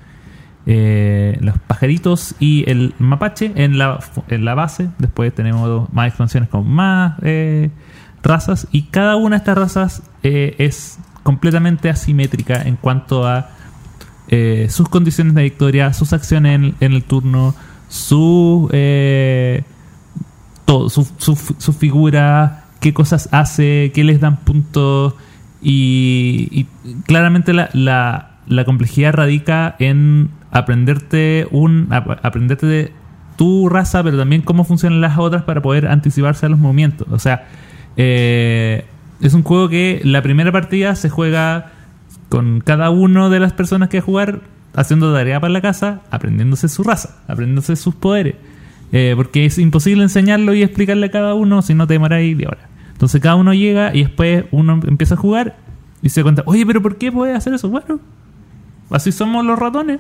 eh, 0.65 1.39
los 1.41 1.59
pajaritos 1.59 2.37
y 2.39 2.69
el 2.71 2.95
mapache 2.99 3.53
en 3.57 3.79
la, 3.79 4.01
en 4.29 4.45
la 4.45 4.55
base. 4.55 4.89
Después 4.99 5.35
tenemos 5.35 5.93
más 5.93 6.09
expansiones 6.09 6.49
con 6.49 6.69
más 6.69 7.15
eh, 7.23 7.71
razas 8.23 8.69
y 8.71 8.83
cada 8.83 9.17
una 9.17 9.37
de 9.37 9.39
estas 9.39 9.59
razas 9.59 10.03
eh, 10.23 10.55
es 10.59 10.99
completamente 11.23 11.91
asimétrica 11.91 12.63
en 12.63 12.77
cuanto 12.77 13.27
a 13.27 13.51
eh, 14.29 14.69
sus 14.71 14.89
condiciones 14.89 15.35
de 15.35 15.43
victoria, 15.43 15.93
sus 15.93 16.13
acciones 16.13 16.75
en, 16.81 16.93
el 16.93 17.03
turno, 17.03 17.55
su 17.89 18.69
todo, 20.65 20.89
su, 20.89 21.05
su, 21.19 21.73
figura, 21.73 22.65
qué 22.81 22.95
cosas 22.95 23.29
hace, 23.33 23.91
qué 23.93 24.05
les 24.05 24.21
dan 24.21 24.39
puntos 24.39 25.15
y, 25.61 26.67
claramente 27.05 27.53
la, 27.53 27.69
la, 27.73 28.39
la 28.47 28.65
complejidad 28.65 29.13
radica 29.13 29.75
en 29.81 30.31
aprenderte 30.53 31.49
un 31.51 31.89
ap- 31.91 32.25
aprenderte 32.25 32.67
de 32.67 32.93
tu 33.37 33.69
raza, 33.69 34.03
pero 34.05 34.17
también 34.19 34.43
cómo 34.43 34.65
funcionan 34.65 35.01
las 35.01 35.19
otras 35.19 35.43
para 35.43 35.61
poder 35.63 35.89
anticiparse 35.89 36.47
a 36.47 36.49
los 36.49 36.59
movimientos. 36.59 37.09
O 37.11 37.19
sea, 37.19 37.47
eh, 37.97 38.85
es 39.21 39.35
un 39.35 39.43
juego 39.43 39.69
que 39.69 40.01
la 40.05 40.23
primera 40.23 40.53
partida 40.53 40.95
se 40.95 41.09
juega 41.11 41.73
con 42.29 42.61
cada 42.61 42.91
uno 42.91 43.31
de 43.31 43.41
las 43.41 43.53
personas 43.53 43.89
que 43.89 44.01
jugar 44.01 44.41
haciendo 44.75 45.13
tarea 45.13 45.41
para 45.41 45.53
la 45.53 45.61
casa, 45.61 46.01
aprendiéndose 46.11 46.69
su 46.69 46.83
raza, 46.83 47.23
aprendiéndose 47.29 47.77
sus 47.77 47.95
poderes. 47.95 48.37
Eh, 48.93 49.15
porque 49.17 49.47
es 49.47 49.59
imposible 49.59 50.03
enseñarlo 50.03 50.53
y 50.55 50.63
explicarle 50.63 51.07
a 51.07 51.11
cada 51.11 51.35
uno 51.35 51.63
si 51.63 51.73
no 51.75 51.87
te 51.87 51.95
demoráis 51.95 52.37
de 52.37 52.47
hora. 52.47 52.69
Entonces 52.93 53.21
cada 53.23 53.37
uno 53.37 53.55
llega 53.55 53.95
y 53.95 54.03
después 54.03 54.45
uno 54.51 54.81
empieza 54.87 55.15
a 55.15 55.17
jugar 55.17 55.57
y 56.03 56.11
se 56.11 56.23
cuenta, 56.23 56.43
oye, 56.47 56.67
pero 56.67 56.83
¿por 56.83 56.97
qué 56.97 57.11
puedes 57.11 57.37
hacer 57.37 57.55
eso? 57.55 57.69
Bueno, 57.71 58.01
así 58.93 59.13
somos 59.13 59.45
los 59.45 59.59
ratones. 59.59 59.99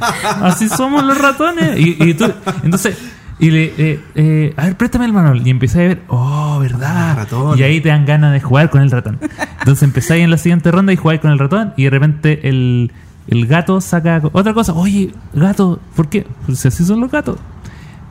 así 0.00 0.68
somos 0.68 1.04
los 1.04 1.18
ratones. 1.18 1.78
Y, 1.78 1.96
y 2.02 2.14
tú, 2.14 2.32
entonces, 2.62 2.96
y 3.38 3.50
le, 3.50 3.74
eh, 3.76 4.00
eh, 4.14 4.54
a 4.56 4.66
ver, 4.66 4.76
préstame 4.76 5.04
el 5.04 5.12
manual. 5.12 5.44
Y 5.44 5.50
empezáis 5.50 5.84
a 5.84 5.88
ver, 5.88 6.02
oh, 6.08 6.58
¿verdad? 6.60 7.10
Ah, 7.10 7.14
ratón. 7.16 7.58
Y 7.58 7.62
ahí 7.64 7.80
te 7.80 7.88
dan 7.88 8.06
ganas 8.06 8.32
de 8.32 8.40
jugar 8.40 8.70
con 8.70 8.82
el 8.82 8.90
ratón. 8.90 9.18
Entonces 9.58 9.82
empezáis 9.82 10.22
en 10.22 10.30
la 10.30 10.38
siguiente 10.38 10.70
ronda 10.70 10.92
y 10.92 10.96
jugáis 10.96 11.20
con 11.20 11.32
el 11.32 11.38
ratón 11.38 11.74
y 11.76 11.84
de 11.84 11.90
repente 11.90 12.48
el, 12.48 12.92
el 13.26 13.46
gato 13.46 13.80
saca 13.80 14.20
otra 14.32 14.54
cosa. 14.54 14.74
Oye, 14.74 15.12
gato, 15.32 15.80
¿por 15.96 16.08
qué? 16.08 16.26
Pues 16.46 16.64
así 16.66 16.84
son 16.84 17.00
los 17.00 17.10
gatos. 17.10 17.38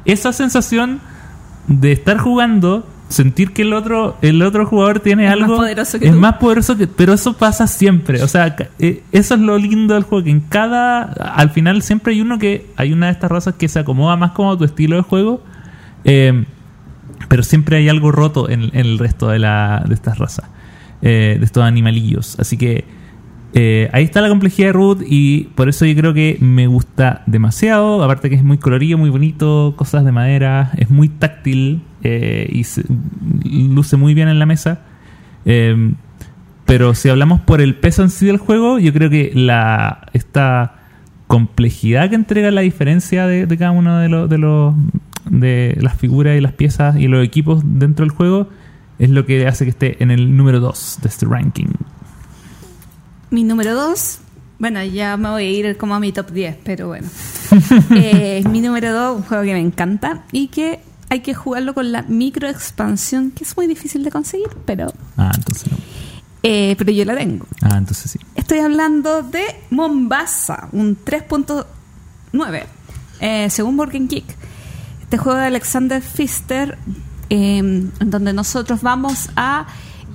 Esa 0.03 0.33
sensación 0.33 0.99
de 1.67 1.91
estar 1.93 2.17
jugando, 2.17 2.85
sentir 3.11 3.51
que 3.53 3.61
el 3.61 3.73
otro, 3.73 4.17
el 4.21 4.41
otro 4.41 4.65
jugador 4.65 4.99
tiene 4.99 5.25
Es 5.25 5.31
más 5.31 5.41
algo 5.41 5.57
poderoso 5.57 5.99
que 5.99 6.05
es 6.07 6.11
tú. 6.11 6.19
más 6.19 6.35
poderoso 6.37 6.77
que, 6.77 6.87
pero 6.87 7.13
eso 7.13 7.33
pasa 7.37 7.67
siempre. 7.67 8.23
O 8.23 8.27
sea, 8.27 8.55
eh, 8.79 9.03
eso 9.11 9.35
es 9.35 9.39
lo 9.39 9.57
lindo 9.57 9.93
del 9.93 10.03
juego, 10.03 10.23
que 10.23 10.31
en 10.31 10.39
cada, 10.41 11.03
al 11.03 11.49
final 11.51 11.81
siempre 11.81 12.13
hay 12.13 12.21
uno 12.21 12.39
que, 12.39 12.67
hay 12.77 12.93
una 12.93 13.07
de 13.07 13.11
estas 13.13 13.31
razas 13.31 13.55
que 13.55 13.67
se 13.67 13.79
acomoda 13.79 14.15
más 14.15 14.31
como 14.31 14.51
a 14.51 14.57
tu 14.57 14.63
estilo 14.63 14.95
de 14.95 15.01
juego, 15.03 15.43
eh, 16.03 16.45
pero 17.27 17.43
siempre 17.43 17.77
hay 17.77 17.89
algo 17.89 18.11
roto 18.11 18.49
en, 18.49 18.63
en 18.63 18.85
el 18.85 18.97
resto 18.99 19.29
de, 19.29 19.39
la, 19.39 19.83
de 19.87 19.93
estas 19.93 20.17
razas, 20.17 20.45
eh, 21.01 21.37
de 21.39 21.45
estos 21.45 21.63
animalillos. 21.63 22.39
Así 22.39 22.57
que 22.57 22.85
eh, 23.53 23.89
ahí 23.91 24.05
está 24.05 24.21
la 24.21 24.29
complejidad 24.29 24.69
de 24.69 24.73
Root 24.73 25.01
y 25.05 25.49
por 25.55 25.67
eso 25.67 25.85
yo 25.85 25.95
creo 25.95 26.13
que 26.13 26.37
me 26.39 26.67
gusta 26.67 27.23
demasiado. 27.25 28.03
Aparte 28.03 28.29
que 28.29 28.35
es 28.35 28.43
muy 28.43 28.57
colorido, 28.57 28.97
muy 28.97 29.09
bonito, 29.09 29.73
cosas 29.75 30.05
de 30.05 30.11
madera, 30.11 30.71
es 30.77 30.89
muy 30.89 31.09
táctil 31.09 31.81
eh, 32.03 32.47
y 32.51 32.63
se- 32.63 32.83
luce 33.43 33.97
muy 33.97 34.13
bien 34.13 34.27
en 34.27 34.39
la 34.39 34.45
mesa. 34.45 34.81
Eh, 35.45 35.93
pero 36.65 36.93
si 36.95 37.09
hablamos 37.09 37.41
por 37.41 37.59
el 37.61 37.75
peso 37.75 38.01
en 38.03 38.09
sí 38.09 38.25
del 38.25 38.37
juego, 38.37 38.79
yo 38.79 38.93
creo 38.93 39.09
que 39.09 39.31
la 39.33 40.07
esta 40.13 40.75
complejidad 41.27 42.09
que 42.09 42.15
entrega 42.15 42.51
la 42.51 42.61
diferencia 42.61 43.25
de, 43.27 43.45
de 43.45 43.57
cada 43.57 43.71
uno 43.71 43.99
de 43.99 44.09
los 44.09 44.29
de 44.29 44.37
los 44.37 44.73
de 45.29 45.77
las 45.81 45.95
figuras 45.95 46.37
y 46.37 46.41
las 46.41 46.53
piezas 46.53 46.97
y 46.97 47.07
los 47.07 47.23
equipos 47.25 47.61
dentro 47.65 48.03
del 48.05 48.11
juego 48.13 48.49
es 48.99 49.09
lo 49.09 49.25
que 49.25 49.47
hace 49.47 49.63
que 49.65 49.69
esté 49.71 50.03
en 50.03 50.11
el 50.11 50.35
número 50.35 50.59
2 50.59 50.99
de 51.01 51.07
este 51.09 51.25
ranking. 51.25 51.67
Mi 53.29 53.43
número 53.43 53.73
2, 53.73 54.19
bueno, 54.59 54.83
ya 54.83 55.15
me 55.17 55.29
voy 55.29 55.43
a 55.43 55.49
ir 55.49 55.77
como 55.77 55.95
a 55.95 55.99
mi 55.99 56.11
top 56.11 56.31
10, 56.31 56.57
pero 56.63 56.87
bueno. 56.87 57.07
Eh, 57.95 58.43
mi 58.49 58.61
número 58.61 58.93
2, 58.93 59.17
un 59.17 59.23
juego 59.23 59.43
que 59.43 59.53
me 59.53 59.59
encanta 59.59 60.23
y 60.31 60.47
que 60.47 60.79
hay 61.11 61.19
que 61.19 61.33
jugarlo 61.33 61.73
con 61.73 61.91
la 61.91 62.03
micro 62.03 62.47
expansión, 62.47 63.31
que 63.31 63.43
es 63.43 63.57
muy 63.57 63.67
difícil 63.67 64.01
de 64.05 64.11
conseguir, 64.11 64.47
pero, 64.65 64.93
Ah, 65.17 65.31
entonces 65.35 65.69
no. 65.69 65.77
eh, 66.41 66.73
pero 66.77 66.89
yo 66.93 67.03
la 67.03 67.17
tengo. 67.17 67.45
Ah, 67.61 67.75
entonces 67.77 68.11
sí. 68.11 68.19
Estoy 68.35 68.59
hablando 68.59 69.21
de 69.21 69.43
Mombasa, 69.71 70.69
un 70.71 70.95
3.9, 70.95 72.63
eh, 73.19 73.49
según 73.49 73.75
Burger 73.75 74.07
Geek. 74.07 74.23
Este 75.01 75.17
juego 75.17 75.37
de 75.37 75.47
Alexander 75.47 76.01
Pfister, 76.01 76.77
eh, 77.29 77.57
en 77.57 77.91
donde 77.99 78.31
nosotros 78.31 78.81
vamos 78.81 79.29
a 79.35 79.67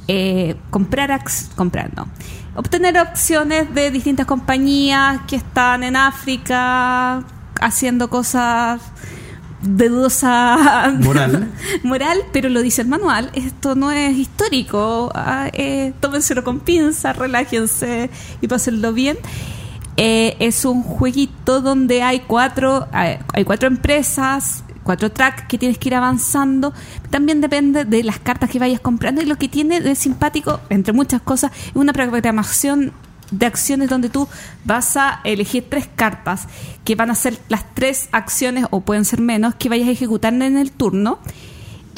eh, 0.08 0.56
comprar, 0.70 1.20
comprar, 1.56 1.92
no, 1.94 2.08
obtener 2.54 2.98
opciones 2.98 3.74
de 3.74 3.90
distintas 3.90 4.24
compañías 4.24 5.20
que 5.28 5.36
están 5.36 5.82
en 5.82 5.94
África 5.96 7.22
haciendo 7.60 8.08
cosas 8.08 8.80
de 9.66 9.88
dudosa 9.88 10.94
Moral. 11.00 11.50
moral, 11.82 12.18
pero 12.32 12.48
lo 12.48 12.62
dice 12.62 12.82
el 12.82 12.88
manual. 12.88 13.30
Esto 13.34 13.74
no 13.74 13.90
es 13.90 14.16
histórico. 14.16 15.10
Ah, 15.14 15.50
eh, 15.52 15.92
tómenselo 16.00 16.44
con 16.44 16.60
pinza, 16.60 17.12
relájense 17.12 18.10
y 18.40 18.48
pásenlo 18.48 18.92
bien. 18.92 19.18
Eh, 19.96 20.36
es 20.40 20.64
un 20.64 20.82
jueguito 20.82 21.60
donde 21.60 22.02
hay 22.02 22.20
cuatro, 22.20 22.86
hay 22.92 23.18
hay 23.32 23.44
cuatro 23.44 23.66
empresas, 23.66 24.62
cuatro 24.82 25.10
tracks 25.10 25.44
que 25.48 25.58
tienes 25.58 25.78
que 25.78 25.88
ir 25.88 25.94
avanzando. 25.94 26.72
También 27.10 27.40
depende 27.40 27.84
de 27.84 28.04
las 28.04 28.18
cartas 28.18 28.50
que 28.50 28.58
vayas 28.58 28.80
comprando. 28.80 29.20
Y 29.22 29.24
lo 29.24 29.36
que 29.36 29.48
tiene 29.48 29.80
de 29.80 29.94
simpático, 29.94 30.60
entre 30.70 30.92
muchas 30.92 31.20
cosas, 31.22 31.50
es 31.68 31.76
una 31.76 31.92
programación 31.92 32.92
de 33.30 33.46
acciones 33.46 33.88
donde 33.88 34.08
tú 34.08 34.28
vas 34.64 34.96
a 34.96 35.20
elegir 35.24 35.66
tres 35.68 35.88
cartas 35.94 36.46
que 36.84 36.94
van 36.94 37.10
a 37.10 37.14
ser 37.14 37.38
las 37.48 37.74
tres 37.74 38.08
acciones 38.12 38.66
o 38.70 38.80
pueden 38.80 39.04
ser 39.04 39.20
menos 39.20 39.54
que 39.54 39.68
vayas 39.68 39.88
a 39.88 39.92
ejecutar 39.92 40.32
en 40.34 40.56
el 40.56 40.72
turno. 40.72 41.18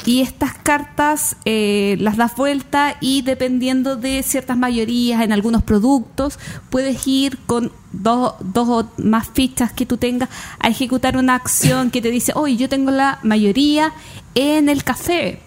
Y 0.05 0.21
estas 0.21 0.53
cartas 0.53 1.35
eh, 1.43 1.97
las 1.99 2.15
das 2.15 2.35
vuelta 2.35 2.95
y 3.01 3.21
dependiendo 3.21 3.97
de 3.97 4.23
ciertas 4.23 4.57
mayorías 4.57 5.21
en 5.21 5.33
algunos 5.33 5.61
productos 5.61 6.39
puedes 6.69 7.05
ir 7.05 7.37
con 7.45 7.73
dos, 7.91 8.35
dos 8.39 8.69
o 8.69 8.89
más 8.97 9.27
fichas 9.27 9.73
que 9.73 9.85
tú 9.85 9.97
tengas 9.97 10.29
a 10.59 10.69
ejecutar 10.69 11.17
una 11.17 11.35
acción 11.35 11.91
que 11.91 12.01
te 12.01 12.11
dice 12.11 12.31
hoy 12.33 12.55
yo 12.55 12.69
tengo 12.69 12.91
la 12.91 13.19
mayoría 13.23 13.91
en 14.35 14.69
el 14.69 14.85
café 14.85 15.41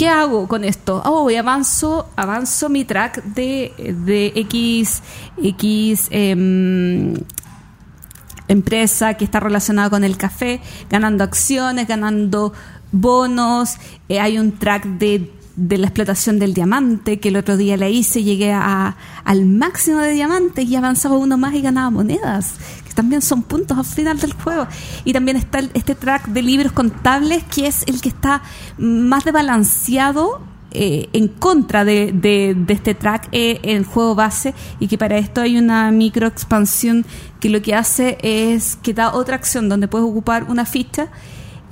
¿Qué 0.00 0.08
hago 0.08 0.48
con 0.48 0.64
esto? 0.64 1.02
Oh, 1.04 1.30
y 1.30 1.36
avanzo, 1.36 2.08
avanzo 2.16 2.70
mi 2.70 2.86
track 2.86 3.22
de, 3.22 3.74
de 4.06 4.32
X, 4.34 5.02
X 5.36 6.08
em, 6.10 7.12
empresa 8.48 9.12
que 9.12 9.26
está 9.26 9.40
relacionada 9.40 9.90
con 9.90 10.02
el 10.02 10.16
café, 10.16 10.62
ganando 10.88 11.22
acciones, 11.22 11.86
ganando 11.86 12.54
bonos. 12.92 13.74
Eh, 14.08 14.20
hay 14.20 14.38
un 14.38 14.52
track 14.52 14.86
de, 14.86 15.34
de 15.56 15.76
la 15.76 15.88
explotación 15.88 16.38
del 16.38 16.54
diamante 16.54 17.20
que 17.20 17.28
el 17.28 17.36
otro 17.36 17.58
día 17.58 17.76
la 17.76 17.90
hice, 17.90 18.22
llegué 18.22 18.54
a, 18.54 18.96
al 19.24 19.44
máximo 19.44 19.98
de 19.98 20.12
diamantes 20.12 20.66
y 20.66 20.76
avanzaba 20.76 21.18
uno 21.18 21.36
más 21.36 21.52
y 21.52 21.60
ganaba 21.60 21.90
monedas, 21.90 22.54
también 23.00 23.22
son 23.22 23.42
puntos 23.42 23.78
al 23.78 23.84
final 23.84 24.18
del 24.18 24.32
juego. 24.34 24.66
Y 25.04 25.12
también 25.12 25.36
está 25.36 25.60
este 25.74 25.94
track 25.94 26.26
de 26.28 26.42
libros 26.42 26.72
contables 26.72 27.42
que 27.44 27.66
es 27.66 27.82
el 27.86 28.00
que 28.00 28.10
está 28.10 28.42
más 28.78 29.24
desbalanceado 29.24 30.42
eh, 30.72 31.08
en 31.12 31.28
contra 31.28 31.84
de, 31.84 32.12
de- 32.12 32.54
de 32.54 32.72
este 32.74 32.94
track 32.94 33.28
eh, 33.32 33.58
en 33.64 33.76
el 33.78 33.84
juego 33.84 34.14
base 34.14 34.54
y 34.78 34.86
que 34.86 34.98
para 34.98 35.16
esto 35.18 35.40
hay 35.40 35.56
una 35.58 35.90
micro 35.90 36.26
expansión 36.28 37.04
que 37.40 37.48
lo 37.48 37.60
que 37.60 37.74
hace 37.74 38.18
es 38.22 38.76
que 38.76 38.92
da 38.94 39.12
otra 39.14 39.34
acción 39.34 39.68
donde 39.68 39.88
puedes 39.88 40.06
ocupar 40.06 40.44
una 40.44 40.64
ficha 40.66 41.08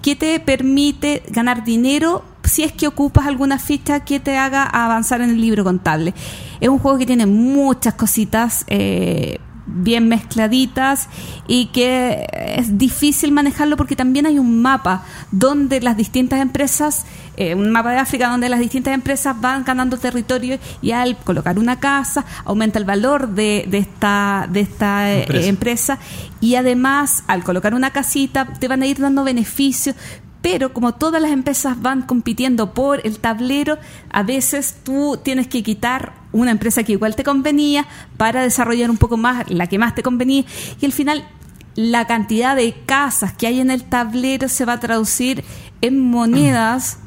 que 0.02 0.16
te 0.16 0.40
permite 0.40 1.22
ganar 1.28 1.64
dinero 1.64 2.24
si 2.42 2.62
es 2.62 2.72
que 2.72 2.86
ocupas 2.88 3.26
alguna 3.26 3.58
ficha 3.58 4.00
que 4.00 4.18
te 4.20 4.36
haga 4.38 4.64
avanzar 4.64 5.20
en 5.20 5.30
el 5.30 5.40
libro 5.40 5.62
contable. 5.64 6.14
Es 6.60 6.68
un 6.68 6.78
juego 6.78 6.96
que 6.98 7.04
tiene 7.06 7.26
muchas 7.26 7.94
cositas 7.94 8.64
eh, 8.68 9.38
bien 9.68 10.08
mezcladitas 10.08 11.08
y 11.46 11.66
que 11.66 12.26
es 12.56 12.78
difícil 12.78 13.32
manejarlo 13.32 13.76
porque 13.76 13.96
también 13.96 14.26
hay 14.26 14.38
un 14.38 14.62
mapa 14.62 15.04
donde 15.30 15.80
las 15.80 15.96
distintas 15.96 16.40
empresas, 16.40 17.04
eh, 17.36 17.54
un 17.54 17.70
mapa 17.70 17.92
de 17.92 17.98
África 17.98 18.28
donde 18.28 18.48
las 18.48 18.60
distintas 18.60 18.94
empresas 18.94 19.40
van 19.40 19.64
ganando 19.64 19.98
territorio 19.98 20.58
y 20.82 20.92
al 20.92 21.16
colocar 21.18 21.58
una 21.58 21.78
casa 21.78 22.24
aumenta 22.44 22.78
el 22.78 22.84
valor 22.84 23.28
de, 23.28 23.66
de 23.68 23.78
esta, 23.78 24.48
de 24.50 24.60
esta 24.60 25.12
eh, 25.12 25.22
Empresa. 25.22 25.48
empresa 25.48 25.98
y 26.40 26.54
además 26.54 27.24
al 27.26 27.44
colocar 27.44 27.74
una 27.74 27.90
casita 27.90 28.46
te 28.58 28.68
van 28.68 28.82
a 28.82 28.86
ir 28.86 28.98
dando 28.98 29.24
beneficios 29.24 29.94
pero 30.42 30.72
como 30.72 30.94
todas 30.94 31.20
las 31.20 31.30
empresas 31.30 31.80
van 31.80 32.02
compitiendo 32.02 32.72
por 32.72 33.04
el 33.04 33.18
tablero, 33.18 33.78
a 34.10 34.22
veces 34.22 34.78
tú 34.84 35.18
tienes 35.22 35.48
que 35.48 35.62
quitar 35.62 36.12
una 36.32 36.50
empresa 36.50 36.82
que 36.82 36.92
igual 36.92 37.16
te 37.16 37.24
convenía 37.24 37.86
para 38.16 38.42
desarrollar 38.42 38.90
un 38.90 38.98
poco 38.98 39.16
más 39.16 39.50
la 39.50 39.66
que 39.66 39.78
más 39.78 39.94
te 39.94 40.02
convenía 40.02 40.44
y 40.80 40.84
al 40.84 40.92
final 40.92 41.26
la 41.74 42.06
cantidad 42.06 42.56
de 42.56 42.74
casas 42.86 43.32
que 43.32 43.46
hay 43.46 43.60
en 43.60 43.70
el 43.70 43.84
tablero 43.84 44.48
se 44.48 44.64
va 44.64 44.74
a 44.74 44.80
traducir 44.80 45.44
en 45.80 46.10
monedas 46.10 46.98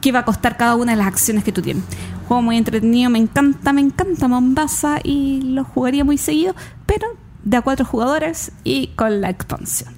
que 0.00 0.12
va 0.12 0.20
a 0.20 0.24
costar 0.24 0.56
cada 0.56 0.74
una 0.76 0.92
de 0.92 0.96
las 0.96 1.06
acciones 1.06 1.44
que 1.44 1.52
tú 1.52 1.60
tienes. 1.60 1.84
Juego 2.26 2.42
muy 2.42 2.56
entretenido, 2.56 3.10
me 3.10 3.18
encanta, 3.18 3.72
me 3.72 3.82
encanta 3.82 4.28
Mombasa 4.28 5.00
y 5.02 5.42
lo 5.42 5.64
jugaría 5.64 6.04
muy 6.04 6.16
seguido, 6.16 6.54
pero 6.86 7.06
de 7.44 7.56
a 7.56 7.62
cuatro 7.62 7.84
jugadores 7.84 8.52
y 8.64 8.88
con 8.88 9.20
la 9.20 9.28
expansión. 9.28 9.92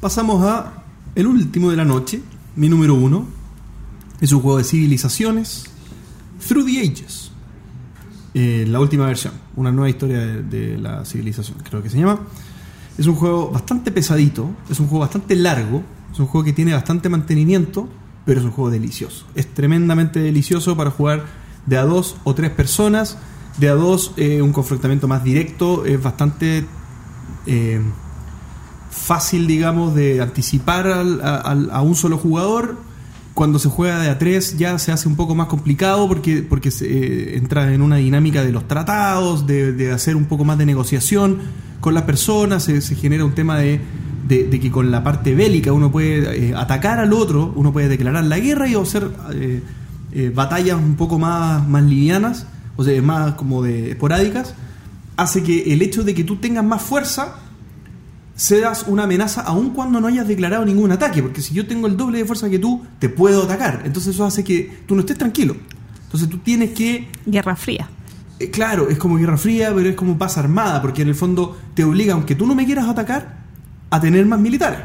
Pasamos 0.00 0.44
a 0.44 0.83
el 1.14 1.26
último 1.26 1.70
de 1.70 1.76
la 1.76 1.84
noche, 1.84 2.20
mi 2.56 2.68
número 2.68 2.94
uno. 2.94 3.26
Es 4.20 4.32
un 4.32 4.40
juego 4.40 4.58
de 4.58 4.64
civilizaciones, 4.64 5.64
Through 6.46 6.66
the 6.66 6.80
Ages. 6.80 7.30
Eh, 8.32 8.64
la 8.68 8.80
última 8.80 9.06
versión, 9.06 9.34
una 9.54 9.70
nueva 9.70 9.88
historia 9.88 10.18
de, 10.18 10.76
la 10.78 11.04
civilización, 11.04 11.58
creo 11.62 11.82
que 11.82 11.90
se 11.90 11.98
llama. 11.98 12.20
Es 12.98 13.06
un 13.06 13.14
juego 13.14 13.50
bastante 13.50 13.92
pesadito, 13.92 14.50
es 14.70 14.80
un 14.80 14.86
juego 14.86 15.00
bastante 15.00 15.34
largo, 15.36 15.82
es 16.12 16.18
un 16.18 16.26
juego 16.26 16.44
que 16.44 16.52
tiene 16.52 16.72
bastante 16.72 17.08
mantenimiento, 17.08 17.88
pero 18.24 18.40
es 18.40 18.46
un 18.46 18.52
juego 18.52 18.70
delicioso. 18.70 19.26
Es 19.34 19.52
tremendamente 19.52 20.20
delicioso 20.20 20.76
para 20.76 20.90
jugar 20.90 21.24
de 21.66 21.76
a 21.76 21.84
dos 21.84 22.16
o 22.24 22.34
tres 22.34 22.50
personas. 22.50 23.18
De 23.58 23.68
a 23.68 23.74
dos, 23.74 24.12
eh, 24.16 24.42
un 24.42 24.52
confrontamiento 24.52 25.06
más 25.06 25.22
directo, 25.22 25.84
es 25.84 26.02
bastante 26.02 26.66
eh, 27.46 27.80
fácil, 28.94 29.46
digamos, 29.46 29.94
de 29.94 30.22
anticipar 30.22 30.86
al- 30.86 31.20
a, 31.22 31.82
un 31.82 31.94
solo 31.94 32.16
jugador. 32.16 32.76
Cuando 33.34 33.58
se 33.58 33.68
juega 33.68 33.98
de 34.00 34.08
a 34.08 34.18
tres 34.18 34.56
ya 34.56 34.78
se 34.78 34.92
hace 34.92 35.08
un 35.08 35.16
poco 35.16 35.34
más 35.34 35.48
complicado 35.48 36.06
porque, 36.06 36.42
porque 36.42 36.70
se, 36.70 36.86
eh, 36.86 37.36
entra 37.36 37.74
en 37.74 37.82
una 37.82 37.96
dinámica 37.96 38.44
de 38.44 38.52
los 38.52 38.68
tratados, 38.68 39.46
de, 39.46 39.90
hacer 39.92 40.14
un 40.14 40.26
poco 40.26 40.44
más 40.44 40.56
de 40.56 40.66
negociación 40.66 41.38
con 41.80 41.94
las 41.94 42.04
personas, 42.04 42.62
se, 42.62 42.80
genera 42.94 43.24
un 43.24 43.34
tema 43.34 43.58
de, 43.58 43.80
que 44.28 44.70
con 44.70 44.90
la 44.92 45.02
parte 45.02 45.34
bélica 45.34 45.72
uno 45.72 45.90
puede 45.90 46.50
eh, 46.50 46.54
atacar 46.54 47.00
al 47.00 47.12
otro, 47.12 47.52
uno 47.56 47.72
puede 47.72 47.88
declarar 47.88 48.24
la 48.24 48.38
guerra 48.38 48.68
y 48.68 48.76
hacer 48.76 49.10
eh, 49.32 50.32
batallas 50.32 50.78
un 50.78 50.94
poco 50.94 51.18
más, 51.18 51.66
más 51.66 51.82
livianas, 51.82 52.46
o 52.76 52.84
sea, 52.84 53.02
más 53.02 53.34
como 53.34 53.62
de 53.62 53.90
esporádicas, 53.90 54.54
hace 55.16 55.42
que 55.42 55.72
el 55.72 55.82
hecho 55.82 56.04
de 56.04 56.14
que 56.14 56.22
tú 56.22 56.36
tengas 56.36 56.64
más 56.64 56.82
fuerza 56.82 57.40
seas 58.36 58.84
una 58.88 59.04
amenaza 59.04 59.42
aun 59.42 59.70
cuando 59.70 60.00
no 60.00 60.08
hayas 60.08 60.26
declarado 60.26 60.64
ningún 60.64 60.90
ataque, 60.92 61.22
porque 61.22 61.40
si 61.40 61.54
yo 61.54 61.66
tengo 61.66 61.86
el 61.86 61.96
doble 61.96 62.18
de 62.18 62.24
fuerza 62.24 62.50
que 62.50 62.58
tú, 62.58 62.82
te 62.98 63.08
puedo 63.08 63.44
atacar. 63.44 63.82
Entonces 63.84 64.14
eso 64.14 64.24
hace 64.24 64.42
que 64.42 64.82
tú 64.86 64.94
no 64.94 65.00
estés 65.00 65.18
tranquilo. 65.18 65.56
Entonces 66.04 66.28
tú 66.28 66.38
tienes 66.38 66.70
que 66.70 67.08
Guerra 67.26 67.56
Fría. 67.56 67.88
eh, 68.38 68.50
claro, 68.50 68.88
es 68.88 68.98
como 68.98 69.16
guerra 69.16 69.36
fría, 69.36 69.72
pero 69.74 69.88
es 69.88 69.96
como 69.96 70.18
paz 70.18 70.38
armada, 70.38 70.82
porque 70.82 71.02
en 71.02 71.08
el 71.08 71.14
fondo 71.14 71.56
te 71.74 71.84
obliga, 71.84 72.14
aunque 72.14 72.34
tú 72.34 72.46
no 72.46 72.54
me 72.54 72.66
quieras 72.66 72.88
atacar, 72.88 73.44
a 73.90 74.00
tener 74.00 74.26
más 74.26 74.40
militares. 74.40 74.80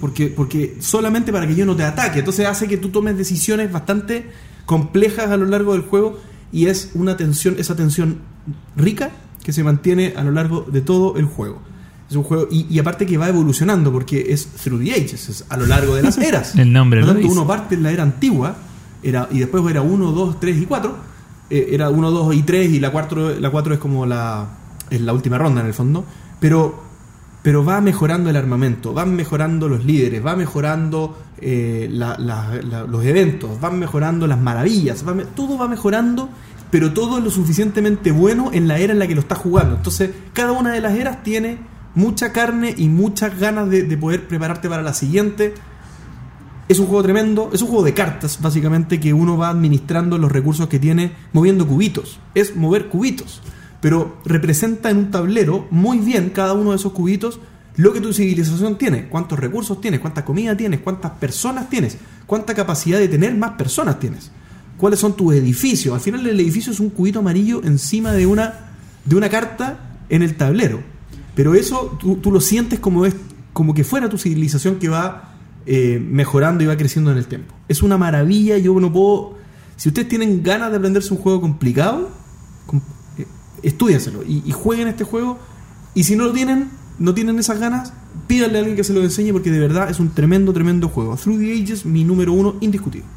Porque, 0.00 0.28
porque 0.28 0.76
solamente 0.80 1.32
para 1.32 1.46
que 1.46 1.54
yo 1.54 1.66
no 1.66 1.76
te 1.76 1.84
ataque. 1.84 2.20
Entonces 2.20 2.46
hace 2.46 2.66
que 2.68 2.78
tú 2.78 2.88
tomes 2.88 3.16
decisiones 3.18 3.70
bastante 3.70 4.30
complejas 4.64 5.30
a 5.30 5.36
lo 5.36 5.46
largo 5.46 5.72
del 5.72 5.82
juego 5.82 6.18
y 6.52 6.66
es 6.66 6.92
una 6.94 7.16
tensión, 7.16 7.56
esa 7.58 7.76
tensión 7.76 8.20
rica 8.76 9.10
que 9.42 9.52
se 9.52 9.62
mantiene 9.62 10.14
a 10.16 10.22
lo 10.22 10.30
largo 10.30 10.62
de 10.62 10.80
todo 10.80 11.16
el 11.16 11.26
juego. 11.26 11.60
Es 12.10 12.16
un 12.16 12.24
juego, 12.24 12.48
y, 12.50 12.66
y 12.68 12.78
aparte 12.80 13.06
que 13.06 13.16
va 13.16 13.28
evolucionando, 13.28 13.92
porque 13.92 14.26
es 14.32 14.46
through 14.46 14.82
the 14.82 14.92
ages, 14.92 15.28
es 15.28 15.44
a 15.48 15.56
lo 15.56 15.64
largo 15.66 15.94
de 15.94 16.02
las 16.02 16.18
eras. 16.18 16.56
El 16.56 16.72
nombre 16.72 17.00
Por 17.00 17.08
lo 17.08 17.14
tanto, 17.14 17.28
uno 17.32 17.46
parte 17.46 17.76
en 17.76 17.84
la 17.84 17.92
era 17.92 18.02
antigua, 18.02 18.56
era, 19.02 19.28
y 19.30 19.38
después 19.38 19.62
era 19.70 19.80
1, 19.82 20.10
2, 20.12 20.40
3 20.40 20.56
y 20.58 20.66
4. 20.66 20.96
era 21.50 21.88
1, 21.88 22.10
2 22.10 22.34
y 22.34 22.42
3, 22.42 22.70
y 22.72 22.80
la 22.80 22.90
4, 22.90 23.38
la 23.40 23.50
4 23.50 23.74
es 23.74 23.80
como 23.80 24.06
la, 24.06 24.46
es 24.90 25.00
la 25.00 25.12
última 25.12 25.38
ronda 25.38 25.60
en 25.60 25.68
el 25.68 25.72
fondo. 25.74 26.04
Pero, 26.40 26.82
pero 27.42 27.64
va 27.64 27.80
mejorando 27.80 28.28
el 28.28 28.36
armamento, 28.36 28.92
van 28.92 29.14
mejorando 29.14 29.68
los 29.68 29.84
líderes, 29.84 30.24
va 30.24 30.34
mejorando 30.36 31.16
eh, 31.40 31.88
la- 31.90 32.18
la- 32.18 32.58
la- 32.62 32.84
los 32.84 33.04
eventos, 33.04 33.60
van 33.60 33.78
mejorando 33.78 34.26
las 34.26 34.38
maravillas, 34.40 35.06
va 35.06 35.14
todo 35.36 35.56
va 35.58 35.68
mejorando, 35.68 36.28
pero 36.70 36.92
todo 36.92 37.18
es 37.18 37.24
lo 37.24 37.30
suficientemente 37.30 38.10
bueno 38.12 38.50
en 38.52 38.68
la 38.68 38.78
era 38.78 38.92
en 38.92 38.98
la 38.98 39.06
que 39.06 39.14
lo 39.14 39.20
estás 39.20 39.38
jugando. 39.38 39.76
Entonces, 39.76 40.10
cada 40.32 40.52
una 40.52 40.72
de 40.72 40.80
las 40.80 40.94
eras 40.94 41.22
tiene 41.22 41.58
mucha 41.94 42.32
carne 42.32 42.74
y 42.76 42.88
muchas 42.88 43.38
ganas 43.38 43.68
de, 43.68 43.82
de 43.82 43.96
poder 43.96 44.28
prepararte 44.28 44.68
para 44.68 44.82
la 44.82 44.94
siguiente. 44.94 45.54
Es 46.68 46.78
un 46.78 46.86
juego 46.86 47.02
tremendo, 47.02 47.50
es 47.52 47.62
un 47.62 47.68
juego 47.68 47.84
de 47.84 47.94
cartas, 47.94 48.38
básicamente, 48.40 49.00
que 49.00 49.12
uno 49.12 49.36
va 49.36 49.48
administrando 49.48 50.18
los 50.18 50.30
recursos 50.30 50.68
que 50.68 50.78
tiene 50.78 51.12
moviendo 51.32 51.66
cubitos. 51.66 52.20
Es 52.34 52.54
mover 52.56 52.88
cubitos. 52.88 53.42
Pero 53.80 54.18
representa 54.24 54.90
en 54.90 54.98
un 54.98 55.10
tablero 55.10 55.66
muy 55.70 55.98
bien 55.98 56.30
cada 56.30 56.52
uno 56.52 56.70
de 56.70 56.76
esos 56.76 56.92
cubitos 56.92 57.40
lo 57.76 57.92
que 57.92 58.00
tu 58.00 58.12
civilización 58.12 58.76
tiene, 58.76 59.08
cuántos 59.08 59.38
recursos 59.38 59.80
tienes, 59.80 60.00
cuánta 60.00 60.24
comida 60.24 60.56
tienes, 60.56 60.80
cuántas 60.80 61.12
personas 61.12 61.70
tienes, 61.70 61.96
cuánta 62.26 62.54
capacidad 62.54 62.98
de 62.98 63.08
tener 63.08 63.34
más 63.34 63.52
personas 63.52 63.98
tienes, 63.98 64.30
cuáles 64.76 64.98
son 64.98 65.16
tus 65.16 65.34
edificios. 65.34 65.94
Al 65.94 66.00
final 66.00 66.26
el 66.26 66.38
edificio 66.38 66.72
es 66.72 66.80
un 66.80 66.90
cubito 66.90 67.20
amarillo 67.20 67.62
encima 67.64 68.12
de 68.12 68.26
una, 68.26 68.54
de 69.04 69.16
una 69.16 69.30
carta 69.30 69.78
en 70.08 70.22
el 70.22 70.36
tablero. 70.36 70.82
Pero 71.40 71.54
eso 71.54 71.96
tú, 71.98 72.30
lo 72.30 72.38
sientes 72.38 72.80
como, 72.80 73.06
es, 73.06 73.16
como 73.54 73.72
que 73.72 73.82
fuera 73.82 74.10
tu 74.10 74.18
civilización 74.18 74.74
que 74.74 74.90
va 74.90 75.36
eh, 75.64 75.98
mejorando 75.98 76.62
y 76.62 76.66
va 76.66 76.76
creciendo 76.76 77.12
en 77.12 77.16
el 77.16 77.24
tiempo. 77.28 77.54
Es 77.66 77.82
una 77.82 77.96
maravilla, 77.96 78.58
yo 78.58 78.78
no 78.78 78.92
puedo... 78.92 79.38
Si 79.76 79.88
ustedes 79.88 80.06
tienen 80.06 80.42
ganas 80.42 80.70
de 80.70 80.76
aprenderse 80.76 81.14
un 81.14 81.18
juego 81.18 81.40
complicado, 81.40 82.10
com- 82.66 82.82
eh, 83.16 83.26
y, 84.26 84.52
jueguen 84.52 84.88
este 84.88 85.04
juego. 85.04 85.38
Y 85.94 86.04
si 86.04 86.14
no 86.14 86.24
lo 86.24 86.34
tienen, 86.34 86.68
no 86.98 87.14
tienen 87.14 87.38
esas 87.38 87.58
ganas, 87.58 87.94
pídanle 88.26 88.58
a 88.58 88.60
alguien 88.60 88.76
que 88.76 88.84
se 88.84 88.92
lo 88.92 89.02
enseñe 89.02 89.32
porque 89.32 89.50
de 89.50 89.60
verdad 89.60 89.88
es 89.88 89.98
un 89.98 90.10
tremendo, 90.10 90.52
tremendo 90.52 90.90
juego. 90.90 91.16
Through 91.16 91.38
the 91.38 91.54
Ages, 91.54 91.86
mi 91.86 92.04
número 92.04 92.34
uno 92.34 92.56
indiscutible. 92.60 93.08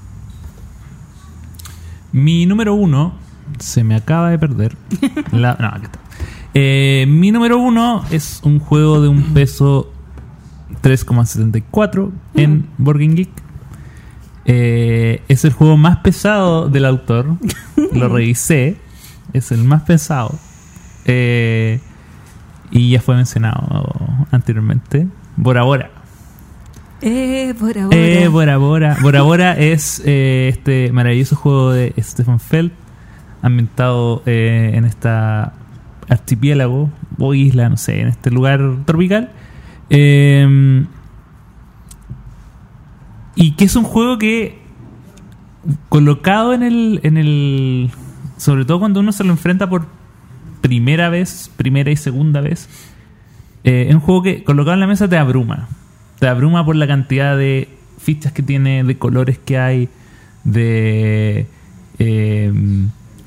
Mi 2.13 2.45
número 2.45 2.73
uno 2.73 3.15
se 3.59 3.83
me 3.83 3.95
acaba 3.95 4.29
de 4.29 4.39
perder. 4.39 4.77
No, 5.33 5.49
aquí 5.49 5.87
está. 5.87 6.02
Eh, 6.53 7.05
mi 7.07 7.31
número 7.31 7.57
uno 7.57 8.03
es 8.11 8.41
un 8.43 8.59
juego 8.59 9.01
de 9.01 9.07
un 9.07 9.33
peso 9.33 9.91
3,74 10.81 12.11
en 12.35 12.67
Board 12.77 12.99
Game 12.99 13.15
Geek. 13.15 13.29
Eh, 14.45 15.21
es 15.27 15.45
el 15.45 15.53
juego 15.53 15.77
más 15.77 15.97
pesado 15.97 16.69
del 16.69 16.85
autor. 16.85 17.37
Lo 17.93 18.09
revisé. 18.09 18.77
Es 19.33 19.51
el 19.51 19.63
más 19.63 19.83
pesado. 19.83 20.37
Eh, 21.05 21.79
y 22.71 22.91
ya 22.91 23.01
fue 23.01 23.15
mencionado 23.15 24.25
anteriormente. 24.31 25.07
Bora 25.35 25.63
Bora. 25.63 25.91
Eh, 27.01 27.53
por 27.59 27.77
ahora. 27.77 27.97
Eh, 27.97 28.27
Bora 28.29 28.57
Bora. 28.57 28.97
Bora 29.01 29.21
Bora 29.23 29.53
es 29.53 30.01
eh, 30.05 30.49
este 30.51 30.91
maravilloso 30.91 31.35
juego 31.35 31.71
de 31.71 31.93
Stefan 31.99 32.39
Feld, 32.39 32.71
ambientado 33.41 34.23
en 34.25 34.85
esta 34.85 35.53
archipiélago 36.09 36.89
o 37.17 37.33
isla, 37.33 37.69
no 37.69 37.77
sé, 37.77 38.01
en 38.01 38.07
este 38.07 38.31
lugar 38.31 38.61
tropical. 38.85 39.31
Eh, 39.89 40.85
y 43.35 43.51
que 43.51 43.65
es 43.65 43.75
un 43.75 43.83
juego 43.83 44.17
que 44.17 44.59
colocado 45.89 46.53
en 46.53 46.63
el, 46.63 46.99
en 47.03 47.17
el. 47.17 47.91
Sobre 48.37 48.65
todo 48.65 48.79
cuando 48.79 48.99
uno 48.99 49.11
se 49.11 49.23
lo 49.23 49.31
enfrenta 49.31 49.69
por 49.69 49.87
primera 50.61 51.09
vez, 51.09 51.51
primera 51.55 51.91
y 51.91 51.95
segunda 51.95 52.41
vez. 52.41 52.69
eh, 53.63 53.87
es 53.89 53.95
un 53.95 54.01
juego 54.01 54.23
que 54.23 54.43
colocado 54.43 54.73
en 54.73 54.79
la 54.81 54.87
mesa 54.87 55.07
te 55.07 55.17
abruma. 55.17 55.67
Te 56.19 56.27
abruma 56.27 56.65
por 56.65 56.75
la 56.75 56.87
cantidad 56.87 57.37
de 57.37 57.69
fichas 57.97 58.33
que 58.33 58.43
tiene, 58.43 58.83
de 58.83 58.97
colores 58.97 59.37
que 59.37 59.57
hay, 59.57 59.89
de 60.43 61.47
eh, 61.99 62.53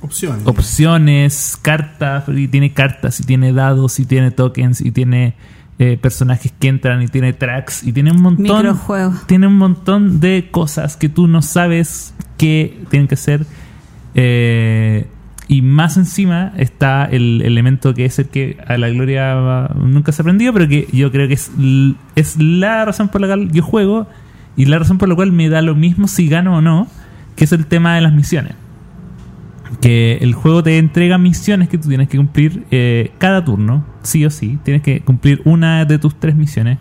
Opciones. 0.03 0.47
opciones, 0.47 1.59
cartas, 1.61 2.25
y 2.29 2.49
tiene 2.49 2.73
cartas, 2.73 3.21
y 3.21 3.25
tiene 3.25 3.53
dados, 3.53 3.99
y 3.99 4.05
tiene 4.05 4.31
tokens, 4.31 4.81
y 4.81 4.93
tiene 4.93 5.35
eh, 5.79 5.99
personajes 6.01 6.53
que 6.59 6.69
entran, 6.69 7.03
y 7.03 7.09
tiene 7.09 7.33
tracks, 7.33 7.83
y 7.83 7.93
tiene 7.93 8.13
un 8.13 8.23
montón. 8.23 8.63
Microjuegos. 8.63 9.27
Tiene 9.27 9.47
un 9.47 9.57
montón 9.57 10.21
de 10.21 10.49
cosas 10.51 10.97
que 10.97 11.09
tú 11.09 11.27
no 11.27 11.43
sabes 11.43 12.15
que 12.37 12.83
tienen 12.91 13.09
que 13.09 13.17
ser. 13.17 13.47
eh, 14.15 15.07
y 15.49 15.63
más 15.63 15.97
encima 15.97 16.53
está 16.57 17.05
el 17.05 17.41
elemento 17.43 17.95
que 17.95 18.05
es 18.05 18.19
el 18.19 18.27
que 18.27 18.59
a 18.67 18.77
la 18.79 18.89
gloria 18.89 19.69
nunca 19.77 20.11
se 20.11 20.21
ha 20.21 20.25
aprendido, 20.25 20.53
pero 20.53 20.67
que 20.67 20.89
yo 20.93 21.13
creo 21.13 21.29
que 21.29 21.35
es, 21.35 21.53
es 22.17 22.37
la 22.37 22.85
razón 22.85 23.11
por 23.11 23.21
la 23.21 23.29
cual 23.29 23.53
yo 23.53 23.63
juego 23.63 24.09
y 24.57 24.65
la 24.65 24.81
razón 24.81 24.99
por 24.99 25.09
la 25.09 25.15
cual 25.15 25.31
me 25.31 25.49
da 25.49 25.63
lo 25.63 25.77
mismo 25.77 26.09
si 26.09 26.29
gano 26.29 26.57
o 26.57 26.61
no, 26.61 26.89
que 27.37 27.45
es 27.45 27.53
el 27.53 27.67
tema 27.67 27.95
de 27.95 28.01
las 28.01 28.13
misiones 28.13 28.55
que 29.81 30.19
el 30.21 30.35
juego 30.35 30.63
te 30.63 30.79
entrega 30.79 31.19
misiones 31.19 31.69
que 31.69 31.79
tú 31.79 31.89
tienes 31.89 32.09
que 32.09 32.17
cumplir 32.17 32.65
eh, 32.71 33.13
cada 33.19 33.45
turno, 33.45 33.85
sí 34.03 34.25
o 34.25 34.31
sí. 34.31 34.59
Tienes 34.63 34.83
que 34.83 35.01
cumplir 35.01 35.43
una 35.45 35.85
de 35.85 35.99
tus 35.99 36.19
tres 36.19 36.35
misiones. 36.37 36.79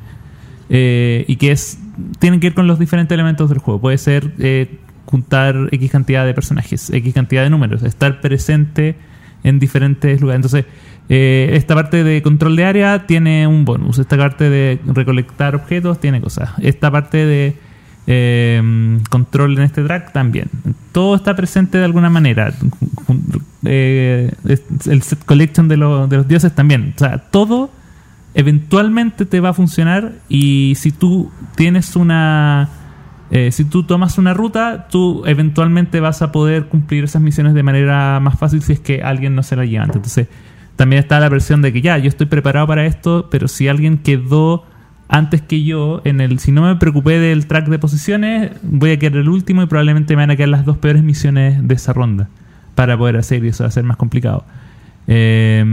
eh, 0.70 1.26
y 1.28 1.36
que 1.36 1.52
es 1.52 1.80
tienen 2.20 2.40
que 2.40 2.48
ir 2.48 2.54
con 2.54 2.68
los 2.68 2.80
diferentes 2.80 3.14
elementos 3.14 3.50
del 3.50 3.60
juego. 3.60 3.80
Puede 3.82 3.98
ser 3.98 4.34
eh, 4.40 4.80
juntar 5.06 5.70
X 5.72 5.92
cantidad 5.92 6.26
de 6.26 6.34
personajes, 6.34 6.90
X 6.90 7.14
cantidad 7.14 7.44
de 7.44 7.50
números, 7.50 7.84
estar 7.84 8.22
presente 8.22 8.96
en 9.44 9.60
diferentes 9.60 10.20
lugares. 10.22 10.38
Entonces, 10.38 10.66
eh, 11.08 11.52
esta 11.54 11.76
parte 11.76 12.04
de 12.04 12.22
control 12.22 12.56
de 12.56 12.66
área 12.66 13.06
tiene 13.06 13.48
un 13.48 13.64
bonus. 13.64 14.00
Esta 14.00 14.18
parte 14.18 14.50
de 14.50 14.80
recolectar 14.86 15.56
objetos 15.56 16.00
tiene 16.00 16.20
cosas. 16.20 16.50
Esta 16.62 16.90
parte 16.92 17.26
de 17.26 17.56
eh, 18.08 19.00
control 19.10 19.58
en 19.58 19.64
este 19.64 19.84
track 19.84 20.14
también. 20.14 20.50
Todo 20.92 21.16
está 21.16 21.36
presente 21.36 21.78
de 21.78 21.86
alguna 21.86 22.10
manera. 22.10 22.54
Eh, 23.64 24.32
el 24.86 25.02
set 25.02 25.26
collection 25.26 25.68
de, 25.68 25.76
de 25.76 26.18
los 26.18 26.28
dioses 26.28 26.54
también. 26.54 26.94
O 26.96 27.00
sea, 27.00 27.18
todo 27.18 27.72
eventualmente 28.34 29.26
te 29.26 29.40
va 29.40 29.50
a 29.50 29.54
funcionar 29.54 30.14
y 30.30 30.74
si 30.76 30.92
tú 30.92 31.32
tienes 31.56 31.96
una... 31.96 32.70
eh, 33.32 33.52
si 33.52 33.64
tú 33.66 33.84
tomas 33.84 34.18
una 34.18 34.34
ruta, 34.34 34.88
tú 34.90 35.24
eventualmente 35.26 36.00
vas 36.00 36.22
a 36.22 36.32
poder 36.32 36.66
cumplir 36.66 37.06
esas 37.06 37.22
misiones 37.22 37.54
de 37.54 37.64
manera 37.64 38.20
más 38.20 38.38
fácil 38.38 38.62
si 38.62 38.74
es 38.74 38.80
que 38.80 39.02
alguien 39.02 39.36
no 39.36 39.42
se 39.44 39.56
la 39.56 39.66
lleva 39.66 39.84
antes. 39.86 39.96
Entonces, 39.98 40.28
también 40.76 41.02
está 41.02 41.20
la 41.20 41.30
versión 41.30 41.62
de 41.62 41.72
que 41.72 41.82
ya, 41.82 41.98
yo 41.98 42.10
estoy 42.10 42.28
preparado 42.28 42.68
para 42.68 42.86
esto, 42.86 43.30
pero 43.32 43.48
si 43.48 43.70
alguien 43.70 43.98
quedó 44.00 44.66
antes 45.08 45.42
que 45.42 45.64
yo 45.64 46.02
en 46.04 46.22
el 46.22 46.40
si 46.40 46.52
no 46.52 46.64
me 46.64 46.76
preocupé 46.78 47.20
del 47.20 47.46
track 47.48 47.68
de 47.68 47.80
posiciones 47.80 48.52
voy 48.64 48.92
a 48.92 49.00
quedar 49.00 49.18
el 49.18 49.30
último 49.30 49.62
y 49.62 49.68
probablemente 49.68 50.16
me 50.16 50.24
van 50.24 50.32
a 50.32 50.36
quedar 50.36 50.50
las 50.50 50.66
dos 50.66 50.78
peores 50.78 51.04
misiones 51.04 51.68
de 51.68 51.76
esa 51.76 51.94
ronda 51.94 52.30
para 52.74 52.98
poder 52.98 53.18
hacer 53.18 53.44
y 53.46 53.50
eso 53.50 53.64
va 53.64 53.68
a 53.68 53.72
ser 53.72 53.84
más 53.84 53.98
complicado 53.98 54.46
Eh, 55.08 55.64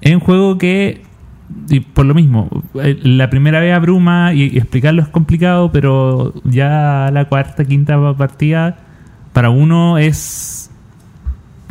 es 0.00 0.14
un 0.14 0.20
juego 0.20 0.58
que 0.58 1.02
y 1.68 1.80
por 1.80 2.06
lo 2.06 2.14
mismo 2.14 2.48
eh, 2.74 2.96
la 3.02 3.30
primera 3.30 3.58
vez 3.58 3.74
abruma 3.74 4.32
y, 4.34 4.56
explicarlo 4.56 5.02
es 5.02 5.08
complicado 5.08 5.72
pero 5.72 6.34
ya 6.44 7.10
la 7.12 7.24
cuarta 7.24 7.64
quinta 7.64 7.98
partida 8.16 8.76
para 9.32 9.50
uno 9.50 9.98
es 9.98 10.70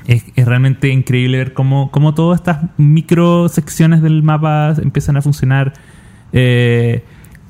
es, 0.07 0.23
es 0.35 0.45
realmente 0.45 0.89
increíble 0.89 1.37
ver 1.37 1.53
cómo, 1.53 1.91
cómo 1.91 2.13
todas 2.13 2.39
estas 2.39 2.59
micro 2.77 3.49
secciones 3.49 4.01
del 4.01 4.23
mapa 4.23 4.73
empiezan 4.81 5.17
a 5.17 5.21
funcionar. 5.21 5.73
Eh, 6.33 7.03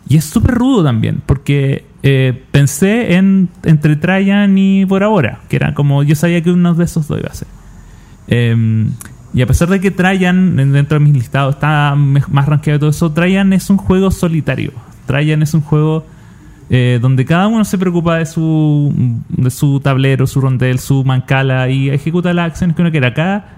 y 0.09 0.17
es 0.17 0.25
súper 0.25 0.55
rudo 0.55 0.83
también, 0.83 1.21
porque 1.25 1.85
eh, 2.03 2.43
pensé 2.51 3.15
en 3.15 3.49
entre 3.63 3.95
Trajan 3.97 4.57
y 4.57 4.83
Bora 4.85 5.07
Bora, 5.07 5.39
que 5.49 5.57
era 5.57 5.73
como 5.73 6.03
yo 6.03 6.15
sabía 6.15 6.41
que 6.41 6.51
uno 6.51 6.73
de 6.73 6.85
esos 6.85 7.07
dos 7.07 7.19
iba 7.19 7.29
a 7.29 7.33
ser. 7.33 7.47
Eh, 8.27 8.85
y 9.33 9.41
a 9.41 9.45
pesar 9.47 9.67
de 9.69 9.79
que 9.81 9.91
Trajan 9.91 10.59
en- 10.59 10.71
dentro 10.71 10.97
de 10.99 11.03
mis 11.05 11.13
listados 11.13 11.55
está 11.55 11.93
más 11.95 12.45
rankeado 12.45 12.77
y 12.77 12.79
todo 12.79 12.89
eso, 12.91 13.11
Trajan 13.11 13.51
es 13.53 13.69
un 13.69 13.77
juego 13.77 14.09
solitario. 14.11 14.71
Trajan 15.05 15.41
es 15.43 15.53
un 15.53 15.61
juego 15.61 16.05
eh, 16.69 16.99
donde 17.01 17.25
cada 17.25 17.47
uno 17.47 17.63
se 17.65 17.77
preocupa 17.77 18.17
de 18.17 18.25
su, 18.25 18.93
de 19.29 19.49
su 19.49 19.79
tablero, 19.81 20.27
su 20.27 20.39
rondel, 20.41 20.79
su 20.79 21.03
mancala 21.03 21.69
y 21.69 21.89
ejecuta 21.89 22.33
las 22.33 22.47
acciones 22.51 22.75
que 22.75 22.81
uno 22.81 22.91
quiera. 22.91 23.56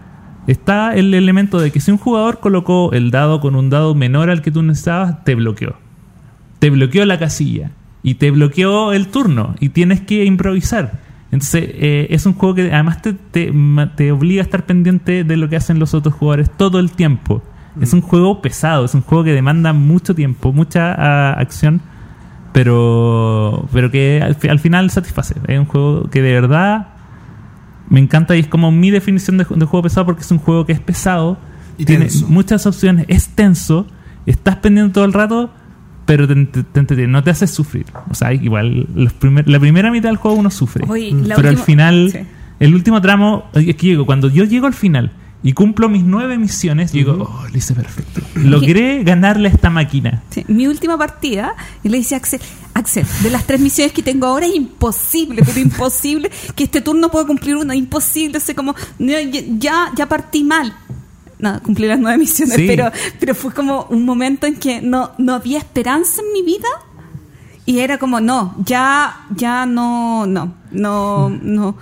Está 0.52 0.96
el 0.96 1.14
elemento 1.14 1.60
de 1.60 1.72
que 1.72 1.80
si 1.80 1.92
un 1.92 1.98
jugador 1.98 2.40
colocó 2.40 2.92
el 2.94 3.12
dado 3.12 3.40
con 3.40 3.56
un 3.56 3.70
dado 3.70 3.96
menor 3.96 4.30
al 4.30 4.42
que 4.42 4.52
tú 4.52 4.64
necesitabas, 4.64 5.24
te 5.24 5.36
bloqueó. 5.36 5.76
Te 6.60 6.70
bloqueó 6.70 7.06
la 7.06 7.20
casilla 7.20 7.72
y 8.02 8.16
te 8.16 8.32
bloqueó 8.32 8.94
el 8.94 9.08
turno 9.08 9.56
y 9.60 9.70
tienes 9.70 10.02
que 10.02 10.26
improvisar. 10.26 11.00
Entonces 11.32 11.66
eh, 11.74 12.08
es 12.10 12.26
un 12.26 12.34
juego 12.34 12.56
que 12.56 12.74
además 12.74 13.02
te, 13.02 13.14
te, 13.14 13.54
te 13.96 14.12
obliga 14.12 14.42
a 14.42 14.46
estar 14.46 14.66
pendiente 14.66 15.24
de 15.24 15.38
lo 15.38 15.48
que 15.50 15.56
hacen 15.56 15.78
los 15.80 15.94
otros 15.94 16.16
jugadores 16.16 16.50
todo 16.50 16.80
el 16.80 16.92
tiempo. 16.92 17.44
Es 17.80 17.94
un 17.94 18.02
juego 18.02 18.42
pesado, 18.42 18.86
es 18.86 18.96
un 18.96 19.02
juego 19.02 19.24
que 19.24 19.34
demanda 19.34 19.74
mucho 19.74 20.16
tiempo, 20.16 20.52
mucha 20.52 20.94
ah, 20.94 21.34
acción 21.40 21.82
pero 22.52 23.68
pero 23.72 23.92
que 23.92 24.22
al, 24.22 24.38
al 24.50 24.60
final 24.60 24.90
satisface. 24.90 25.36
Es 25.48 25.60
un 25.60 25.66
juego 25.66 26.10
que 26.10 26.22
de 26.22 26.34
verdad 26.34 26.88
me 27.90 28.00
encanta 28.00 28.36
y 28.36 28.40
es 28.40 28.48
como 28.48 28.72
mi 28.72 28.92
definición 28.92 29.38
de, 29.38 29.46
ju- 29.46 29.56
de 29.56 29.66
juego 29.66 29.84
pesado 29.84 30.06
porque 30.06 30.22
es 30.22 30.32
un 30.32 30.38
juego 30.40 30.66
que 30.66 30.74
es 30.74 30.80
pesado, 30.80 31.38
Y 31.78 31.86
tiene 31.86 32.06
tenso. 32.06 32.28
muchas 32.28 32.66
opciones, 32.66 33.06
es 33.10 33.30
tenso, 33.30 33.88
estás 34.26 34.58
pendiente 34.58 34.94
todo 34.94 35.06
el 35.06 35.14
rato, 35.14 35.52
pero 36.06 36.28
te, 36.28 36.36
te- 36.46 36.64
te 36.64 36.80
entretiene, 36.80 37.12
no 37.12 37.24
te 37.24 37.32
hace 37.32 37.48
sufrir. 37.48 37.86
O 38.10 38.14
sea, 38.14 38.34
igual 38.34 38.88
los 38.96 39.14
primer- 39.14 39.48
la 39.50 39.60
primera 39.60 39.92
mitad 39.92 40.10
del 40.10 40.18
juego 40.18 40.38
uno 40.38 40.50
sufre, 40.52 40.86
Oye, 40.88 41.16
pero 41.36 41.50
al 41.50 41.58
final, 41.58 42.10
sí. 42.12 42.20
el 42.60 42.74
último 42.76 43.02
tramo, 43.02 43.46
es 43.54 43.76
que 43.76 43.88
llego, 43.88 44.06
cuando 44.06 44.30
yo 44.30 44.44
llego 44.44 44.68
al 44.68 44.74
final 44.74 45.12
y 45.42 45.54
cumplo 45.54 45.88
mis 45.88 46.04
nueve 46.04 46.38
misiones, 46.38 46.92
digo, 46.92 47.14
oh, 47.30 47.48
lo 47.48 47.58
hice 47.58 47.74
perfecto. 47.74 48.22
Logré 48.36 49.04
ganarle 49.04 49.48
a 49.48 49.52
esta 49.52 49.70
máquina. 49.70 50.22
Sí, 50.30 50.44
mi 50.50 50.68
última 50.68 50.98
partida, 50.98 51.56
y 51.84 51.90
le 51.90 51.98
dice 51.98 52.16
a 52.16 52.18
Axel, 52.18 52.42
Axel, 52.74 53.06
de 53.24 53.30
las 53.30 53.46
tres 53.46 53.60
misiones 53.62 53.94
que 53.94 54.04
tengo 54.04 54.26
ahora 54.28 54.46
es 54.48 54.56
imposible, 54.56 55.42
pero 55.46 55.60
imposible 55.60 56.30
que 56.56 56.66
este 56.66 56.82
turno 56.82 57.10
pueda 57.10 57.26
cumplir 57.26 57.56
una, 57.56 57.74
imposible, 57.76 58.40
sé 58.40 58.54
como 58.54 58.76
no, 59.00 59.14
ya 59.58 59.92
ya 59.96 60.08
partí 60.10 60.44
mal. 60.44 60.76
No, 61.40 61.62
cumplí 61.64 61.88
las 61.88 62.00
nueve 62.00 62.18
misiones, 62.18 62.56
Sí. 62.56 62.66
pero 62.68 62.92
pero 63.18 63.34
fue 63.34 63.54
como 63.54 63.86
un 63.90 64.04
momento 64.04 64.46
en 64.46 64.56
que 64.58 64.82
no 64.82 65.12
no 65.18 65.36
había 65.36 65.58
esperanza 65.60 66.22
en 66.22 66.34
mi 66.34 66.44
vida 66.44 66.68
y 67.66 67.80
era 67.80 67.98
como 67.98 68.20
no, 68.20 68.56
ya 68.66 69.26
ya 69.34 69.66
no 69.66 70.26
no 70.26 70.54
no 70.72 71.30
no 71.30 71.78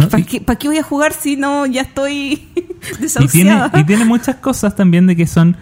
No, 0.00 0.08
¿Para 0.08 0.22
qué, 0.24 0.40
para 0.40 0.58
qué 0.58 0.68
voy 0.68 0.78
a 0.78 0.82
jugar 0.82 1.12
si 1.12 1.36
no 1.36 1.66
ya 1.66 1.82
estoy 1.82 2.32
Y 2.54 2.62
tiene, 2.82 2.98
desahuciada? 3.00 3.70
y 3.80 3.84
tiene 3.84 4.04
muchas 4.04 4.36
cosas 4.36 4.74
también 4.74 5.06
de 5.06 5.16
que 5.16 5.26
son 5.26 5.56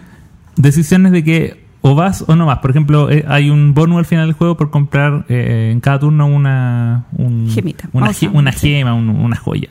decisiones 0.55 1.11
de 1.11 1.23
que 1.23 1.65
o 1.81 1.95
vas 1.95 2.23
o 2.27 2.35
no 2.35 2.45
vas. 2.45 2.59
Por 2.59 2.71
ejemplo, 2.71 3.09
eh, 3.09 3.23
hay 3.27 3.49
un 3.49 3.73
bonus 3.73 3.99
al 3.99 4.05
final 4.05 4.27
del 4.27 4.33
juego 4.35 4.57
por 4.57 4.69
comprar 4.69 5.25
eh, 5.29 5.69
en 5.71 5.79
cada 5.79 5.99
turno 5.99 6.27
una 6.27 7.05
un- 7.13 7.49
Gemita. 7.49 7.87
una, 7.93 8.11
ge- 8.13 8.27
una 8.27 8.51
gema, 8.51 8.93
un- 8.93 9.09
una 9.09 9.35
joya. 9.37 9.69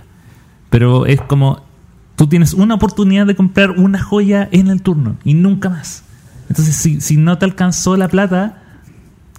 Pero 0.70 1.07
es 1.07 1.20
como 1.23 1.62
tú 2.16 2.27
tienes 2.27 2.53
una 2.55 2.74
oportunidad 2.74 3.27
de 3.27 3.36
comprar 3.36 3.73
una 3.73 4.03
joya 4.03 4.49
en 4.53 4.69
el 4.69 4.82
turno 4.82 5.16
y 5.24 5.35
nunca 5.35 5.69
más. 5.70 6.03
Entonces, 6.49 6.74
si, 6.77 7.01
si 7.01 7.16
no 7.19 7.36
te 7.39 7.45
alcanzó 7.45 7.97
la 7.97 8.09
plata, 8.09 8.62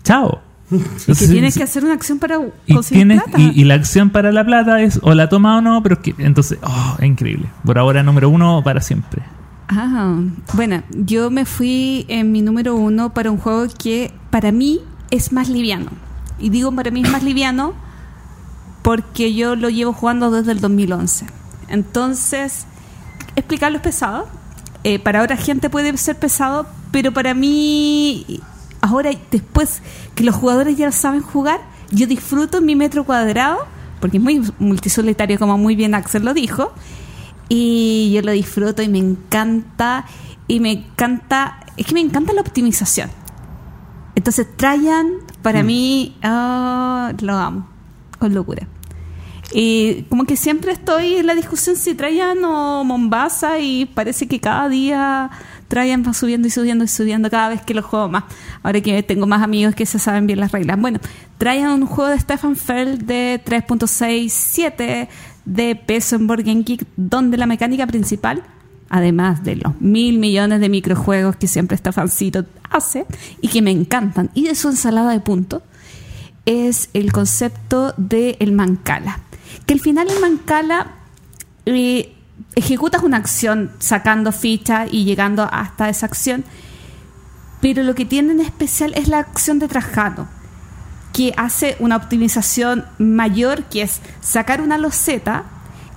chao. 0.03 0.41
Y 0.71 1.13
que 1.15 1.27
tienes 1.27 1.57
que 1.57 1.63
hacer 1.63 1.83
una 1.83 1.93
acción 1.93 2.19
para 2.19 2.37
y, 2.65 2.73
conseguir 2.73 3.07
tienes, 3.07 3.23
plata. 3.23 3.39
y, 3.39 3.61
y 3.61 3.63
la 3.63 3.73
acción 3.75 4.11
para 4.11 4.31
la 4.31 4.45
plata 4.45 4.81
es 4.81 4.99
o 5.01 5.13
la 5.13 5.27
toma 5.29 5.57
o 5.57 5.61
no, 5.61 5.81
pero 5.81 5.95
es 5.95 6.01
que 6.01 6.15
entonces, 6.19 6.59
oh, 6.61 6.95
es 6.99 7.05
increíble. 7.05 7.47
Por 7.65 7.79
ahora 7.79 8.03
número 8.03 8.29
uno 8.29 8.61
para 8.63 8.81
siempre. 8.81 9.23
Ah, 9.67 10.15
bueno, 10.53 10.81
yo 10.89 11.29
me 11.29 11.45
fui 11.45 12.05
en 12.07 12.31
mi 12.31 12.41
número 12.41 12.75
uno 12.75 13.13
para 13.13 13.29
un 13.29 13.37
juego 13.37 13.67
que 13.77 14.11
para 14.29 14.51
mí 14.51 14.81
es 15.11 15.31
más 15.31 15.49
liviano. 15.49 15.91
Y 16.39 16.49
digo 16.49 16.71
para 16.71 16.91
mí 16.91 17.01
es 17.03 17.11
más 17.11 17.23
liviano 17.23 17.73
porque 18.81 19.33
yo 19.33 19.55
lo 19.55 19.69
llevo 19.69 19.93
jugando 19.93 20.31
desde 20.31 20.53
el 20.53 20.61
2011. 20.61 21.27
Entonces, 21.67 22.65
explicarlo 23.35 23.77
es 23.77 23.83
pesado. 23.83 24.27
Eh, 24.83 24.97
para 24.97 25.21
otra 25.21 25.37
gente 25.37 25.69
puede 25.69 25.95
ser 25.97 26.17
pesado, 26.17 26.65
pero 26.91 27.11
para 27.11 27.33
mí, 27.33 28.41
ahora 28.81 29.11
después 29.31 29.81
que 30.15 30.23
los 30.23 30.35
jugadores 30.35 30.77
ya 30.77 30.91
saben 30.91 31.21
jugar, 31.21 31.61
yo 31.91 32.07
disfruto 32.07 32.61
mi 32.61 32.75
metro 32.75 33.03
cuadrado, 33.03 33.59
porque 33.99 34.17
es 34.17 34.23
muy 34.23 34.41
multisolitario, 34.59 35.39
como 35.39 35.57
muy 35.57 35.75
bien 35.75 35.95
Axel 35.95 36.23
lo 36.23 36.33
dijo, 36.33 36.71
y 37.49 38.11
yo 38.13 38.21
lo 38.21 38.31
disfruto 38.31 38.81
y 38.81 38.87
me 38.87 38.99
encanta, 38.99 40.05
y 40.47 40.59
me 40.59 40.71
encanta, 40.71 41.59
es 41.77 41.85
que 41.85 41.93
me 41.93 42.01
encanta 42.01 42.33
la 42.33 42.41
optimización. 42.41 43.09
Entonces, 44.15 44.47
Trajan, 44.57 45.13
para 45.41 45.63
mí, 45.63 46.17
ah, 46.23 47.13
lo 47.21 47.33
amo, 47.35 47.67
con 48.19 48.33
locura. 48.33 48.67
Y 49.51 50.03
como 50.09 50.25
que 50.25 50.37
siempre 50.37 50.71
estoy 50.71 51.15
en 51.15 51.25
la 51.25 51.33
discusión 51.33 51.75
si 51.75 51.95
Trajan 51.95 52.43
o 52.43 52.83
Mombasa 52.83 53.59
y 53.59 53.85
parece 53.85 54.27
que 54.27 54.39
cada 54.39 54.69
día 54.69 55.31
Trajan 55.69 56.03
va 56.05 56.13
subiendo 56.13 56.49
y 56.49 56.51
subiendo 56.51 56.83
y 56.83 56.89
subiendo 56.89 57.29
cada 57.29 57.47
vez 57.47 57.61
que 57.61 57.73
lo 57.73 57.81
juego 57.81 58.09
más. 58.09 58.25
Ahora 58.61 58.81
que 58.81 59.01
tengo 59.03 59.25
más 59.25 59.41
amigos 59.41 59.73
que 59.73 59.85
se 59.85 59.99
saben 59.99 60.27
bien 60.27 60.41
las 60.41 60.51
reglas. 60.51 60.77
Bueno, 60.77 60.99
Trajan 61.37 61.83
un 61.83 61.85
juego 61.85 62.09
de 62.09 62.19
Stefan 62.19 62.57
Feld 62.57 63.05
de 63.05 63.41
3.67 63.45 65.07
de 65.45 65.75
peso 65.77 66.17
en 66.17 66.27
Board 66.27 66.43
Game 66.43 66.63
Geek 66.63 66.85
donde 66.97 67.37
la 67.37 67.45
mecánica 67.45 67.87
principal 67.87 68.43
además 68.89 69.43
de 69.43 69.55
los 69.55 69.79
mil 69.79 70.17
millones 70.17 70.59
de 70.59 70.67
microjuegos 70.67 71.37
que 71.37 71.47
siempre 71.47 71.77
Stefancito 71.77 72.45
hace 72.69 73.05
y 73.39 73.47
que 73.47 73.61
me 73.61 73.71
encantan, 73.71 74.29
y 74.33 74.47
de 74.47 74.55
su 74.55 74.67
ensalada 74.67 75.11
de 75.11 75.19
puntos, 75.19 75.63
es 76.45 76.89
el 76.93 77.11
concepto 77.11 77.93
del 77.97 78.35
el 78.39 78.51
Mancala. 78.51 79.19
Que 79.65 79.75
al 79.75 79.79
final 79.79 80.07
el 80.09 80.19
Mancala 80.19 80.87
eh, 81.65 82.15
ejecutas 82.55 83.03
una 83.03 83.17
acción 83.17 83.71
sacando 83.79 84.31
fichas 84.31 84.89
y 84.91 85.05
llegando 85.05 85.47
hasta 85.51 85.89
esa 85.89 86.05
acción, 86.05 86.43
pero 87.61 87.83
lo 87.83 87.95
que 87.95 88.05
tiene 88.05 88.33
en 88.33 88.39
especial 88.39 88.93
es 88.95 89.07
la 89.07 89.19
acción 89.19 89.59
de 89.59 89.67
Trajano, 89.67 90.27
que 91.13 91.33
hace 91.37 91.75
una 91.79 91.97
optimización 91.97 92.85
mayor, 92.97 93.63
que 93.65 93.81
es 93.81 94.01
sacar 94.21 94.61
una 94.61 94.77
loseta 94.77 95.45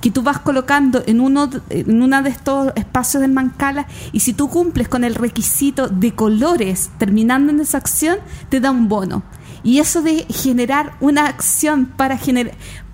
que 0.03 0.11
tú 0.11 0.23
vas 0.23 0.41
colocando 0.41 1.03
en 1.07 1.21
uno 1.21 1.49
en 1.71 2.03
una 2.03 2.23
de 2.23 2.31
estos 2.31 2.73
espacios 2.75 3.21
del 3.21 3.31
Mancala 3.31 3.87
y 4.11 4.19
si 4.21 4.33
tú 4.33 4.51
cumples 4.51 4.89
con 4.89 5.05
el 5.05 5.15
requisito 5.15 5.87
de 5.87 6.13
colores 6.13 6.91
terminando 6.99 7.53
en 7.53 7.61
esa 7.61 7.79
acción 7.79 8.19
te 8.49 8.59
da 8.61 8.73
un 8.73 8.89
bono. 8.89 9.23
Y 9.63 9.79
eso 9.79 10.03
de 10.03 10.27
generar 10.29 10.95
una 10.99 11.27
acción 11.27 11.87
para 11.87 12.19
generar 12.19 12.53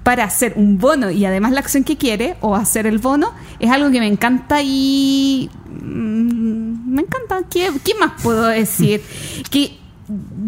para 0.08 0.24
hacer 0.24 0.54
un 0.56 0.78
bono 0.78 1.10
y 1.10 1.26
además 1.26 1.52
la 1.52 1.60
acción 1.60 1.84
que 1.84 1.98
quiere 1.98 2.38
o 2.40 2.56
hacer 2.56 2.86
el 2.86 2.96
bono 2.96 3.34
es 3.60 3.70
algo 3.70 3.90
que 3.90 4.00
me 4.00 4.06
encanta 4.06 4.62
y 4.62 5.50
mm, 5.68 6.94
me 6.94 7.02
encanta 7.02 7.42
¿Qué, 7.50 7.70
qué 7.84 7.94
más 7.94 8.12
puedo 8.22 8.46
decir? 8.46 9.02
que 9.50 9.76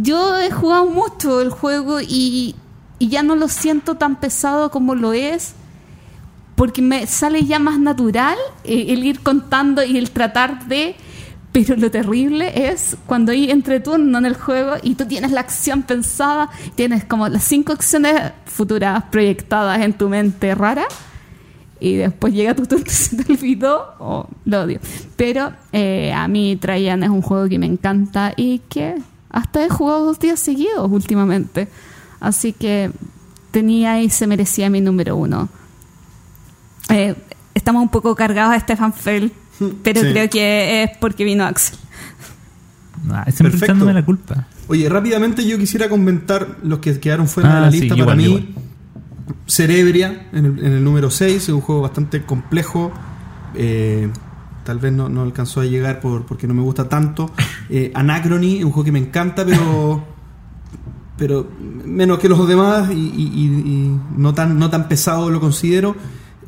yo 0.00 0.38
he 0.38 0.50
jugado 0.50 0.86
mucho 0.86 1.42
el 1.42 1.50
juego 1.50 2.00
y, 2.00 2.54
y 2.98 3.08
ya 3.08 3.22
no 3.22 3.36
lo 3.36 3.48
siento 3.48 3.96
tan 3.96 4.16
pesado 4.18 4.70
como 4.70 4.94
lo 4.94 5.12
es 5.12 5.52
porque 6.54 6.80
me 6.80 7.06
sale 7.06 7.44
ya 7.44 7.58
más 7.58 7.78
natural 7.78 8.38
eh, 8.64 8.86
el 8.88 9.04
ir 9.04 9.20
contando 9.20 9.84
y 9.84 9.98
el 9.98 10.10
tratar 10.10 10.68
de 10.68 10.96
pero 11.52 11.76
lo 11.76 11.90
terrible 11.90 12.70
es 12.70 12.96
cuando 13.06 13.32
hay 13.32 13.50
entreturno 13.50 14.18
en 14.18 14.26
el 14.26 14.36
juego 14.36 14.74
y 14.82 14.94
tú 14.94 15.06
tienes 15.06 15.32
la 15.32 15.40
acción 15.40 15.82
pensada, 15.82 16.48
tienes 16.76 17.04
como 17.04 17.28
las 17.28 17.42
cinco 17.44 17.72
acciones 17.72 18.32
futuras 18.46 19.04
proyectadas 19.10 19.80
en 19.80 19.92
tu 19.92 20.08
mente 20.08 20.54
rara 20.54 20.84
y 21.80 21.94
después 21.96 22.32
llega 22.34 22.54
tu 22.54 22.66
turno 22.66 22.84
y 22.86 22.90
se 22.90 23.16
te 23.16 23.32
olvidó, 23.32 23.94
oh, 23.98 24.28
lo 24.44 24.62
odio. 24.62 24.80
Pero 25.16 25.52
eh, 25.72 26.12
a 26.12 26.28
mí 26.28 26.56
Trajan 26.56 27.02
es 27.02 27.10
un 27.10 27.22
juego 27.22 27.48
que 27.48 27.58
me 27.58 27.66
encanta 27.66 28.32
y 28.36 28.60
que 28.68 28.96
hasta 29.30 29.64
he 29.64 29.68
jugado 29.68 30.04
dos 30.04 30.18
días 30.20 30.38
seguidos 30.38 30.90
últimamente. 30.90 31.68
Así 32.20 32.52
que 32.52 32.92
tenía 33.50 34.00
y 34.00 34.10
se 34.10 34.26
merecía 34.26 34.70
mi 34.70 34.80
número 34.80 35.16
uno. 35.16 35.48
Eh, 36.90 37.14
estamos 37.54 37.82
un 37.82 37.88
poco 37.88 38.14
cargados 38.14 38.54
a 38.54 38.60
Stefan 38.60 38.92
Feld, 38.92 39.32
pero 39.82 40.00
Sí. 40.00 40.08
creo 40.10 40.30
que 40.30 40.82
es 40.84 40.90
porque 41.00 41.24
vino 41.24 41.44
Axel. 41.44 41.78
Ah, 43.10 43.24
siempre 43.24 43.44
Perfecto. 43.50 43.64
echándome 43.64 43.94
la 43.94 44.04
culpa. 44.04 44.46
Oye, 44.68 44.88
rápidamente 44.88 45.46
yo 45.46 45.58
quisiera 45.58 45.88
comentar 45.88 46.58
los 46.62 46.78
que 46.80 46.98
quedaron 47.00 47.28
fuera 47.28 47.50
Ah, 47.52 47.54
de 47.56 47.60
la 47.62 47.72
sí, 47.72 47.80
lista. 47.80 47.94
igual, 47.94 48.06
Para 48.06 48.16
mí, 48.16 48.24
igual. 48.24 48.48
Cerebria, 49.46 50.28
en 50.32 50.44
el, 50.44 50.58
en 50.64 50.72
el 50.72 50.84
número 50.84 51.10
6, 51.10 51.36
es 51.44 51.48
un 51.48 51.60
juego 51.60 51.80
bastante 51.82 52.22
complejo. 52.24 52.92
eh, 53.56 54.08
tal 54.64 54.78
vez 54.78 54.92
no, 54.92 55.08
no 55.08 55.22
alcanzó 55.22 55.60
a 55.60 55.64
llegar 55.64 55.98
por, 56.00 56.24
porque 56.26 56.46
no 56.46 56.54
me 56.54 56.62
gusta 56.62 56.88
tanto. 56.88 57.32
Eh, 57.68 57.90
Anachrony, 57.94 58.58
es 58.58 58.64
un 58.64 58.70
juego 58.70 58.84
que 58.84 58.92
me 58.92 59.00
encanta, 59.00 59.44
pero 59.44 60.04
pero 61.18 61.50
menos 61.84 62.18
que 62.20 62.28
los 62.28 62.46
demás 62.46 62.90
y, 62.90 62.94
y- 62.94 63.32
y- 63.34 63.70
y 63.70 64.00
no 64.16 64.32
tan 64.32 64.58
no 64.58 64.70
tan 64.70 64.86
pesado 64.86 65.30
lo 65.30 65.40
considero. 65.40 65.96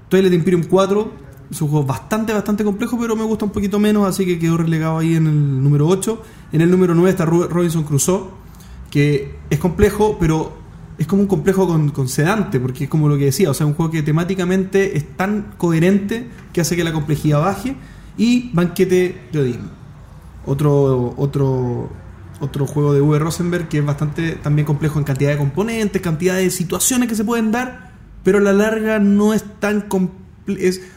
Twilight 0.09 0.33
Imperium 0.35 0.63
4 0.65 1.13
es 1.53 1.63
un 1.63 1.69
juego 1.69 1.85
bastante, 1.87 2.33
bastante 2.33 2.65
complejo, 2.65 2.99
pero 2.99 3.15
me 3.15 3.23
gusta 3.25 3.45
un 3.45 3.53
poquito 3.53 3.79
menos, 3.79 4.09
así 4.09 4.25
que 4.27 4.39
quedó 4.39 4.57
relegado 4.57 4.99
ahí 4.99 5.15
en 5.15 5.27
el 5.27 5.63
número 5.63 5.87
8. 5.87 6.21
En 6.53 6.61
el 6.63 6.71
número 6.71 6.95
9 6.95 7.11
está 7.11 7.25
Ro- 7.27 7.47
Robinson 7.47 7.85
Crusoe, 7.85 8.25
que 8.91 9.37
es 9.51 9.59
complejo, 9.59 10.17
pero 10.19 10.53
es 10.99 11.07
como 11.07 11.23
un 11.23 11.29
complejo 11.29 11.67
con, 11.67 12.09
sedante, 12.09 12.59
porque 12.59 12.85
es 12.85 12.91
como 12.91 13.09
lo 13.09 13.17
que 13.19 13.27
decía, 13.27 13.51
o 13.51 13.55
sea, 13.55 13.67
un 13.67 13.75
juego 13.75 13.91
que 13.93 14.03
temáticamente 14.03 14.97
es 14.97 15.17
tan 15.17 15.55
coherente 15.59 16.29
que 16.53 16.61
hace 16.63 16.75
que 16.75 16.85
la 16.85 16.93
complejidad 16.93 17.41
baje. 17.41 17.77
Y 18.17 18.51
Banquete 18.53 19.23
de 19.33 19.39
Odín, 19.41 19.61
otro, 20.47 21.15
otro, 21.17 21.91
otro 22.41 22.67
juego 22.67 22.93
de 22.95 23.01
V. 23.01 23.19
Rosenberg 23.19 23.69
que 23.69 23.79
es 23.79 23.85
bastante 23.85 24.33
también 24.33 24.67
complejo 24.67 24.99
en 24.99 25.05
cantidad 25.05 25.31
de 25.31 25.39
componentes, 25.39 26.01
cantidad 26.03 26.37
de 26.37 26.51
situaciones 26.51 27.09
que 27.09 27.15
se 27.15 27.25
pueden 27.25 27.53
dar, 27.53 27.93
pero 28.23 28.39
a 28.39 28.41
la 28.41 28.53
larga 28.53 28.99
no 28.99 29.33
es 29.35 29.45
tan 29.61 29.83
complejo. 29.83 30.22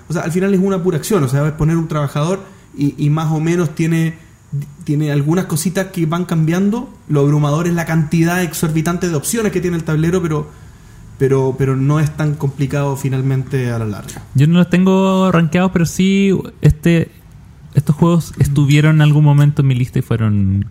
O 0.07 0.13
sea, 0.13 0.23
al 0.23 0.31
final 0.31 0.53
es 0.53 0.59
una 0.59 0.81
pura 0.81 0.97
acción, 0.97 1.23
o 1.23 1.27
sea, 1.27 1.47
es 1.47 1.53
poner 1.53 1.77
un 1.77 1.87
trabajador 1.87 2.43
y, 2.77 2.95
y 2.97 3.09
más 3.09 3.31
o 3.31 3.39
menos 3.39 3.75
tiene, 3.75 4.15
tiene 4.83 5.11
algunas 5.11 5.45
cositas 5.45 5.87
que 5.87 6.05
van 6.05 6.25
cambiando. 6.25 6.93
Lo 7.07 7.21
abrumador 7.21 7.67
es 7.67 7.73
la 7.73 7.85
cantidad 7.85 8.41
exorbitante 8.41 9.09
de 9.09 9.15
opciones 9.15 9.51
que 9.51 9.61
tiene 9.61 9.77
el 9.77 9.83
tablero, 9.83 10.21
pero, 10.21 10.49
pero, 11.17 11.55
pero 11.57 11.75
no 11.75 11.99
es 11.99 12.15
tan 12.15 12.35
complicado 12.35 12.95
finalmente 12.97 13.71
a 13.71 13.79
la 13.79 13.85
larga. 13.85 14.23
Yo 14.33 14.47
no 14.47 14.59
los 14.59 14.69
tengo 14.69 15.31
rankeados, 15.31 15.71
pero 15.71 15.85
sí 15.85 16.37
este 16.61 17.11
estos 17.75 17.95
juegos 17.95 18.33
estuvieron 18.39 18.95
en 18.95 19.01
algún 19.01 19.23
momento 19.23 19.61
en 19.61 19.67
mi 19.67 19.75
lista 19.75 19.99
y 19.99 20.01
fueron 20.01 20.65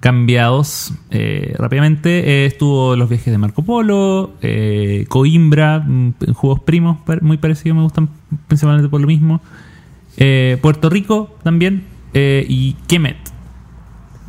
cambiados 0.00 0.92
eh, 1.10 1.54
rápidamente. 1.58 2.42
Eh, 2.42 2.46
estuvo 2.46 2.96
Los 2.96 3.08
viajes 3.08 3.30
de 3.32 3.38
Marco 3.38 3.62
Polo, 3.62 4.32
eh, 4.42 5.04
Coimbra, 5.08 5.80
mm, 5.80 6.32
juegos 6.34 6.60
primos 6.60 6.98
muy 7.20 7.36
parecidos, 7.36 7.76
me 7.76 7.82
gustan 7.82 8.08
principalmente 8.48 8.88
por 8.88 9.00
lo 9.00 9.06
mismo. 9.06 9.40
Eh, 10.16 10.58
Puerto 10.62 10.90
Rico 10.90 11.36
también 11.42 11.84
eh, 12.14 12.44
y 12.48 12.74
Kemet, 12.88 13.16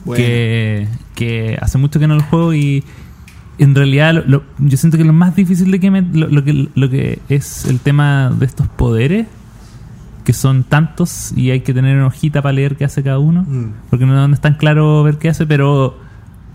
Bueno. 0.05 0.23
que, 0.23 0.87
que 1.15 1.57
hace 1.61 1.77
mucho 1.77 1.99
que 1.99 2.07
no 2.07 2.15
lo 2.15 2.21
juego 2.23 2.53
y 2.53 2.83
en 3.57 3.73
realidad 3.75 4.13
lo- 4.13 4.23
lo- 4.25 4.43
yo 4.59 4.77
siento 4.77 4.97
que 4.97 5.03
lo 5.03 5.13
más 5.13 5.35
difícil 5.35 5.71
de 5.71 5.79
me, 5.91 6.01
lo, 6.01 6.27
lo 6.27 6.43
que 6.43 6.67
lo 6.73 6.89
que 6.89 7.19
es 7.29 7.65
el 7.65 7.79
tema 7.79 8.31
de 8.37 8.45
estos 8.45 8.67
poderes 8.67 9.27
que 10.23 10.33
son 10.33 10.63
tantos 10.63 11.31
y 11.35 11.51
hay 11.51 11.61
que 11.61 11.73
tener 11.73 11.97
una 11.97 12.07
hojita 12.07 12.41
para 12.41 12.53
leer 12.53 12.77
qué 12.77 12.85
hace 12.85 13.01
cada 13.03 13.19
uno 13.19 13.43
Mm. 13.47 13.73
porque 13.89 14.05
no, 14.05 14.27
no 14.27 14.33
es 14.33 14.41
tan 14.41 14.55
claro 14.55 15.03
ver 15.03 15.17
qué 15.17 15.29
hace 15.29 15.45
pero 15.45 15.97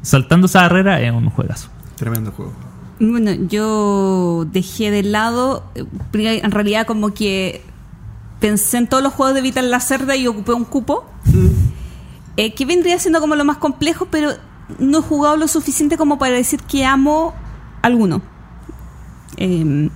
saltando 0.02 0.46
esa 0.46 0.62
barrera 0.62 1.00
es 1.00 1.12
un 1.12 1.30
juegazo 1.30 1.68
Tremendo 1.96 2.30
juego. 2.32 2.52
Bueno, 3.00 3.32
yo 3.32 4.46
dejé 4.52 4.90
de 4.90 5.02
lado, 5.02 5.64
eh, 5.74 5.84
en 6.42 6.50
realidad 6.50 6.86
como 6.86 7.12
que 7.14 7.62
pensé 8.40 8.78
en 8.78 8.86
todos 8.86 9.02
los 9.02 9.12
juegos 9.14 9.34
de 9.34 9.40
Vital 9.42 9.70
la 9.70 9.80
Cerda 9.80 10.14
y 10.16 10.26
ocupé 10.26 10.52
un 10.52 10.64
cupo, 10.64 11.04
eh, 12.36 12.54
que 12.54 12.64
vendría 12.66 12.98
siendo 12.98 13.20
como 13.20 13.34
lo 13.34 13.44
más 13.44 13.56
complejo, 13.58 14.08
pero 14.10 14.30
no 14.78 14.98
he 14.98 15.02
jugado 15.02 15.36
lo 15.36 15.48
suficiente 15.48 15.96
como 15.96 16.18
para 16.18 16.34
decir 16.34 16.60
que 16.62 16.84
amo 16.84 17.34
alguno. 17.82 18.20
Eh, 19.38 19.88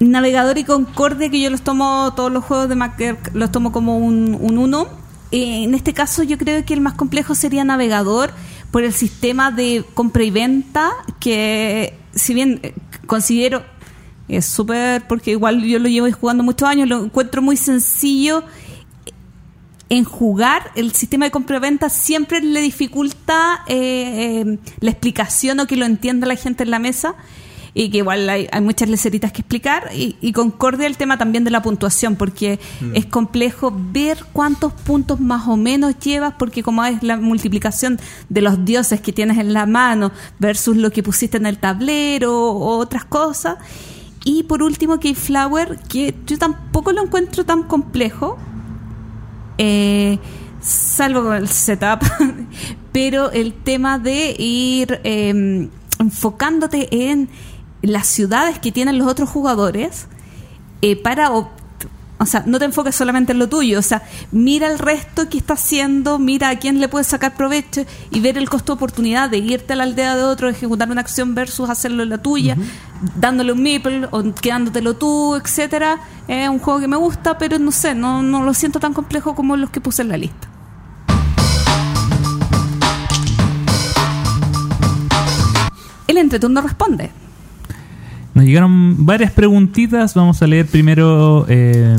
Navegador 0.00 0.58
y 0.58 0.64
Concordia, 0.64 1.30
que 1.30 1.40
yo 1.40 1.50
los 1.50 1.62
tomo, 1.62 2.12
todos 2.14 2.30
los 2.30 2.44
juegos 2.44 2.68
de 2.68 2.76
Mac 2.76 3.18
los 3.34 3.50
tomo 3.50 3.72
como 3.72 3.98
un, 3.98 4.36
un 4.40 4.58
uno. 4.58 4.86
Eh, 5.30 5.64
en 5.64 5.74
este 5.74 5.92
caso 5.92 6.22
yo 6.22 6.38
creo 6.38 6.64
que 6.64 6.74
el 6.74 6.80
más 6.80 6.94
complejo 6.94 7.34
sería 7.34 7.64
Navegador 7.64 8.30
por 8.70 8.84
el 8.84 8.92
sistema 8.92 9.50
de 9.50 9.84
compra 9.94 10.22
y 10.22 10.30
venta, 10.30 10.92
que 11.20 11.98
si 12.14 12.34
bien 12.34 12.60
eh, 12.62 12.74
considero 13.06 13.62
es 14.28 14.44
súper, 14.44 15.06
porque 15.06 15.30
igual 15.32 15.62
yo 15.62 15.78
lo 15.78 15.88
llevo 15.88 16.10
jugando 16.12 16.44
muchos 16.44 16.68
años, 16.68 16.88
lo 16.88 17.04
encuentro 17.04 17.40
muy 17.40 17.56
sencillo 17.56 18.44
en 19.90 20.04
jugar, 20.04 20.70
el 20.74 20.92
sistema 20.92 21.24
de 21.24 21.30
compra-venta 21.30 21.88
siempre 21.88 22.42
le 22.42 22.60
dificulta 22.60 23.64
eh, 23.66 24.42
eh, 24.44 24.58
la 24.80 24.90
explicación 24.90 25.60
o 25.60 25.66
que 25.66 25.76
lo 25.76 25.86
entienda 25.86 26.26
la 26.26 26.36
gente 26.36 26.64
en 26.64 26.70
la 26.70 26.78
mesa. 26.78 27.14
Y 27.78 27.90
que 27.90 27.98
igual 27.98 28.28
hay, 28.28 28.48
hay 28.50 28.60
muchas 28.60 28.88
leceritas 28.88 29.30
que 29.30 29.42
explicar. 29.42 29.90
Y, 29.94 30.16
y 30.20 30.32
Concordia 30.32 30.88
el 30.88 30.96
tema 30.96 31.16
también 31.16 31.44
de 31.44 31.52
la 31.52 31.62
puntuación, 31.62 32.16
porque 32.16 32.58
es 32.92 33.06
complejo 33.06 33.72
ver 33.92 34.18
cuántos 34.32 34.72
puntos 34.72 35.20
más 35.20 35.46
o 35.46 35.56
menos 35.56 35.96
llevas, 36.00 36.34
porque 36.36 36.64
como 36.64 36.84
es 36.84 37.04
la 37.04 37.16
multiplicación 37.18 38.00
de 38.28 38.42
los 38.42 38.64
dioses 38.64 39.00
que 39.00 39.12
tienes 39.12 39.38
en 39.38 39.52
la 39.52 39.64
mano 39.64 40.10
versus 40.40 40.76
lo 40.76 40.90
que 40.90 41.04
pusiste 41.04 41.36
en 41.36 41.46
el 41.46 41.58
tablero 41.58 42.50
o 42.50 42.78
otras 42.78 43.04
cosas. 43.04 43.58
Y 44.24 44.42
por 44.42 44.64
último, 44.64 44.98
Keyflower, 44.98 45.78
que 45.88 46.16
yo 46.26 46.36
tampoco 46.36 46.90
lo 46.90 47.04
encuentro 47.04 47.44
tan 47.44 47.62
complejo 47.62 48.38
eh, 49.58 50.18
salvo 50.60 51.24
con 51.24 51.34
el 51.34 51.48
setup, 51.48 52.00
pero 52.92 53.30
el 53.30 53.52
tema 53.54 53.98
de 53.98 54.34
ir 54.38 55.00
eh, 55.04 55.68
enfocándote 55.98 57.10
en 57.10 57.28
las 57.82 58.06
ciudades 58.06 58.58
que 58.58 58.72
tienen 58.72 58.98
los 58.98 59.08
otros 59.08 59.28
jugadores 59.28 60.06
eh, 60.82 60.96
para... 60.96 61.30
O 62.20 62.26
sea, 62.26 62.42
no 62.46 62.58
te 62.58 62.64
enfoques 62.64 62.96
solamente 62.96 63.30
en 63.30 63.38
lo 63.38 63.48
tuyo, 63.48 63.78
o 63.78 63.82
sea, 63.82 64.02
mira 64.32 64.66
el 64.66 64.80
resto 64.80 65.28
que 65.28 65.38
está 65.38 65.54
haciendo, 65.54 66.18
mira 66.18 66.48
a 66.48 66.58
quién 66.58 66.80
le 66.80 66.88
puedes 66.88 67.06
sacar 67.06 67.36
provecho 67.36 67.84
y 68.10 68.18
ver 68.18 68.36
el 68.36 68.50
costo 68.50 68.72
de 68.72 68.76
oportunidad 68.78 69.30
de 69.30 69.38
irte 69.38 69.74
a 69.74 69.76
la 69.76 69.84
aldea 69.84 70.16
de 70.16 70.24
otro, 70.24 70.48
ejecutar 70.48 70.90
una 70.90 71.00
acción 71.00 71.36
versus 71.36 71.70
hacerlo 71.70 72.02
en 72.02 72.08
la 72.08 72.18
tuya, 72.18 72.56
dándole 73.14 73.52
un 73.52 73.62
meeple 73.62 74.08
o 74.10 74.34
quedándotelo 74.34 74.96
tú, 74.96 75.36
etcétera. 75.36 76.00
Es 76.26 76.48
un 76.48 76.58
juego 76.58 76.80
que 76.80 76.88
me 76.88 76.96
gusta, 76.96 77.38
pero 77.38 77.56
no 77.60 77.70
sé, 77.70 77.94
no, 77.94 78.20
no 78.20 78.42
lo 78.42 78.52
siento 78.52 78.80
tan 78.80 78.94
complejo 78.94 79.36
como 79.36 79.56
los 79.56 79.70
que 79.70 79.80
puse 79.80 80.02
en 80.02 80.08
la 80.08 80.16
lista. 80.16 80.48
El 86.08 86.16
entreturno 86.16 86.62
responde. 86.62 87.12
Nos 88.38 88.46
llegaron 88.46 89.04
varias 89.04 89.32
preguntitas. 89.32 90.14
Vamos 90.14 90.40
a 90.42 90.46
leer 90.46 90.64
primero 90.64 91.44
eh, 91.48 91.96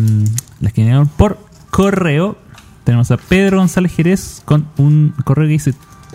las 0.62 0.72
que 0.72 0.84
llegaron 0.84 1.10
por 1.10 1.38
correo. 1.70 2.38
Tenemos 2.86 3.12
a 3.12 3.18
Pedro 3.18 3.58
González 3.58 3.94
Jerez 3.94 4.42
con 4.46 4.66
un 4.78 5.14
correo 5.26 5.48
que 5.48 5.52
dice 5.52 5.74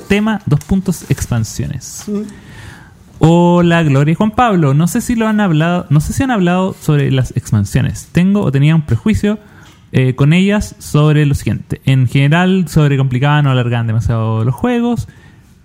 tema, 0.08 0.40
dos 0.46 0.60
puntos, 0.60 1.10
expansiones. 1.10 2.06
Hola 3.18 3.82
Gloria 3.82 4.12
y 4.12 4.14
Juan 4.14 4.30
Pablo, 4.30 4.72
no 4.72 4.88
sé 4.88 5.02
si 5.02 5.14
lo 5.14 5.28
han 5.28 5.40
hablado, 5.40 5.84
no 5.90 6.00
sé 6.00 6.14
si 6.14 6.22
han 6.22 6.30
hablado 6.30 6.74
sobre 6.80 7.10
las 7.10 7.36
expansiones. 7.36 8.08
Tengo 8.10 8.40
o 8.40 8.50
tenía 8.50 8.74
un 8.74 8.86
prejuicio 8.86 9.38
eh, 9.92 10.14
con 10.14 10.32
ellas 10.32 10.74
sobre 10.78 11.26
lo 11.26 11.34
siguiente. 11.34 11.82
En 11.84 12.08
general, 12.08 12.64
sobre 12.68 12.96
complicaban 12.96 13.46
o 13.46 13.50
alargaban 13.50 13.88
demasiado 13.88 14.42
los 14.42 14.54
juegos. 14.54 15.06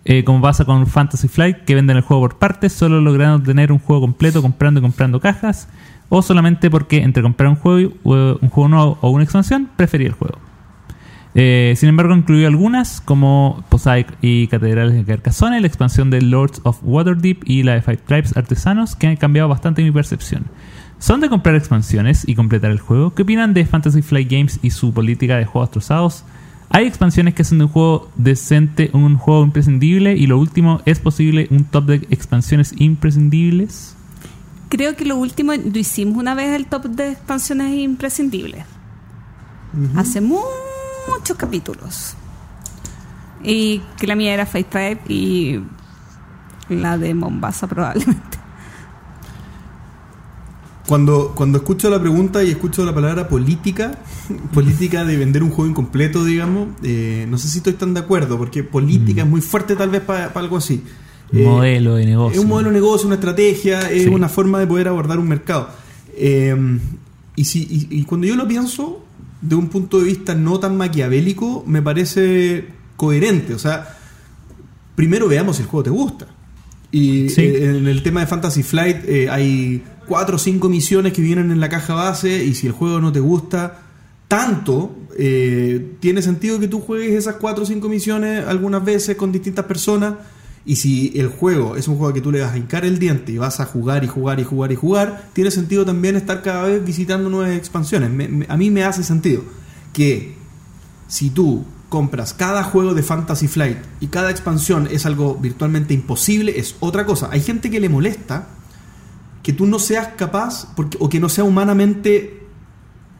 Eh, 0.05 0.23
como 0.23 0.41
pasa 0.41 0.65
con 0.65 0.87
Fantasy 0.87 1.27
Flight, 1.27 1.65
que 1.65 1.75
venden 1.75 1.97
el 1.97 2.03
juego 2.03 2.23
por 2.23 2.39
partes, 2.39 2.73
solo 2.73 3.01
logrando 3.01 3.43
tener 3.45 3.71
un 3.71 3.79
juego 3.79 4.01
completo 4.01 4.41
comprando 4.41 4.79
y 4.79 4.83
comprando 4.83 5.19
cajas, 5.19 5.67
o 6.07 6.21
solamente 6.21 6.69
porque 6.69 7.03
entre 7.03 7.21
comprar 7.21 7.49
un 7.49 7.55
juego, 7.55 7.93
un 8.03 8.49
juego 8.49 8.67
nuevo 8.69 8.97
o 9.01 9.09
una 9.09 9.23
expansión, 9.23 9.69
prefería 9.75 10.07
el 10.07 10.13
juego. 10.13 10.39
Eh, 11.35 11.75
sin 11.77 11.89
embargo, 11.89 12.15
incluyó 12.15 12.47
algunas 12.47 13.01
como 13.01 13.63
Posaic 13.69 14.07
y 14.21 14.47
Catedrales 14.47 14.95
de 14.95 15.03
Carcassonne, 15.03 15.61
la 15.61 15.67
expansión 15.67 16.09
de 16.09 16.21
Lords 16.21 16.61
of 16.63 16.79
Waterdeep 16.81 17.43
y 17.45 17.63
la 17.63 17.73
de 17.73 17.81
Five 17.81 17.97
Tribes 17.97 18.35
Artesanos, 18.35 18.95
que 18.95 19.07
han 19.07 19.15
cambiado 19.15 19.47
bastante 19.47 19.83
mi 19.83 19.91
percepción. 19.91 20.45
¿Son 20.97 21.21
de 21.21 21.29
comprar 21.29 21.55
expansiones 21.55 22.27
y 22.27 22.35
completar 22.35 22.71
el 22.71 22.79
juego? 22.79 23.13
¿Qué 23.13 23.21
opinan 23.21 23.53
de 23.53 23.65
Fantasy 23.65 24.01
Flight 24.01 24.29
Games 24.29 24.59
y 24.61 24.71
su 24.71 24.93
política 24.93 25.37
de 25.37 25.45
juegos 25.45 25.71
trozados? 25.71 26.25
¿Hay 26.71 26.85
expansiones 26.85 27.33
que 27.33 27.41
hacen 27.41 27.57
de 27.57 27.63
un 27.65 27.71
juego 27.71 28.11
decente 28.15 28.91
un 28.93 29.17
juego 29.17 29.43
imprescindible? 29.43 30.15
Y 30.15 30.27
lo 30.27 30.37
último, 30.39 30.81
¿es 30.85 30.99
posible 30.99 31.47
un 31.51 31.63
top 31.65 31.85
de 31.85 31.95
expansiones 32.11 32.73
imprescindibles? 32.77 33.95
Creo 34.69 34.95
que 34.95 35.03
lo 35.05 35.17
último 35.17 35.53
lo 35.53 35.79
hicimos 35.79 36.17
una 36.17 36.35
vez 36.35 36.55
el 36.55 36.67
top 36.67 36.85
de 36.85 37.11
expansiones 37.13 37.73
imprescindibles. 37.75 38.65
Hace 39.95 40.21
mu- 40.21 40.39
muchos 41.15 41.37
capítulos. 41.37 42.15
Y 43.43 43.81
que 43.97 44.05
la 44.07 44.15
mía 44.15 44.33
era 44.33 44.45
Fate 44.45 44.63
Tribe 44.65 44.99
y 45.07 45.59
la 46.69 46.97
de 46.97 47.13
Mombasa 47.13 47.67
probablemente. 47.67 48.37
Cuando, 50.89 51.33
cuando 51.35 51.59
escucho 51.59 51.87
la 51.91 51.99
pregunta 52.01 52.43
y 52.43 52.49
escucho 52.49 52.83
la 52.83 52.95
palabra 52.95 53.27
política, 53.27 53.99
política 54.53 55.05
de 55.05 55.17
vender 55.17 55.43
un 55.43 55.51
juego 55.51 55.69
incompleto, 55.69 56.25
digamos, 56.25 56.69
eh, 56.81 57.27
no 57.29 57.37
sé 57.37 57.47
si 57.47 57.59
estoy 57.59 57.73
tan 57.73 57.93
de 57.93 57.99
acuerdo, 57.99 58.39
porque 58.39 58.63
política 58.63 59.21
es 59.21 59.27
muy 59.27 59.41
fuerte 59.41 59.75
tal 59.75 59.91
vez 59.91 60.01
para 60.01 60.25
algo 60.33 60.57
así. 60.57 60.81
Eh, 61.31 61.43
modelo 61.43 61.93
de 61.95 62.07
negocio. 62.07 62.39
Es 62.39 62.43
un 62.43 62.49
modelo 62.49 62.69
de 62.69 62.75
negocio, 62.75 63.05
una 63.05 63.15
estrategia, 63.15 63.91
es 63.91 64.03
Sí. 64.05 64.09
una 64.09 64.29
forma 64.29 64.59
de 64.59 64.65
poder 64.65 64.87
abordar 64.87 65.19
un 65.19 65.27
mercado. 65.27 65.69
Eh, 66.17 66.55
y, 67.35 67.45
si, 67.45 67.59
y, 67.69 67.99
y 67.99 68.03
cuando 68.05 68.25
yo 68.25 68.35
lo 68.35 68.47
pienso 68.47 69.05
de 69.41 69.53
un 69.55 69.67
punto 69.69 69.99
de 69.99 70.05
vista 70.05 70.33
no 70.33 70.59
tan 70.59 70.75
maquiavélico, 70.75 71.63
me 71.67 71.83
parece 71.83 72.65
coherente. 72.97 73.53
O 73.53 73.59
sea, 73.59 73.95
primero 74.95 75.27
veamos 75.27 75.57
si 75.57 75.61
el 75.61 75.67
juego 75.69 75.83
te 75.83 75.89
gusta. 75.91 76.27
Y 76.91 77.29
Sí. 77.29 77.41
eh, 77.43 77.77
en 77.77 77.87
el 77.87 78.01
tema 78.01 78.21
de 78.21 78.25
Fantasy 78.27 78.63
Flight 78.63 78.97
eh, 79.07 79.29
hay 79.29 79.83
cuatro 80.09 80.37
o 80.37 80.39
cinco 80.39 80.67
misiones 80.69 81.13
que 81.13 81.21
vienen 81.21 81.51
en 81.51 81.59
la 81.59 81.69
caja 81.69 81.93
base 81.93 82.43
y 82.43 82.55
si 82.55 82.65
el 82.65 82.73
juego 82.73 82.99
no 82.99 83.11
te 83.11 83.19
gusta 83.19 83.83
tanto, 84.27 84.95
eh, 85.17 85.95
tiene 85.99 86.23
sentido 86.23 86.59
que 86.59 86.67
tú 86.67 86.81
juegues 86.81 87.13
esas 87.13 87.35
cuatro 87.35 87.63
o 87.63 87.67
cinco 87.67 87.87
misiones 87.87 88.45
algunas 88.47 88.83
veces 88.83 89.15
con 89.15 89.31
distintas 89.31 89.65
personas. 89.65 90.15
Y 90.65 90.75
si 90.75 91.13
el 91.15 91.27
juego 91.27 91.77
es 91.77 91.87
un 91.87 91.97
juego 91.97 92.11
que 92.13 92.21
tú 92.21 92.31
le 92.31 92.41
vas 92.41 92.53
a 92.53 92.57
hincar 92.57 92.85
el 92.85 92.99
diente 92.99 93.31
y 93.31 93.37
vas 93.37 93.59
a 93.59 93.65
jugar 93.65 94.03
y 94.03 94.07
jugar 94.07 94.39
y 94.39 94.43
jugar 94.43 94.71
y 94.71 94.75
jugar, 94.75 95.29
tiene 95.33 95.51
sentido 95.51 95.85
también 95.85 96.15
estar 96.15 96.41
cada 96.41 96.63
vez 96.63 96.83
visitando 96.83 97.29
nuevas 97.29 97.55
expansiones. 97.55 98.09
A 98.49 98.57
mí 98.57 98.71
me 98.71 98.83
hace 98.83 99.03
sentido 99.03 99.43
que 99.93 100.33
si 101.07 101.29
tú 101.29 101.65
compras 101.87 102.33
cada 102.33 102.63
juego 102.63 102.93
de 102.93 103.03
Fantasy 103.03 103.47
Flight 103.47 103.77
y 103.99 104.07
cada 104.07 104.31
expansión 104.31 104.87
es 104.91 105.05
algo 105.05 105.35
virtualmente 105.35 105.93
imposible, 105.93 106.59
es 106.59 106.75
otra 106.79 107.05
cosa. 107.05 107.29
Hay 107.31 107.41
gente 107.41 107.69
que 107.69 107.79
le 107.79 107.89
molesta 107.89 108.47
que 109.49 109.53
tú 109.57 109.65
no 109.65 109.79
seas 109.79 110.09
capaz 110.15 110.67
porque, 110.75 110.95
o 111.01 111.09
que 111.09 111.19
no 111.19 111.27
sea 111.27 111.43
humanamente 111.43 112.43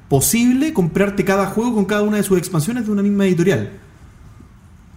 posible 0.10 0.74
comprarte 0.74 1.26
cada 1.26 1.48
juego 1.48 1.74
con 1.74 1.86
cada 1.86 2.04
una 2.04 2.18
de 2.18 2.24
sus 2.24 2.38
expansiones 2.38 2.86
de 2.86 2.92
una 2.92 3.02
misma 3.02 3.26
editorial. 3.26 3.72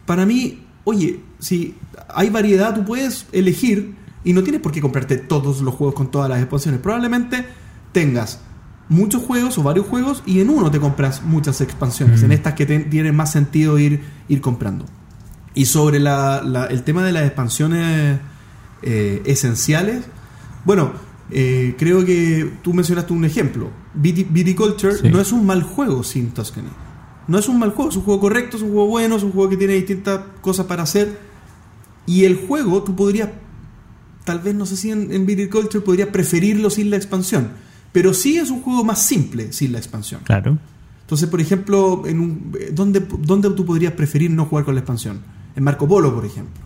Para 0.05 0.27
mí, 0.27 0.63
oye, 0.85 1.21
si 1.39 1.75
hay 2.15 2.29
variedad, 2.29 2.75
tú 2.75 2.85
puedes 2.85 3.25
elegir 3.33 3.95
y 4.25 4.35
no 4.35 4.43
tienes 4.43 4.61
por 4.61 4.73
qué 4.73 4.83
comprarte 4.83 5.17
todos 5.17 5.63
los 5.63 5.75
juegos 5.75 5.95
con 5.95 6.11
todas 6.11 6.29
las 6.29 6.39
expansiones. 6.41 6.81
Probablemente 6.81 7.47
tengas 7.93 8.41
muchos 8.91 9.23
juegos 9.23 9.57
o 9.57 9.63
varios 9.63 9.87
juegos 9.87 10.23
y 10.27 10.41
en 10.41 10.51
uno 10.51 10.71
te 10.71 10.81
compras 10.81 11.23
muchas 11.23 11.63
expansiones, 11.63 12.21
Mm. 12.21 12.25
en 12.27 12.33
estas 12.33 12.53
que 12.55 12.67
te- 12.67 12.81
tienen 12.81 13.17
más 13.17 13.33
sentido 13.33 13.79
ir, 13.79 14.03
ir 14.29 14.43
comprando. 14.43 14.85
Y 15.55 15.65
sobre 15.65 15.99
la- 15.99 16.43
la- 16.43 16.67
el 16.67 16.83
tema 16.83 17.03
de 17.05 17.13
las 17.13 17.25
expansiones 17.25 18.19
eh, 18.83 19.23
esenciales, 19.27 20.05
bueno, 20.65 20.93
eh, 21.35 21.75
creo 21.79 22.05
que 22.05 22.51
tú 22.63 22.73
mencionaste 22.75 23.13
un 23.13 23.25
ejemplo. 23.25 23.71
Viti- 23.95 24.27
Viticulture 24.29 24.95
Sí. 24.97 25.09
no 25.11 25.21
es 25.21 25.33
un 25.33 25.45
mal 25.47 25.63
juego 25.63 26.03
sin 26.03 26.31
Tuscany. 26.31 26.69
No 27.29 27.39
es 27.39 27.49
un 27.49 27.59
mal 27.59 27.71
juego, 27.71 27.91
es 27.91 27.97
un 27.97 28.03
juego 28.03 28.21
correcto, 28.21 28.57
es 28.57 28.63
un 28.63 28.71
juego 28.73 28.87
bueno, 28.89 29.17
es 29.17 29.23
un 29.23 29.33
juego 29.33 29.49
que 29.51 29.57
tiene 29.57 29.75
distintas 29.75 30.21
cosas 30.41 30.67
para 30.67 30.83
hacer. 30.83 31.19
Y 32.07 32.25
el 32.25 32.37
juego 32.37 32.83
tú 32.83 32.95
podrías 32.97 33.29
tal 34.25 34.39
vez 34.41 34.55
no 34.55 34.67
sé 34.67 34.77
si 34.77 34.91
en, 34.91 35.13
en 35.13 35.27
Viticulture 35.27 35.85
podría 35.85 36.11
preferirlo 36.13 36.71
sin 36.71 36.91
la 36.91 36.97
expansión. 36.97 37.51
Pero 37.93 38.15
sí 38.15 38.39
es 38.39 38.51
un 38.51 38.63
juego 38.63 38.85
más 38.85 39.03
simple 39.07 39.53
sin 39.53 39.73
la 39.73 39.79
expansión. 39.79 40.21
Claro. 40.25 40.59
Entonces, 41.03 41.29
por 41.29 41.41
ejemplo, 41.41 42.05
en 42.07 42.21
un, 42.21 42.53
¿dónde, 42.73 43.01
¿dónde 43.19 43.51
tú 43.51 43.67
podrías 43.67 43.93
preferir 43.93 44.31
no 44.31 44.47
jugar 44.47 44.65
con 44.65 44.75
la 44.75 44.81
expansión? 44.81 45.21
En 45.55 45.63
Marco 45.65 45.87
Polo, 45.87 46.15
por 46.15 46.25
ejemplo. 46.25 46.63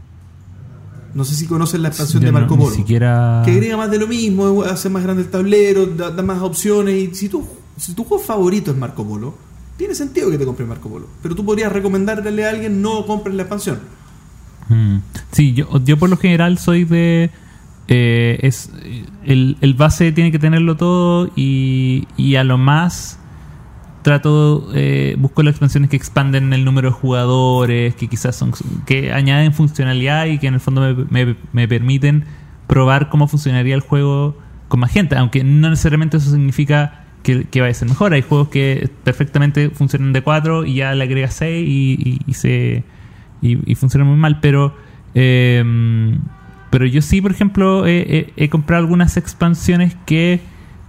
No 1.16 1.24
sé 1.24 1.34
si 1.34 1.46
conoces 1.46 1.80
la 1.80 1.88
expansión 1.88 2.22
Yo 2.22 2.26
de 2.26 2.32
no- 2.32 2.38
Marco 2.40 2.56
ni 2.56 2.62
Polo. 2.64 2.76
siquiera- 2.76 3.42
Que 3.44 3.52
agrega 3.52 3.76
más 3.78 3.90
de 3.90 3.98
lo 3.98 4.06
mismo, 4.06 4.62
hace 4.64 4.88
más 4.90 5.02
grande 5.02 5.22
el 5.22 5.30
tablero, 5.30 5.86
da, 5.86 6.10
da 6.10 6.22
más 6.22 6.42
opciones. 6.42 6.94
Y 6.94 7.14
si, 7.14 7.28
tú, 7.28 7.44
si 7.76 7.94
tu 7.94 8.04
juego 8.04 8.22
favorito 8.22 8.70
es 8.70 8.76
Marco 8.76 9.04
Polo, 9.06 9.34
tiene 9.78 9.94
sentido 9.94 10.30
que 10.30 10.36
te 10.38 10.44
compres 10.44 10.68
Marco 10.68 10.88
Polo. 10.90 11.06
Pero 11.22 11.34
tú 11.34 11.44
podrías 11.44 11.72
recomendarle 11.72 12.44
a 12.46 12.50
alguien 12.50 12.82
no 12.82 13.06
compres 13.06 13.34
la 13.34 13.42
expansión. 13.42 13.78
Mm. 14.68 14.96
Sí, 15.32 15.54
yo, 15.54 15.82
yo 15.84 15.96
por 15.98 16.10
lo 16.10 16.16
general 16.18 16.58
soy 16.58 16.84
de... 16.84 17.30
eh, 17.88 18.38
es 18.42 18.70
el, 19.24 19.56
el 19.60 19.74
base 19.74 20.12
tiene 20.12 20.30
que 20.32 20.38
tenerlo 20.38 20.76
todo 20.76 21.30
y, 21.36 22.06
y 22.16 22.34
a 22.36 22.44
lo 22.44 22.58
más 22.58 23.18
trato 24.06 24.68
eh, 24.72 25.16
busco 25.18 25.42
las 25.42 25.50
expansiones 25.54 25.90
que 25.90 25.96
expanden 25.96 26.52
el 26.52 26.64
número 26.64 26.90
de 26.90 26.94
jugadores 26.94 27.96
que 27.96 28.06
quizás 28.06 28.36
son 28.36 28.52
que 28.86 29.12
añaden 29.12 29.52
funcionalidad 29.52 30.26
y 30.26 30.38
que 30.38 30.46
en 30.46 30.54
el 30.54 30.60
fondo 30.60 30.80
me, 31.10 31.24
me- 31.24 31.36
me 31.52 31.66
permiten 31.66 32.24
probar 32.68 33.08
cómo 33.08 33.26
funcionaría 33.26 33.74
el 33.74 33.80
juego 33.80 34.38
con 34.68 34.78
más 34.78 34.92
gente 34.92 35.16
aunque 35.16 35.42
no 35.42 35.68
necesariamente 35.70 36.18
eso 36.18 36.30
significa 36.30 37.02
que, 37.24 37.44
que 37.50 37.60
vaya 37.60 37.72
a 37.72 37.74
ser 37.74 37.88
mejor 37.88 38.12
hay 38.12 38.22
juegos 38.22 38.46
que 38.48 38.88
perfectamente 39.02 39.70
funcionan 39.70 40.12
de 40.12 40.22
4 40.22 40.64
y 40.66 40.74
ya 40.74 40.94
le 40.94 41.02
agregas 41.02 41.34
6 41.34 41.66
y, 41.68 42.20
y- 42.28 42.34
se 42.34 42.84
y, 43.42 43.58
y 43.70 43.74
funcionan 43.74 44.06
muy 44.08 44.16
mal 44.18 44.38
pero 44.40 44.76
eh, 45.14 46.16
pero 46.70 46.86
yo 46.86 47.02
sí 47.02 47.20
por 47.20 47.32
ejemplo 47.32 47.84
he, 47.88 48.48
comprado 48.50 48.82
algunas 48.84 49.16
expansiones 49.16 49.96
que 50.06 50.40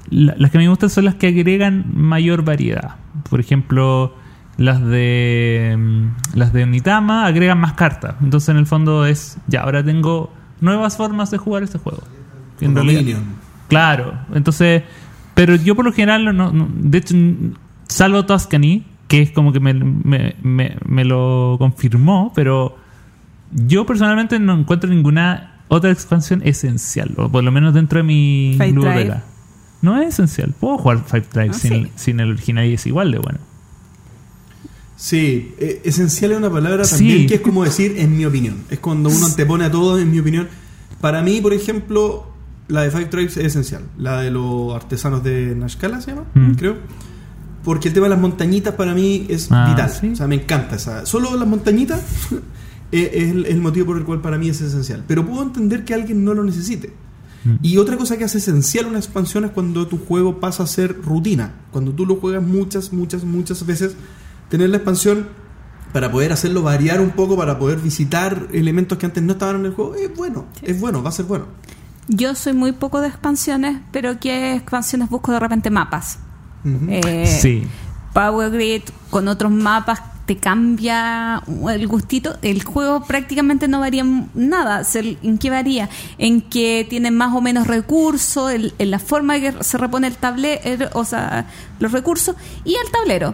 la- 0.10 0.35
las 0.38 0.52
que 0.52 0.60
me 0.60 0.69
gustan 0.69 0.89
son 0.91 1.06
las 1.06 1.15
que 1.15 1.27
agregan 1.27 1.84
mayor 1.94 2.44
variedad. 2.45 2.95
Por 3.30 3.39
ejemplo, 3.39 4.14
las 4.57 4.84
de 4.84 5.76
mm, 5.77 6.38
las 6.38 6.53
de 6.53 6.64
Onitama 6.64 7.26
agregan 7.26 7.60
más 7.60 7.73
cartas. 7.73 8.15
Entonces, 8.22 8.49
en 8.49 8.57
el 8.57 8.65
fondo 8.65 9.06
es 9.06 9.38
ya 9.48 9.61
ahora 9.61 9.84
tengo 9.84 10.31
nuevas 10.61 10.98
formas 10.98 11.30
de 11.31 11.38
jugar 11.38 11.64
este 11.64 11.77
juego. 11.77 12.03
En 12.61 12.73
realidad- 12.76 12.99
Dominion. 13.02 13.23
Claro, 13.68 14.14
entonces, 14.34 14.84
pero 15.35 15.56
yo 15.56 15.76
por 15.76 15.85
lo 15.85 15.91
general, 15.94 16.23
no, 16.26 16.52
no- 16.52 16.68
de 16.73 16.98
hecho, 16.98 17.15
salvo 17.88 18.26
Tuscany, 18.26 18.84
que 19.07 19.22
es 19.22 19.31
como 19.31 19.52
que 19.53 19.60
me, 19.60 19.73
me- 19.73 20.35
me- 20.41 20.77
me 20.85 21.06
lo 21.06 21.56
confirmó, 21.60 22.31
pero 22.35 22.77
yo 23.52 23.85
personalmente 23.85 24.39
no 24.39 24.53
encuentro 24.57 24.89
ninguna 24.89 25.53
otra 25.68 25.91
expansión 25.91 26.41
esencial, 26.45 27.14
o 27.18 27.30
por 27.30 27.44
lo 27.44 27.52
menos 27.52 27.73
dentro 27.73 27.98
de 27.99 28.03
mi. 28.03 28.56
No 29.81 30.01
es 30.01 30.09
esencial, 30.09 30.53
puedo 30.59 30.77
jugar 30.77 31.03
Five 31.05 31.25
Drive 31.33 31.51
Ah, 31.51 31.53
sin, 31.53 31.71
sí. 31.85 31.91
sin 31.95 32.19
el 32.19 32.31
original 32.31 32.65
y 32.65 32.73
es 32.73 32.85
igual 32.87 33.11
de 33.11 33.19
bueno. 33.19 33.39
Sí, 34.95 35.53
eh, 35.59 35.81
esencial 35.85 36.31
es 36.31 36.37
una 36.37 36.49
palabra 36.49 36.83
Sí. 36.83 36.95
también 36.97 37.27
que 37.27 37.35
es 37.35 37.41
como 37.41 37.63
decir 37.63 37.95
en 37.97 38.17
mi 38.17 38.25
opinión. 38.25 38.63
Es 38.69 38.79
cuando 38.79 39.09
uno 39.09 39.25
antepone 39.27 39.65
a 39.65 39.71
todo 39.71 39.99
en 39.99 40.09
mi 40.09 40.19
opinión. 40.19 40.47
Para 40.99 41.21
mí, 41.21 41.39
por 41.39 41.53
ejemplo, 41.53 42.25
la 42.67 42.81
de 42.81 42.89
Five 42.89 43.05
Tribes 43.05 43.37
es 43.37 43.45
esencial. 43.45 43.83
La 43.99 44.21
de 44.21 44.31
los 44.31 44.73
artesanos 44.75 45.23
de 45.23 45.53
Nashkala 45.55 46.01
se 46.01 46.11
llama, 46.11 46.23
Mm. 46.33 46.51
creo. 46.53 46.77
Porque 47.63 47.89
el 47.89 47.93
tema 47.93 48.05
de 48.05 48.11
las 48.11 48.19
montañitas 48.19 48.73
para 48.73 48.95
mí 48.95 49.27
es 49.29 49.49
Ah, 49.51 49.67
vital. 49.69 49.89
sí. 49.91 50.09
O 50.09 50.15
sea, 50.15 50.25
me 50.27 50.35
encanta 50.35 50.77
esa. 50.77 51.05
Solo 51.05 51.35
las 51.37 51.47
montañitas 51.47 52.01
es 52.91 53.09
es 53.13 53.29
el, 53.31 53.45
el 53.45 53.57
motivo 53.61 53.87
por 53.87 53.97
el 53.97 54.03
cual 54.05 54.21
para 54.21 54.37
mí 54.39 54.49
es 54.49 54.61
esencial. 54.61 55.03
Pero 55.07 55.25
puedo 55.27 55.43
entender 55.43 55.85
que 55.85 55.93
alguien 55.93 56.23
no 56.25 56.33
lo 56.33 56.43
necesite. 56.43 56.91
Mm. 57.43 57.55
Y 57.61 57.77
otra 57.77 57.97
cosa 57.97 58.18
que 58.18 58.23
hace 58.23 58.38
esencial 58.39 58.85
una 58.88 58.97
expansión 58.97 59.45
es 59.45 59.51
cuando 59.51 59.88
tu 59.88 59.97
juego 59.97 60.39
pasa 60.39 60.64
a 60.64 60.68
ser 60.68 61.01
rutina. 61.01 61.53
Cuando 61.72 61.91
tú 61.91 62.05
lo 62.05 62.15
juegas 62.18 62.43
muchas, 62.43 62.93
muchas, 62.93 63.23
muchas 63.23 63.65
veces, 63.65 63.95
tener 64.49 64.69
la 64.69 64.77
expansión 64.77 65.27
para 65.93 66.11
poder 66.11 66.31
hacerlo 66.34 66.61
variar 66.61 67.01
un 67.01 67.11
poco, 67.11 67.38
para 67.38 67.57
poder 67.57 67.80
visitar 67.80 68.47
elementos 68.51 68.97
que 68.97 69.05
antes 69.05 69.23
no 69.23 69.34
estaban 69.34 69.57
en 69.57 69.65
el 69.68 69.73
juego, 69.73 69.95
es 69.95 70.14
bueno, 70.15 70.45
es 70.61 70.80
bueno, 70.80 71.01
va 71.01 71.09
a 71.09 71.14
ser 71.14 71.26
bueno. 71.26 71.45
Yo 72.09 72.35
soy 72.35 72.53
muy 72.53 72.72
poco 72.72 73.01
de 73.01 73.07
expansiones, 73.07 73.81
pero 73.91 74.19
¿qué 74.19 74.55
expansiones 74.55 75.09
busco 75.09 75.31
de 75.31 75.39
repente 75.39 75.69
mapas? 75.69 76.19
Eh, 76.65 77.26
sí. 77.41 77.68
Power 78.14 78.51
Grid 78.51 78.84
con 79.09 79.27
otros 79.27 79.51
mapas 79.51 80.01
te 80.27 80.35
cambia 80.37 81.41
el 81.71 81.87
gustito. 81.87 82.37
El 82.43 82.63
juego 82.63 83.01
prácticamente 83.05 83.67
no 83.67 83.79
varía 83.79 84.05
nada. 84.35 84.83
Se- 84.83 85.17
¿En 85.23 85.37
qué 85.39 85.49
varía? 85.49 85.89
En 86.19 86.41
que 86.41 86.85
tiene 86.87 87.09
más 87.09 87.33
o 87.33 87.41
menos 87.41 87.65
recursos, 87.65 88.51
en 88.51 88.91
la 88.91 88.99
forma 88.99 89.39
que 89.39 89.53
se 89.63 89.77
repone 89.79 90.05
el 90.07 90.17
tablero, 90.17 90.89
o 90.93 91.03
sea, 91.05 91.47
los 91.79 91.91
recursos 91.91 92.35
y 92.65 92.75
el 92.75 92.91
tablero. 92.91 93.33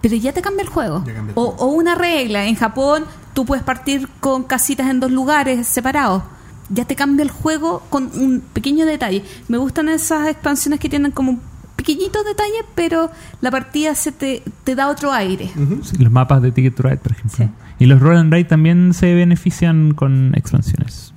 Pero 0.00 0.16
ya 0.16 0.32
te 0.32 0.40
cambia 0.42 0.62
el 0.62 0.68
juego. 0.68 1.04
Ya 1.06 1.12
cambia 1.14 1.32
el 1.32 1.38
o, 1.38 1.42
o 1.58 1.66
una 1.66 1.94
regla. 1.96 2.46
En 2.46 2.54
Japón 2.54 3.04
tú 3.34 3.44
puedes 3.44 3.64
partir 3.64 4.08
con 4.20 4.44
casitas 4.44 4.88
en 4.88 5.00
dos 5.00 5.10
lugares 5.10 5.66
separados. 5.66 6.22
Ya 6.68 6.84
te 6.84 6.94
cambia 6.96 7.24
el 7.24 7.30
juego 7.30 7.82
con 7.90 8.04
un 8.14 8.40
pequeño 8.52 8.86
detalle. 8.86 9.24
Me 9.48 9.58
gustan 9.58 9.88
esas 9.88 10.28
expansiones 10.28 10.80
que 10.80 10.88
tienen 10.88 11.10
como 11.10 11.38
pequeñitos 11.82 12.24
detalles, 12.24 12.64
pero 12.74 13.10
la 13.40 13.50
partida 13.50 13.94
se 13.94 14.12
te, 14.12 14.42
te 14.64 14.74
da 14.74 14.88
otro 14.88 15.12
aire. 15.12 15.50
Sí, 15.82 15.96
los 15.98 16.12
mapas 16.12 16.40
de 16.42 16.52
Ticket 16.52 16.74
to 16.74 16.82
Ride, 16.84 16.98
por 16.98 17.12
ejemplo. 17.12 17.36
Sí. 17.36 17.48
Y 17.78 17.86
los 17.86 18.00
Roll 18.00 18.16
and 18.16 18.32
Ride 18.32 18.44
también 18.44 18.94
se 18.94 19.14
benefician 19.14 19.94
con 19.94 20.34
expansiones. 20.36 21.12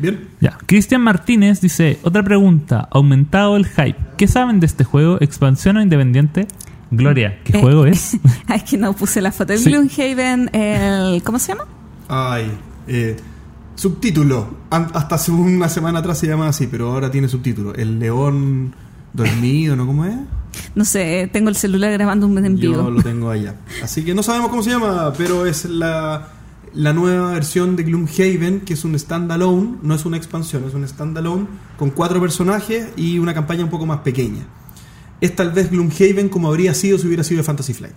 Bien. 0.00 0.28
Ya. 0.40 0.56
Cristian 0.66 1.02
Martínez 1.02 1.60
dice, 1.60 1.98
otra 2.02 2.22
pregunta, 2.22 2.88
aumentado 2.90 3.56
el 3.56 3.66
hype. 3.66 3.96
¿Qué 4.16 4.26
saben 4.28 4.60
de 4.60 4.66
este 4.66 4.84
juego? 4.84 5.18
¿Expansión 5.20 5.76
o 5.76 5.82
independiente? 5.82 6.46
Gloria, 6.90 7.40
¿qué 7.44 7.58
Eh, 7.58 7.60
juego 7.60 7.84
es? 7.86 8.16
es 8.54 8.62
que 8.64 8.76
no 8.78 8.92
puse 8.94 9.20
la 9.20 9.30
foto. 9.32 9.52
El 9.52 9.58
Sí. 9.58 9.70
Gloomhaven, 9.70 10.50
el, 10.54 11.22
¿cómo 11.22 11.38
se 11.38 11.52
llama? 11.52 11.64
Ay, 12.08 12.50
eh, 12.86 13.16
subtítulo. 13.74 14.56
An- 14.70 14.88
hasta 14.94 15.16
hace 15.16 15.30
una 15.32 15.68
semana 15.68 15.98
atrás 16.00 16.18
se 16.18 16.26
llamaba 16.26 16.50
así, 16.50 16.66
pero 16.66 16.90
ahora 16.92 17.10
tiene 17.10 17.28
subtítulo. 17.28 17.74
El 17.74 17.98
león 17.98 18.74
dormido, 19.12 19.76
¿no? 19.76 19.86
¿Cómo 19.86 20.04
es? 20.04 20.16
No 20.74 20.84
sé, 20.84 21.28
tengo 21.32 21.48
el 21.48 21.56
celular 21.56 21.92
grabando 21.92 22.26
un 22.26 22.44
en 22.44 22.56
vivo. 22.56 22.74
Yo 22.74 22.90
lo 22.90 23.02
tengo 23.02 23.30
allá. 23.30 23.56
Así 23.82 24.04
que 24.04 24.14
no 24.14 24.22
sabemos 24.22 24.50
cómo 24.50 24.62
se 24.62 24.70
llama, 24.70 25.12
pero 25.16 25.46
es 25.46 25.64
la, 25.64 26.28
la 26.74 26.92
nueva 26.92 27.32
versión 27.32 27.76
de 27.76 27.84
Gloomhaven, 27.84 28.60
que 28.60 28.74
es 28.74 28.84
un 28.84 28.98
standalone, 28.98 29.78
no 29.82 29.94
es 29.94 30.04
una 30.04 30.16
expansión, 30.16 30.64
es 30.66 30.74
un 30.74 30.86
standalone 30.86 31.46
con 31.78 31.90
cuatro 31.90 32.20
personajes 32.20 32.88
y 32.96 33.18
una 33.18 33.34
campaña 33.34 33.64
un 33.64 33.70
poco 33.70 33.86
más 33.86 34.00
pequeña. 34.00 34.46
Es 35.20 35.34
tal 35.34 35.52
vez 35.52 35.70
Gloomhaven 35.70 36.28
como 36.28 36.48
habría 36.48 36.74
sido 36.74 36.98
si 36.98 37.06
hubiera 37.06 37.24
sido 37.24 37.38
de 37.38 37.44
Fantasy 37.44 37.74
Flight. 37.74 37.94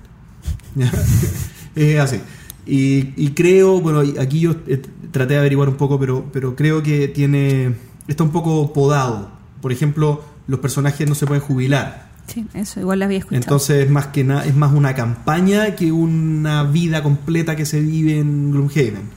Así. 2.01 2.19
Y, 2.65 3.13
y 3.15 3.31
creo, 3.31 3.81
bueno, 3.81 4.01
aquí 4.19 4.39
yo 4.39 4.55
eh, 4.67 4.81
traté 5.11 5.33
de 5.33 5.39
averiguar 5.39 5.69
un 5.69 5.75
poco, 5.75 5.99
pero, 5.99 6.25
pero 6.31 6.55
creo 6.55 6.83
que 6.83 7.07
tiene 7.07 7.75
está 8.07 8.23
un 8.23 8.31
poco 8.31 8.73
podado. 8.73 9.31
Por 9.61 9.71
ejemplo, 9.71 10.23
los 10.51 10.59
personajes 10.59 11.07
no 11.07 11.15
se 11.15 11.25
pueden 11.25 11.41
jubilar. 11.41 12.11
Sí, 12.27 12.45
eso 12.53 12.79
igual 12.79 12.99
lo 12.99 13.05
había 13.05 13.19
escuchado. 13.19 13.41
Entonces 13.41 13.85
es 13.85 13.89
más 13.89 14.07
que 14.07 14.23
nada, 14.23 14.45
es 14.45 14.55
más 14.55 14.73
una 14.73 14.93
campaña 14.93 15.75
que 15.75 15.91
una 15.91 16.63
vida 16.63 17.01
completa 17.01 17.55
que 17.55 17.65
se 17.65 17.79
vive 17.79 18.19
en 18.19 18.51
Gloomhaven. 18.51 19.09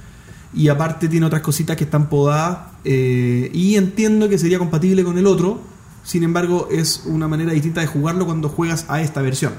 Y 0.55 0.69
aparte 0.69 1.09
tiene 1.09 1.27
otras 1.27 1.43
cositas 1.43 1.77
que 1.77 1.85
están 1.85 2.09
podadas. 2.09 2.71
eh, 2.85 3.51
y 3.53 3.75
entiendo 3.75 4.29
que 4.29 4.39
sería 4.39 4.59
compatible 4.59 5.03
con 5.03 5.19
el 5.19 5.27
otro. 5.27 5.61
Sin 6.05 6.23
embargo, 6.23 6.69
es 6.71 7.03
una 7.07 7.27
manera 7.27 7.53
distinta 7.53 7.81
de 7.81 7.89
jugarlo 7.89 8.27
cuando 8.27 8.49
juegas 8.49 8.87
a 8.89 9.01
esta 9.01 9.21
versión. 9.21 9.55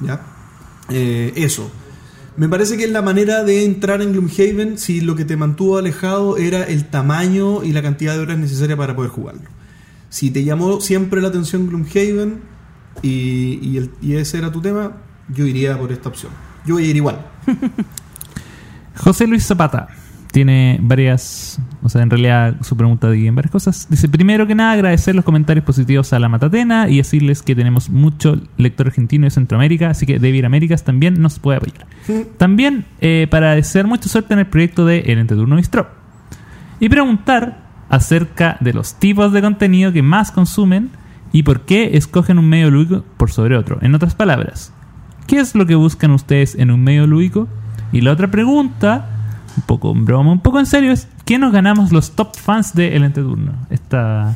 ¿Ya? 0.00 0.20
Eh, 0.88 1.32
eso. 1.36 1.70
Me 2.36 2.48
parece 2.48 2.76
que 2.76 2.84
es 2.84 2.90
la 2.90 3.02
manera 3.02 3.42
de 3.42 3.64
entrar 3.64 4.02
en 4.02 4.12
Gloomhaven 4.12 4.78
si 4.78 5.00
lo 5.00 5.16
que 5.16 5.24
te 5.24 5.36
mantuvo 5.36 5.78
alejado 5.78 6.36
era 6.36 6.62
el 6.64 6.88
tamaño 6.88 7.64
y 7.64 7.72
la 7.72 7.82
cantidad 7.82 8.14
de 8.14 8.20
horas 8.20 8.38
necesarias 8.38 8.78
para 8.78 8.94
poder 8.94 9.10
jugarlo. 9.10 9.55
Si 10.16 10.30
te 10.30 10.42
llamó 10.44 10.80
siempre 10.80 11.20
la 11.20 11.28
atención 11.28 11.66
Gloomhaven 11.68 12.40
y, 13.02 13.58
y, 13.60 13.76
el- 13.76 13.90
y 14.00 14.14
ese 14.14 14.38
era 14.38 14.50
tu 14.50 14.62
tema, 14.62 14.92
yo 15.28 15.44
iría 15.46 15.76
por 15.78 15.92
esta 15.92 16.08
opción. 16.08 16.32
Yo 16.64 16.76
voy 16.76 16.84
a 16.86 16.88
ir 16.88 16.96
igual. 16.96 17.18
José 18.96 19.26
Luis 19.26 19.44
Zapata 19.46 19.88
tiene 20.32 20.78
varias, 20.80 21.58
o 21.82 21.90
sea, 21.90 22.00
en 22.00 22.08
realidad 22.08 22.56
su 22.62 22.76
pregunta 22.78 23.10
divide 23.10 23.28
en 23.28 23.34
varias 23.34 23.52
cosas. 23.52 23.88
Dice, 23.90 24.08
primero 24.08 24.46
que 24.46 24.54
nada, 24.54 24.72
agradecer 24.72 25.14
los 25.14 25.22
comentarios 25.24 25.66
positivos 25.66 26.10
a 26.14 26.18
la 26.18 26.30
Matatena 26.30 26.88
y 26.88 26.96
decirles 26.96 27.42
que 27.42 27.54
tenemos 27.54 27.90
mucho 27.90 28.40
lector 28.56 28.86
argentino 28.86 29.24
de 29.24 29.30
Centroamérica, 29.30 29.90
así 29.90 30.06
que 30.06 30.18
David 30.18 30.44
Américas 30.44 30.82
también 30.82 31.20
nos 31.20 31.38
puede 31.38 31.58
apoyar. 31.58 31.86
También 32.38 32.86
eh, 33.02 33.26
para 33.30 33.54
desear 33.54 33.86
mucha 33.86 34.08
suerte 34.08 34.32
en 34.32 34.40
el 34.40 34.46
proyecto 34.46 34.86
de 34.86 35.00
El 35.00 35.18
Entreturno 35.18 35.56
Bistro. 35.56 35.88
Y 36.80 36.88
preguntar 36.88 37.65
acerca 37.88 38.56
de 38.60 38.72
los 38.72 38.94
tipos 38.94 39.32
de 39.32 39.42
contenido 39.42 39.92
que 39.92 40.02
más 40.02 40.32
consumen 40.32 40.90
y 41.32 41.42
por 41.42 41.62
qué 41.62 41.96
escogen 41.96 42.38
un 42.38 42.48
medio 42.48 42.70
lúdico 42.70 43.04
por 43.16 43.30
sobre 43.30 43.56
otro. 43.56 43.78
En 43.82 43.94
otras 43.94 44.14
palabras, 44.14 44.72
¿qué 45.26 45.38
es 45.38 45.54
lo 45.54 45.66
que 45.66 45.74
buscan 45.74 46.10
ustedes 46.10 46.54
en 46.54 46.70
un 46.70 46.82
medio 46.82 47.06
lúdico? 47.06 47.48
Y 47.92 48.00
la 48.00 48.12
otra 48.12 48.30
pregunta, 48.30 49.08
un 49.56 49.62
poco 49.64 49.92
en 49.92 50.04
broma, 50.04 50.32
un 50.32 50.40
poco 50.40 50.58
en 50.58 50.66
serio, 50.66 50.92
es 50.92 51.08
qué 51.24 51.38
nos 51.38 51.52
ganamos 51.52 51.92
los 51.92 52.12
top 52.12 52.36
fans 52.36 52.74
de 52.74 52.96
El 52.96 53.04
Entreturno? 53.04 53.52
Esta, 53.70 54.34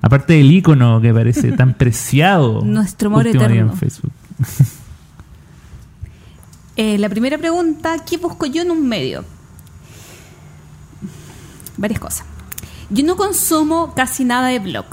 aparte 0.00 0.34
del 0.34 0.50
icono 0.50 1.00
que 1.00 1.12
parece 1.12 1.52
tan 1.52 1.74
preciado. 1.78 2.62
Nuestro 2.64 3.08
amor 3.08 3.26
eterno. 3.26 3.72
en 3.72 3.76
Facebook. 3.76 4.12
Eh, 6.76 6.98
la 6.98 7.08
primera 7.08 7.38
pregunta, 7.38 7.98
¿qué 8.04 8.16
busco 8.16 8.46
yo 8.46 8.62
en 8.62 8.72
un 8.72 8.88
medio? 8.88 9.24
Varias 11.76 12.00
cosas. 12.00 12.26
Yo 12.90 13.04
no 13.04 13.16
consumo 13.16 13.92
casi 13.94 14.24
nada 14.24 14.48
de 14.48 14.58
blog. 14.58 14.84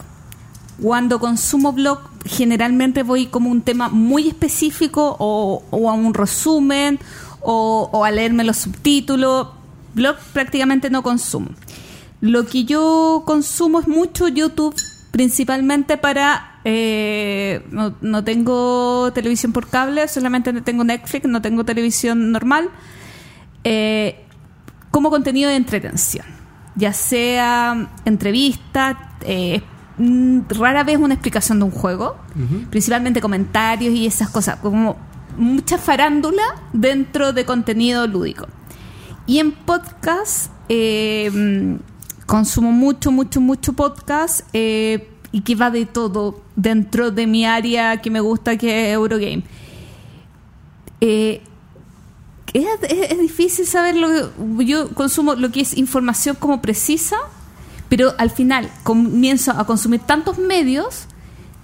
Cuando 0.81 1.19
consumo 1.19 1.73
blog, 1.73 1.99
generalmente 2.25 3.03
voy 3.03 3.27
como 3.27 3.49
un 3.49 3.61
tema 3.61 3.89
muy 3.89 4.27
específico 4.27 5.15
o, 5.19 5.89
a 5.89 5.93
un 5.93 6.13
resumen 6.13 6.99
o, 7.41 7.89
o 7.91 8.03
a 8.03 8.11
leerme 8.11 8.43
los 8.43 8.57
subtítulos. 8.57 9.49
Blog 9.93 10.17
prácticamente 10.33 10.89
no 10.89 11.03
consumo. 11.03 11.49
Lo 12.21 12.45
que 12.45 12.65
yo 12.65 13.23
consumo 13.25 13.79
es 13.79 13.87
mucho 13.87 14.27
YouTube, 14.27 14.75
principalmente 15.11 15.97
para... 15.97 16.59
eh, 16.63 17.65
no, 17.71 17.95
no 18.01 18.23
tengo 18.23 19.11
televisión 19.13 19.51
por 19.51 19.67
cable, 19.67 20.07
solamente 20.07 20.53
tengo 20.61 20.83
Netflix, 20.83 21.27
no 21.27 21.41
tengo 21.41 21.65
televisión 21.65 22.31
normal. 22.31 22.69
Eh, 23.63 24.23
como 24.91 25.09
contenido 25.09 25.49
de 25.49 25.55
entretención, 25.55 26.25
ya 26.75 26.93
sea 26.93 27.89
entrevistas, 28.05 28.97
eh, 29.21 29.61
mm, 29.97 30.41
rara 30.49 30.83
vez 30.83 30.97
una 30.97 31.13
explicación 31.13 31.59
de 31.59 31.65
un 31.65 31.71
juego, 31.71 32.17
principalmente 32.69 33.21
comentarios 33.21 33.93
y 33.93 34.05
esas 34.05 34.29
cosas, 34.29 34.57
como 34.57 34.97
mucha 35.37 35.77
farándula 35.77 36.43
dentro 36.73 37.33
de 37.33 37.45
contenido 37.45 38.07
lúdico. 38.07 38.47
Y 39.27 39.39
en 39.39 39.51
podcast 39.51 40.51
eh, 40.69 41.77
consumo 42.25 42.71
mucho, 42.71 43.11
mucho, 43.11 43.41
mucho 43.41 43.73
podcast 43.73 44.47
eh, 44.53 45.09
y 45.31 45.41
que 45.41 45.55
va 45.55 45.69
de 45.69 45.85
todo 45.85 46.41
dentro 46.55 47.11
de 47.11 47.27
mi 47.27 47.45
área 47.45 47.97
que 47.97 48.09
me 48.09 48.21
gusta, 48.21 48.57
que 48.57 48.87
es 48.89 48.93
Eurogame. 48.93 49.43
Eh, 51.01 51.41
es, 52.53 52.65
es- 52.89 53.11
es 53.11 53.19
difícil 53.19 53.65
saber 53.65 53.95
lo 53.95 54.07
que- 54.07 54.65
yo 54.65 54.89
consumo 54.93 55.35
lo 55.35 55.51
que 55.51 55.61
es 55.61 55.77
información 55.77 56.35
como 56.39 56.61
precisa 56.61 57.17
pero 57.89 58.13
al 58.17 58.29
final 58.29 58.69
comienzo 58.83 59.51
a 59.51 59.65
consumir 59.65 59.99
tantos 60.01 60.37
medios 60.37 61.05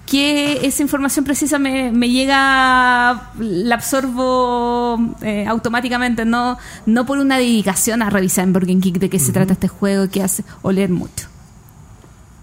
que 0.06 0.66
esa 0.66 0.82
información 0.84 1.26
precisa 1.26 1.60
me, 1.60 1.92
me 1.92 2.10
llega 2.10 3.32
la 3.40 3.76
absorbo 3.76 5.16
eh, 5.22 5.46
automáticamente 5.48 6.24
no 6.26 6.58
no 6.86 7.06
por 7.06 7.18
una 7.20 7.38
dedicación 7.38 8.02
a 8.02 8.10
revisar 8.10 8.46
en 8.46 8.54
Burger 8.54 8.80
King 8.80 8.94
de 8.94 9.10
qué 9.10 9.20
se 9.20 9.32
trata 9.34 9.54
este 9.54 9.68
juego 9.68 10.10
qué 10.10 10.24
hace 10.24 10.44
o 10.62 10.72
leer 10.72 10.90
mucho 10.90 11.28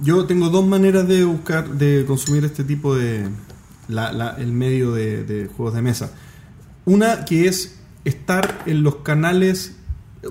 Yo 0.02 0.26
tengo 0.26 0.48
dos 0.50 0.66
maneras 0.66 1.06
de 1.08 1.24
buscar, 1.24 1.68
de 1.68 2.04
consumir 2.06 2.44
este 2.44 2.64
tipo 2.64 2.94
de. 2.96 3.28
la- 3.88 4.12
la- 4.12 4.34
el 4.38 4.52
medio 4.52 4.92
de, 4.92 5.24
de 5.24 5.46
juegos 5.46 5.74
de 5.74 5.82
mesa. 5.82 6.10
Una 6.84 7.24
que 7.24 7.46
es 7.48 7.76
estar 8.04 8.62
en 8.66 8.82
los 8.82 8.96
canales, 8.96 9.76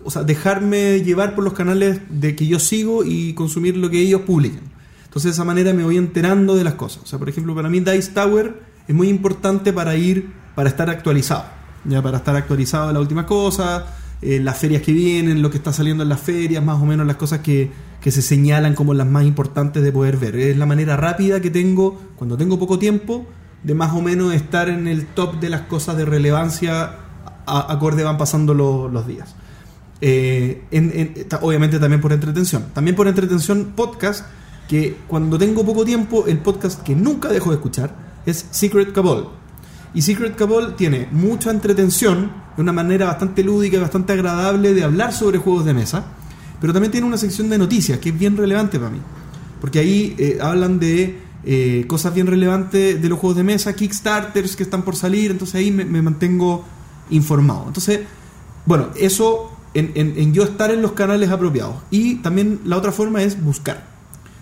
o 0.04 0.12
sea, 0.12 0.24
dejarme 0.24 1.02
llevar 1.02 1.36
por 1.36 1.44
los 1.44 1.54
canales 1.54 2.02
de 2.10 2.36
que 2.36 2.48
yo 2.48 2.60
sigo 2.60 3.04
y 3.04 3.34
consumir 3.34 3.78
lo 3.78 3.90
que 3.90 4.00
ellos 4.00 4.22
publican. 4.22 4.72
Entonces, 5.06 5.32
de 5.32 5.32
esa 5.32 5.44
manera 5.44 5.74
me 5.74 5.84
voy 5.84 5.98
enterando 5.98 6.56
de 6.56 6.64
las 6.64 6.74
cosas. 6.74 7.04
O 7.04 7.06
sea, 7.06 7.20
por 7.20 7.30
ejemplo, 7.30 7.54
para 7.54 7.70
mí 7.70 7.80
Dice 7.80 8.12
Tower 8.12 8.62
es 8.88 8.96
muy 8.96 9.10
importante 9.10 9.72
para 9.72 9.96
ir, 9.96 10.32
para 10.56 10.70
estar 10.70 10.90
actualizado. 10.90 11.46
Ya, 11.86 12.02
para 12.02 12.18
estar 12.18 12.36
actualizado 12.36 12.88
de 12.88 12.94
las 12.94 13.02
últimas 13.02 13.26
cosas, 13.26 13.84
eh, 14.22 14.40
las 14.40 14.58
ferias 14.58 14.82
que 14.82 14.94
vienen, 14.94 15.42
lo 15.42 15.52
que 15.52 15.58
está 15.58 15.74
saliendo 15.74 16.04
en 16.04 16.10
las 16.10 16.22
ferias, 16.22 16.64
más 16.64 16.82
o 16.82 16.86
menos 16.86 17.06
las 17.06 17.18
cosas 17.18 17.40
que, 17.40 17.72
que 18.02 18.10
se 18.10 18.22
señalan 18.22 18.74
como 18.74 18.94
las 18.94 19.06
más 19.06 19.26
importantes 19.26 19.84
de 19.84 19.92
poder 19.92 20.18
ver. 20.18 20.36
Es 20.36 20.58
la 20.58 20.66
manera 20.66 20.98
rápida 20.98 21.42
que 21.42 21.50
tengo, 21.50 22.02
cuando 22.16 22.38
tengo 22.38 22.58
poco 22.58 22.80
tiempo, 22.80 23.28
de 23.64 23.74
más 23.76 23.94
o 23.94 24.02
menos 24.02 24.34
estar 24.34 24.70
en 24.70 24.88
el 24.88 25.06
top 25.06 25.40
de 25.40 25.50
las 25.50 25.62
cosas 25.62 25.96
de 25.98 26.06
relevancia 26.06 27.03
acorde 27.46 28.04
van 28.04 28.18
pasando 28.18 28.54
lo- 28.54 28.88
los 28.90 29.06
días. 29.08 29.36
Eh, 30.02 30.64
obviamente 31.42 31.80
también 31.80 32.02
por 32.02 32.12
entretención. 32.14 32.66
También 32.74 32.96
por 32.96 33.08
entretención 33.08 33.74
podcast, 33.76 34.26
que 34.68 34.98
cuando 35.08 35.38
tengo 35.38 35.66
poco 35.66 35.86
tiempo, 35.86 36.26
el 36.28 36.40
podcast 36.40 36.82
que 36.84 36.96
nunca 36.96 37.30
dejo 37.30 37.50
de 37.52 37.56
escuchar 37.58 37.96
es 38.26 38.46
Secret 38.52 38.92
Cabal. 38.94 39.28
Y 39.94 40.02
Secret 40.02 40.36
Cabal 40.36 40.76
tiene 40.76 41.08
mucha 41.12 41.52
entretención, 41.52 42.32
de 42.56 42.62
una 42.62 42.74
manera 42.74 43.06
bastante 43.06 43.44
lúdica 43.44 43.80
bastante 43.80 44.14
agradable 44.14 44.74
de 44.74 44.84
hablar 44.84 45.14
sobre 45.14 45.38
juegos 45.38 45.66
de 45.66 45.74
mesa, 45.74 46.04
pero 46.60 46.74
también 46.74 46.92
tiene 46.92 47.06
una 47.08 47.18
sección 47.18 47.50
de 47.50 47.58
noticias 47.58 48.00
que 48.00 48.10
es 48.10 48.18
bien 48.18 48.36
relevante 48.38 48.80
para 48.80 48.92
mí. 48.92 49.00
Porque 49.62 49.80
ahí 49.80 50.16
eh, 50.18 50.40
hablan 50.42 50.80
de 50.80 51.20
eh, 51.46 51.86
cosas 51.88 52.14
bien 52.14 52.28
relevantes 52.28 53.02
de 53.02 53.10
los 53.10 53.20
juegos 53.20 53.38
de 53.38 53.44
mesa, 53.44 53.74
Kickstarters 53.74 54.56
que 54.56 54.64
están 54.64 54.82
por 54.84 54.96
salir, 54.96 55.32
entonces 55.32 55.56
ahí 55.56 55.72
me 55.72 56.02
mantengo 56.02 56.66
informado. 57.14 57.66
Entonces, 57.68 58.02
bueno, 58.66 58.90
eso 58.96 59.52
en, 59.74 59.92
en- 59.96 60.14
en 60.18 60.34
yo 60.34 60.44
estar 60.44 60.70
en 60.72 60.82
los 60.82 60.92
canales 60.92 61.30
apropiados. 61.30 61.76
Y 61.92 62.16
también 62.16 62.60
la 62.66 62.78
otra 62.78 62.92
forma 62.92 63.24
es 63.24 63.42
buscar. 63.44 63.86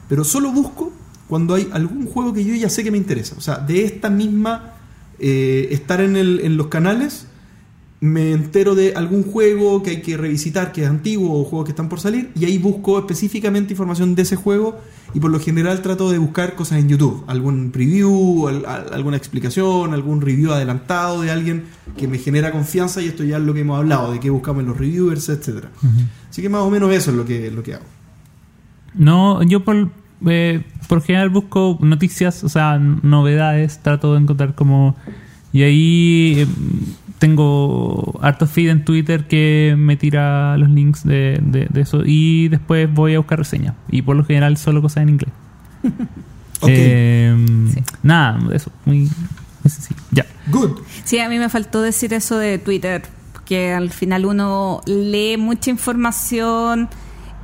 Pero 0.10 0.24
solo 0.24 0.52
busco 0.52 0.92
cuando 1.28 1.54
hay 1.56 1.70
algún 1.72 2.06
juego 2.08 2.34
que 2.34 2.44
yo 2.44 2.54
ya 2.56 2.70
sé 2.70 2.84
que 2.84 2.92
me 2.92 2.98
interesa. 2.98 3.36
O 3.38 3.42
sea, 3.42 3.58
de 3.60 3.86
esta 3.86 4.10
misma 4.10 4.74
eh, 5.20 5.68
estar 5.72 6.02
en, 6.02 6.16
el- 6.18 6.42
en 6.42 6.58
los 6.58 6.68
canales, 6.68 7.28
me 8.04 8.32
entero 8.32 8.74
de 8.74 8.96
algún 8.96 9.22
juego 9.24 9.84
que 9.84 9.92
hay 9.92 10.02
que 10.02 10.18
revisitar, 10.18 10.72
que 10.72 10.82
es 10.84 10.90
antiguo, 10.90 11.40
o 11.40 11.44
juegos 11.46 11.66
que 11.66 11.72
están 11.72 11.88
por 11.88 12.00
salir, 12.00 12.32
y 12.36 12.46
ahí 12.46 12.58
busco 12.58 12.98
específicamente 12.98 13.74
información 13.74 14.16
de 14.16 14.24
ese 14.24 14.36
juego, 14.36 14.80
y 15.14 15.20
por 15.20 15.30
lo 15.30 15.40
general 15.40 15.84
trato 15.84 16.10
de 16.10 16.18
buscar 16.18 16.56
cosas 16.56 16.80
en 16.80 16.90
YouTube, 16.90 17.24
algún 17.28 17.70
preview, 17.70 18.48
al- 18.48 18.66
al- 18.66 18.92
alguna 18.94 19.18
explicación, 19.18 19.94
algún 19.94 20.20
review 20.22 20.52
adelantado 20.52 21.22
de 21.22 21.30
alguien 21.30 21.66
que 21.96 22.08
me 22.08 22.18
genera 22.18 22.52
confianza, 22.52 23.04
y 23.04 23.06
esto 23.08 23.24
ya 23.24 23.38
es 23.38 23.44
lo 23.44 23.54
que 23.54 23.60
hemos 23.60 23.78
hablado, 23.78 24.12
de 24.12 24.20
qué 24.20 24.32
buscamos 24.32 24.62
en 24.64 24.70
los 24.70 24.78
reviewers, 24.80 25.30
etcétera. 25.30 25.70
Así 26.28 26.42
que 26.42 26.50
más 26.50 26.62
o 26.62 26.72
menos 26.72 26.92
eso 26.92 27.12
es 27.12 27.18
lo 27.18 27.26
que, 27.26 27.52
lo 27.52 27.62
que 27.62 27.76
hago. 27.76 27.86
No, 28.96 29.44
yo 29.44 29.64
por, 29.64 29.90
eh, 30.26 30.64
por 30.88 31.04
general 31.04 31.30
busco 31.30 31.78
noticias, 31.82 32.44
o 32.44 32.50
sea, 32.50 32.80
novedades, 32.80 33.80
trato 33.84 34.14
de 34.16 34.22
encontrar 34.22 34.56
como... 34.56 34.96
Y 35.54 35.64
ahí 35.64 36.34
eh, 36.38 36.48
tengo 37.22 38.20
harto 38.24 38.48
feed 38.48 38.70
en 38.72 38.84
Twitter 38.84 39.28
que 39.28 39.76
me 39.78 39.96
tira 39.96 40.58
los 40.58 40.70
links 40.72 41.04
de, 41.06 41.40
de- 41.44 41.68
de 41.70 41.82
eso 41.82 42.02
y 42.04 42.48
después 42.50 42.92
voy 42.92 43.14
a 43.14 43.20
buscar 43.20 43.38
reseñas. 43.38 43.76
Y 43.92 44.02
por 44.02 44.16
lo 44.16 44.26
general 44.26 44.58
solo 44.58 44.82
cosas 44.82 45.04
en 45.04 45.10
inglés. 45.10 45.32
Ok. 46.64 46.70
Eh, 46.72 47.36
Sí. 47.74 47.82
Nada, 48.04 48.40
eso, 48.54 48.72
muy, 48.86 49.00
muy 49.00 49.72
sencillo. 49.72 50.00
Ya. 50.12 50.26
Good. 50.52 50.80
Sí, 51.06 51.18
a 51.20 51.28
mí 51.28 51.40
me 51.40 51.50
faltó 51.50 51.82
decir 51.82 52.14
eso 52.14 52.38
de 52.38 52.60
Twitter, 52.60 53.02
que 53.46 53.74
al 53.74 53.90
final 53.90 54.26
uno 54.28 54.82
lee 54.86 55.38
mucha 55.38 55.72
información 55.72 56.88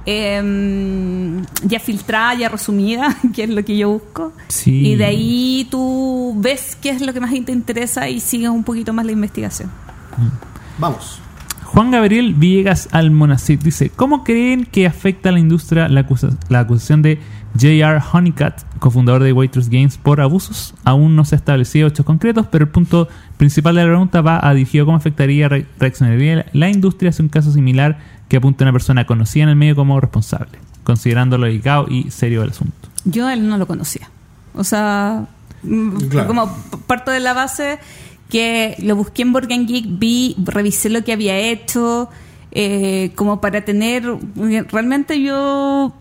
em, 0.07 1.43
ya 1.67 1.79
filtrada, 1.79 2.34
ya 2.34 2.49
resumida, 2.49 3.15
que 3.35 3.43
es 3.43 3.49
lo 3.49 3.63
que 3.63 3.77
yo 3.77 3.89
busco. 3.89 4.34
Sí. 4.47 4.88
Y 4.88 4.95
de 4.95 5.05
ahí 5.05 5.67
tú 5.69 6.34
ves 6.38 6.77
qué 6.81 6.89
es 6.91 7.01
lo 7.01 7.13
que 7.13 7.19
más 7.19 7.31
te 7.45 7.51
interesa 7.51 8.07
y 8.09 8.19
sigues 8.19 8.49
un 8.49 8.63
poquito 8.63 8.93
más 8.93 9.05
la 9.05 9.11
investigación. 9.11 9.69
Vamos. 10.77 11.19
Juan 11.65 11.91
Gabriel 11.91 12.34
Villegas 12.34 12.88
Almonacid 12.91 13.59
dice: 13.61 13.89
¿Cómo 13.89 14.23
creen 14.23 14.65
que 14.65 14.88
afecta 14.88 15.29
a 15.29 15.31
la 15.34 15.39
industria 15.39 15.89
la, 15.89 16.07
acusa- 16.07 16.38
la 16.49 16.61
acusación 16.61 17.01
de 17.01 17.19
J.R. 17.59 17.99
Honeycutt, 18.13 18.53
cofundador 18.79 19.21
de 19.23 19.34
Waitress 19.34 19.67
Games, 19.69 19.97
por 19.97 20.21
abusos? 20.21 20.73
Aún 20.85 21.15
no 21.17 21.25
se 21.25 21.35
ha 21.35 21.38
establecido 21.39 21.89
hechos 21.89 22.05
concretos, 22.05 22.47
pero 22.49 22.63
el 22.65 22.71
punto 22.71 23.09
principal 23.35 23.75
de 23.75 23.81
la 23.81 23.88
pregunta 23.89 24.21
va 24.21 24.39
a 24.41 24.53
dirigido 24.53 24.84
a 24.84 24.85
cómo 24.85 24.97
afectaría, 24.97 25.49
re- 25.49 25.65
reaccionaría 25.77 26.45
la 26.53 26.69
industria 26.69 27.11
si 27.11 27.21
un 27.21 27.27
caso 27.29 27.51
similar 27.51 27.99
que 28.27 28.37
apunta 28.37 28.63
a 28.63 28.65
una 28.65 28.71
persona 28.73 29.05
conocida 29.05 29.43
en 29.43 29.49
el 29.49 29.55
medio 29.55 29.75
como 29.75 29.99
responsable, 29.99 30.59
considerando 30.83 31.37
lo 31.37 31.45
delicado 31.45 31.87
y 31.89 32.11
serio 32.11 32.41
del 32.41 32.49
asunto. 32.51 32.89
Yo 33.05 33.27
a 33.27 33.33
él 33.33 33.47
no 33.47 33.57
lo 33.57 33.67
conocía. 33.67 34.09
O 34.53 34.63
sea, 34.63 35.25
mm, 35.63 35.97
Claro. 36.09 36.27
como 36.27 36.55
parto 36.87 37.11
de 37.11 37.19
la 37.19 37.33
base 37.33 37.79
que 38.29 38.75
lo 38.79 38.95
busqué 38.95 39.21
en 39.21 39.31
Burger 39.33 39.65
Geek, 39.65 39.85
vi, 39.99 40.35
revisé 40.43 40.89
lo 40.89 41.03
que 41.03 41.13
había 41.13 41.37
hecho, 41.37 42.09
eh, 42.51 43.11
como 43.15 43.39
para 43.39 43.63
tener. 43.63 44.03
Realmente 44.35 45.21
yo. 45.21 45.93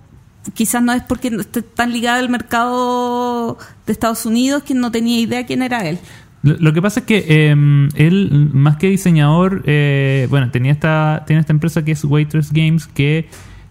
Quizás 0.55 0.81
no 0.81 0.93
es 0.93 1.03
porque 1.03 1.31
no 1.31 1.41
esté 1.41 1.61
tan 1.63 1.93
ligado 1.93 2.21
al 2.21 2.29
mercado 2.29 3.59
de 3.85 3.93
Estados 3.93 4.27
Unidos 4.27 4.63
que 4.63 4.75
no 4.75 4.93
tenía 4.93 5.19
idea 5.19 5.45
quién 5.45 5.61
era 5.61 5.85
él. 5.89 5.99
Lo, 6.43 6.73
que 6.73 6.81
pasa 6.81 7.01
es 7.01 7.07
que 7.07 7.25
eh, 7.27 7.57
él, 7.97 8.51
más 8.53 8.77
que 8.77 8.89
diseñador, 8.89 9.63
eh, 9.67 10.29
bueno, 10.31 10.51
tenía 10.51 10.71
esta, 10.71 11.25
tiene 11.27 11.41
esta 11.41 11.53
empresa 11.53 11.85
que 11.85 11.93
es 11.93 12.05
Waitress 12.05 12.53
Games, 12.53 12.87
que 12.87 13.29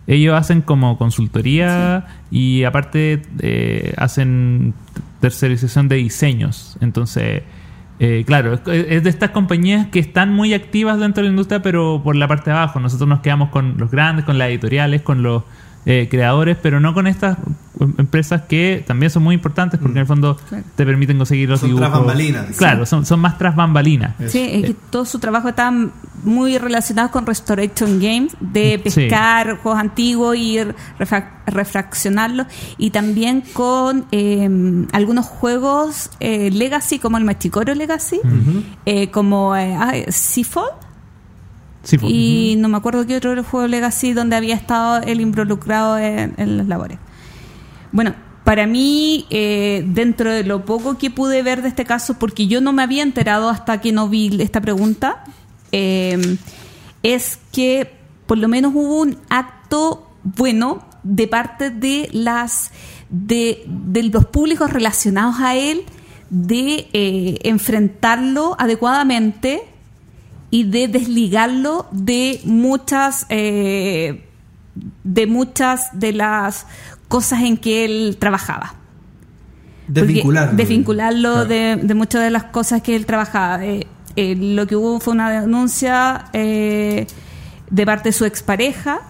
ellos 0.08 0.36
hacen 0.36 0.62
como 0.62 0.98
consultoría 0.98 2.06
y 2.30 2.64
aparte 2.64 3.22
eh, 3.40 3.94
hacen 3.98 4.74
tercerización 5.20 5.88
de 5.88 5.96
diseños. 5.96 6.78
Entonces, 6.82 7.44
eh, 8.00 8.24
claro, 8.28 8.54
es 8.54 9.04
de 9.04 9.10
estas 9.10 9.32
compañías 9.32 9.88
que 9.88 10.00
están 10.00 10.34
muy 10.34 10.54
activas 10.54 11.00
dentro 11.00 11.24
de 11.24 11.30
la 11.30 11.32
industria, 11.32 11.62
pero 11.62 12.02
por 12.04 12.16
la 12.16 12.28
parte 12.28 12.52
de 12.52 12.58
abajo. 12.58 12.80
Nosotros 12.80 13.08
nos 13.08 13.22
quedamos 13.22 13.50
con 13.50 13.78
los 13.78 13.90
grandes, 13.90 14.26
con 14.26 14.38
las 14.38 14.50
editoriales, 14.50 15.02
con 15.02 15.24
los 15.24 15.44
eh, 15.86 16.08
creadores, 16.10 16.58
pero 16.62 16.80
no 16.80 16.94
con 16.94 17.06
estas 17.08 17.38
em- 17.80 17.94
empresas 17.98 18.44
que 18.44 18.84
también 18.88 19.10
son 19.12 19.22
muy 19.24 19.36
importantes 19.36 19.80
porque 19.80 19.94
en 19.94 20.00
el 20.02 20.06
fondo 20.08 20.36
Claro. 20.50 20.64
te 20.76 20.86
permiten 20.86 21.18
conseguir 21.18 21.50
los 21.50 21.60
Son 21.60 21.70
dibujos. 21.70 21.90
tras 21.90 22.00
bambalinas. 22.00 22.58
Claro, 22.58 22.86
son, 22.86 23.06
son 23.06 23.20
más 23.20 23.38
tras 23.38 23.56
bambalinas. 23.56 24.16
Sí, 24.28 24.40
es 24.52 24.66
que 24.66 24.76
todo 24.90 25.06
su 25.06 25.20
trabajo 25.20 25.50
está 25.50 25.72
muy 26.24 26.58
relacionado 26.58 27.12
con 27.12 27.26
Restoration 27.28 28.00
Games, 28.00 28.36
de 28.40 28.82
Sí. 28.86 29.02
pescar 29.02 29.58
juegos 29.60 29.80
antiguos 29.80 30.36
y 30.38 30.58
refra- 30.98 31.30
refraccionarlos, 31.46 32.48
y 32.78 32.90
también 32.90 33.44
con 33.54 34.06
eh, 34.12 34.50
algunos 34.92 35.26
juegos 35.28 36.10
eh, 36.20 36.50
Legacy, 36.52 36.98
como 37.00 37.18
el 37.18 37.26
Machicoro 37.26 37.76
Legacy, 37.76 38.20
eh, 38.86 39.12
como 39.12 39.56
eh, 39.56 39.76
ah, 39.76 39.94
Seafall, 40.10 40.70
Sí, 41.86 41.98
pues. 41.98 42.12
y 42.12 42.56
no 42.58 42.68
me 42.68 42.78
acuerdo 42.78 43.08
qué 43.08 43.16
otro 43.16 43.42
juego 43.44 43.68
Legacy 43.68 44.12
donde 44.12 44.36
había 44.36 44.56
estado 44.56 45.02
él 45.04 45.22
involucrado 45.22 45.98
en, 45.98 46.34
en 46.36 46.58
las 46.58 46.68
labores. 46.68 47.00
Bueno, 47.94 48.14
para 48.46 48.68
mí, 48.68 49.26
eh, 49.32 49.84
dentro 49.88 50.32
de 50.32 50.44
lo 50.44 50.66
poco 50.66 51.00
que 51.00 51.10
pude 51.10 51.42
ver 51.42 51.64
de 51.64 51.70
este 51.70 51.84
caso, 51.84 52.20
porque 52.20 52.46
yo 52.46 52.62
no 52.62 52.74
me 52.74 52.84
había 52.84 53.02
enterado 53.02 53.50
hasta 53.50 53.82
que 53.82 53.92
no 53.92 54.08
vi 54.08 54.40
esta 54.40 54.62
pregunta, 54.62 55.24
eh, 55.72 56.38
es 57.02 57.40
que 57.52 57.92
por 58.28 58.38
lo 58.38 58.48
menos 58.48 58.74
hubo 58.76 59.02
un 59.02 59.18
acto 59.30 60.12
bueno 60.24 60.86
de 61.02 61.28
parte 61.28 61.72
de 61.72 62.08
las 62.12 62.72
de, 63.10 63.64
de 63.68 64.04
los 64.04 64.26
públicos 64.26 64.72
relacionados 64.72 65.40
a 65.40 65.56
él 65.56 65.84
de 66.30 66.88
eh, 66.94 67.40
enfrentarlo 67.44 68.56
adecuadamente 68.60 69.64
y 70.56 70.64
de 70.64 70.88
desligarlo 70.88 71.86
de 71.92 72.40
muchas 72.46 73.26
eh, 73.28 74.24
de 75.04 75.28
muchas 75.28 75.90
de 76.00 76.14
las 76.14 76.66
cosas 77.10 77.42
en 77.42 77.58
que 77.58 77.84
él 77.84 78.16
trabajaba. 78.20 78.76
Desvincularlo. 79.90 80.56
Desvincularlo 80.56 81.32
Claro. 81.34 81.46
de, 81.46 81.76
de 81.84 81.94
muchas 81.94 82.24
de 82.24 82.30
las 82.30 82.46
cosas 82.46 82.82
que 82.82 82.96
él 82.96 83.06
trabajaba. 83.06 83.66
Eh, 83.66 83.86
eh, 84.16 84.36
lo 84.38 84.66
que 84.66 84.78
hubo 84.78 85.02
fue 85.02 85.14
una 85.14 85.30
denuncia 85.42 86.26
eh, 86.32 87.06
de 87.70 87.86
parte 87.86 88.10
de 88.10 88.14
su 88.14 88.24
expareja 88.24 89.02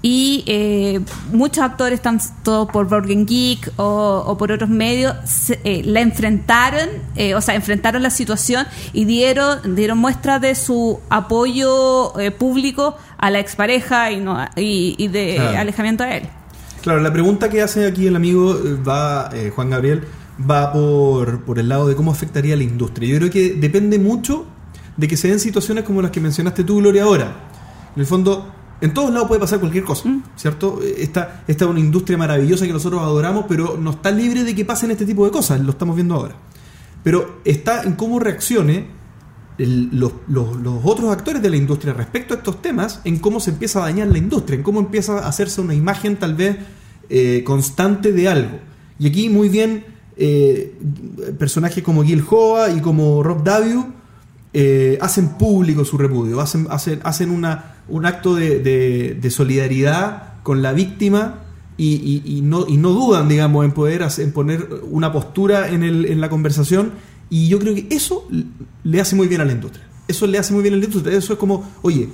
y 0.00 0.44
eh, 0.46 1.00
muchos 1.32 1.64
actores, 1.64 2.00
tanto 2.00 2.68
por 2.72 2.88
Borgen 2.88 3.26
Geek 3.26 3.72
o, 3.76 4.22
o 4.26 4.38
por 4.38 4.52
otros 4.52 4.70
medios, 4.70 5.14
se- 5.24 5.60
eh, 5.64 5.82
la 5.84 6.00
enfrentaron, 6.00 6.88
eh, 7.16 7.34
o 7.34 7.40
sea, 7.40 7.54
enfrentaron 7.56 8.02
la 8.02 8.10
situación 8.10 8.66
y 8.92 9.04
dieron, 9.06 9.74
dieron 9.74 9.98
muestra 9.98 10.38
de 10.38 10.54
su 10.54 11.00
apoyo 11.10 12.18
eh, 12.20 12.30
público 12.30 12.96
a 13.18 13.30
la 13.30 13.40
expareja 13.40 14.12
y, 14.12 14.20
no, 14.20 14.38
y, 14.56 14.94
y 14.98 15.08
de 15.08 15.34
Claro. 15.36 15.58
alejamiento 15.58 16.04
a 16.04 16.16
él. 16.16 16.22
Claro, 16.82 17.00
la 17.00 17.12
pregunta 17.12 17.48
que 17.50 17.60
hace 17.60 17.86
aquí 17.86 18.06
el 18.06 18.14
amigo 18.16 18.54
eh, 18.54 18.76
va, 18.86 19.30
eh, 19.32 19.50
Juan 19.54 19.70
Gabriel, 19.70 20.04
va 20.48 20.72
por, 20.72 21.42
por 21.44 21.58
el 21.58 21.68
lado 21.68 21.88
de 21.88 21.96
cómo 21.96 22.12
afectaría 22.12 22.54
a 22.54 22.56
la 22.56 22.62
industria. 22.62 23.08
Yo 23.10 23.18
creo 23.18 23.30
que 23.30 23.54
depende 23.54 23.98
mucho 23.98 24.46
de 24.96 25.08
que 25.08 25.16
se 25.16 25.26
den 25.28 25.40
situaciones 25.40 25.82
como 25.84 26.00
las 26.02 26.12
que 26.12 26.20
mencionaste 26.20 26.62
tú, 26.62 26.76
Gloria, 26.78 27.02
ahora. 27.02 27.32
En 27.96 28.00
el 28.00 28.06
fondo, 28.06 28.52
en 28.80 28.94
todos 28.94 29.10
lados 29.12 29.28
puede 29.28 29.40
pasar 29.40 29.58
cualquier 29.60 29.84
cosa, 29.84 30.08
¿cierto? 30.36 30.80
Eh, 30.82 30.96
Esta, 30.98 31.42
esta 31.48 31.64
es 31.64 31.70
una 31.70 31.80
industria 31.80 32.16
maravillosa 32.18 32.66
que 32.66 32.72
nosotros 32.72 33.00
adoramos, 33.02 33.44
pero 33.48 33.76
no 33.80 33.90
está 33.90 34.10
libre 34.10 34.44
de 34.44 34.54
que 34.54 34.64
pasen 34.64 34.90
este 34.90 35.04
tipo 35.06 35.24
de 35.24 35.30
cosas, 35.30 35.60
lo 35.60 35.70
estamos 35.70 35.96
viendo 35.96 36.14
ahora. 36.14 36.34
Pero 37.02 37.40
está 37.44 37.82
en 37.82 37.94
cómo 37.94 38.18
reaccione 38.18 38.86
el- 39.58 39.88
los, 39.92 40.12
los- 40.28 40.56
los 40.60 40.80
otros 40.84 41.10
actores 41.10 41.42
de 41.42 41.50
la 41.50 41.56
industria 41.56 41.92
respecto 41.92 42.34
a 42.34 42.36
estos 42.38 42.62
temas, 42.62 43.00
en 43.04 43.18
cómo 43.18 43.40
se 43.40 43.50
empieza 43.50 43.80
a 43.80 43.82
dañar 43.82 44.08
la 44.08 44.18
industria, 44.18 44.56
en 44.56 44.62
cómo 44.62 44.78
empieza 44.80 45.18
a 45.20 45.28
hacerse 45.28 45.60
una 45.60 45.74
imagen 45.74 46.16
tal 46.16 46.34
vez 46.34 46.56
eh, 47.10 47.42
constante 47.44 48.12
de 48.12 48.28
algo. 48.28 48.58
Y 49.00 49.08
aquí 49.08 49.28
muy 49.28 49.48
bien 49.48 49.84
eh, 50.16 50.76
personajes 51.38 51.82
como 51.82 52.04
Gil 52.04 52.22
Hoa 52.28 52.70
y 52.70 52.80
como 52.80 53.22
Rob 53.22 53.42
W 53.44 53.84
eh, 54.52 54.98
hacen 55.00 55.30
público 55.30 55.84
su 55.84 55.98
repudio, 55.98 56.40
hacen, 56.40 56.66
hacen, 56.70 57.00
hacen 57.04 57.30
una, 57.30 57.76
un 57.88 58.06
acto 58.06 58.34
de, 58.34 58.58
de- 58.60 59.16
de 59.20 59.30
solidaridad 59.30 60.34
con 60.42 60.62
la 60.62 60.72
víctima 60.72 61.40
y, 61.76 61.94
y- 61.94 62.38
y 62.38 62.40
no, 62.42 62.66
y 62.68 62.76
no 62.76 62.90
dudan, 62.90 63.28
digamos, 63.28 63.64
en 63.64 63.72
poder 63.72 64.02
hacer- 64.02 64.24
en 64.24 64.32
poner 64.32 64.68
una 64.90 65.12
postura 65.12 65.68
en, 65.68 65.82
el, 65.82 66.06
en 66.06 66.20
la 66.20 66.28
conversación. 66.28 66.92
Y 67.30 67.48
yo 67.48 67.58
creo 67.58 67.74
que 67.74 67.86
eso 67.90 68.26
le 68.84 69.00
hace 69.00 69.14
muy 69.16 69.28
bien 69.28 69.40
a 69.40 69.44
la 69.44 69.52
industria. 69.52 69.86
Eso 70.08 70.26
le 70.26 70.38
hace 70.38 70.52
muy 70.54 70.62
bien 70.62 70.74
a 70.74 70.78
la 70.78 70.84
industria. 70.84 71.16
Eso 71.16 71.34
es 71.34 71.38
como, 71.38 71.70
oye, 71.82 72.08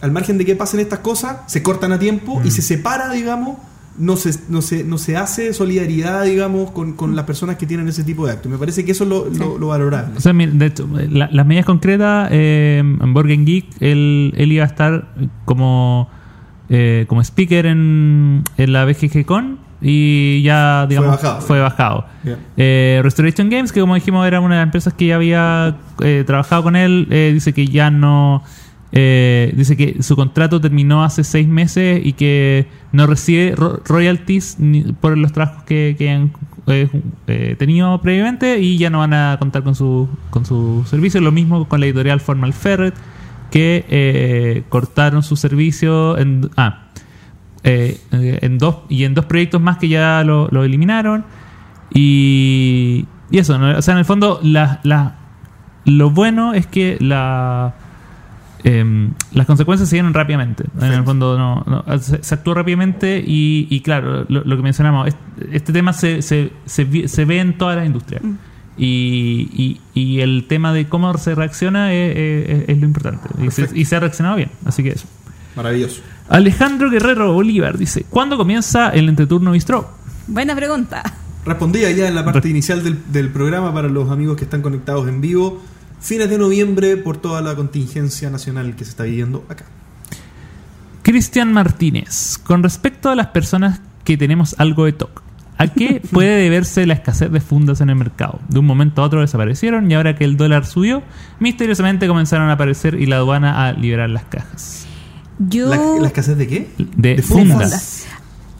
al 0.00 0.12
margen 0.12 0.38
de 0.38 0.44
que 0.44 0.54
pasen 0.54 0.80
estas 0.80 0.98
cosas, 1.00 1.38
se 1.50 1.62
cortan 1.62 1.92
a 1.92 1.98
tiempo 1.98 2.40
y 2.44 2.50
se 2.50 2.62
separa, 2.62 3.10
digamos, 3.12 3.56
no 3.98 4.16
se, 4.16 4.30
no 4.48 4.62
se, 4.62 4.84
no 4.84 4.96
se 4.98 5.16
hace 5.16 5.52
solidaridad, 5.52 6.24
digamos, 6.24 6.70
con, 6.70 6.92
con 6.94 7.16
las 7.16 7.24
personas 7.24 7.56
que 7.56 7.66
tienen 7.66 7.88
ese 7.88 8.04
tipo 8.04 8.26
de 8.26 8.32
actos. 8.32 8.50
Me 8.50 8.58
parece 8.58 8.84
que 8.84 8.92
eso 8.92 9.04
es 9.04 9.10
lo, 9.10 9.26
lo- 9.28 9.58
lo 9.58 9.68
valorable. 9.68 10.16
O 10.16 10.20
sea, 10.20 10.32
mira, 10.32 10.52
de 10.54 10.66
hecho, 10.66 10.88
la- 11.10 11.28
las 11.32 11.46
medidas 11.46 11.66
concretas, 11.66 12.28
eh, 12.32 12.78
en 12.78 13.12
Borgen 13.14 13.44
Geek, 13.44 13.66
él, 13.80 14.32
él 14.36 14.52
iba 14.52 14.64
a 14.64 14.68
estar 14.68 15.08
como, 15.44 16.08
eh, 16.68 17.06
como 17.08 17.20
speaker 17.22 17.66
en, 17.66 18.42
en 18.56 18.72
la 18.72 18.84
BGG 18.84 19.24
Con 19.26 19.58
y 19.80 20.42
ya, 20.42 20.86
digamos, 20.88 21.10
bajado. 21.12 21.40
fue 21.40 21.60
bajado. 21.60 22.04
Eh, 22.56 23.00
Restoration 23.02 23.48
Games, 23.48 23.72
que 23.72 23.80
como 23.80 23.94
dijimos 23.94 24.26
era 24.26 24.40
una 24.40 24.54
de 24.56 24.60
las 24.60 24.66
empresas 24.66 24.92
que 24.94 25.06
ya 25.06 25.14
había 25.16 25.76
eh, 26.02 26.24
trabajado 26.26 26.62
con 26.64 26.76
él, 26.76 27.06
eh, 27.10 27.30
dice 27.32 27.52
que 27.52 27.66
ya 27.66 27.90
no... 27.90 28.42
eh, 28.92 29.52
dice 29.56 29.76
que 29.76 30.02
su 30.02 30.16
contrato 30.16 30.60
terminó 30.60 31.04
hace 31.04 31.22
seis 31.24 31.46
meses 31.46 32.00
y 32.04 32.14
que 32.14 32.66
no 32.92 33.06
recibe 33.06 33.54
ro- 33.54 33.82
royalties 33.84 34.56
por 35.00 35.16
los 35.18 35.32
trabajos 35.32 35.62
que, 35.64 35.94
que 35.98 36.10
han 36.10 36.32
eh, 36.68 36.88
eh, 37.26 37.56
tenido 37.58 38.00
previamente 38.00 38.60
y 38.60 38.78
ya 38.78 38.88
no 38.90 38.98
van 39.00 39.12
a 39.14 39.36
contar 39.38 39.62
con 39.62 39.74
su, 39.74 40.08
con 40.30 40.46
su 40.46 40.84
servicio. 40.88 41.20
Lo 41.20 41.32
mismo 41.32 41.68
con 41.68 41.80
la 41.80 41.86
editorial 41.86 42.20
Formal 42.20 42.52
Ferret, 42.54 42.94
que 43.50 43.84
eh, 43.88 44.62
cortaron 44.68 45.22
su 45.22 45.36
servicio 45.36 46.16
en, 46.18 46.48
ah, 46.56 46.84
en 47.62 48.58
dos 48.58 48.78
y 48.88 49.04
en 49.04 49.14
dos 49.14 49.26
proyectos 49.26 49.60
más 49.60 49.76
que 49.78 49.88
ya 49.88 50.22
lo, 50.24 50.48
lo 50.50 50.64
eliminaron. 50.64 51.24
Y, 51.92 53.06
y 53.30 53.38
eso, 53.38 53.58
¿no? 53.58 53.76
o 53.78 53.82
sea, 53.82 53.92
en 53.92 53.98
el 53.98 54.04
fondo, 54.04 54.40
la, 54.42 54.80
la- 54.82 55.16
lo 55.84 56.10
bueno 56.10 56.52
es 56.54 56.66
que 56.66 56.98
la, 57.00 57.74
em, 58.64 59.10
las 59.32 59.46
consecuencias 59.46 59.88
se 59.88 59.96
dieron 59.96 60.14
rápidamente. 60.14 60.64
En 60.80 60.92
el 60.92 61.04
fondo, 61.04 61.36
no, 61.38 61.64
no, 61.66 61.98
se, 62.00 62.22
se 62.22 62.34
actuó 62.34 62.54
rápidamente 62.54 63.22
y, 63.24 63.66
y 63.70 63.80
claro, 63.80 64.24
lo, 64.28 64.42
lo 64.44 64.56
que 64.56 64.62
mencionamos, 64.62 65.08
este, 65.08 65.56
este 65.56 65.72
tema 65.72 65.92
se, 65.92 66.22
se, 66.22 66.52
se, 66.66 66.84
ve 67.24 67.38
en 67.40 67.56
toda 67.58 67.76
la 67.76 67.84
industria. 67.84 68.20
Y, 68.76 69.48
y, 69.94 70.00
y 70.00 70.20
el 70.20 70.46
tema 70.48 70.72
de 70.72 70.88
cómo 70.88 71.16
se 71.18 71.34
reacciona 71.34 71.92
es, 71.92 72.16
es- 72.16 72.68
es 72.68 72.78
lo 72.78 72.84
importante. 72.86 73.28
Y 73.42 73.80
y 73.80 73.84
se 73.84 73.96
ha 73.96 74.00
reaccionado 74.00 74.36
bien. 74.36 74.50
Así 74.64 74.82
que 74.82 74.90
eso. 74.90 75.06
Maravilloso. 75.56 76.00
Alejandro 76.28 76.88
Guerrero 76.90 77.32
Bolívar 77.32 77.76
dice: 77.76 78.04
¿Cuándo 78.08 78.36
comienza 78.36 78.90
el 78.90 79.08
entreturno 79.08 79.50
bistro? 79.52 79.90
Buena 80.28 80.54
pregunta. 80.54 81.02
Respondía 81.44 81.90
ya 81.90 82.06
en 82.08 82.14
la 82.14 82.24
parte 82.24 82.40
Re- 82.42 82.50
inicial 82.50 82.84
del, 82.84 82.98
del 83.10 83.30
programa 83.30 83.72
para 83.74 83.88
los 83.88 84.10
amigos 84.10 84.36
que 84.36 84.44
están 84.44 84.62
conectados 84.62 85.08
en 85.08 85.20
vivo. 85.20 85.60
Fines 86.00 86.30
de 86.30 86.38
noviembre 86.38 86.96
por 86.96 87.16
toda 87.16 87.40
la 87.42 87.54
contingencia 87.56 88.30
nacional 88.30 88.76
que 88.76 88.84
se 88.84 88.90
está 88.90 89.04
viviendo 89.04 89.44
acá. 89.48 89.64
Cristian 91.02 91.52
Martínez, 91.52 92.38
con 92.38 92.62
respecto 92.62 93.08
a 93.08 93.14
las 93.14 93.28
personas 93.28 93.80
que 94.04 94.16
tenemos 94.16 94.54
algo 94.58 94.84
de 94.84 94.92
TOC, 94.92 95.22
¿a 95.56 95.68
qué 95.68 96.00
puede 96.12 96.42
deberse 96.42 96.86
la 96.86 96.94
escasez 96.94 97.32
de 97.32 97.40
fundas 97.40 97.80
en 97.80 97.90
el 97.90 97.96
mercado? 97.96 98.40
De 98.48 98.58
un 98.58 98.66
momento 98.66 99.02
a 99.02 99.06
otro 99.06 99.20
desaparecieron 99.20 99.90
y 99.90 99.94
ahora 99.94 100.14
que 100.14 100.24
el 100.24 100.36
dólar 100.36 100.66
subió, 100.66 101.02
misteriosamente 101.40 102.06
comenzaron 102.06 102.48
a 102.50 102.52
aparecer 102.52 102.94
y 103.00 103.06
la 103.06 103.16
aduana 103.16 103.66
a 103.66 103.72
liberar 103.72 104.10
las 104.10 104.24
cajas. 104.24 104.86
Yo 105.38 105.68
¿La, 105.68 105.78
la 106.00 106.06
escasez 106.08 106.36
de 106.36 106.46
qué? 106.46 106.70
De, 106.96 107.16
De 107.16 107.22
fundas. 107.22 107.58
fundas. 107.58 108.06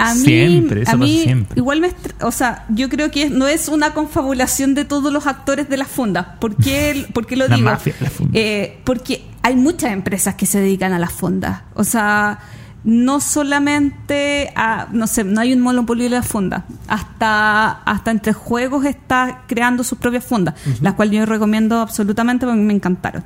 A 0.01 0.15
mí, 0.15 0.21
Siempre, 0.21 0.83
eso 0.83 0.93
a 0.93 0.97
mí 0.97 1.13
pasa 1.17 1.25
siempre. 1.25 1.59
igual 1.59 1.81
me, 1.81 1.91
o 2.23 2.31
sea, 2.31 2.65
yo 2.69 2.89
creo 2.89 3.11
que 3.11 3.31
no 3.31 3.49
es 3.49 3.69
una 3.69 3.95
confabulación 3.95 4.75
de 4.75 4.85
todos 4.85 5.13
los 5.13 5.27
actores 5.27 5.69
de 5.69 5.77
las 5.77 5.89
fundas. 5.89 6.27
¿Por 6.41 6.55
qué, 6.57 7.07
por 7.13 7.27
qué 7.27 7.37
lo 7.37 7.49
La 7.49 7.57
digo? 7.57 7.69
mafia. 7.71 7.95
Eh, 8.33 8.79
porque 8.85 9.25
hay 9.43 9.57
muchas 9.57 9.93
empresas 9.93 10.37
que 10.37 10.47
se 10.47 10.61
dedican 10.61 10.93
a 10.93 10.99
las 11.01 11.13
fundas. 11.13 11.63
O 11.75 11.83
sea, 11.83 12.39
no 12.85 13.19
solamente 13.21 14.53
a, 14.55 14.87
no 14.93 15.07
sé, 15.09 15.25
no 15.25 15.41
hay 15.41 15.53
un 15.53 15.61
monopolio 15.61 16.05
de 16.05 16.11
las 16.11 16.29
fundas. 16.29 16.63
Hasta, 16.87 17.71
hasta 17.83 18.11
entre 18.13 18.33
juegos 18.33 18.85
está 18.85 19.43
creando 19.49 19.83
sus 19.85 19.99
propias 19.99 20.25
fundas, 20.25 20.55
las 20.81 20.95
cuales 20.95 21.15
yo 21.19 21.27
recomiendo 21.27 21.81
absolutamente 21.81 22.47
porque 22.47 22.61
me 22.61 22.73
encantaron. 22.75 23.25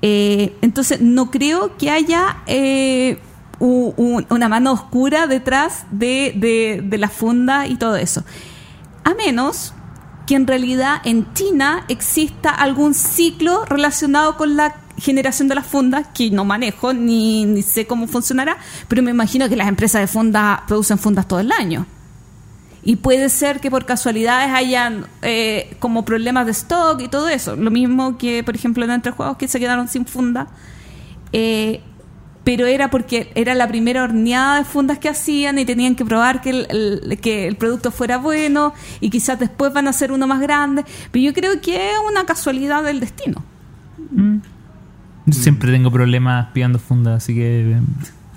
Eh, 0.00 0.54
entonces, 0.62 1.00
no 1.00 1.30
creo 1.30 1.76
que 1.76 1.90
haya 1.90 2.38
eh, 2.46 3.18
una 3.58 4.48
mano 4.48 4.72
oscura 4.72 5.26
detrás 5.26 5.86
de, 5.90 6.82
de, 6.84 6.98
la 6.98 7.08
funda 7.08 7.66
y 7.66 7.76
todo 7.76 7.96
eso. 7.96 8.24
A 9.04 9.14
menos 9.14 9.74
que 10.26 10.34
en 10.34 10.46
realidad 10.46 11.00
en 11.04 11.32
China 11.34 11.84
exista 11.88 12.50
algún 12.50 12.94
ciclo 12.94 13.64
relacionado 13.66 14.36
con 14.36 14.56
la 14.56 14.76
generación 14.96 15.48
de 15.48 15.56
las 15.56 15.66
fundas 15.66 16.06
que 16.14 16.30
no 16.30 16.44
manejo 16.44 16.94
ni, 16.94 17.44
ni 17.44 17.62
sé 17.62 17.86
cómo 17.86 18.06
funcionará, 18.06 18.56
pero 18.88 19.02
me 19.02 19.10
imagino 19.10 19.48
que 19.48 19.56
las 19.56 19.68
empresas 19.68 20.00
de 20.00 20.06
fundas 20.06 20.60
producen 20.66 20.98
fundas 20.98 21.28
todo 21.28 21.40
el 21.40 21.52
año. 21.52 21.86
Y 22.86 22.96
puede 22.96 23.30
ser 23.30 23.60
que 23.60 23.70
por 23.70 23.86
casualidades 23.86 24.52
hayan 24.52 25.06
eh, 25.22 25.74
como 25.78 26.04
problemas 26.04 26.44
de 26.44 26.52
stock 26.52 27.00
y 27.00 27.08
todo 27.08 27.30
eso. 27.30 27.56
Lo 27.56 27.70
mismo 27.70 28.18
que, 28.18 28.44
por 28.44 28.54
ejemplo, 28.54 28.84
en 28.84 28.90
Entre 28.90 29.10
Juegos 29.10 29.38
que 29.38 29.48
se 29.48 29.58
quedaron 29.58 29.88
sin 29.88 30.04
funda. 30.04 30.48
Eh, 31.32 31.80
pero 32.44 32.66
era 32.66 32.90
porque 32.90 33.32
era 33.34 33.54
la 33.54 33.66
primera 33.66 34.02
horneada 34.04 34.58
de 34.58 34.64
fundas 34.64 34.98
que 34.98 35.08
hacían 35.08 35.58
y 35.58 35.64
tenían 35.64 35.94
que 35.96 36.04
probar 36.04 36.40
que 36.42 36.50
el, 36.50 36.66
el- 36.70 37.18
que 37.20 37.46
el 37.48 37.56
producto 37.56 37.90
fuera 37.90 38.18
bueno 38.18 38.74
y 39.00 39.10
quizás 39.10 39.40
después 39.40 39.72
van 39.72 39.86
a 39.86 39.90
hacer 39.90 40.12
uno 40.12 40.26
más 40.26 40.40
grande. 40.40 40.84
Pero 41.10 41.24
yo 41.24 41.32
creo 41.32 41.60
que 41.60 41.90
es 41.92 41.96
una 42.08 42.24
casualidad 42.26 42.84
del 42.84 43.00
destino. 43.00 43.42
Siempre 45.30 45.72
tengo 45.72 45.90
problemas 45.90 46.48
pillando 46.52 46.78
fundas, 46.78 47.22
así 47.22 47.34
que. 47.34 47.76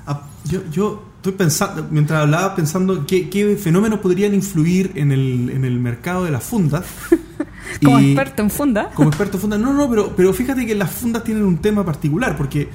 Ah, 0.05 0.21
yo, 0.45 0.61
yo 0.71 1.03
estoy 1.17 1.33
pensando, 1.33 1.85
mientras 1.91 2.21
hablaba, 2.21 2.55
pensando 2.55 3.05
qué, 3.05 3.29
qué 3.29 3.57
fenómenos 3.57 3.99
podrían 3.99 4.33
influir 4.33 4.93
en 4.95 5.11
el, 5.11 5.49
en 5.49 5.65
el 5.65 5.79
mercado 5.79 6.23
de 6.23 6.31
las 6.31 6.43
fundas. 6.43 6.85
Como 7.83 7.99
Y- 7.99 8.11
experto 8.13 8.41
en 8.41 8.49
funda. 8.49 8.89
Como 8.93 9.09
experto 9.09 9.35
en 9.35 9.41
fundas. 9.41 9.59
No, 9.59 9.73
no, 9.73 9.89
pero, 9.89 10.15
pero 10.15 10.31
fíjate 10.33 10.65
que 10.65 10.75
las 10.75 10.89
fundas 10.89 11.25
tienen 11.25 11.43
un 11.43 11.57
tema 11.57 11.85
particular, 11.85 12.37
porque 12.37 12.69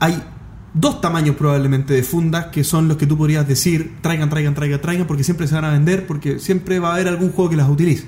hay 0.00 0.20
dos 0.74 1.00
tamaños 1.00 1.36
probablemente 1.36 1.94
de 1.94 2.02
fundas 2.02 2.46
que 2.46 2.62
son 2.64 2.88
los 2.88 2.96
que 2.96 3.06
tú 3.06 3.16
podrías 3.16 3.46
decir, 3.48 3.96
traigan, 4.00 4.28
traigan, 4.30 4.54
traigan, 4.54 4.80
traigan, 4.80 5.06
porque 5.06 5.24
siempre 5.24 5.46
se 5.46 5.54
van 5.54 5.64
a 5.64 5.70
vender, 5.70 6.06
porque 6.06 6.38
siempre 6.38 6.78
va 6.78 6.90
a 6.90 6.94
haber 6.94 7.08
algún 7.08 7.30
juego 7.32 7.50
que 7.50 7.56
las 7.56 7.68
utilice. 7.68 8.06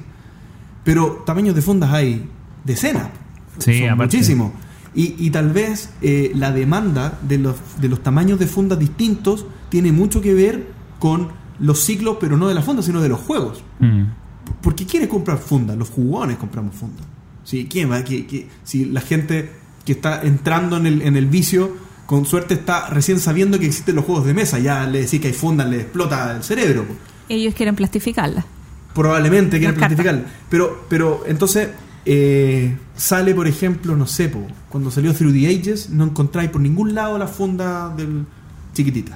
Pero 0.84 1.22
tamaños 1.26 1.54
de 1.54 1.62
fundas 1.62 1.92
hay 1.92 2.28
decenas. 2.64 3.08
Sí, 3.58 3.80
son 3.86 3.98
muchísimos. 3.98 4.52
Y, 4.94 5.14
y 5.18 5.30
tal 5.30 5.50
vez 5.50 5.90
eh, 6.02 6.32
la 6.34 6.50
demanda 6.52 7.18
de 7.22 7.38
los, 7.38 7.56
de 7.80 7.88
los 7.88 8.02
tamaños 8.02 8.38
de 8.38 8.46
fundas 8.46 8.78
distintos 8.78 9.46
tiene 9.68 9.92
mucho 9.92 10.20
que 10.20 10.34
ver 10.34 10.68
con 10.98 11.28
los 11.60 11.80
ciclos, 11.80 12.16
pero 12.20 12.36
no 12.36 12.48
de 12.48 12.54
las 12.54 12.64
fundas, 12.64 12.86
sino 12.86 13.00
de 13.00 13.08
los 13.08 13.20
juegos. 13.20 13.62
mm. 13.80 14.02
Porque 14.62 14.84
¿quiénes 14.84 15.08
compran 15.08 15.38
fundas? 15.38 15.76
Los 15.76 15.90
jugones 15.90 16.36
compramos 16.38 16.74
fundas. 16.74 17.06
¿Sí? 17.44 17.68
¿Quién 17.70 17.90
va? 17.90 18.00
¿Qui- 18.00 18.26
qui- 18.26 18.46
Si 18.64 18.84
la 18.86 19.00
gente 19.00 19.52
que 19.84 19.92
está 19.92 20.22
entrando 20.22 20.76
en 20.76 20.86
el, 20.86 21.02
en 21.02 21.16
el 21.16 21.26
vicio, 21.26 21.70
con 22.10 22.26
suerte 22.26 22.54
está 22.54 22.88
recién 22.90 23.20
sabiendo 23.20 23.56
que 23.60 23.66
existen 23.66 23.94
los 23.94 24.04
juegos 24.04 24.26
de 24.26 24.34
mesa, 24.34 24.58
ya 24.58 24.84
le 24.84 25.02
decís 25.02 25.20
que 25.20 25.28
hay 25.28 25.32
fundas, 25.32 25.68
le 25.68 25.82
explota 25.82 26.34
el 26.36 26.42
cerebro. 26.42 26.84
Ellos 27.28 27.54
quieren 27.54 27.76
plastificarla. 27.76 28.44
Probablemente 28.94 29.60
quieren 29.60 29.78
Las 29.78 29.88
cartas. 29.88 30.04
planificar. 30.04 30.32
Pero, 30.48 30.86
pero 30.88 31.22
entonces 31.28 31.68
eh, 32.04 32.76
sale, 32.96 33.32
por 33.32 33.46
ejemplo, 33.46 33.94
no 33.94 34.08
sé, 34.08 34.28
po, 34.28 34.44
cuando 34.68 34.90
salió 34.90 35.14
Through 35.14 35.34
the 35.34 35.46
Ages, 35.46 35.90
no 35.90 36.02
encontráis 36.02 36.50
por 36.50 36.60
ningún 36.60 36.96
lado 36.96 37.16
la 37.16 37.28
funda 37.28 37.94
del 37.96 38.24
chiquitita. 38.74 39.14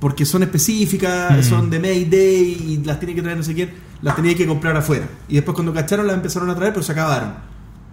Porque 0.00 0.24
son 0.26 0.42
específicas, 0.42 1.46
Mm. 1.46 1.48
son 1.48 1.70
de 1.70 1.78
Mayday 1.78 2.56
y 2.70 2.82
las 2.84 2.98
tiene 2.98 3.14
que 3.14 3.22
traer 3.22 3.36
no 3.36 3.44
sé 3.44 3.54
quién, 3.54 3.70
las 4.02 4.16
tenía 4.16 4.34
que 4.34 4.48
comprar 4.48 4.76
afuera. 4.76 5.06
Y 5.28 5.36
después 5.36 5.54
cuando 5.54 5.72
cacharon 5.72 6.08
las 6.08 6.16
empezaron 6.16 6.50
a 6.50 6.56
traer, 6.56 6.72
pero 6.72 6.82
se 6.82 6.90
acabaron. 6.90 7.34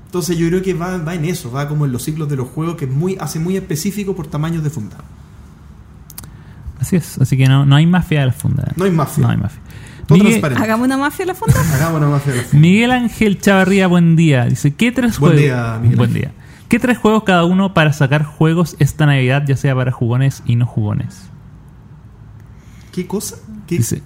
Entonces 0.09 0.39
yo 0.39 0.47
creo 0.47 0.63
que 0.63 0.73
va, 0.73 0.97
va 0.97 1.13
en 1.13 1.23
eso, 1.23 1.51
va 1.51 1.67
como 1.67 1.85
en 1.85 1.91
los 1.91 2.01
ciclos 2.01 2.27
de 2.27 2.35
los 2.35 2.47
juegos, 2.47 2.77
que 2.77 2.85
es 2.85 2.91
muy, 2.91 3.15
hace 3.19 3.37
muy 3.37 3.55
específico 3.55 4.15
por 4.15 4.25
tamaños 4.25 4.63
de 4.63 4.71
funda. 4.71 4.97
Así 6.79 6.95
es, 6.95 7.19
así 7.19 7.37
que 7.37 7.45
no, 7.45 7.63
no 7.63 7.75
hay 7.75 7.85
mafia 7.85 8.21
de 8.21 8.25
las 8.25 8.35
fundas. 8.35 8.75
No 8.75 8.85
hay 8.85 8.91
mafia. 8.91 9.21
No 9.21 9.29
hay 9.29 9.37
mafia. 9.37 9.61
Miguel. 10.09 10.43
Hagamos 10.57 10.85
una 10.87 10.97
mafia 10.97 11.25
de 11.25 11.27
la 11.27 11.35
funda. 11.35 11.61
Hagamos 11.75 11.97
una 12.01 12.09
mafia 12.09 12.31
de 12.33 12.37
la 12.39 12.43
funda. 12.43 12.59
Miguel 12.59 12.89
Ángel 12.89 13.39
Chavarría, 13.39 13.85
buen 13.85 14.15
día. 14.15 14.45
Dice, 14.45 14.73
¿qué 14.73 14.91
tres 14.91 15.19
Buen 15.19 15.33
juegos? 15.33 15.41
día, 15.41 15.79
Miguel 15.79 15.97
buen 15.97 16.13
día. 16.15 16.31
¿Qué 16.69 16.79
tres 16.79 16.97
juegos 16.97 17.23
cada 17.23 17.45
uno 17.45 17.75
para 17.75 17.93
sacar 17.93 18.23
juegos 18.23 18.75
esta 18.79 19.05
Navidad, 19.05 19.43
ya 19.47 19.57
sea 19.57 19.75
para 19.75 19.91
jugones 19.91 20.41
y 20.47 20.55
no 20.55 20.65
jugones? 20.65 21.29
¿Qué 22.91 23.05
cosa? 23.05 23.35
¿Qué? 23.67 23.77
Dice, 23.77 24.01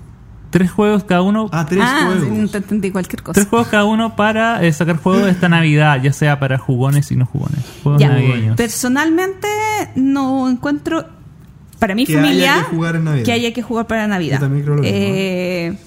tres 0.53 0.71
juegos 0.71 1.03
cada 1.03 1.21
uno. 1.23 1.49
Ah, 1.51 1.65
tres 1.67 1.81
ah, 1.83 2.03
juegos. 2.05 2.27
sí, 2.45 2.47
te 2.51 2.57
entendí 2.59 2.91
cualquier 2.91 3.21
cosa. 3.23 3.33
Tres 3.33 3.47
juegos 3.47 3.67
cada 3.67 3.83
uno 3.85 4.15
para 4.15 4.63
eh, 4.63 4.71
sacar 4.71 4.97
juegos 4.97 5.27
esta 5.27 5.49
Navidad, 5.49 6.01
ya 6.01 6.13
sea 6.13 6.39
para 6.39 6.57
jugones 6.57 7.11
y 7.11 7.15
no 7.15 7.25
jugones. 7.25 7.59
Juegos 7.83 7.99
Ya, 7.99 8.09
navideños. 8.09 8.55
personalmente 8.55 9.47
no 9.95 10.47
encuentro 10.47 11.05
para 11.79 11.95
mi 11.95 12.05
Que 12.05 12.13
familia 12.13 12.53
haya 12.53 12.63
que 12.69 12.75
jugar 12.75 12.95
en 12.95 13.03
Navidad. 13.03 13.25
que 13.25 13.31
haya 13.33 13.53
que 13.53 13.61
jugar 13.63 13.87
para 13.87 14.07
Navidad. 14.07 14.35
Yo 14.37 14.41
también 14.45 14.63
creo 14.63 14.75
lo 14.77 14.81
mismo. 14.83 14.97
Eh, 14.97 15.77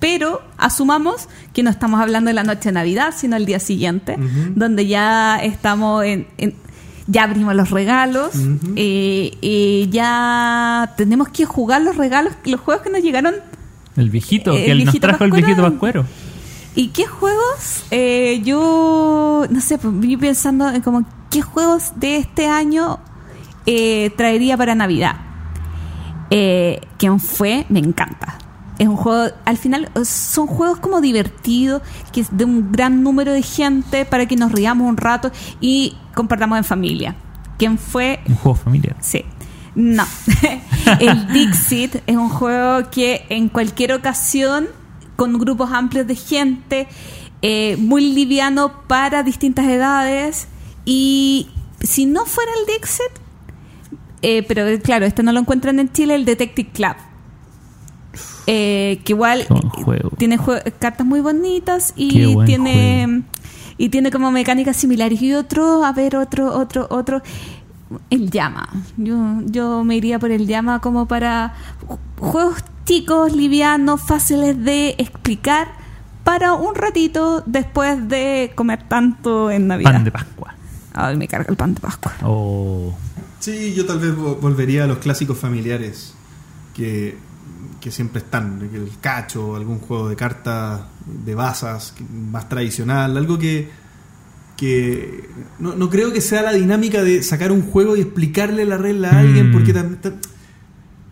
pero 0.00 0.42
asumamos 0.58 1.28
que 1.54 1.62
no 1.62 1.70
estamos 1.70 2.00
hablando 2.00 2.28
de 2.28 2.34
la 2.34 2.42
noche 2.42 2.68
de 2.68 2.72
Navidad, 2.72 3.14
sino 3.16 3.36
el 3.36 3.46
día 3.46 3.60
siguiente, 3.60 4.18
donde 4.54 4.86
ya 4.86 5.38
estamos 5.42 6.04
en, 6.04 6.26
en- 6.36 6.54
ya 7.06 7.22
abrimos 7.22 7.54
los 7.54 7.70
regalos 7.70 8.34
Ujú. 8.34 8.72
eh, 8.74 9.30
y 9.40 9.88
ya 9.90 10.92
tenemos 10.96 11.28
que 11.28 11.44
jugar 11.46 11.80
los 11.82 11.96
regalos, 11.96 12.32
los 12.44 12.60
juegos 12.60 12.82
que 12.82 12.90
nos 12.90 13.00
llegaron 13.00 13.36
El 13.96 14.10
viejito, 14.10 14.52
El 14.52 14.64
que 14.64 14.70
él 14.72 14.84
nos 14.84 15.00
trajo 15.00 15.24
el 15.24 15.32
viejito 15.32 15.62
pascuero. 15.62 16.04
¿Y 16.74 16.88
qué 16.88 17.06
juegos? 17.06 17.84
Eh, 17.90 18.42
yo, 18.44 19.46
no 19.48 19.60
sé, 19.60 19.78
pues, 19.78 19.98
vi 19.98 20.16
pensando 20.16 20.68
en 20.68 20.82
como, 20.82 21.04
¿qué 21.30 21.40
juegos 21.40 21.92
de 21.96 22.16
este 22.16 22.48
año 22.48 22.98
eh, 23.64 24.10
traería 24.16 24.58
para 24.58 24.74
Navidad? 24.74 25.16
Eh, 26.30 26.80
¿Quién 26.98 27.18
fue? 27.18 27.64
Me 27.70 27.78
encanta. 27.78 28.38
Es 28.78 28.88
un 28.88 28.96
juego, 28.96 29.32
al 29.46 29.56
final 29.56 29.88
son 30.04 30.46
juegos 30.46 30.78
como 30.80 31.00
divertidos, 31.00 31.80
que 32.12 32.20
es 32.20 32.36
de 32.36 32.44
un 32.44 32.72
gran 32.72 33.02
número 33.02 33.32
de 33.32 33.40
gente 33.40 34.04
para 34.04 34.26
que 34.26 34.36
nos 34.36 34.52
riamos 34.52 34.86
un 34.86 34.98
rato 34.98 35.30
y 35.62 35.96
compartamos 36.14 36.58
en 36.58 36.64
familia. 36.64 37.16
¿Quién 37.56 37.78
fue? 37.78 38.20
Un 38.28 38.34
juego 38.34 38.54
familiar. 38.54 38.96
Sí. 39.00 39.24
No. 39.76 40.04
el 41.00 41.28
Dixit 41.28 41.96
es 42.06 42.16
un 42.16 42.28
juego 42.30 42.90
que 42.90 43.24
en 43.28 43.48
cualquier 43.48 43.92
ocasión, 43.92 44.66
con 45.16 45.38
grupos 45.38 45.70
amplios 45.70 46.06
de 46.06 46.16
gente, 46.16 46.88
eh, 47.42 47.76
muy 47.78 48.12
liviano 48.12 48.82
para 48.88 49.22
distintas 49.22 49.66
edades. 49.66 50.48
Y 50.84 51.48
si 51.80 52.06
no 52.06 52.24
fuera 52.26 52.50
el 52.60 52.66
Dixit, 52.74 53.12
eh, 54.22 54.42
pero 54.48 54.66
eh, 54.66 54.80
claro, 54.80 55.04
este 55.06 55.22
no 55.22 55.30
lo 55.32 55.40
encuentran 55.40 55.78
en 55.78 55.92
Chile, 55.92 56.14
el 56.14 56.24
Detective 56.24 56.70
Club. 56.72 56.96
Eh, 58.46 59.00
que 59.04 59.12
igual 59.12 59.44
juego. 59.84 60.10
tiene 60.16 60.38
jue- 60.38 60.62
cartas 60.78 61.04
muy 61.06 61.20
bonitas 61.20 61.92
y 61.96 62.36
tiene 62.44 63.04
juego. 63.04 63.24
y 63.76 63.88
tiene 63.88 64.10
como 64.12 64.30
mecánicas 64.30 64.76
similares 64.76 65.20
y 65.20 65.34
otro 65.34 65.84
a 65.84 65.90
ver 65.92 66.14
otro 66.16 66.56
otro 66.56 66.86
otro 66.90 67.22
el 68.10 68.30
llama 68.30 68.68
yo 68.96 69.16
yo 69.44 69.84
me 69.84 69.96
iría 69.96 70.18
por 70.18 70.30
el 70.30 70.46
llama 70.46 70.80
como 70.80 71.06
para 71.06 71.54
ju- 71.86 71.98
juegos 72.18 72.58
chicos 72.84 73.32
livianos 73.32 74.00
fáciles 74.02 74.62
de 74.64 74.94
explicar 74.98 75.68
para 76.24 76.54
un 76.54 76.74
ratito 76.74 77.42
después 77.46 78.08
de 78.08 78.52
comer 78.56 78.82
tanto 78.88 79.50
en 79.50 79.68
navidad 79.68 79.92
Pan 79.92 80.04
de 80.04 80.10
Pascua. 80.10 80.54
ay 80.94 81.16
me 81.16 81.28
carga 81.28 81.46
el 81.50 81.56
pan 81.56 81.74
de 81.74 81.80
pascua 81.80 82.12
Oh. 82.24 82.92
Sí, 83.38 83.74
yo 83.74 83.86
tal 83.86 84.00
vez 84.00 84.12
vo- 84.16 84.38
volvería 84.40 84.84
a 84.84 84.86
los 84.88 84.98
clásicos 84.98 85.38
familiares 85.38 86.14
que, 86.74 87.16
que 87.80 87.90
siempre 87.92 88.18
están. 88.20 88.60
El 88.72 88.90
cacho, 89.00 89.54
algún 89.54 89.78
juego 89.78 90.08
de 90.08 90.16
cartas 90.16 90.80
de 91.06 91.34
basas 91.34 91.94
más 92.10 92.48
tradicional, 92.48 93.16
algo 93.16 93.38
que, 93.38 93.70
que 94.56 95.28
no, 95.58 95.74
no 95.76 95.90
creo 95.90 96.12
que 96.12 96.20
sea 96.20 96.42
la 96.42 96.52
dinámica 96.52 97.02
de 97.02 97.22
sacar 97.22 97.52
un 97.52 97.62
juego 97.62 97.96
y 97.96 98.00
explicarle 98.00 98.64
la 98.64 98.78
regla 98.78 99.10
a 99.10 99.18
alguien 99.20 99.50
Mm. 99.50 99.52
porque 99.52 99.74
tam- 99.74 100.00
tam- 100.00 100.14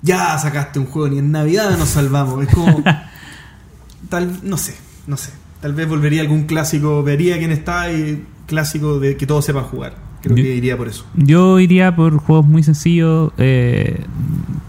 ya 0.02 0.36
sacaste 0.38 0.78
un 0.78 0.86
juego, 0.86 1.08
ni 1.08 1.18
en 1.18 1.30
Navidad 1.32 1.76
nos 1.78 1.88
salvamos. 1.90 2.42
Es 2.46 2.54
como... 2.54 2.82
tal, 4.08 4.38
no 4.42 4.56
sé, 4.56 4.74
no 5.06 5.16
sé. 5.16 5.32
Tal 5.60 5.72
vez 5.74 5.88
volvería 5.88 6.20
a 6.20 6.24
algún 6.24 6.44
clásico, 6.44 7.02
vería 7.02 7.38
quién 7.38 7.50
está 7.50 7.90
y 7.92 8.24
clásico 8.46 8.98
de 9.00 9.16
que 9.16 9.26
todos 9.26 9.44
sepan 9.44 9.64
jugar. 9.64 9.94
Creo 10.22 10.36
Yo- 10.36 10.42
que 10.42 10.54
iría 10.54 10.76
por 10.76 10.88
eso. 10.88 11.06
Yo 11.14 11.58
iría 11.60 11.94
por 11.96 12.16
juegos 12.18 12.46
muy 12.46 12.62
sencillos, 12.62 13.32
eh, 13.38 14.04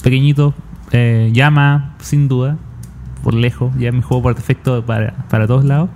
pequeñitos. 0.04 0.54
Eh, 0.92 1.32
llama, 1.34 1.96
sin 2.02 2.28
duda, 2.28 2.58
por 3.24 3.34
lejos. 3.34 3.74
Ya 3.78 3.92
mi 3.92 4.02
juego 4.02 4.24
por 4.24 4.36
defecto 4.36 4.86
para, 4.86 5.28
para 5.30 5.48
todos 5.48 5.66
lados. 5.66 5.90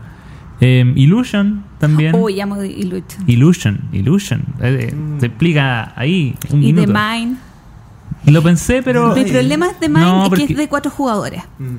Eh, 0.61 0.91
Illusion 0.95 1.63
también. 1.79 2.13
uy 2.15 2.39
amo 2.41 2.57
de 2.57 2.67
Illusion 2.69 3.23
Illusion, 3.27 3.81
Illusion. 3.91 4.43
Eh, 4.61 4.93
Mm. 4.93 5.19
Se 5.19 5.25
explica 5.27 5.93
ahí 5.99 6.35
un 6.51 6.61
y 6.63 6.73
The 6.73 6.81
minuto. 6.81 6.99
Mine 6.99 7.37
Lo 8.25 8.43
pensé, 8.43 8.83
pero. 8.83 9.15
mi 9.15 9.23
problema 9.25 9.67
es 9.67 9.79
The 9.79 9.89
Mine 9.89 10.01
No, 10.01 10.17
es 10.17 10.23
que 10.23 10.29
porque- 10.37 10.53
es 10.53 10.57
de 10.57 10.67
cuatro 10.67 10.91
jugadores 10.91 11.43
Mm. 11.57 11.75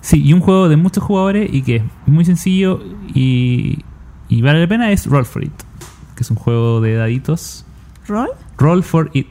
Sí, 0.00 0.22
y 0.22 0.32
un 0.34 0.40
juego 0.40 0.68
de 0.68 0.76
muchos 0.76 1.02
jugadores 1.02 1.48
y 1.52 1.62
que 1.62 1.76
es 1.76 1.82
muy 2.06 2.24
sencillo 2.26 2.82
y, 3.14 3.78
y 4.28 4.42
vale 4.42 4.60
la 4.60 4.66
pena 4.68 4.90
es 4.92 5.06
Roll 5.06 5.24
for 5.24 5.42
It, 5.42 5.52
que 6.14 6.22
es 6.22 6.30
un 6.30 6.36
juego 6.36 6.80
de 6.82 6.94
daditos. 6.94 7.64
¿Roll? 8.06 8.28
Roll 8.58 8.82
for 8.82 9.10
It. 9.14 9.28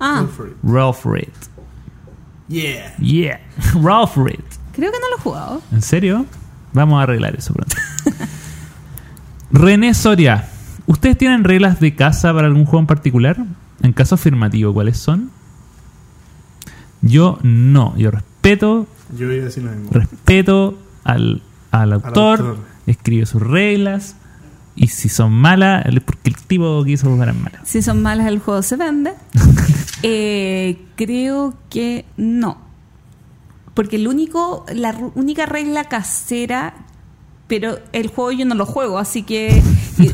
ah 0.00 0.22
Go 0.22 0.28
for 0.28 0.48
it. 0.48 0.54
Roll 0.62 0.94
for 0.94 1.18
It. 1.18 1.28
Yeah. 2.48 2.96
Yeah. 2.98 3.40
Roll 3.74 4.08
for 4.08 4.30
It. 4.32 4.40
creo 4.72 4.90
que 4.90 4.98
no 4.98 5.08
lo 5.10 5.16
he 5.18 5.20
jugado 5.20 5.62
¿En 5.72 5.82
serio? 5.82 6.24
Vamos 6.72 6.98
a 7.00 7.02
arreglar 7.02 7.34
eso 7.36 7.52
pronto. 7.52 7.76
René 9.50 9.94
Soria, 9.94 10.48
¿ustedes 10.86 11.16
tienen 11.16 11.44
reglas 11.44 11.80
de 11.80 11.94
casa 11.94 12.32
para 12.34 12.46
algún 12.46 12.64
juego 12.64 12.80
en 12.80 12.86
particular? 12.86 13.36
En 13.82 13.92
caso 13.92 14.16
afirmativo, 14.16 14.74
¿cuáles 14.74 14.98
son? 14.98 15.30
Yo 17.00 17.38
no, 17.42 17.96
yo 17.96 18.10
respeto, 18.10 18.86
Yo 19.16 19.30
iba 19.32 19.42
a 19.42 19.46
decir 19.46 19.62
lo 19.62 19.70
mismo. 19.70 19.90
respeto 19.92 20.78
al, 21.04 21.42
al 21.70 21.92
autor, 21.92 22.40
autor. 22.40 22.58
escribe 22.86 23.24
sus 23.24 23.40
reglas 23.40 24.16
y 24.74 24.88
si 24.88 25.08
son 25.08 25.32
malas, 25.32 25.86
es 25.86 26.00
porque 26.00 26.30
el 26.30 26.36
tipo 26.36 26.84
quiso 26.84 27.08
jugar 27.08 27.32
malas. 27.34 27.60
Si 27.64 27.82
son 27.82 28.02
malas, 28.02 28.26
el 28.26 28.38
juego 28.40 28.62
se 28.62 28.76
vende. 28.76 29.12
Eh, 30.04 30.80
creo 30.94 31.54
que 31.70 32.04
no. 32.16 32.56
Porque 33.74 33.96
el 33.96 34.06
único, 34.06 34.64
la 34.72 34.94
única 35.16 35.44
regla 35.44 35.82
casera, 35.86 36.72
pero 37.48 37.78
el 37.92 38.08
juego 38.08 38.30
yo 38.30 38.44
no 38.46 38.54
lo 38.54 38.64
juego, 38.66 38.98
así 38.98 39.22
que 39.24 39.62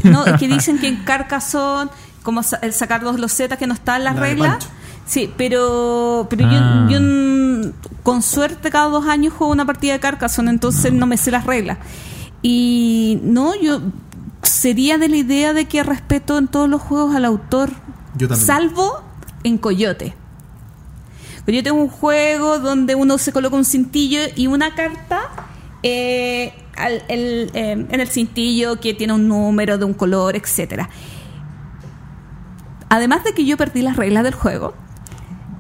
no, 0.05 0.25
es 0.25 0.39
que 0.41 0.49
dicen 0.49 0.79
que 0.79 0.89
en 0.89 1.05
Carcassonne, 1.05 1.91
como 2.23 2.43
sa- 2.43 2.57
el 2.63 2.73
sacar 2.73 3.03
dos 3.03 3.21
losetas 3.21 3.59
que 3.59 3.67
no 3.67 3.75
está 3.75 3.97
en 3.97 4.05
las 4.05 4.15
La 4.15 4.21
reglas. 4.21 4.69
Sí, 5.07 5.31
pero, 5.37 6.27
pero 6.31 6.51
yo- 6.51 6.59
Ah. 6.59 6.87
yo, 6.89 6.99
con 8.03 8.23
suerte 8.23 8.71
cada 8.71 8.89
dos 8.89 9.07
años 9.07 9.35
juego 9.35 9.53
una 9.53 9.67
partida 9.67 9.93
de 9.93 10.01
Carcassonne, 10.01 10.51
entonces 10.51 10.93
no 10.95 11.07
me 11.07 11.19
sé 11.19 11.31
las 11.31 11.45
reglas. 11.45 11.77
Y 12.41 13.19
no, 13.23 13.55
yo 13.61 13.81
sería 14.43 14.97
de 14.99 15.09
la 15.09 15.17
idea 15.17 15.53
de 15.53 15.67
que 15.67 15.83
respeto 15.83 16.39
en 16.39 16.49
todos 16.49 16.69
los 16.71 16.81
juegos 16.81 17.15
al 17.15 17.25
autor. 17.27 17.71
Yo 18.17 18.29
también. 18.29 18.47
Salvo 18.47 19.03
en 19.43 19.59
Coyote. 19.59 20.15
Coyote 21.45 21.69
es 21.69 21.75
un 21.75 21.89
juego 21.89 22.59
donde 22.59 22.95
uno 22.95 23.19
se 23.19 23.33
coloca 23.33 23.57
un 23.57 23.65
cintillo 23.67 24.21
y 24.37 24.47
una 24.47 24.75
carta 24.75 25.21
eh, 25.85 26.55
en 26.79 28.01
el 28.01 28.09
cintillo 28.09 28.81
que 28.81 28.95
tiene 28.95 29.13
un 29.13 29.29
número 29.29 29.79
de 29.79 29.85
un 29.85 29.95
color, 29.95 30.35
etcétera. 30.35 30.89
Además 32.89 33.25
de 33.25 33.33
que 33.33 33.45
yo 33.45 33.57
perdí 33.57 33.83
las 33.83 33.97
reglas 33.97 34.25
del 34.25 34.35
juego, 34.35 34.75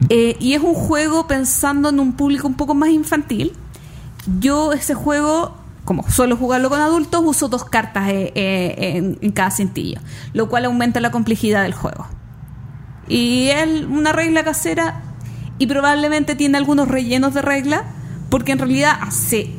eh, 0.08 0.36
y 0.40 0.54
es 0.54 0.62
un 0.62 0.74
juego 0.74 1.26
pensando 1.26 1.88
en 1.88 2.00
un 2.00 2.12
público 2.14 2.46
un 2.46 2.54
poco 2.54 2.74
más 2.74 2.90
infantil, 2.90 3.52
yo 4.40 4.72
ese 4.72 4.94
juego, 4.94 5.56
como 5.84 6.08
suelo 6.10 6.36
jugarlo 6.36 6.70
con 6.70 6.80
adultos, 6.80 7.22
uso 7.24 7.48
dos 7.48 7.64
cartas 7.64 8.08
eh, 8.08 8.32
eh, 8.34 8.74
en, 8.96 9.18
en 9.20 9.32
cada 9.32 9.50
cintillo, 9.50 10.00
lo 10.32 10.48
cual 10.48 10.64
aumenta 10.66 11.00
la 11.00 11.10
complejidad 11.10 11.62
del 11.62 11.74
juego. 11.74 12.06
Y 13.08 13.48
es 13.48 13.84
una 13.84 14.12
regla 14.12 14.44
casera 14.44 15.02
y 15.58 15.66
probablemente 15.66 16.34
tiene 16.34 16.56
algunos 16.56 16.88
rellenos 16.88 17.34
de 17.34 17.42
regla, 17.42 17.84
porque 18.30 18.52
en 18.52 18.58
realidad 18.58 18.96
hace 19.00 19.50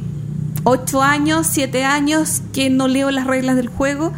8 0.66 1.02
años, 1.02 1.48
7 1.50 1.86
años 1.86 2.42
que 2.54 2.70
no 2.70 2.88
leo 2.88 3.10
las 3.12 3.26
reglas 3.28 3.56
del 3.56 3.68
juego 3.70 4.12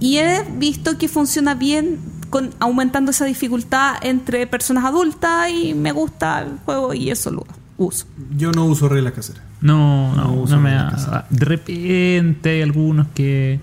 y 0.00 0.16
he 0.18 0.42
visto 0.58 0.98
que 0.98 1.06
funciona 1.08 1.54
bien 1.54 2.00
con 2.30 2.50
aumentando 2.60 3.10
esa 3.12 3.24
dificultad 3.26 3.94
entre 4.02 4.46
personas 4.46 4.84
adultas 4.84 5.50
y 5.50 5.74
me 5.74 5.92
gusta 5.92 6.40
el 6.42 6.58
juego 6.64 6.92
y 6.94 7.10
eso 7.10 7.30
lo 7.30 7.46
uso. 7.76 8.06
Yo 8.36 8.50
no 8.52 8.64
uso 8.64 8.88
reglas 8.88 9.12
caseras. 9.12 9.42
No, 9.60 10.14
No 10.16 10.24
no, 10.24 10.32
uso 10.42 10.56
no 10.56 10.62
me 10.62 10.72
da. 10.72 11.26
De 11.30 11.44
repente 11.44 12.50
hay 12.50 12.62
algunos 12.62 13.06
que. 13.14 13.60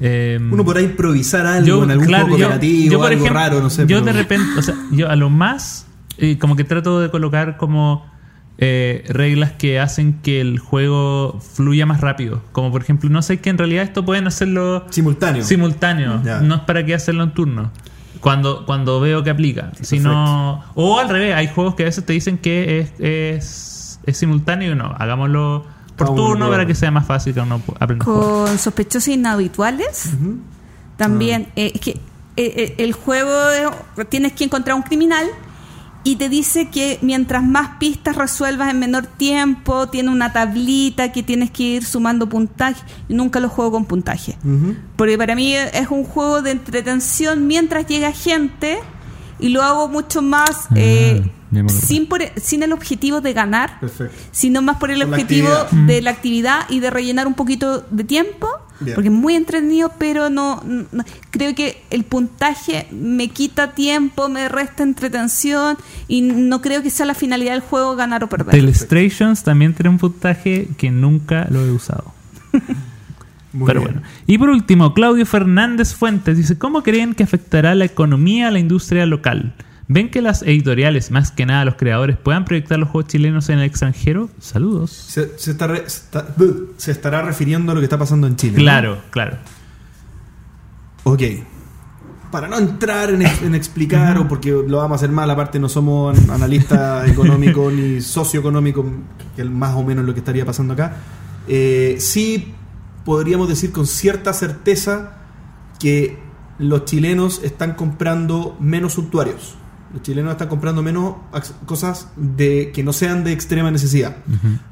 eh, 0.00 0.38
Uno 0.50 0.64
por 0.64 0.78
ahí 0.78 0.84
improvisar 0.86 1.46
algo 1.46 1.84
en 1.84 1.90
algún 1.92 2.06
claro, 2.06 2.24
juego 2.24 2.38
yo- 2.38 2.44
cooperativo, 2.46 2.92
yo, 2.92 2.98
por 2.98 3.06
algo 3.12 3.24
ejemplo, 3.24 3.40
raro, 3.40 3.60
no 3.60 3.70
sé. 3.70 3.82
Yo 3.82 3.98
pero- 4.00 4.04
de 4.06 4.12
repente, 4.14 4.46
o 4.58 4.62
sea, 4.62 4.74
yo 4.90 5.08
a 5.10 5.16
lo 5.16 5.28
más, 5.30 5.86
eh, 6.16 6.38
como 6.38 6.56
que 6.56 6.64
trato 6.64 6.98
de 7.00 7.10
colocar 7.10 7.56
como 7.56 8.04
eh, 8.58 9.04
reglas 9.08 9.52
que 9.52 9.78
hacen 9.78 10.20
que 10.20 10.40
el 10.40 10.58
juego 10.58 11.40
fluya 11.54 11.86
más 11.86 12.00
rápido. 12.00 12.42
Como 12.52 12.72
por 12.72 12.82
ejemplo, 12.82 13.08
no 13.08 13.22
sé 13.22 13.40
que 13.40 13.50
en 13.50 13.58
realidad 13.58 13.84
esto 13.84 14.04
pueden 14.04 14.26
hacerlo 14.26 14.84
Simultáneo. 14.90 15.44
simultáneo. 15.44 16.20
No 16.42 16.56
es 16.56 16.60
para 16.62 16.84
qué 16.84 16.94
hacerlo 16.94 17.22
en 17.22 17.34
turno. 17.34 17.70
Cuando, 18.20 18.66
cuando 18.66 18.98
veo 18.98 19.22
que 19.22 19.30
aplica. 19.30 19.70
Si 19.80 20.00
no, 20.00 20.64
o 20.74 20.98
al 20.98 21.08
revés, 21.08 21.36
hay 21.36 21.46
juegos 21.46 21.76
que 21.76 21.84
a 21.84 21.86
veces 21.86 22.04
te 22.04 22.12
dicen 22.12 22.36
que 22.36 22.80
es, 22.80 22.92
es, 22.98 24.00
es 24.04 24.16
simultáneo 24.16 24.72
y 24.72 24.74
no. 24.74 24.86
Hagámoslo 24.98 25.64
por 25.98 26.14
turno 26.14 26.48
para 26.48 26.66
que 26.66 26.74
sea 26.74 26.90
más 26.90 27.06
fácil 27.06 27.34
que 27.34 27.40
uno 27.40 27.60
aprenda. 27.78 28.04
Con 28.04 28.58
sospechosos 28.58 29.08
inhabituales, 29.08 30.10
también 30.96 31.48
eh, 31.54 31.72
es 31.74 31.80
que 31.80 31.90
eh, 31.90 31.96
eh, 32.36 32.74
el 32.78 32.92
juego 32.92 33.32
tienes 34.08 34.32
que 34.32 34.44
encontrar 34.44 34.76
un 34.76 34.82
criminal 34.82 35.26
y 36.08 36.16
te 36.16 36.30
dice 36.30 36.70
que 36.70 36.98
mientras 37.02 37.44
más 37.44 37.76
pistas 37.78 38.16
resuelvas 38.16 38.70
en 38.70 38.78
menor 38.78 39.06
tiempo, 39.06 39.88
tiene 39.88 40.08
una 40.08 40.32
tablita 40.32 41.12
que 41.12 41.22
tienes 41.22 41.50
que 41.50 41.64
ir 41.64 41.84
sumando 41.84 42.30
puntaje. 42.30 42.82
Y 43.10 43.14
nunca 43.14 43.40
lo 43.40 43.50
juego 43.50 43.72
con 43.72 43.84
puntaje. 43.84 44.38
Porque 44.96 45.18
para 45.18 45.34
mí 45.34 45.54
es 45.54 45.88
un 45.90 46.04
juego 46.04 46.40
de 46.40 46.52
entretención 46.52 47.46
mientras 47.46 47.86
llega 47.86 48.10
gente 48.12 48.78
y 49.38 49.50
lo 49.50 49.62
hago 49.62 49.88
mucho 49.88 50.22
más 50.22 50.68
Ah, 50.70 50.74
eh, 50.76 51.10
acuerdo. 51.10 51.37
Sin, 51.68 52.06
por- 52.06 52.22
sin 52.40 52.62
el 52.62 52.72
objetivo 52.72 53.20
de 53.20 53.32
ganar, 53.32 53.80
Perfecto. 53.80 54.14
sino 54.32 54.60
más 54.62 54.76
por 54.78 54.90
el 54.90 55.00
Por 55.00 55.08
objetivo 55.10 55.48
de 55.86 56.02
la 56.02 56.10
actividad 56.10 56.68
y 56.68 56.80
de 56.80 56.90
rellenar 56.90 57.26
un 57.26 57.34
poquito 57.34 57.86
de 57.90 58.04
tiempo. 58.04 58.48
Bien. 58.80 58.94
Porque 58.94 59.08
es 59.08 59.14
muy 59.14 59.34
entretenido, 59.34 59.92
pero 59.98 60.30
no, 60.30 60.62
no- 60.64 61.04
creo 61.30 61.52
que 61.54 61.82
el 61.90 62.04
puntaje 62.04 62.86
me 62.92 63.28
quita 63.28 63.72
tiempo, 63.72 64.28
me 64.28 64.48
resta 64.48 64.84
entretención 64.84 65.76
y 66.06 66.20
no 66.22 66.60
creo 66.62 66.80
que 66.82 66.90
sea 66.90 67.04
la 67.06 67.14
finalidad 67.14 67.52
del 67.52 67.60
juego 67.62 67.96
ganar 67.96 68.22
o 68.22 68.28
perder. 68.28 68.50
Telestrations 68.54 69.42
también 69.42 69.74
tiene 69.74 69.90
un 69.90 69.98
puntaje 69.98 70.68
que 70.78 70.92
nunca 70.92 71.48
lo 71.50 71.64
he 71.66 71.72
usado. 71.72 72.14
Muy 73.52 73.66
Pero 73.66 73.80
bien. 73.80 73.94
bueno. 73.94 74.08
Y 74.26 74.38
por 74.38 74.50
último, 74.50 74.92
Claudio 74.94 75.24
Fernández 75.26 75.94
Fuentes 75.94 76.36
dice, 76.36 76.58
¿cómo 76.58 76.82
creen 76.82 77.14
que 77.14 77.22
afectará 77.24 77.74
la 77.74 77.86
economía 77.86 78.48
a 78.48 78.50
la 78.50 78.58
industria 78.58 79.06
local? 79.06 79.54
¿Ven 79.90 80.10
que 80.10 80.20
las 80.20 80.42
editoriales, 80.42 81.10
más 81.10 81.32
que 81.32 81.46
nada 81.46 81.64
los 81.64 81.76
creadores, 81.76 82.16
puedan 82.18 82.44
proyectar 82.44 82.78
los 82.78 82.90
juegos 82.90 83.10
chilenos 83.10 83.48
en 83.48 83.58
el 83.58 83.64
extranjero? 83.64 84.28
Saludos. 84.38 84.90
Se, 84.90 85.38
se 85.38 85.52
está 85.52 85.66
re- 85.66 85.88
se 85.88 85.98
está- 86.04 86.26
buh, 86.36 86.74
se 86.76 86.92
estará 86.92 87.22
refiriendo 87.22 87.72
a 87.72 87.74
lo 87.74 87.80
que 87.80 87.84
está 87.84 87.98
pasando 87.98 88.26
en 88.26 88.36
Chile. 88.36 88.52
¿no? 88.52 88.58
Claro, 88.58 88.98
claro. 89.10 89.38
Ok. 91.04 91.22
Para 92.30 92.46
no 92.48 92.58
entrar 92.58 93.08
en, 93.08 93.22
ex- 93.22 93.40
en 93.42 93.54
explicar, 93.54 94.18
o 94.18 94.28
porque 94.28 94.50
lo 94.50 94.76
vamos 94.76 94.92
a 94.92 94.96
hacer 94.96 95.10
mal, 95.10 95.30
aparte 95.30 95.58
no 95.58 95.70
somos 95.70 96.18
an- 96.18 96.30
analistas 96.30 97.08
económicos 97.10 97.72
ni 97.72 98.02
socioeconómicos, 98.02 98.84
que 99.34 99.42
es 99.42 99.50
más 99.50 99.74
o 99.74 99.82
menos 99.82 100.04
lo 100.04 100.12
que 100.12 100.20
estaría 100.20 100.44
pasando 100.44 100.74
acá, 100.74 100.96
eh, 101.48 101.96
sí 101.98 102.52
podríamos 103.06 103.48
decir 103.48 103.72
con 103.72 103.86
cierta 103.86 104.34
certeza 104.34 105.14
que 105.80 106.18
los 106.58 106.84
chilenos 106.84 107.40
están 107.42 107.72
comprando 107.74 108.54
menos 108.60 108.92
suntuarios. 108.92 109.54
Los 109.92 110.02
chilenos 110.02 110.32
están 110.32 110.48
comprando 110.48 110.82
menos 110.82 111.14
cosas 111.66 112.08
de 112.16 112.70
que 112.74 112.82
no 112.82 112.92
sean 112.92 113.24
de 113.24 113.32
extrema 113.32 113.70
necesidad. 113.70 114.16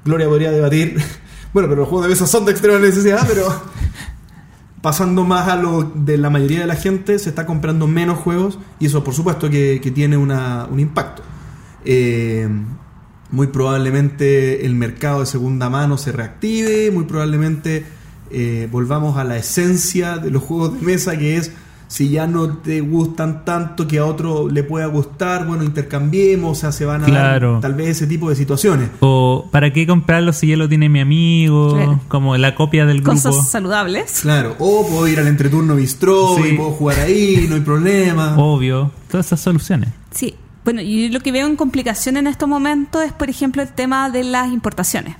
Gloria 0.05 0.28
podría 0.28 0.51
debatir. 0.51 0.97
Bueno, 1.55 1.70
pero 1.70 1.80
los 1.82 1.88
juegos 1.88 2.06
de 2.06 2.10
mesa 2.10 2.26
son 2.26 2.44
de 2.44 2.52
extrema 2.52 2.78
necesidad, 2.78 3.24
pero 3.26 3.47
pasando 4.82 5.24
más 5.24 5.48
a 5.48 5.56
lo 5.56 5.84
de 5.84 6.18
la 6.18 6.28
mayoría 6.28 6.60
de 6.60 6.66
la 6.66 6.76
gente, 6.76 7.18
se 7.18 7.30
está 7.30 7.47
comprando 7.47 7.86
menos 7.86 8.18
juegos 8.18 8.59
y 8.78 8.86
eso 8.86 9.02
por 9.02 9.14
supuesto 9.14 9.48
que, 9.48 9.80
que 9.82 9.90
tiene 9.90 10.16
una- 10.18 10.66
un 10.70 10.80
impacto. 10.80 11.22
Eh, 11.84 12.48
muy 13.30 13.47
probablemente 13.48 14.66
el 14.66 14.74
mercado 14.74 15.20
de 15.20 15.26
segunda 15.26 15.68
mano 15.70 15.97
se 15.98 16.12
reactive, 16.12 16.90
muy 16.93 17.05
probablemente 17.05 17.84
eh, 18.30 18.68
volvamos 18.70 19.16
a 19.16 19.24
la 19.24 19.36
esencia 19.36 20.18
de 20.18 20.30
los 20.30 20.43
juegos 20.43 20.78
de 20.78 20.86
mesa, 20.86 21.16
que 21.16 21.36
es 21.36 21.52
si 21.88 22.08
ya 22.10 22.26
no 22.26 22.48
te 22.58 22.80
gustan 22.80 23.44
tanto 23.44 23.86
que 23.86 23.98
a 23.98 24.04
otro 24.06 24.48
le 24.48 24.62
pueda 24.64 24.86
gustar, 24.86 25.46
bueno, 25.46 25.62
intercambiemos, 25.64 26.58
o 26.58 26.60
sea, 26.60 26.72
se 26.72 26.84
van 26.84 27.02
a 27.02 27.06
Claro. 27.06 27.52
dar 27.54 27.60
tal 27.60 27.74
vez 27.74 27.88
ese 27.90 28.06
tipo 28.06 28.28
de 28.28 28.34
situaciones. 28.36 28.90
O 29.00 29.48
¿para 29.52 29.72
qué 29.72 29.86
comprarlo 29.86 30.32
si 30.32 30.48
ya 30.48 30.56
lo 30.56 30.68
tiene 30.68 30.88
mi 30.88 31.00
amigo? 31.00 31.74
Claro. 31.74 32.00
Como 32.08 32.36
la 32.36 32.54
copia 32.54 32.86
del 32.86 33.02
grupo. 33.02 33.12
Cosas 33.22 33.48
saludables. 33.48 34.20
Claro, 34.22 34.56
o 34.58 34.86
puedo 34.88 35.06
ir 35.08 35.20
al 35.20 35.28
entreturno 35.28 35.76
bistró 35.76 36.36
Sí. 36.36 36.50
y 36.50 36.56
puedo 36.56 36.70
jugar 36.72 36.98
ahí, 37.00 37.46
no 37.48 37.54
hay 37.54 37.60
problema. 37.60 38.36
Obvio. 38.36 38.90
Todas 39.10 39.26
esas 39.26 39.40
soluciones. 39.40 39.90
Sí. 40.10 40.34
Bueno, 40.64 40.80
y 40.82 41.08
lo 41.10 41.20
que 41.20 41.30
veo 41.30 41.46
en 41.46 41.54
complicación 41.54 42.16
en 42.16 42.26
estos 42.26 42.48
momentos 42.48 43.04
es, 43.04 43.12
por 43.12 43.30
ejemplo, 43.30 43.62
el 43.62 43.68
tema 43.68 44.10
de 44.10 44.24
las 44.24 44.52
importaciones. 44.52 45.14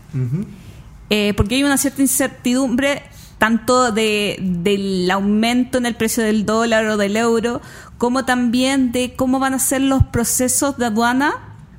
Eh, 1.09 1.35
porque 1.37 1.55
hay 1.55 1.63
una 1.63 1.77
cierta 1.79 2.03
incertidumbre 2.03 3.03
tanto 3.39 3.93
de, 3.93 4.39
del 4.41 5.11
aumento 5.11 5.79
en 5.79 5.87
el 5.87 5.95
precio 5.95 6.23
del 6.23 6.47
dólar 6.47 6.87
o 6.87 6.97
del 6.97 7.17
euro, 7.17 7.61
como 7.99 8.25
también 8.25 8.93
de 8.93 9.15
cómo 9.15 9.39
van 9.39 9.55
a 9.55 9.59
ser 9.59 9.83
los 9.83 10.05
procesos 10.05 10.77
de 10.79 10.87
aduana, 10.87 11.35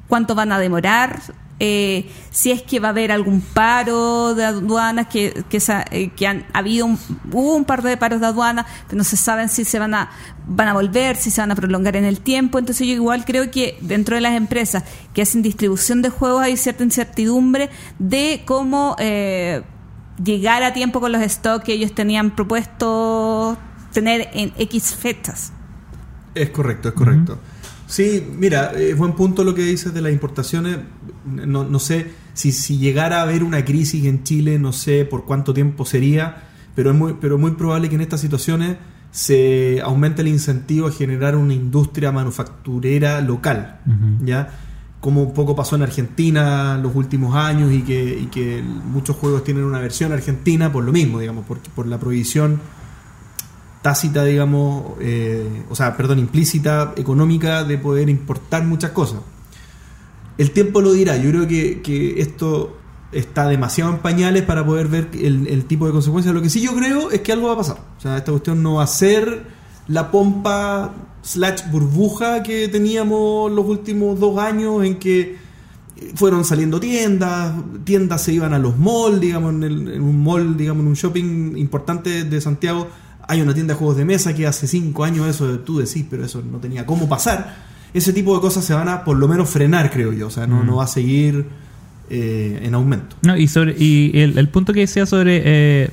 cuánto 0.07 0.35
van 0.35 0.51
a 0.51 0.59
demorar, 0.59 1.21
eh, 1.59 2.07
si 2.29 2.51
es 2.51 2.61
que 2.61 2.79
va 2.79 2.89
a 2.89 2.91
haber 2.91 3.11
algún 3.11 3.41
paro 3.41 4.35
de 4.35 4.45
aduanas, 4.45 5.07
que, 5.07 5.43
que, 5.49 5.59
eh, 5.91 6.11
que 6.15 6.27
han 6.27 6.45
habido 6.53 6.85
un, 6.85 6.99
hubo 7.31 7.55
un 7.55 7.65
par 7.65 7.81
de 7.81 7.97
paros 7.97 8.21
de 8.21 8.27
aduana, 8.27 8.67
pero 8.85 8.99
no 8.99 9.03
se 9.03 9.17
saben 9.17 9.49
si 9.49 9.65
se 9.65 9.79
van 9.79 9.95
a, 9.95 10.11
van 10.45 10.67
a 10.67 10.73
volver, 10.73 11.15
si 11.15 11.31
se 11.31 11.41
van 11.41 11.49
a 11.51 11.55
prolongar 11.55 11.95
en 11.95 12.05
el 12.05 12.19
tiempo. 12.19 12.59
Entonces 12.59 12.85
yo 12.85 12.93
igual 12.93 13.25
creo 13.25 13.49
que 13.49 13.77
dentro 13.81 14.13
de 14.13 14.21
las 14.21 14.35
empresas 14.35 14.83
que 15.15 15.23
hacen 15.23 15.41
distribución 15.41 16.03
de 16.03 16.09
juegos 16.09 16.43
hay 16.43 16.57
cierta 16.57 16.83
incertidumbre 16.83 17.71
de 17.97 18.43
cómo... 18.45 18.95
eh, 18.99 19.63
llegar 20.23 20.63
a 20.63 20.73
tiempo 20.73 20.99
con 20.99 21.11
los 21.11 21.21
stocks 21.23 21.63
que 21.63 21.73
ellos 21.73 21.93
tenían 21.93 22.35
propuesto 22.35 23.57
tener 23.91 24.29
en 24.33 24.53
X 24.57 24.95
fechas. 24.95 25.53
Es 26.35 26.49
correcto, 26.49 26.89
es 26.89 26.93
correcto. 26.93 27.39
Sí, 27.87 28.27
mira, 28.37 28.73
es 28.73 28.97
buen 28.97 29.13
punto 29.13 29.43
lo 29.43 29.55
que 29.55 29.63
dices 29.63 29.93
de 29.93 30.01
las 30.01 30.11
importaciones. 30.11 30.77
No, 31.25 31.63
no 31.63 31.79
sé 31.79 32.11
si, 32.33 32.51
si 32.51 32.77
llegara 32.77 33.19
a 33.19 33.21
haber 33.23 33.43
una 33.43 33.63
crisis 33.63 34.05
en 34.05 34.23
Chile, 34.23 34.59
no 34.59 34.73
sé 34.73 35.05
por 35.05 35.25
cuánto 35.25 35.53
tiempo 35.53 35.85
sería, 35.85 36.43
pero 36.75 36.91
es 36.91 36.97
muy, 36.97 37.15
pero 37.19 37.37
muy 37.37 37.51
probable 37.51 37.89
que 37.89 37.95
en 37.95 38.01
estas 38.01 38.21
situaciones 38.21 38.77
se 39.11 39.81
aumente 39.81 40.21
el 40.21 40.27
incentivo 40.27 40.87
a 40.87 40.91
generar 40.91 41.35
una 41.35 41.53
industria 41.53 42.11
manufacturera 42.11 43.21
local, 43.21 43.79
¿ya? 44.23 44.49
Como 44.99 45.23
un 45.23 45.33
poco 45.33 45.55
pasó 45.55 45.75
en 45.75 45.83
Argentina 45.83 46.75
en 46.75 46.83
los 46.83 46.95
últimos 46.95 47.35
años 47.35 47.71
y 47.71 47.81
que, 47.81 48.19
y 48.19 48.25
que 48.27 48.61
muchos 48.61 49.15
juegos 49.15 49.43
tienen 49.43 49.63
una 49.63 49.79
versión 49.79 50.11
argentina 50.11 50.71
por 50.71 50.83
lo 50.83 50.91
mismo, 50.91 51.19
digamos, 51.19 51.45
por, 51.45 51.59
por 51.59 51.85
la 51.87 51.99
prohibición 51.99 52.59
tácita, 53.81 54.23
digamos, 54.25 54.93
eh, 54.99 55.63
o 55.69 55.75
sea, 55.75 55.95
perdón, 55.95 56.19
implícita, 56.19 56.93
económica 56.97 57.63
de 57.63 57.77
poder 57.77 58.09
importar 58.09 58.65
muchas 58.65 58.91
cosas. 58.91 59.19
El 60.37 60.51
tiempo 60.51 60.81
lo 60.81 60.91
dirá, 60.91 61.15
yo 61.17 61.29
creo 61.29 61.47
que, 61.47 61.81
que 61.81 62.19
esto 62.21 62.77
está 63.11 63.47
demasiado 63.47 63.91
en 63.91 63.99
pañales 63.99 64.43
para 64.43 64.65
poder 64.65 64.87
ver 64.87 65.09
el, 65.13 65.47
el 65.47 65.65
tipo 65.65 65.85
de 65.85 65.93
consecuencias. 65.93 66.33
Lo 66.33 66.41
que 66.41 66.49
sí 66.49 66.61
yo 66.61 66.75
creo 66.75 67.11
es 67.11 67.21
que 67.21 67.31
algo 67.31 67.47
va 67.47 67.53
a 67.53 67.57
pasar. 67.57 67.77
O 67.97 68.01
sea, 68.01 68.17
esta 68.17 68.31
cuestión 68.31 68.61
no 68.61 68.75
va 68.75 68.83
a 68.83 68.87
ser 68.87 69.47
la 69.87 70.11
pompa 70.11 70.93
slash 71.21 71.69
burbuja 71.71 72.43
que 72.43 72.67
teníamos 72.67 73.51
los 73.51 73.65
últimos 73.65 74.19
dos 74.19 74.37
años 74.39 74.83
en 74.85 74.95
que 74.97 75.35
fueron 76.15 76.45
saliendo 76.45 76.79
tiendas, 76.79 77.53
tiendas 77.83 78.21
se 78.21 78.31
iban 78.33 78.53
a 78.53 78.59
los 78.59 78.77
malls, 78.77 79.19
digamos, 79.19 79.53
en, 79.53 79.63
el- 79.63 79.93
en 79.93 80.01
un 80.01 80.23
mall, 80.23 80.55
digamos, 80.55 80.81
en 80.83 80.87
un 80.89 80.93
shopping 80.93 81.57
importante 81.57 82.23
de 82.23 82.39
Santiago, 82.41 82.87
hay 83.27 83.41
una 83.41 83.53
tienda 83.53 83.73
de 83.73 83.77
juegos 83.79 83.97
de 83.97 84.05
mesa 84.05 84.33
que 84.35 84.45
hace 84.47 84.67
cinco 84.67 85.03
años 85.03 85.27
eso 85.27 85.59
tú 85.59 85.79
decís, 85.79 86.05
pero 86.09 86.23
eso 86.23 86.41
no 86.49 86.59
tenía 86.59 86.85
cómo 86.85 87.09
pasar. 87.09 87.65
Ese 87.93 88.13
tipo 88.13 88.33
de 88.35 88.41
cosas 88.41 88.63
se 88.63 88.73
van 88.73 88.87
a 88.89 89.03
por 89.03 89.17
lo 89.17 89.27
menos 89.27 89.49
frenar, 89.49 89.89
creo 89.91 90.13
yo. 90.13 90.27
O 90.27 90.29
sea, 90.29 90.45
no, 90.47 90.61
Mm. 90.63 90.65
no 90.67 90.75
va 90.77 90.83
a 90.83 90.87
seguir 90.87 91.45
eh, 92.09 92.59
en 92.63 92.73
aumento. 92.75 93.15
No, 93.23 93.35
y 93.35 93.47
sobre 93.49 93.75
y 93.77 94.11
el, 94.19 94.37
el 94.37 94.47
punto 94.49 94.71
que 94.71 94.81
decía 94.81 95.05
sobre 95.05 95.41
eh, 95.43 95.89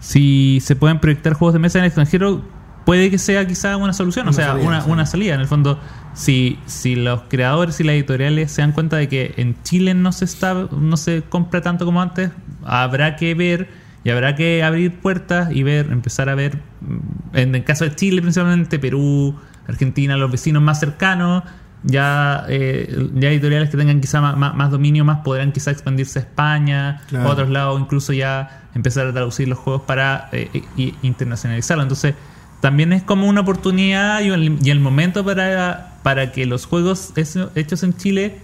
si 0.00 0.58
se 0.60 0.76
pueden 0.76 0.98
proyectar 1.00 1.34
juegos 1.34 1.52
de 1.54 1.60
mesa 1.60 1.78
en 1.78 1.84
el 1.84 1.88
extranjero, 1.88 2.42
puede 2.90 3.08
que 3.08 3.18
sea 3.18 3.46
quizá 3.46 3.76
una 3.76 3.92
solución, 3.92 4.26
o 4.26 4.32
sea, 4.32 4.48
salida, 4.48 4.66
una, 4.66 4.80
sí. 4.82 4.90
una 4.90 5.06
salida. 5.06 5.34
En 5.34 5.40
el 5.40 5.46
fondo, 5.46 5.78
si, 6.12 6.58
si 6.66 6.96
los 6.96 7.20
creadores 7.28 7.78
y 7.78 7.84
las 7.84 7.94
editoriales 7.94 8.50
se 8.50 8.62
dan 8.62 8.72
cuenta 8.72 8.96
de 8.96 9.08
que 9.08 9.32
en 9.36 9.54
Chile 9.62 9.94
no 9.94 10.10
se 10.10 10.24
está 10.24 10.54
no 10.72 10.96
se 10.96 11.22
compra 11.22 11.60
tanto 11.60 11.84
como 11.84 12.02
antes, 12.02 12.30
habrá 12.64 13.14
que 13.14 13.34
ver 13.36 13.68
y 14.02 14.10
habrá 14.10 14.34
que 14.34 14.64
abrir 14.64 14.92
puertas 14.98 15.52
y 15.52 15.62
ver, 15.62 15.86
empezar 15.92 16.28
a 16.30 16.34
ver, 16.34 16.56
mm, 16.80 17.36
en 17.36 17.54
el 17.54 17.62
caso 17.62 17.84
de 17.84 17.94
Chile 17.94 18.22
principalmente, 18.22 18.80
Perú, 18.80 19.36
Argentina, 19.68 20.16
los 20.16 20.32
vecinos 20.32 20.60
más 20.60 20.80
cercanos, 20.80 21.44
ya, 21.84 22.44
eh, 22.48 23.08
ya 23.14 23.28
editoriales 23.30 23.70
que 23.70 23.76
tengan 23.76 24.00
quizá 24.00 24.20
más, 24.20 24.36
más- 24.36 24.54
más 24.56 24.70
dominio, 24.72 25.04
más 25.04 25.18
podrán 25.18 25.52
quizá 25.52 25.70
expandirse 25.70 26.18
a 26.18 26.22
España, 26.22 27.02
Claro. 27.08 27.28
a 27.28 27.32
otros 27.32 27.50
lados, 27.50 27.80
incluso 27.80 28.12
ya 28.12 28.64
empezar 28.74 29.06
a 29.06 29.12
traducir 29.12 29.46
los 29.46 29.58
juegos 29.60 29.82
para 29.82 30.28
eh, 30.32 30.50
y- 30.76 30.94
internacionalizarlo. 31.02 31.84
Entonces, 31.84 32.14
también 32.60 32.92
es 32.92 33.02
como 33.02 33.26
una 33.28 33.40
oportunidad 33.40 34.20
y 34.22 34.28
el, 34.28 34.58
y 34.62 34.70
el 34.70 34.80
momento 34.80 35.24
para, 35.24 35.98
para 36.02 36.32
que 36.32 36.46
los 36.46 36.66
juegos 36.66 37.12
hechos 37.16 37.82
en 37.82 37.96
Chile 37.96 38.38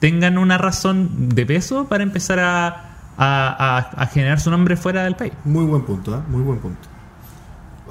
tengan 0.00 0.38
una 0.38 0.58
razón 0.58 1.28
de 1.28 1.44
peso 1.46 1.86
para 1.86 2.02
empezar 2.02 2.38
a, 2.40 2.66
a- 2.68 2.76
a- 3.16 3.78
a 4.02 4.06
generar 4.06 4.40
su 4.40 4.50
nombre 4.50 4.76
fuera 4.76 5.04
del 5.04 5.14
país. 5.14 5.32
Muy 5.44 5.64
buen 5.64 5.82
punto, 5.82 6.14
¿eh? 6.16 6.20
muy 6.28 6.42
buen 6.42 6.58
punto. 6.58 6.88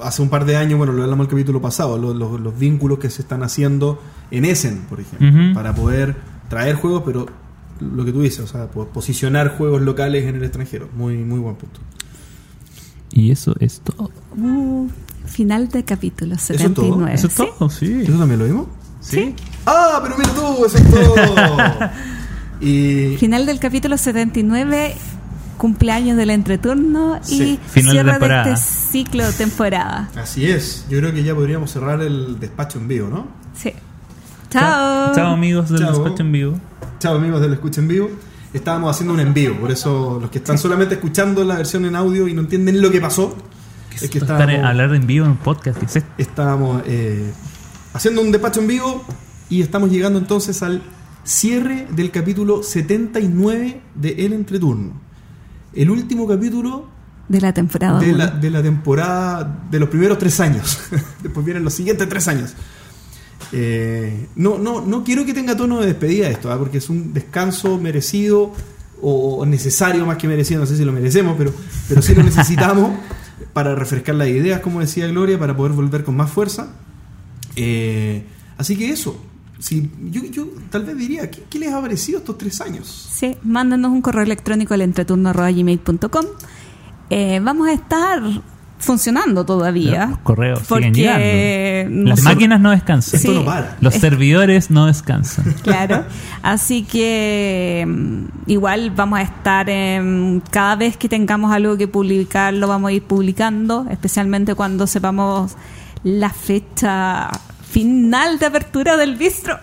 Hace 0.02 0.22
un 0.22 0.28
par 0.30 0.44
de 0.46 0.56
años, 0.56 0.78
bueno, 0.78 0.92
lo 0.92 1.02
hablamos 1.02 1.26
el 1.26 1.30
capítulo 1.30 1.60
pasado, 1.60 1.98
lo- 1.98 2.14
lo- 2.14 2.38
los 2.38 2.58
vínculos 2.58 2.98
que 2.98 3.10
se 3.10 3.22
están 3.22 3.42
haciendo 3.42 4.02
en 4.30 4.44
Essen, 4.44 4.86
por 4.88 4.98
ejemplo, 5.00 5.54
para 5.54 5.74
poder 5.74 6.16
traer 6.48 6.74
juegos, 6.76 7.02
pero 7.06 7.26
lo 7.80 8.04
que 8.04 8.12
tú 8.12 8.22
dices, 8.22 8.40
o 8.40 8.46
sea, 8.46 8.66
po- 8.68 8.86
posicionar 8.88 9.56
juegos 9.56 9.80
locales 9.82 10.24
en 10.26 10.36
el 10.36 10.42
extranjero. 10.44 10.88
Muy, 10.96 11.16
muy 11.18 11.38
buen 11.38 11.54
punto. 11.56 11.80
Y 13.12 13.30
eso 13.30 13.54
es 13.60 13.80
todo. 13.80 14.10
Final 15.30 15.68
de 15.68 15.84
capítulo 15.84 16.34
es 16.34 16.46
todo? 16.46 16.58
79. 16.58 17.14
Eso 17.14 17.26
es 17.28 17.32
¿sí? 17.32 17.44
todo, 17.58 17.70
sí. 17.70 18.00
¿Eso 18.02 18.18
también 18.18 18.38
lo 18.40 18.46
vimos? 18.46 18.66
Sí. 19.00 19.34
¡Ah, 19.64 20.00
pero 20.02 20.16
mira 20.18 20.30
tú! 20.34 20.64
¡Eso 20.66 20.76
es 20.76 20.90
todo! 20.90 21.14
y 22.60 23.16
Final 23.18 23.46
del 23.46 23.58
capítulo 23.60 23.96
79, 23.96 24.94
cumpleaños 25.56 26.16
del 26.16 26.30
entreturno 26.30 27.18
Sí. 27.22 27.58
y 27.64 27.68
Final 27.70 27.92
cierre 27.92 28.18
de, 28.18 28.52
este 28.52 28.56
ciclo 28.56 29.26
de 29.26 29.32
temporada. 29.32 30.10
así 30.16 30.46
es. 30.50 30.84
Yo 30.90 30.98
creo 30.98 31.12
que 31.12 31.22
ya 31.22 31.34
podríamos 31.34 31.70
cerrar 31.70 32.00
el 32.02 32.38
despacho 32.40 32.78
en 32.78 32.88
vivo, 32.88 33.08
¿no? 33.08 33.26
Sí. 33.54 33.72
Chao. 34.50 35.14
Chao 35.14 35.32
amigos 35.34 35.70
del 35.70 35.78
Chao. 35.80 35.92
despacho 35.92 36.22
en 36.22 36.32
vivo. 36.32 36.58
Chao 36.98 37.16
amigos 37.16 37.40
del 37.40 37.52
Escucha 37.54 37.80
en 37.80 37.88
Vivo. 37.88 38.10
Estábamos 38.52 38.90
haciendo 38.90 39.14
un 39.14 39.20
en 39.20 39.32
vivo, 39.32 39.54
por 39.60 39.70
eso 39.70 40.18
los 40.20 40.28
que 40.28 40.38
están 40.38 40.58
solamente 40.58 40.96
escuchando 40.96 41.44
la 41.44 41.54
versión 41.56 41.84
en 41.84 41.94
audio 41.94 42.26
y 42.26 42.34
no 42.34 42.40
entienden 42.40 42.82
lo 42.82 42.90
que 42.90 43.00
pasó, 43.00 43.36
es 43.96 44.10
que 44.10 44.18
Estar 44.18 44.40
estábamos, 44.40 44.64
hablar 44.64 44.94
en 44.94 45.06
vivo 45.06 45.24
en 45.24 45.32
un 45.32 45.36
podcast. 45.38 45.78
¿qué 45.78 45.86
es 45.86 45.96
esto? 45.96 46.10
estábamos 46.18 46.82
eh, 46.86 47.30
haciendo 47.92 48.20
un 48.20 48.32
despacho 48.32 48.60
en 48.60 48.66
vivo 48.66 49.04
y 49.48 49.62
estamos 49.62 49.90
llegando 49.90 50.18
entonces 50.18 50.62
al 50.62 50.82
cierre 51.24 51.86
del 51.90 52.10
capítulo 52.10 52.62
79 52.62 53.80
de 53.94 54.26
El 54.26 54.32
Entreturno. 54.32 54.92
El 55.72 55.90
último 55.90 56.26
capítulo 56.26 56.88
De 57.28 57.40
la 57.40 57.52
temporada. 57.52 58.00
de 58.00 58.12
la, 58.12 58.28
uno. 58.30 58.40
de 58.40 58.50
la 58.50 58.62
temporada 58.62 59.64
de 59.70 59.80
los 59.80 59.88
primeros 59.88 60.18
tres 60.18 60.40
años. 60.40 60.80
Después 61.22 61.44
vienen 61.44 61.64
los 61.64 61.74
siguientes 61.74 62.08
tres 62.08 62.26
años. 62.28 62.54
Eh, 63.52 64.28
no, 64.36 64.58
no, 64.58 64.80
no 64.80 65.02
quiero 65.02 65.24
que 65.24 65.34
tenga 65.34 65.56
tono 65.56 65.80
de 65.80 65.86
despedida 65.86 66.28
esto, 66.28 66.52
¿ah? 66.52 66.58
porque 66.58 66.78
es 66.78 66.88
un 66.88 67.12
descanso 67.12 67.78
merecido 67.78 68.52
o, 69.02 69.36
o 69.38 69.46
necesario 69.46 70.06
más 70.06 70.18
que 70.18 70.28
merecido, 70.28 70.60
no 70.60 70.66
sé 70.66 70.76
si 70.76 70.84
lo 70.84 70.92
merecemos, 70.92 71.34
pero, 71.36 71.52
pero 71.88 72.02
sí 72.02 72.14
lo 72.14 72.22
necesitamos 72.22 72.92
para 73.52 73.74
refrescar 73.74 74.14
las 74.14 74.28
ideas, 74.28 74.60
como 74.60 74.80
decía 74.80 75.06
Gloria, 75.08 75.38
para 75.38 75.56
poder 75.56 75.72
volver 75.72 76.04
con 76.04 76.16
más 76.16 76.30
fuerza. 76.30 76.72
Eh, 77.56 78.24
así 78.56 78.76
que 78.76 78.90
eso, 78.90 79.20
si, 79.58 79.90
yo, 80.10 80.24
yo 80.24 80.46
tal 80.70 80.84
vez 80.84 80.96
diría, 80.96 81.30
¿qué, 81.30 81.44
qué 81.48 81.58
les 81.58 81.72
ha 81.72 81.80
parecido 81.80 82.18
estos 82.18 82.38
tres 82.38 82.60
años? 82.60 82.86
Sí, 83.12 83.36
mándanos 83.42 83.92
un 83.92 84.02
correo 84.02 84.22
electrónico 84.22 84.74
al 84.74 84.82
entreturno.gmail.com. 84.82 86.24
Eh, 87.10 87.40
vamos 87.42 87.68
a 87.68 87.72
estar 87.72 88.22
funcionando 88.80 89.44
todavía. 89.44 90.06
Los 90.06 90.18
correos 90.18 90.58
siguen 90.60 90.92
porque 90.92 90.92
llegando. 90.92 92.10
Las 92.10 92.22
máquinas 92.22 92.60
no 92.60 92.70
descansan. 92.70 93.16
Esto 93.20 93.32
Sí. 93.32 93.38
no 93.38 93.44
para. 93.44 93.76
Los 93.80 93.94
servidores 93.94 94.70
no 94.70 94.86
descansan. 94.86 95.54
Claro. 95.62 96.04
Así 96.42 96.82
que 96.82 97.84
mm, 97.86 98.24
igual 98.50 98.90
vamos 98.90 99.18
a 99.18 99.22
estar 99.22 99.68
en- 99.70 100.42
cada 100.50 100.76
vez 100.76 100.96
que 100.96 101.08
tengamos 101.08 101.52
algo 101.52 101.76
que 101.76 101.86
publicar, 101.88 102.52
lo 102.54 102.66
vamos 102.68 102.88
a 102.88 102.92
ir 102.92 103.02
publicando, 103.02 103.86
especialmente 103.90 104.54
cuando 104.54 104.86
sepamos 104.86 105.56
la 106.02 106.30
fecha 106.30 107.28
final 107.70 108.38
de 108.38 108.46
apertura 108.46 108.96
del 108.96 109.16
bistro. 109.16 109.58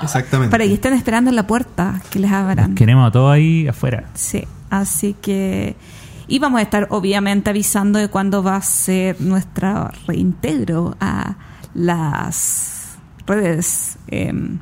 Exactamente. 0.00 0.50
Para 0.50 0.64
que 0.64 0.72
estén 0.74 0.94
esperando 0.94 1.30
en 1.30 1.36
la 1.36 1.46
puerta 1.46 2.00
que 2.10 2.18
les 2.18 2.30
abran. 2.32 2.74
Queremos 2.74 3.08
a 3.08 3.12
todos 3.12 3.32
ahí 3.32 3.68
afuera. 3.68 4.04
Sí, 4.14 4.44
así 4.70 5.14
que... 5.20 5.76
Y 6.28 6.38
vamos 6.38 6.60
a 6.60 6.62
estar 6.62 6.86
obviamente 6.90 7.50
avisando 7.50 7.98
de 7.98 8.08
cuándo 8.08 8.42
va 8.42 8.56
a 8.56 8.62
ser 8.62 9.20
nuestro 9.20 9.90
reintegro 10.06 10.96
a 11.00 11.36
las 11.74 12.96
redes 13.26 13.98
em, 14.08 14.58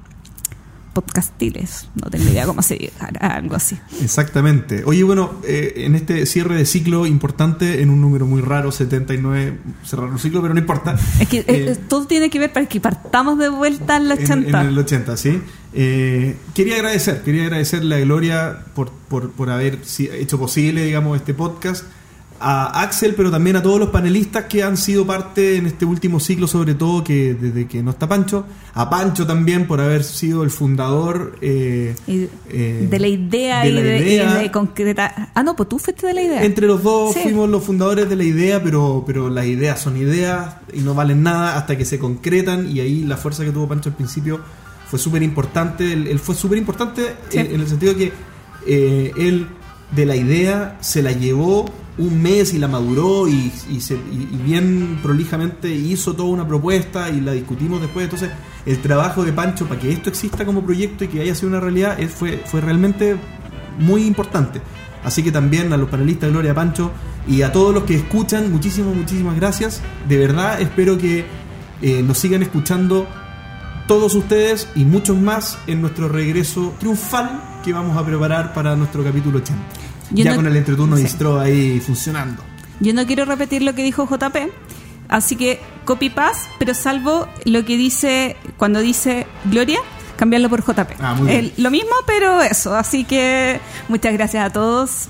podcastiles. 0.93 1.89
No 1.95 2.11
tengo 2.11 2.29
idea 2.31 2.47
cómo 2.47 2.63
se 2.63 2.77
diga, 2.77 3.11
algo 3.21 3.57
así. 3.57 3.79
Exactamente. 4.03 4.83
Oye, 4.85 5.03
bueno, 5.05 5.41
eh, 5.45 5.75
en 5.77 5.95
este 5.95 6.27
cierre 6.27 6.57
de 6.57 6.67
ciclo 6.67 7.07
importante, 7.07 7.83
en 7.83 7.91
un 7.91 8.01
número 8.01 8.27
muy 8.27 8.41
raro, 8.41 8.73
79, 8.73 9.59
cerrar 9.85 10.11
un 10.11 10.19
ciclo, 10.19 10.43
pero 10.43 10.55
no 10.55 10.61
importa. 10.61 10.97
Es 11.21 11.29
que 11.29 11.45
eh, 11.47 11.77
todo 11.89 12.07
tiene 12.07 12.31
que 12.31 12.39
ver 12.39 12.53
para 12.53 12.67
que 12.67 12.81
partamos 12.81 13.39
de 13.39 13.49
vuelta 13.49 13.97
al 13.97 14.11
en, 14.11 14.19
80. 14.25 14.61
en 14.61 14.67
el 14.67 14.79
80, 14.79 15.17
sí. 15.17 15.41
Eh, 15.73 16.37
quería 16.55 16.77
agradecer, 16.77 17.23
quería 17.23 17.45
agradecerle 17.45 17.97
a 17.97 18.01
Gloria 18.01 18.65
por, 18.75 18.91
por, 18.91 19.31
por 19.33 19.51
haber 19.51 19.79
hecho 19.99 20.39
posible, 20.39 20.85
digamos, 20.85 21.17
este 21.17 21.35
podcast. 21.35 21.85
A 22.43 22.81
Axel, 22.83 23.15
pero 23.15 23.31
también 23.31 23.57
a 23.57 23.63
todos 23.63 23.79
los 23.79 23.91
panelistas 23.91 24.45
que 24.47 24.63
han 24.63 24.77
sido 24.79 25.07
parte 25.07 25.57
en 25.57 25.67
este 25.67 25.85
último 25.85 26.19
ciclo, 26.21 26.47
sobre 26.47 26.75
todo 26.75 27.05
que 27.05 27.35
desde 27.35 27.67
que 27.69 27.83
no 27.83 27.91
está 27.91 28.09
Pancho. 28.09 28.47
A 28.73 28.89
Pancho 28.89 29.27
también 29.27 29.67
por 29.67 29.81
haber 29.81 30.03
sido 30.05 30.43
el 30.43 30.51
fundador 30.51 31.37
eh, 31.43 31.95
eh, 32.07 32.87
de 32.91 32.99
la 32.99 33.09
idea, 33.09 33.61
de 33.63 33.69
y, 33.69 33.73
la 33.73 33.81
de, 33.83 33.99
y 33.99 34.03
idea. 34.15 34.35
de 34.37 34.51
concretar. 34.51 35.31
Ah, 35.35 35.43
no, 35.43 35.55
pues 35.55 35.69
tú 35.69 35.79
fuiste 35.79 36.07
de 36.07 36.15
la 36.15 36.23
idea. 36.23 36.43
Entre 36.45 36.67
los 36.67 36.83
dos 36.83 37.13
Sí. 37.15 37.21
fuimos 37.25 37.49
los 37.51 37.63
fundadores 37.63 38.09
de 38.09 38.17
la 38.17 38.25
idea, 38.25 38.63
pero, 38.63 39.05
pero 39.07 39.29
las 39.29 39.45
ideas 39.45 39.79
son 39.81 39.97
ideas 39.99 40.55
y 40.73 40.81
no 40.81 40.95
valen 40.95 41.23
nada 41.23 41.59
hasta 41.59 41.77
que 41.77 41.85
se 41.85 41.99
concretan 41.99 42.75
y 42.75 42.81
ahí 42.81 43.05
la 43.05 43.17
fuerza 43.19 43.45
que 43.45 43.51
tuvo 43.51 43.69
Pancho 43.69 43.91
al 43.91 43.97
principio 43.97 44.41
fue 44.89 44.99
súper 44.99 45.23
importante. 45.23 45.93
Él, 45.93 46.07
él 46.07 46.19
fue 46.19 46.35
súper 46.35 46.57
importante 46.59 47.03
Sí. 47.29 47.39
en, 47.39 47.47
en 47.55 47.61
el 47.61 47.69
sentido 47.69 47.95
que 47.97 48.13
eh, 48.67 49.13
él 49.19 49.47
de 49.95 50.07
la 50.07 50.17
idea 50.17 50.79
se 50.81 51.03
la 51.03 51.13
llevó 51.13 51.67
un 52.01 52.21
mes 52.23 52.53
y 52.55 52.59
la 52.59 52.67
maduró 52.69 53.29
y, 53.29 53.51
se- 53.81 53.95
y- 53.95 54.29
bien 54.45 54.99
prolijamente 55.03 55.73
hizo 55.75 56.15
toda 56.15 56.29
una 56.31 56.47
propuesta 56.49 57.09
y 57.11 57.21
la 57.21 57.33
discutimos 57.33 57.81
después. 57.81 58.05
Entonces, 58.05 58.31
el 58.67 58.79
trabajo 58.83 59.25
de 59.25 59.33
Pancho 59.33 59.67
para 59.67 59.81
que 59.81 59.93
esto 59.93 60.09
exista 60.09 60.45
como 60.45 60.63
proyecto 60.63 61.05
y 61.05 61.09
que 61.09 61.21
haya 61.21 61.35
sido 61.35 61.49
una 61.49 61.61
realidad 61.61 61.99
fue, 62.09 62.43
fue 62.45 62.61
realmente 62.61 63.17
muy 63.79 64.05
importante. 64.05 64.61
Así 65.05 65.23
que 65.23 65.33
también 65.33 65.73
a 65.73 65.77
los 65.77 65.89
panelistas 65.89 66.31
Gloria 66.31 66.55
Pancho 66.55 66.91
y 67.29 67.43
a 67.43 67.53
todos 67.53 67.73
los 67.75 67.85
que 67.85 67.95
escuchan, 67.97 68.51
muchísimas, 68.53 68.95
muchísimas 68.95 69.37
gracias. 69.37 69.81
De 70.09 70.19
verdad 70.19 70.61
espero 70.61 70.99
que 70.99 71.25
eh, 71.83 72.03
nos 72.03 72.19
sigan 72.19 72.43
escuchando 72.43 73.07
todos 73.87 74.15
ustedes 74.15 74.69
y 74.75 74.85
muchos 74.85 75.19
más 75.19 75.59
en 75.67 75.81
nuestro 75.81 76.09
regreso 76.09 76.75
triunfal 76.79 77.61
que 77.65 77.73
vamos 77.73 77.97
a 77.97 78.05
preparar 78.05 78.53
para 78.55 78.77
nuestro 78.77 79.03
capítulo 79.03 79.39
80. 79.39 79.63
Yo 80.11 80.25
ya 80.25 80.31
no- 80.31 80.37
con 80.37 80.47
el 80.47 80.57
entreturno 80.57 80.97
sí. 80.97 81.03
distro 81.05 81.39
ahí 81.41 81.81
funcionando. 81.81 82.43
Yo 82.81 82.93
no 82.95 83.07
quiero 83.07 83.25
repetir 83.25 83.63
lo 83.63 83.75
que 83.75 83.83
dijo 83.83 84.07
JP, 84.07 84.51
así 85.09 85.37
que 85.37 85.61
copy 85.85 86.11
paste, 86.11 86.49
pero 86.59 86.73
salvo 86.75 87.29
lo 87.45 87.65
que 87.65 87.77
dice 87.77 88.37
cuando 88.57 88.81
dice 88.81 89.27
Gloria, 89.45 89.79
cambiarlo 90.17 90.49
por 90.49 90.63
JP. 90.65 90.97
Ah, 91.01 91.15
muy 91.15 91.27
bien. 91.29 91.39
El- 91.57 91.63
lo 91.63 91.71
mismo, 91.71 91.91
pero 92.07 92.41
eso. 92.43 92.75
Así 92.75 93.05
que 93.05 93.61
muchas 93.89 94.13
gracias 94.15 94.45
a 94.47 94.51
todos 94.51 95.09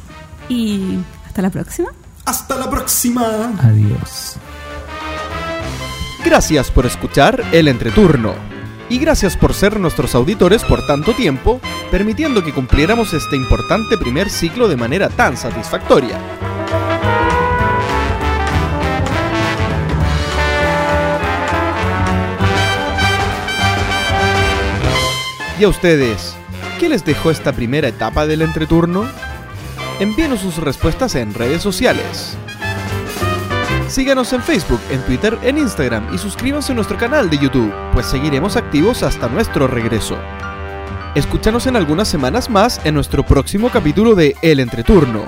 y 0.49 0.99
hasta 1.27 1.43
la 1.43 1.51
próxima. 1.51 1.89
Hasta 2.25 2.57
la 2.57 2.69
próxima. 2.69 3.53
Adiós. 3.63 4.37
Gracias 6.25 6.71
por 6.71 6.87
escuchar 6.87 7.43
el 7.53 7.69
entreturno. 7.69 8.50
Y 8.91 8.99
gracias 8.99 9.37
por 9.37 9.55
ser 9.55 9.79
nuestros 9.79 10.17
auditores 10.17 10.65
por 10.65 10.85
tanto 10.85 11.15
tiempo, 11.15 11.61
permitiendo 11.93 12.43
que 12.43 12.53
cumpliéramos 12.53 13.15
este 13.15 13.37
importante 13.37 13.97
primer 13.97 14.29
ciclo 14.29 14.67
de 14.67 14.77
manera 14.77 15.09
tan 15.09 15.37
satisfactoria. 15.37 16.19
¿Y 25.61 25.63
a 25.63 25.69
ustedes? 25.69 26.35
¿Qué 26.81 26.89
les 26.89 27.05
dejó 27.05 27.31
esta 27.31 27.53
primera 27.53 27.87
etapa 27.87 28.27
del 28.27 28.43
entreturno? 28.43 29.07
Envíenos 30.01 30.41
sus 30.41 30.57
respuestas 30.57 31.15
en 31.15 31.33
redes 31.33 31.63
sociales. 31.63 32.37
Síganos 33.91 34.33
en 34.33 34.41
Facebook, 34.41 34.81
en 34.91 35.03
Twitter, 35.03 35.37
en 35.43 35.59
Instagram 35.59 36.15
y 36.15 36.19
suscríbanse 36.19 36.71
a 36.71 36.75
nuestro 36.77 36.97
canal 36.97 37.29
de 37.29 37.39
YouTube, 37.39 37.75
pues 37.93 38.07
seguiremos 38.07 38.55
activos 38.57 39.03
hasta 39.03 39.29
nuestro 39.29 39.67
regreso. 39.67 40.17
Escúchanos 41.17 41.67
en 41.67 41.75
algunas 41.75 42.07
semanas 42.07 42.49
más 42.49 42.81
en 42.85 42.95
nuestro 42.95 43.25
próximo 43.25 43.69
capítulo 43.69 44.15
de 44.15 44.37
El 44.43 44.61
Entreturno. 44.61 45.27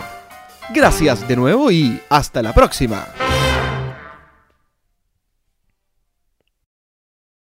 Gracias 0.73 1.27
de 1.27 1.35
nuevo 1.35 1.73
y 1.73 2.01
hasta 2.09 2.41
la 2.41 2.55
próxima. 2.55 3.09